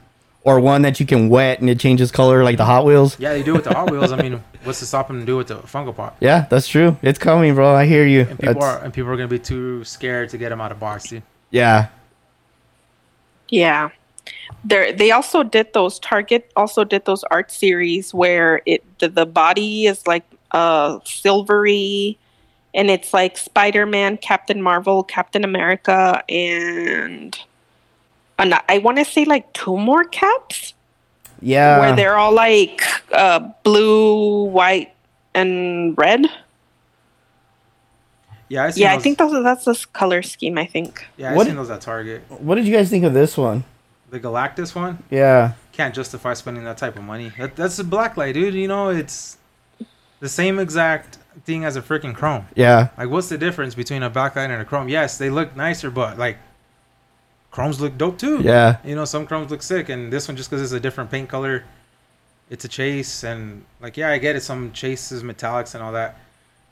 Or 0.45 0.59
one 0.59 0.81
that 0.81 0.99
you 0.99 1.05
can 1.05 1.29
wet 1.29 1.61
and 1.61 1.69
it 1.69 1.79
changes 1.79 2.11
color 2.11 2.43
like 2.43 2.57
the 2.57 2.65
Hot 2.65 2.83
Wheels. 2.83 3.17
Yeah, 3.17 3.31
they 3.31 3.43
do 3.43 3.53
with 3.53 3.63
the 3.63 3.73
Hot 3.73 3.89
Wheels. 3.89 4.11
I 4.11 4.21
mean, 4.21 4.43
what's 4.65 4.79
to 4.79 4.85
stop 4.85 5.07
them 5.07 5.21
to 5.21 5.25
do 5.25 5.37
with 5.37 5.47
the 5.47 5.55
Funko 5.55 5.95
Pop? 5.95 6.17
Yeah, 6.19 6.47
that's 6.49 6.67
true. 6.67 6.97
It's 7.01 7.17
coming, 7.17 7.55
bro. 7.55 7.73
I 7.73 7.85
hear 7.85 8.05
you. 8.05 8.21
And 8.21 8.37
people 8.37 8.55
That's- 8.55 8.63
are 8.63 8.83
and 8.83 8.93
people 8.93 9.09
are 9.09 9.15
gonna 9.15 9.29
be 9.29 9.39
too 9.39 9.85
scared 9.85 10.29
to 10.31 10.37
get 10.37 10.49
them 10.49 10.59
out 10.59 10.73
of 10.73 10.81
box, 10.81 11.07
dude. 11.07 11.23
yeah. 11.49 11.87
Yeah. 13.49 13.89
There 14.65 14.93
they 14.93 15.11
also 15.11 15.43
did 15.43 15.73
those 15.73 15.99
Target 15.99 16.51
also 16.55 16.83
did 16.83 17.05
those 17.05 17.23
art 17.25 17.51
series 17.51 18.13
where 18.13 18.61
it 18.65 18.83
the, 18.99 19.09
the 19.09 19.25
body 19.25 19.85
is 19.87 20.05
like 20.07 20.23
uh 20.51 20.99
silvery 21.03 22.17
and 22.73 22.89
it's 22.89 23.13
like 23.13 23.37
Spider-Man, 23.37 24.17
Captain 24.17 24.61
Marvel, 24.61 25.03
Captain 25.03 25.43
America 25.43 26.23
and 26.29 27.37
and 28.39 28.55
I 28.67 28.79
want 28.79 28.97
to 28.97 29.05
say 29.05 29.25
like 29.25 29.51
two 29.53 29.77
more 29.77 30.03
caps 30.05 30.73
Yeah. 31.41 31.79
where 31.79 31.95
they're 31.95 32.17
all 32.17 32.33
like 32.33 32.81
uh 33.11 33.39
blue, 33.63 34.45
white 34.45 34.93
and 35.35 35.95
red. 35.97 36.25
Yeah, 38.49 38.65
I 38.65 38.69
seen 38.71 38.81
Yeah, 38.83 38.93
I 38.93 38.99
think 38.99 39.17
those, 39.17 39.43
that's 39.43 39.65
this 39.65 39.85
color 39.85 40.21
scheme, 40.21 40.57
I 40.57 40.65
think. 40.65 41.05
Yeah, 41.17 41.31
I 41.31 41.35
What- 41.35 41.47
seen 41.47 41.55
those 41.55 41.69
at 41.69 41.81
Target. 41.81 42.23
what 42.29 42.55
did 42.55 42.65
you 42.67 42.73
guys 42.75 42.89
think 42.89 43.03
of 43.03 43.13
this 43.13 43.37
one? 43.37 43.63
The 44.09 44.19
Galactus 44.19 44.75
one 44.75 44.99
Yeah. 45.09 45.53
can't 45.71 45.95
justify 45.95 46.33
spending 46.35 46.63
that 46.65 46.77
type 46.77 46.95
of 46.97 47.03
money. 47.03 47.31
That, 47.39 47.55
that's 47.55 47.79
a 47.79 47.83
black 47.83 48.15
light, 48.17 48.33
dude. 48.35 48.53
You 48.53 48.67
know, 48.67 48.89
it's 48.89 49.37
the 50.19 50.29
same 50.29 50.59
exact 50.59 51.17
thing 51.45 51.65
as 51.65 51.75
a 51.75 51.81
freaking 51.81 52.13
Chrome. 52.15 52.45
Yeah. 52.55 52.89
Like, 52.97 53.09
what's 53.09 53.29
the 53.29 53.37
difference 53.37 53.75
between 53.75 54.03
a 54.03 54.09
black 54.09 54.35
light 54.35 54.49
and 54.51 54.61
a 54.61 54.65
Chrome? 54.65 54.89
Yes, 54.89 55.17
they 55.17 55.29
look 55.29 55.55
nicer, 55.55 55.89
but 55.91 56.17
like, 56.17 56.37
Chromes 57.51 57.79
look 57.79 57.97
dope 57.97 58.17
too. 58.17 58.41
Yeah. 58.41 58.77
You 58.83 58.95
know, 58.95 59.05
some 59.05 59.27
Chromes 59.27 59.51
look 59.51 59.61
sick, 59.61 59.89
and 59.89 60.11
this 60.11 60.27
one 60.27 60.35
just 60.37 60.49
because 60.49 60.63
it's 60.63 60.71
a 60.73 60.79
different 60.79 61.11
paint 61.11 61.29
color, 61.29 61.63
it's 62.49 62.65
a 62.65 62.67
chase, 62.67 63.23
and 63.23 63.63
like, 63.81 63.95
yeah, 63.97 64.09
I 64.09 64.17
get 64.17 64.35
it. 64.35 64.41
Some 64.41 64.71
chases, 64.71 65.21
metallics, 65.23 65.75
and 65.75 65.83
all 65.83 65.91
that, 65.93 66.17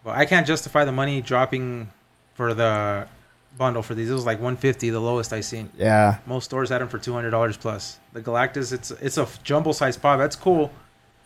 but 0.04 0.16
I 0.18 0.26
can't 0.26 0.46
justify 0.48 0.84
the 0.86 0.92
money 0.92 1.22
dropping 1.22 1.90
for 2.34 2.54
the 2.54 3.08
bundle 3.58 3.84
for 3.84 3.94
these. 3.94 4.10
It 4.10 4.14
was 4.14 4.26
like 4.26 4.38
150, 4.38 4.90
the 4.90 5.00
lowest 5.00 5.34
I 5.34 5.42
seen. 5.42 5.70
Yeah. 5.78 6.18
Most 6.26 6.46
stores 6.46 6.70
had 6.70 6.82
them 6.82 6.88
for 6.88 6.98
200 6.98 7.30
dollars 7.30 7.58
plus. 7.58 8.00
The 8.14 8.22
Galactus, 8.22 8.74
it's 8.74 8.90
it's 8.92 9.18
a 9.18 9.28
jumbo 9.44 9.72
size 9.74 9.98
pop. 9.98 10.18
That's 10.18 10.36
cool, 10.36 10.72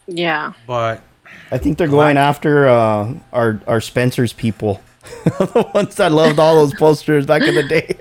Yeah. 0.07 0.51
but 0.67 1.01
I 1.51 1.57
think 1.57 1.77
they're 1.77 1.87
going 1.87 2.17
after 2.17 2.67
uh, 2.67 3.13
our 3.31 3.59
our 3.67 3.81
Spencer's 3.81 4.33
people, 4.33 4.81
the 5.23 5.69
ones 5.73 5.95
that 5.95 6.11
loved 6.11 6.39
all 6.39 6.55
those 6.55 6.73
posters 6.73 7.25
back 7.25 7.43
in 7.43 7.55
the 7.55 7.63
day, 7.63 7.97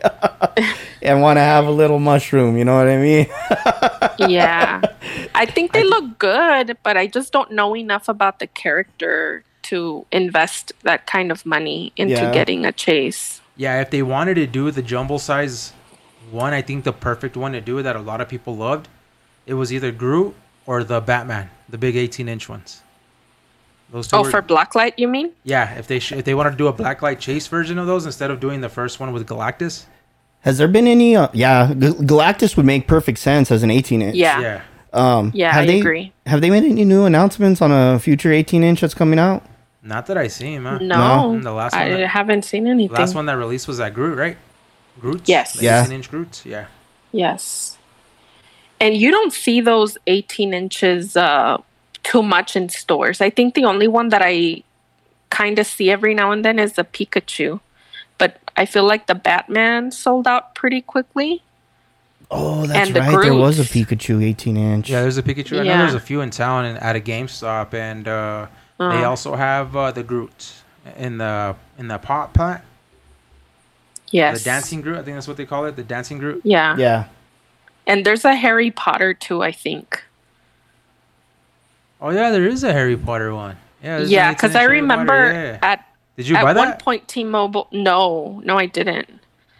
and 1.02 1.20
want 1.22 1.36
to 1.36 1.42
have 1.42 1.66
a 1.66 1.70
little 1.70 1.98
mushroom. 1.98 2.56
You 2.56 2.64
know 2.64 2.76
what 2.76 2.88
I 2.88 2.96
mean? 2.98 3.26
yeah. 4.30 4.80
I 5.34 5.46
think 5.46 5.72
they 5.72 5.84
look 5.84 6.18
good, 6.18 6.76
but 6.82 6.96
I 6.96 7.06
just 7.06 7.32
don't 7.32 7.50
know 7.52 7.76
enough 7.76 8.08
about 8.08 8.38
the 8.38 8.46
character 8.46 9.44
to 9.64 10.06
invest 10.12 10.72
that 10.82 11.06
kind 11.06 11.30
of 11.32 11.44
money 11.46 11.92
into 11.96 12.14
Yeah. 12.14 12.32
getting 12.32 12.64
a 12.66 12.72
chase. 12.72 13.40
Yeah, 13.56 13.80
if 13.80 13.90
they 13.90 14.02
wanted 14.02 14.34
to 14.34 14.46
do 14.46 14.70
the 14.70 14.82
jumbo 14.82 15.18
size 15.18 15.72
one, 16.30 16.52
I 16.52 16.62
think 16.62 16.84
the 16.84 16.92
perfect 16.92 17.36
one 17.36 17.52
to 17.52 17.60
do 17.60 17.82
that 17.82 17.96
a 17.96 18.00
lot 18.00 18.20
of 18.20 18.28
people 18.28 18.56
loved, 18.56 18.88
it 19.46 19.54
was 19.54 19.72
either 19.72 19.92
Groot 19.92 20.34
or 20.66 20.82
the 20.84 21.00
Batman, 21.00 21.50
the 21.68 21.78
big 21.78 21.96
18 21.96 22.28
inch 22.28 22.48
ones. 22.48 22.80
Those 23.92 24.08
two 24.08 24.16
Oh, 24.16 24.22
were- 24.22 24.30
for 24.30 24.42
Blacklight, 24.42 24.94
you 24.96 25.06
mean? 25.08 25.30
yeah, 25.44 25.74
if 25.78 25.86
they 25.86 25.98
sh- 26.00 26.12
if 26.12 26.24
they 26.24 26.34
wanted 26.34 26.50
to 26.52 26.56
do 26.56 26.66
a 26.66 26.72
blacklight 26.72 27.18
chase 27.20 27.46
version 27.46 27.78
of 27.78 27.86
those 27.86 28.06
instead 28.06 28.30
of 28.30 28.40
doing 28.40 28.60
the 28.60 28.68
first 28.68 28.98
one 29.00 29.12
with 29.12 29.26
Galactus, 29.26 29.84
Has 30.40 30.58
there 30.58 30.68
been 30.68 30.86
any? 30.86 31.16
Uh, 31.16 31.28
yeah, 31.32 31.68
G- 31.68 31.88
Galactus 32.04 32.56
would 32.56 32.66
make 32.66 32.86
perfect 32.86 33.18
sense 33.18 33.50
as 33.50 33.62
an 33.62 33.70
18 33.70 34.02
inch. 34.02 34.14
Yeah. 34.16 34.40
yeah, 34.40 34.60
Um, 34.92 35.30
Yeah, 35.34 35.52
have 35.52 35.62
I 35.64 35.66
they, 35.66 35.80
agree. 35.80 36.12
Have 36.26 36.40
they 36.42 36.50
made 36.50 36.64
any 36.64 36.84
new 36.84 37.04
announcements 37.04 37.62
on 37.62 37.72
a 37.72 37.98
future 37.98 38.30
18 38.32 38.62
inch 38.62 38.80
that's 38.82 38.94
coming 38.94 39.18
out? 39.18 39.42
not 39.86 40.06
that 40.06 40.16
I 40.18 40.28
see, 40.28 40.58
man. 40.58 40.86
No, 40.88 41.38
The 41.42 41.52
last 41.52 41.74
I 41.74 41.90
one 41.90 42.00
that- 42.00 42.08
haven't 42.08 42.44
seen 42.44 42.66
anything. 42.66 42.96
Last 42.96 43.14
one 43.14 43.26
that 43.26 43.36
released 43.36 43.68
was 43.68 43.78
that 43.78 43.92
Groot, 43.94 44.16
right? 44.18 44.36
Groot. 45.00 45.22
Yes. 45.26 45.60
Yeah. 45.60 45.82
18 45.82 45.92
inch 45.96 46.10
Groot. 46.10 46.42
Yeah. 46.44 46.66
Yes. 47.12 47.76
And 48.80 48.96
you 48.96 49.10
don't 49.10 49.32
see 49.32 49.60
those 49.60 49.96
18 50.06 50.52
inches 50.54 51.16
uh, 51.16 51.58
too 52.04 52.22
much 52.22 52.54
in 52.56 52.68
stores. 52.68 53.20
I 53.20 53.30
think 53.30 53.54
the 53.54 53.64
only 53.64 53.88
one 53.88 54.10
that 54.10 54.22
I 54.22 54.62
kind 55.30 55.58
of 55.58 55.66
see 55.66 55.90
every 55.90 56.14
now 56.14 56.30
and 56.30 56.44
then 56.44 56.58
is 56.58 56.74
the 56.74 56.84
Pikachu. 56.84 57.60
But 58.18 58.38
I 58.56 58.64
feel 58.66 58.84
like 58.84 59.06
the 59.08 59.14
Batman 59.16 59.90
sold 59.90 60.28
out 60.28 60.54
pretty 60.54 60.80
quickly. 60.80 61.42
Oh, 62.30 62.66
that's 62.66 62.88
And 62.88 62.96
the 62.96 63.00
right. 63.00 63.22
There 63.22 63.34
was 63.34 63.58
a 63.58 63.64
Pikachu 63.64 64.24
18 64.24 64.56
inch. 64.56 64.88
Yeah, 64.90 65.00
there's 65.02 65.18
a 65.18 65.22
Pikachu. 65.22 65.60
I 65.60 65.64
know 65.64 65.78
there's 65.78 65.94
a 65.94 66.00
few 66.00 66.20
in 66.20 66.30
town 66.30 66.64
and 66.64 66.78
at 66.78 66.94
a 66.96 67.00
GameStop, 67.00 67.74
and 67.74 68.06
uh, 68.08 68.46
they 68.78 68.84
Uh. 68.84 69.08
also 69.08 69.34
have 69.34 69.74
uh, 69.76 69.90
the 69.92 70.02
Groot 70.02 70.52
in 70.96 71.18
the 71.18 71.56
in 71.78 71.88
the 71.88 71.98
pot 71.98 72.32
plant. 72.34 72.62
Yes. 74.10 74.38
The 74.38 74.44
dancing 74.44 74.80
Groot, 74.80 74.98
I 74.98 75.02
think 75.02 75.16
that's 75.16 75.26
what 75.28 75.36
they 75.36 75.46
call 75.46 75.64
it. 75.66 75.76
The 75.76 75.82
dancing 75.82 76.18
Groot. 76.18 76.40
Yeah. 76.44 76.76
yeah. 76.76 77.06
And 77.86 78.04
there's 78.06 78.24
a 78.24 78.34
Harry 78.36 78.70
Potter 78.70 79.12
too, 79.12 79.42
I 79.42 79.50
think. 79.52 80.02
Oh 82.04 82.10
yeah, 82.10 82.30
there 82.30 82.46
is 82.46 82.62
a 82.64 82.70
Harry 82.72 82.98
Potter 82.98 83.34
one. 83.34 83.56
Yeah, 83.82 84.00
Yeah, 84.00 84.32
because 84.34 84.54
I 84.54 84.64
remember 84.64 85.32
yeah. 85.32 85.58
at 85.62 85.88
Did 86.18 86.28
you 86.28 86.36
at 86.36 86.42
buy 86.44 86.52
one 86.52 86.74
point 86.74 87.08
T-Mobile. 87.08 87.66
No, 87.72 88.42
no, 88.44 88.58
I 88.58 88.66
didn't. 88.66 89.08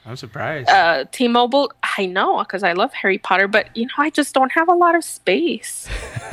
I'm 0.04 0.16
surprised. 0.16 0.68
uh 0.68 1.06
T-Mobile, 1.10 1.72
I 1.98 2.04
know 2.04 2.40
because 2.40 2.62
I 2.62 2.74
love 2.74 2.92
Harry 2.92 3.16
Potter, 3.16 3.48
but 3.48 3.74
you 3.74 3.86
know 3.86 3.94
I 3.96 4.10
just 4.10 4.34
don't 4.34 4.52
have 4.52 4.68
a 4.68 4.74
lot 4.74 4.94
of 4.94 5.02
space. 5.04 5.88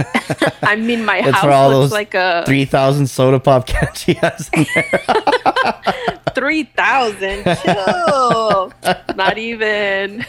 I 0.62 0.76
mean, 0.76 1.06
my 1.06 1.22
That's 1.22 1.38
house 1.38 1.46
all 1.46 1.70
looks 1.70 1.84
those 1.86 1.92
like 1.94 2.14
a 2.14 2.44
3,000 2.46 3.08
soda 3.08 3.40
pop 3.40 3.66
cans 3.66 4.02
she 4.02 4.16
has 4.16 4.50
in 4.54 4.66
there. 4.76 5.02
three 6.36 6.64
thousand. 6.64 7.44
Chill. 7.64 8.74
Not 9.16 9.38
even. 9.38 10.26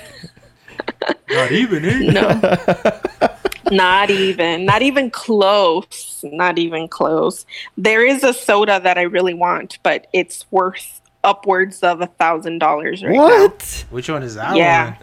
Not 1.29 1.51
even. 1.51 1.85
Eh? 1.85 2.13
No. 2.13 3.39
Not 3.73 4.11
even. 4.11 4.65
Not 4.67 4.83
even 4.83 5.11
close. 5.11 6.25
Not 6.25 6.59
even 6.59 6.89
close. 6.89 7.47
There 7.77 8.05
is 8.07 8.23
a 8.23 8.33
soda 8.33 8.79
that 8.81 8.99
I 8.99 9.03
really 9.03 9.35
want, 9.35 9.79
but 9.83 10.07
it's 10.13 10.45
worth 10.51 11.01
upwards 11.25 11.83
of 11.83 12.01
a 12.01 12.07
thousand 12.07 12.59
dollars 12.59 13.03
right 13.03 13.13
now. 13.15 13.25
what? 13.47 13.85
Which 13.91 14.09
one 14.09 14.23
is 14.23 14.35
that 14.35 14.57
Yeah. 14.57 14.85
one? 14.91 14.97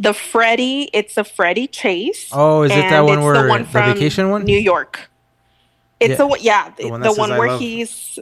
The 0.00 0.14
Freddy, 0.14 0.88
it's 0.92 1.16
a 1.16 1.24
Freddy 1.24 1.66
Chase. 1.66 2.30
Oh, 2.32 2.62
is 2.62 2.72
it 2.72 2.88
that 2.88 3.04
one 3.04 3.22
where 3.22 3.42
the, 3.42 3.48
one 3.48 3.62
the 3.62 3.68
from 3.68 3.92
vacation 3.94 4.30
one? 4.30 4.44
New 4.44 4.58
York. 4.58 5.10
It's 6.00 6.10
Yeah. 6.10 6.16
the 6.16 6.26
one, 6.28 6.38
yeah, 6.40 6.70
The 6.76 6.84
the 6.84 6.88
one 6.90 7.00
one, 7.00 7.00
that 7.02 7.14
says, 7.14 7.30
"I 7.30 7.38
where 7.38 7.48
love-" 7.48 7.60
he's, 7.60 8.18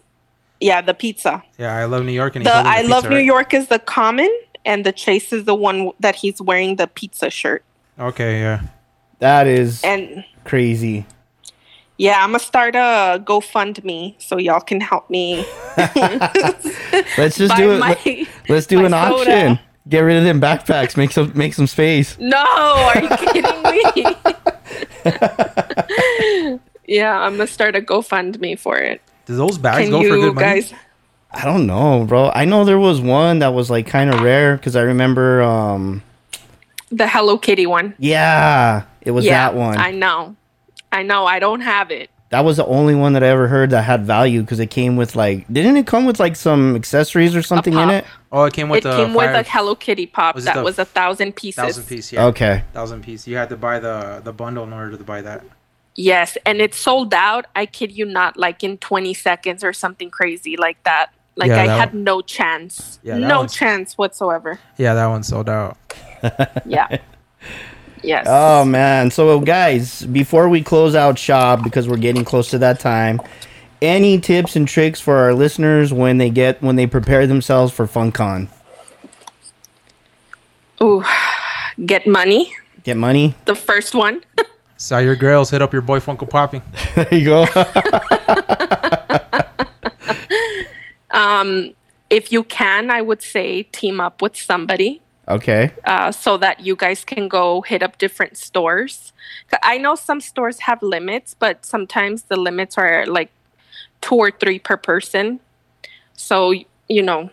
yeah, 0.61 0.81
the 0.81 0.95
pizza. 0.95 1.43
Yeah, 1.59 1.77
I 1.77 1.85
love 1.85 2.05
New 2.05 2.13
York, 2.13 2.35
and 2.37 2.43
he 2.45 2.51
The 2.51 2.57
I 2.57 2.83
the 2.83 2.89
love 2.89 3.03
pizza, 3.05 3.11
New 3.11 3.17
right? 3.17 3.25
York 3.25 3.55
is 3.55 3.69
the 3.69 3.79
common, 3.79 4.31
and 4.65 4.85
the 4.85 4.93
Chase 4.93 5.33
is 5.33 5.45
the 5.45 5.55
one 5.55 5.91
that 6.01 6.17
he's 6.17 6.41
wearing 6.41 6.77
the 6.77 6.87
pizza 6.87 7.29
shirt. 7.31 7.63
Okay, 8.01 8.41
yeah. 8.41 8.61
That 9.19 9.47
is 9.47 9.83
And 9.83 10.25
crazy. 10.45 11.07
yeah, 11.99 12.23
I'm 12.23 12.29
gonna 12.31 12.39
start 12.39 12.75
a 12.77 13.23
GoFundMe 13.25 14.15
so 14.21 14.37
y'all 14.39 14.61
can 14.61 14.81
help 14.81 15.09
me 15.11 15.45
Let's 17.19 17.37
just 17.39 17.57
do 17.57 17.73
it. 17.73 17.79
my. 17.79 17.97
Let- 18.05 18.29
Let's 18.49 18.67
do 18.67 18.85
an 18.85 18.93
soda. 18.93 18.97
auction. 18.97 19.59
Get 19.89 20.01
rid 20.01 20.17
of 20.19 20.25
them 20.25 20.41
backpacks. 20.41 20.97
Make 20.97 21.13
some 21.13 21.33
make 21.35 21.55
some 21.55 21.67
space. 21.67 22.19
No, 22.19 22.37
are 22.39 23.01
you 23.01 23.09
kidding 23.09 23.63
me? 23.63 24.05
yeah, 26.87 27.19
I'm 27.19 27.33
gonna 27.35 27.47
start 27.47 27.77
a 27.77 27.81
GoFundMe 27.81 28.59
for 28.59 28.77
it. 28.79 29.01
Do 29.27 29.37
those 29.37 29.59
bags 29.59 29.79
Can 29.83 29.91
go 29.91 30.03
for 30.03 30.09
good 30.17 30.35
money? 30.35 30.47
guys? 30.47 30.73
I 31.31 31.45
don't 31.45 31.67
know, 31.67 32.05
bro. 32.05 32.31
I 32.35 32.45
know 32.45 32.65
there 32.65 32.79
was 32.79 33.01
one 33.01 33.41
that 33.41 33.49
was 33.55 33.71
like 33.71 33.87
kind 33.87 34.13
of 34.13 34.21
rare 34.21 34.57
because 34.57 34.77
I 34.77 34.83
remember. 34.83 35.43
um 35.43 36.03
The 36.91 37.09
Hello 37.09 37.37
Kitty 37.39 37.67
one. 37.67 37.95
Yeah, 37.99 38.85
it 39.01 39.11
was 39.11 39.25
yeah, 39.25 39.33
that 39.51 39.55
one. 39.57 39.77
I 39.79 39.91
know. 39.91 40.37
I 40.93 41.03
know. 41.03 41.27
I 41.27 41.39
don't 41.41 41.61
have 41.61 41.91
it. 41.91 42.11
that 42.31 42.45
was 42.45 42.57
the 42.59 42.67
only 42.67 42.95
one 42.95 43.13
that 43.15 43.23
I 43.25 43.29
ever 43.29 43.49
heard 43.49 43.71
that 43.71 43.83
had 43.83 44.05
value 44.05 44.41
because 44.43 44.61
it 44.61 44.71
came 44.71 44.97
with 44.97 45.17
like, 45.17 45.47
didn't 45.53 45.77
it 45.77 45.87
come 45.87 46.07
with 46.07 46.19
like 46.21 46.37
some 46.37 46.75
accessories 46.77 47.35
or 47.37 47.43
something 47.43 47.73
in 47.75 47.91
it? 47.91 48.05
Oh, 48.33 48.45
it 48.45 48.53
came 48.53 48.69
with 48.69 48.79
it 48.79 48.89
the 48.89 48.97
came 48.97 49.15
with 49.15 49.35
a 49.35 49.43
Hello 49.43 49.75
Kitty 49.75 50.07
pop 50.07 50.35
Was 50.37 50.45
that 50.45 50.63
was 50.65 50.79
a 50.79 50.85
thousand 50.85 51.35
pieces. 51.37 51.57
thousand 51.63 51.85
piece. 51.85 52.13
Yeah. 52.13 52.27
Okay. 52.27 52.63
Thousand 52.73 53.03
piece. 53.03 53.27
You 53.27 53.37
had 53.37 53.49
to 53.49 53.57
buy 53.57 53.79
the 53.81 54.21
the 54.23 54.33
bundle 54.33 54.65
in 54.65 54.73
order 54.73 54.97
to 54.97 55.05
buy 55.05 55.23
that. 55.23 55.45
Yes, 55.99 56.37
and 56.45 56.61
it 56.61 56.75
sold 56.75 57.15
out. 57.15 57.47
I 57.57 57.65
kid 57.67 57.91
you 57.91 58.05
not, 58.05 58.37
like 58.37 58.63
in 58.63 58.77
20 58.79 59.15
seconds 59.15 59.65
or 59.65 59.73
something 59.73 60.11
crazy 60.11 60.57
like 60.59 60.83
that. 60.85 61.09
Like 61.37 61.49
Yeah, 61.49 61.63
I 61.63 61.67
that 61.67 61.79
had 61.79 61.93
one- 61.95 62.05
no 62.05 62.21
chance. 62.23 62.99
Yeah, 63.03 63.17
no 63.19 63.47
chance 63.47 63.97
whatsoever. 63.97 64.59
Yeah, 64.77 64.95
that 64.95 65.07
one 65.07 65.23
sold 65.23 65.49
out. 65.49 65.79
Yeah. 66.67 66.99
yes. 68.03 68.27
Oh 68.29 68.65
man. 68.65 69.11
So 69.11 69.41
guys, 69.41 70.03
before 70.07 70.49
we 70.49 70.63
close 70.63 70.95
out 70.95 71.19
shop 71.19 71.63
because 71.63 71.89
we're 71.89 71.97
getting 71.97 72.25
close 72.25 72.51
to 72.51 72.59
that 72.59 72.81
time, 72.81 73.21
any 73.83 74.21
tips 74.21 74.57
and 74.57 74.67
tricks 74.67 75.01
for 75.01 75.17
our 75.17 75.35
listeners 75.35 75.93
when 75.93 76.19
they 76.19 76.31
get 76.31 76.61
when 76.63 76.77
they 76.77 76.87
prepare 76.87 77.27
themselves 77.27 77.73
for 77.73 77.87
Funkon? 77.87 78.49
Ooh, 80.83 81.05
get 81.85 82.07
money. 82.07 82.53
Get 82.83 82.97
money. 82.97 83.35
The 83.47 83.55
first 83.55 83.95
one. 83.95 84.23
Sell 84.79 85.01
your 85.01 85.17
girls 85.17 85.51
Hit 85.51 85.63
up 85.63 85.73
your 85.73 85.83
boy 85.83 86.01
Funko 86.01 86.29
Popping. 86.29 86.63
There 86.95 87.15
you 87.15 87.25
go. 87.25 87.47
um, 91.11 91.73
if 92.11 92.31
you 92.31 92.45
can, 92.45 92.91
I 92.91 93.01
would 93.03 93.23
say 93.23 93.63
team 93.65 94.01
up 94.01 94.21
with 94.23 94.37
somebody 94.37 95.01
okay. 95.29 95.73
uh, 95.85 96.11
so 96.13 96.37
that 96.39 96.61
you 96.61 96.77
guys 96.77 97.05
can 97.05 97.29
go 97.29 97.63
hit 97.63 97.83
up 97.83 97.99
different 97.99 98.37
stores. 98.37 99.13
I 99.63 99.79
know 99.79 99.95
some 99.95 100.21
stores 100.21 100.61
have 100.61 100.83
limits, 100.83 101.35
but 101.39 101.65
sometimes 101.67 102.25
the 102.25 102.37
limits 102.37 102.77
are 102.79 103.07
like 103.07 103.31
two 104.01 104.15
or 104.17 104.31
three 104.31 104.59
per 104.59 104.77
person. 104.77 105.41
So 106.15 106.53
you 106.89 107.03
know, 107.03 107.31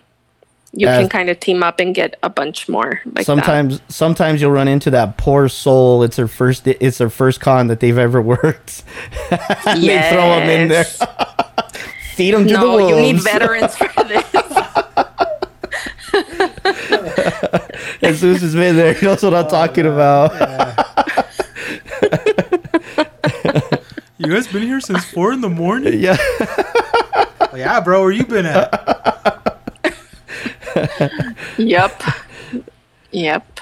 you 0.74 0.88
Yeah. 0.88 1.00
can 1.00 1.10
kind 1.10 1.30
of 1.30 1.40
team 1.40 1.62
up 1.62 1.80
and 1.80 1.94
get 1.94 2.18
a 2.24 2.30
bunch 2.30 2.68
more. 2.68 3.02
Like 3.06 3.26
sometimes 3.26 3.80
sometimes 3.90 4.42
you'll 4.42 4.52
run 4.52 4.68
into 4.68 4.90
that 4.92 5.18
poor 5.18 5.48
soul. 5.50 6.02
It's 6.04 6.16
their 6.16 6.28
first 6.28 6.68
it's 6.68 6.98
their 6.98 7.10
first 7.12 7.40
con 7.42 7.68
that 7.68 7.80
they've 7.80 7.98
ever 7.98 8.22
worked. 8.36 8.84
that. 9.30 9.62
they 9.80 10.10
throw 10.10 10.30
them 10.40 10.50
in 10.50 10.68
there. 10.70 10.86
Feed 12.16 12.34
them 12.36 12.48
to 12.48 12.54
the 12.54 12.60
No, 12.60 12.78
wolves. 12.78 12.90
you 12.90 12.96
need 13.02 13.22
veterans 13.24 13.76
for 13.76 13.88
this. 14.04 14.24
Jesus 18.02 18.42
has 18.42 18.56
been 18.56 18.76
there. 18.76 18.94
He 18.94 19.06
knows 19.06 19.24
what 19.24 19.34
I'm 19.34 19.48
talking 19.48 19.86
about. 19.86 20.32
You 24.24 24.32
guys 24.32 24.48
been 24.48 24.64
here 24.64 24.80
since 24.80 25.04
four 25.04 25.34
in 25.34 25.42
the 25.42 25.50
morning? 25.50 26.00
yeah. 26.00 26.18
yeah, 27.54 27.82
bro. 27.82 28.04
Where 28.04 28.12
you 28.12 28.26
been 28.26 28.46
at? 28.46 28.72
yep. 31.58 32.02
Yep. 33.12 33.60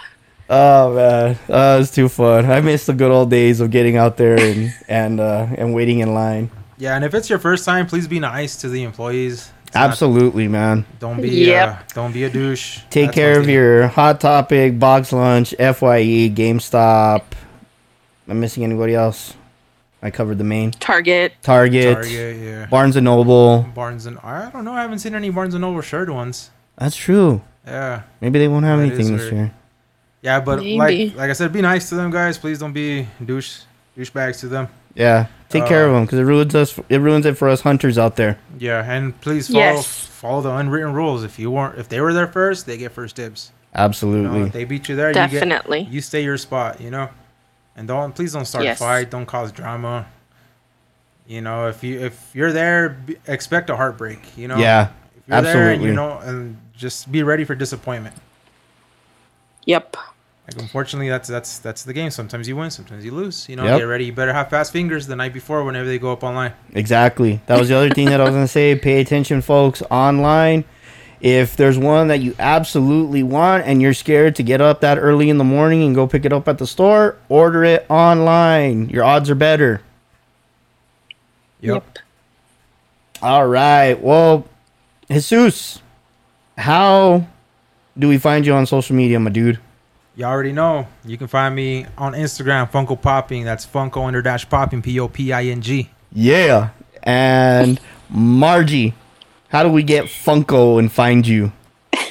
Oh 0.50 0.94
man, 0.94 1.40
uh, 1.50 1.80
it's 1.82 1.90
too 1.90 2.10
fun. 2.10 2.46
I 2.46 2.62
miss 2.62 2.86
the 2.86 2.94
good 2.94 3.10
old 3.10 3.32
days 3.32 3.60
of 3.60 3.72
getting 3.72 3.98
out 3.98 4.18
there 4.18 4.40
and 4.40 4.72
and 4.88 5.20
uh, 5.20 5.48
and 5.58 5.74
waiting 5.74 6.00
in 6.00 6.14
line. 6.14 6.52
Yeah, 6.78 6.96
and 6.96 7.04
if 7.04 7.16
it's 7.16 7.28
your 7.30 7.40
first 7.40 7.66
time, 7.66 7.88
please 7.88 8.08
be 8.08 8.20
nice 8.20 8.56
to 8.58 8.70
the 8.70 8.84
employees. 8.84 9.50
It's 9.72 9.76
not- 9.76 9.90
Absolutely, 9.92 10.50
man. 10.50 10.86
don't 11.00 11.22
be. 11.22 11.30
Yep. 11.30 11.70
Uh, 11.70 11.76
don't 11.94 12.12
be 12.12 12.26
a 12.26 12.30
douche. 12.30 12.80
Take 12.90 13.06
That's 13.08 13.16
care 13.16 13.40
of 13.40 13.46
thing. 13.46 13.54
your 13.54 13.88
Hot 13.88 14.20
Topic, 14.20 14.78
Box 14.78 15.14
Lunch, 15.14 15.52
Fye, 15.58 16.28
GameStop. 16.30 17.22
Am 17.22 17.24
I'm 18.28 18.40
missing 18.42 18.66
anybody 18.66 18.96
else. 18.96 19.34
I 20.04 20.12
covered 20.12 20.40
the 20.40 20.44
main 20.44 20.72
Target. 20.72 21.34
Target, 21.42 21.94
Target. 21.96 22.36
Yeah. 22.38 22.66
Barnes 22.66 22.98
and 22.98 23.06
Noble. 23.06 23.66
Barnes 23.74 24.06
and 24.08 24.18
I 24.20 24.50
don't 24.52 24.66
know. 24.66 24.74
I 24.74 24.82
haven't 24.82 25.00
seen 25.00 25.16
any 25.16 25.30
Barnes 25.30 25.54
and 25.54 25.62
Noble 25.62 25.80
shirt 25.82 26.10
ones. 26.10 26.50
That's 26.78 26.96
true. 26.98 27.42
Yeah. 27.66 28.02
Maybe 28.20 28.40
they 28.40 28.48
won't 28.50 28.66
have 28.66 28.80
That 28.80 28.88
anything 28.88 29.16
this 29.16 29.32
year. 29.32 29.54
Yeah, 30.22 30.42
but 30.42 30.60
Maybe. 30.60 30.78
like 30.78 31.16
like 31.16 31.30
I 31.30 31.34
said, 31.34 31.54
be 31.54 31.62
nice 31.62 31.88
to 31.90 31.96
them 31.96 32.12
guys. 32.12 32.38
Please 32.38 32.60
don't 32.60 32.74
be 32.74 33.08
douche 33.24 33.62
douchebags 33.98 34.40
to 34.42 34.48
them. 34.50 34.68
Yeah, 34.96 35.28
take 35.52 35.66
care 35.68 35.86
of 35.86 35.92
Uh, 35.92 35.96
them 35.96 36.06
because 36.06 36.20
it 36.20 36.24
ruins 36.24 36.56
us. 36.56 36.80
It 36.90 36.98
ruins 37.00 37.26
it 37.26 37.38
for 37.38 37.50
us 37.50 37.62
hunters 37.62 37.98
out 37.98 38.16
there. 38.16 38.38
Yeah, 38.60 38.84
and 38.90 39.20
please 39.22 39.48
follow 39.48 39.60
Yes. 39.60 39.88
follow 39.88 40.42
the 40.42 40.52
unwritten 40.52 40.94
rules. 40.94 41.24
If 41.24 41.38
you 41.40 41.52
weren't, 41.52 41.78
if 41.80 41.90
they 41.90 42.00
were 42.02 42.14
there 42.14 42.28
first, 42.28 42.66
they 42.66 42.78
get 42.78 42.92
first 42.92 43.16
dibs. 43.16 43.52
You 43.74 43.78
know, 43.80 43.84
Absolutely. 43.86 44.42
if 44.42 44.54
they 44.54 44.64
beat 44.66 44.90
you 44.90 44.96
there, 44.96 45.14
Definitely. 45.14 45.80
you 45.80 45.86
get 45.86 45.94
you 45.94 46.02
stay 46.02 46.24
your 46.24 46.38
spot. 46.38 46.82
You 46.82 46.92
know, 46.92 47.10
and 47.76 47.88
don't 47.88 48.14
please 48.16 48.34
don't 48.34 48.46
start 48.46 48.64
Yes. 48.66 48.78
a 48.78 48.84
fight. 48.84 49.10
Don't 49.12 49.26
cause 49.26 49.52
drama. 49.52 50.06
You 51.28 51.42
know, 51.42 51.68
if 51.68 51.84
you 51.84 52.00
if 52.02 52.30
you're 52.34 52.52
there, 52.52 52.90
be, 52.90 53.16
expect 53.28 53.70
a 53.70 53.76
heartbreak. 53.76 54.20
You 54.38 54.48
know, 54.50 54.58
yeah, 54.58 54.90
if 55.16 55.28
you're 55.28 55.42
there, 55.42 55.58
absolutely. 55.72 55.88
you 55.88 55.94
know, 55.94 56.20
and 56.20 56.58
just 56.76 57.12
be 57.12 57.24
ready 57.24 57.44
for 57.46 57.56
disappointment. 57.56 58.16
Yep. 59.66 59.96
Like 60.54 60.62
unfortunately, 60.62 61.08
that's 61.10 61.28
that's 61.30 61.60
that's 61.60 61.84
the 61.84 61.94
game. 61.94 62.10
Sometimes 62.12 62.48
you 62.48 62.56
win, 62.56 62.72
sometimes 62.72 63.06
you 63.06 63.12
lose. 63.12 63.48
You 63.48 63.56
know, 63.56 63.64
Yep. 63.66 63.80
get 63.80 63.84
ready. 63.84 64.06
You 64.06 64.14
better 64.14 64.34
have 64.34 64.50
fast 64.50 64.74
fingers 64.74 65.08
the 65.08 65.16
night 65.16 65.34
before 65.34 65.64
whenever 65.64 65.88
they 65.88 66.00
go 66.00 66.12
up 66.12 66.24
online. 66.24 66.54
Exactly. 66.74 67.42
That 67.46 67.60
was 67.60 67.70
the 67.70 67.76
other 67.78 67.90
thing 67.90 68.08
that 68.08 68.20
I 68.20 68.24
was 68.26 68.32
going 68.34 68.44
to 68.44 68.48
say. 68.48 68.76
Pay 68.76 69.00
attention, 69.02 69.42
folks, 69.42 69.82
online. 69.90 70.64
If 71.22 71.56
there's 71.56 71.78
one 71.78 72.08
that 72.08 72.20
you 72.22 72.36
absolutely 72.40 73.22
want 73.22 73.66
and 73.68 73.80
you're 73.82 73.94
scared 73.94 74.36
to 74.38 74.44
get 74.44 74.60
up 74.60 74.82
that 74.82 74.98
early 74.98 75.30
in 75.30 75.38
the 75.38 75.44
morning 75.44 75.84
and 75.84 75.94
go 75.94 76.08
pick 76.08 76.26
it 76.26 76.34
up 76.34 76.48
at 76.48 76.58
the 76.58 76.66
store, 76.66 77.16
order 77.30 77.64
it 77.64 77.86
online. 77.90 78.90
Your 78.90 79.04
odds 79.04 79.30
are 79.30 79.36
better. 79.36 79.82
Yep. 81.62 82.00
All 83.22 83.46
right. 83.48 83.94
Well, 84.02 84.46
Jesus, 85.12 85.80
how 86.58 87.28
do 87.98 88.08
we 88.08 88.18
find 88.18 88.46
you 88.46 88.54
on 88.54 88.66
social 88.66 88.96
media, 88.96 89.20
my 89.20 89.30
dude? 89.30 89.60
You 90.22 90.28
already 90.28 90.52
know. 90.52 90.88
You 91.04 91.18
can 91.18 91.26
find 91.26 91.56
me 91.56 91.88
on 91.98 92.14
Instagram, 92.14 92.70
Funko 92.70 93.02
Popping. 93.02 93.44
That's 93.44 93.66
Funko 93.66 94.06
under 94.06 94.22
dash 94.22 94.48
popping, 94.48 94.84
P 94.84 95.00
O 95.00 95.08
P 95.08 95.34
I 95.34 95.46
N 95.46 95.62
G. 95.62 95.90
Yeah. 96.14 96.70
And 97.02 97.80
Margie, 98.08 98.94
how 99.50 99.64
do 99.64 99.70
we 99.70 99.82
get 99.82 100.06
Funko 100.06 100.78
and 100.78 100.92
find 100.92 101.26
you? 101.26 101.52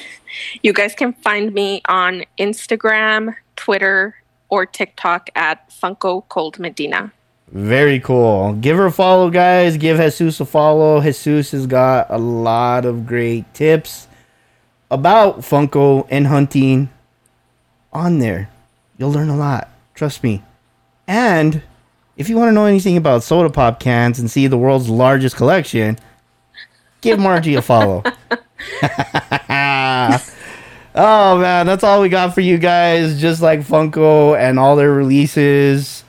You 0.61 0.73
guys 0.73 0.93
can 0.93 1.13
find 1.13 1.53
me 1.53 1.81
on 1.87 2.25
Instagram, 2.37 3.33
Twitter, 3.55 4.15
or 4.49 4.65
TikTok 4.65 5.29
at 5.33 5.69
Funko 5.69 6.27
Cold 6.27 6.59
Medina. 6.59 7.13
Very 7.47 8.01
cool. 8.01 8.53
Give 8.55 8.75
her 8.75 8.87
a 8.87 8.91
follow, 8.91 9.29
guys. 9.29 9.77
Give 9.77 9.95
Jesus 9.97 10.41
a 10.41 10.45
follow. 10.45 10.99
Jesus 10.99 11.51
has 11.51 11.65
got 11.65 12.07
a 12.09 12.17
lot 12.17 12.83
of 12.83 13.07
great 13.07 13.53
tips 13.53 14.09
about 14.89 15.39
Funko 15.39 16.05
and 16.09 16.27
hunting 16.27 16.89
on 17.93 18.19
there. 18.19 18.49
You'll 18.97 19.11
learn 19.11 19.29
a 19.29 19.37
lot. 19.37 19.69
Trust 19.95 20.23
me. 20.23 20.43
And 21.07 21.63
if 22.17 22.29
you 22.29 22.37
want 22.37 22.49
to 22.49 22.53
know 22.53 22.65
anything 22.65 22.97
about 22.97 23.23
soda 23.23 23.49
pop 23.49 23.79
cans 23.79 24.19
and 24.19 24.29
see 24.29 24.47
the 24.47 24.57
world's 24.57 24.89
largest 24.89 25.35
collection, 25.35 25.97
give 27.01 27.19
Margie 27.19 27.55
a 27.55 27.61
follow. 27.61 28.03
oh 30.95 31.37
man, 31.39 31.65
that's 31.65 31.83
all 31.83 32.01
we 32.01 32.09
got 32.09 32.33
for 32.33 32.41
you 32.41 32.57
guys. 32.57 33.19
Just 33.19 33.41
like 33.41 33.61
Funko 33.61 34.37
and 34.37 34.59
all 34.59 34.75
their 34.75 34.91
releases. 34.91 36.00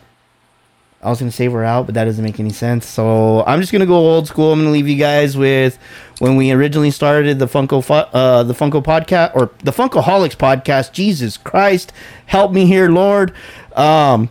I 1.03 1.11
was 1.11 1.19
gonna 1.19 1.33
say 1.33 1.49
we're 1.49 1.65
out, 1.65 1.87
but 1.87 1.97
that 1.97 2.05
doesn't 2.05 2.25
make 2.25 2.39
any 2.39 2.53
sense. 2.53 2.87
So 2.87 3.45
I'm 3.45 3.61
just 3.61 3.73
gonna 3.73 3.87
go 3.87 3.97
old 3.97 4.29
school. 4.29 4.53
I'm 4.53 4.61
gonna 4.61 4.71
leave 4.71 4.87
you 4.87 4.97
guys 4.97 5.37
with 5.37 5.77
when 6.21 6.37
we 6.37 6.53
originally 6.53 6.93
started 6.93 7.41
the 7.41 7.47
Funko 7.47 7.83
fu- 7.83 7.95
uh, 7.95 8.45
the 8.45 8.55
Funko 8.55 8.85
podcast 8.85 9.35
or 9.35 9.51
the 9.65 9.73
Funkaholiks 9.73 10.37
podcast. 10.37 10.93
Jesus 10.93 11.37
Christ, 11.37 11.93
help 12.27 12.53
me 12.53 12.67
here, 12.67 12.89
Lord. 12.89 13.33
Um, 13.75 14.31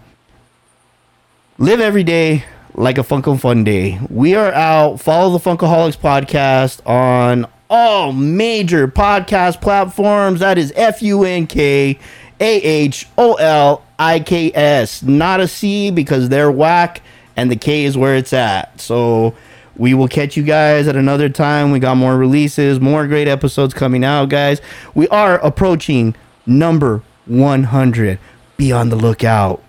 live 1.57 1.81
every 1.81 2.03
day 2.03 2.45
like 2.73 2.97
a 2.97 3.01
Funko 3.03 3.37
Fun 3.37 3.65
Day. 3.65 3.99
We 4.09 4.35
are 4.35 4.53
out. 4.53 5.01
Follow 5.01 5.37
the 5.37 5.43
Funkaholiks 5.43 5.97
podcast 5.97 6.85
on 6.87 7.47
all 7.69 8.13
major 8.13 8.87
podcast 8.87 9.61
platforms. 9.61 10.39
That 10.39 10.57
is 10.57 10.71
F 10.75 11.01
U 11.01 11.23
N 11.25 11.47
K 11.47 11.99
A 12.39 12.61
H 12.61 13.07
O 13.17 13.33
L 13.33 13.83
I 14.01 14.19
K 14.19 14.51
S. 14.51 15.03
Not 15.03 15.41
a 15.41 15.47
C 15.47 15.91
because 15.91 16.29
they're 16.29 16.51
whack, 16.51 17.03
and 17.35 17.51
the 17.51 17.55
K 17.55 17.85
is 17.85 17.95
where 17.95 18.15
it's 18.15 18.33
at. 18.33 18.81
So 18.81 19.35
we 19.75 19.93
will 19.93 20.07
catch 20.07 20.35
you 20.35 20.41
guys 20.41 20.87
at 20.87 20.95
another 20.95 21.29
time. 21.29 21.69
We 21.69 21.77
got 21.77 21.97
more 21.97 22.17
releases, 22.17 22.79
more 22.79 23.05
great 23.05 23.27
episodes 23.27 23.75
coming 23.75 24.03
out, 24.03 24.29
guys. 24.29 24.59
We 24.95 25.07
are 25.09 25.37
approaching 25.37 26.15
number 26.47 27.03
100. 27.27 28.17
Be 28.57 28.71
on 28.71 28.89
the 28.89 28.95
lookout. 28.95 29.63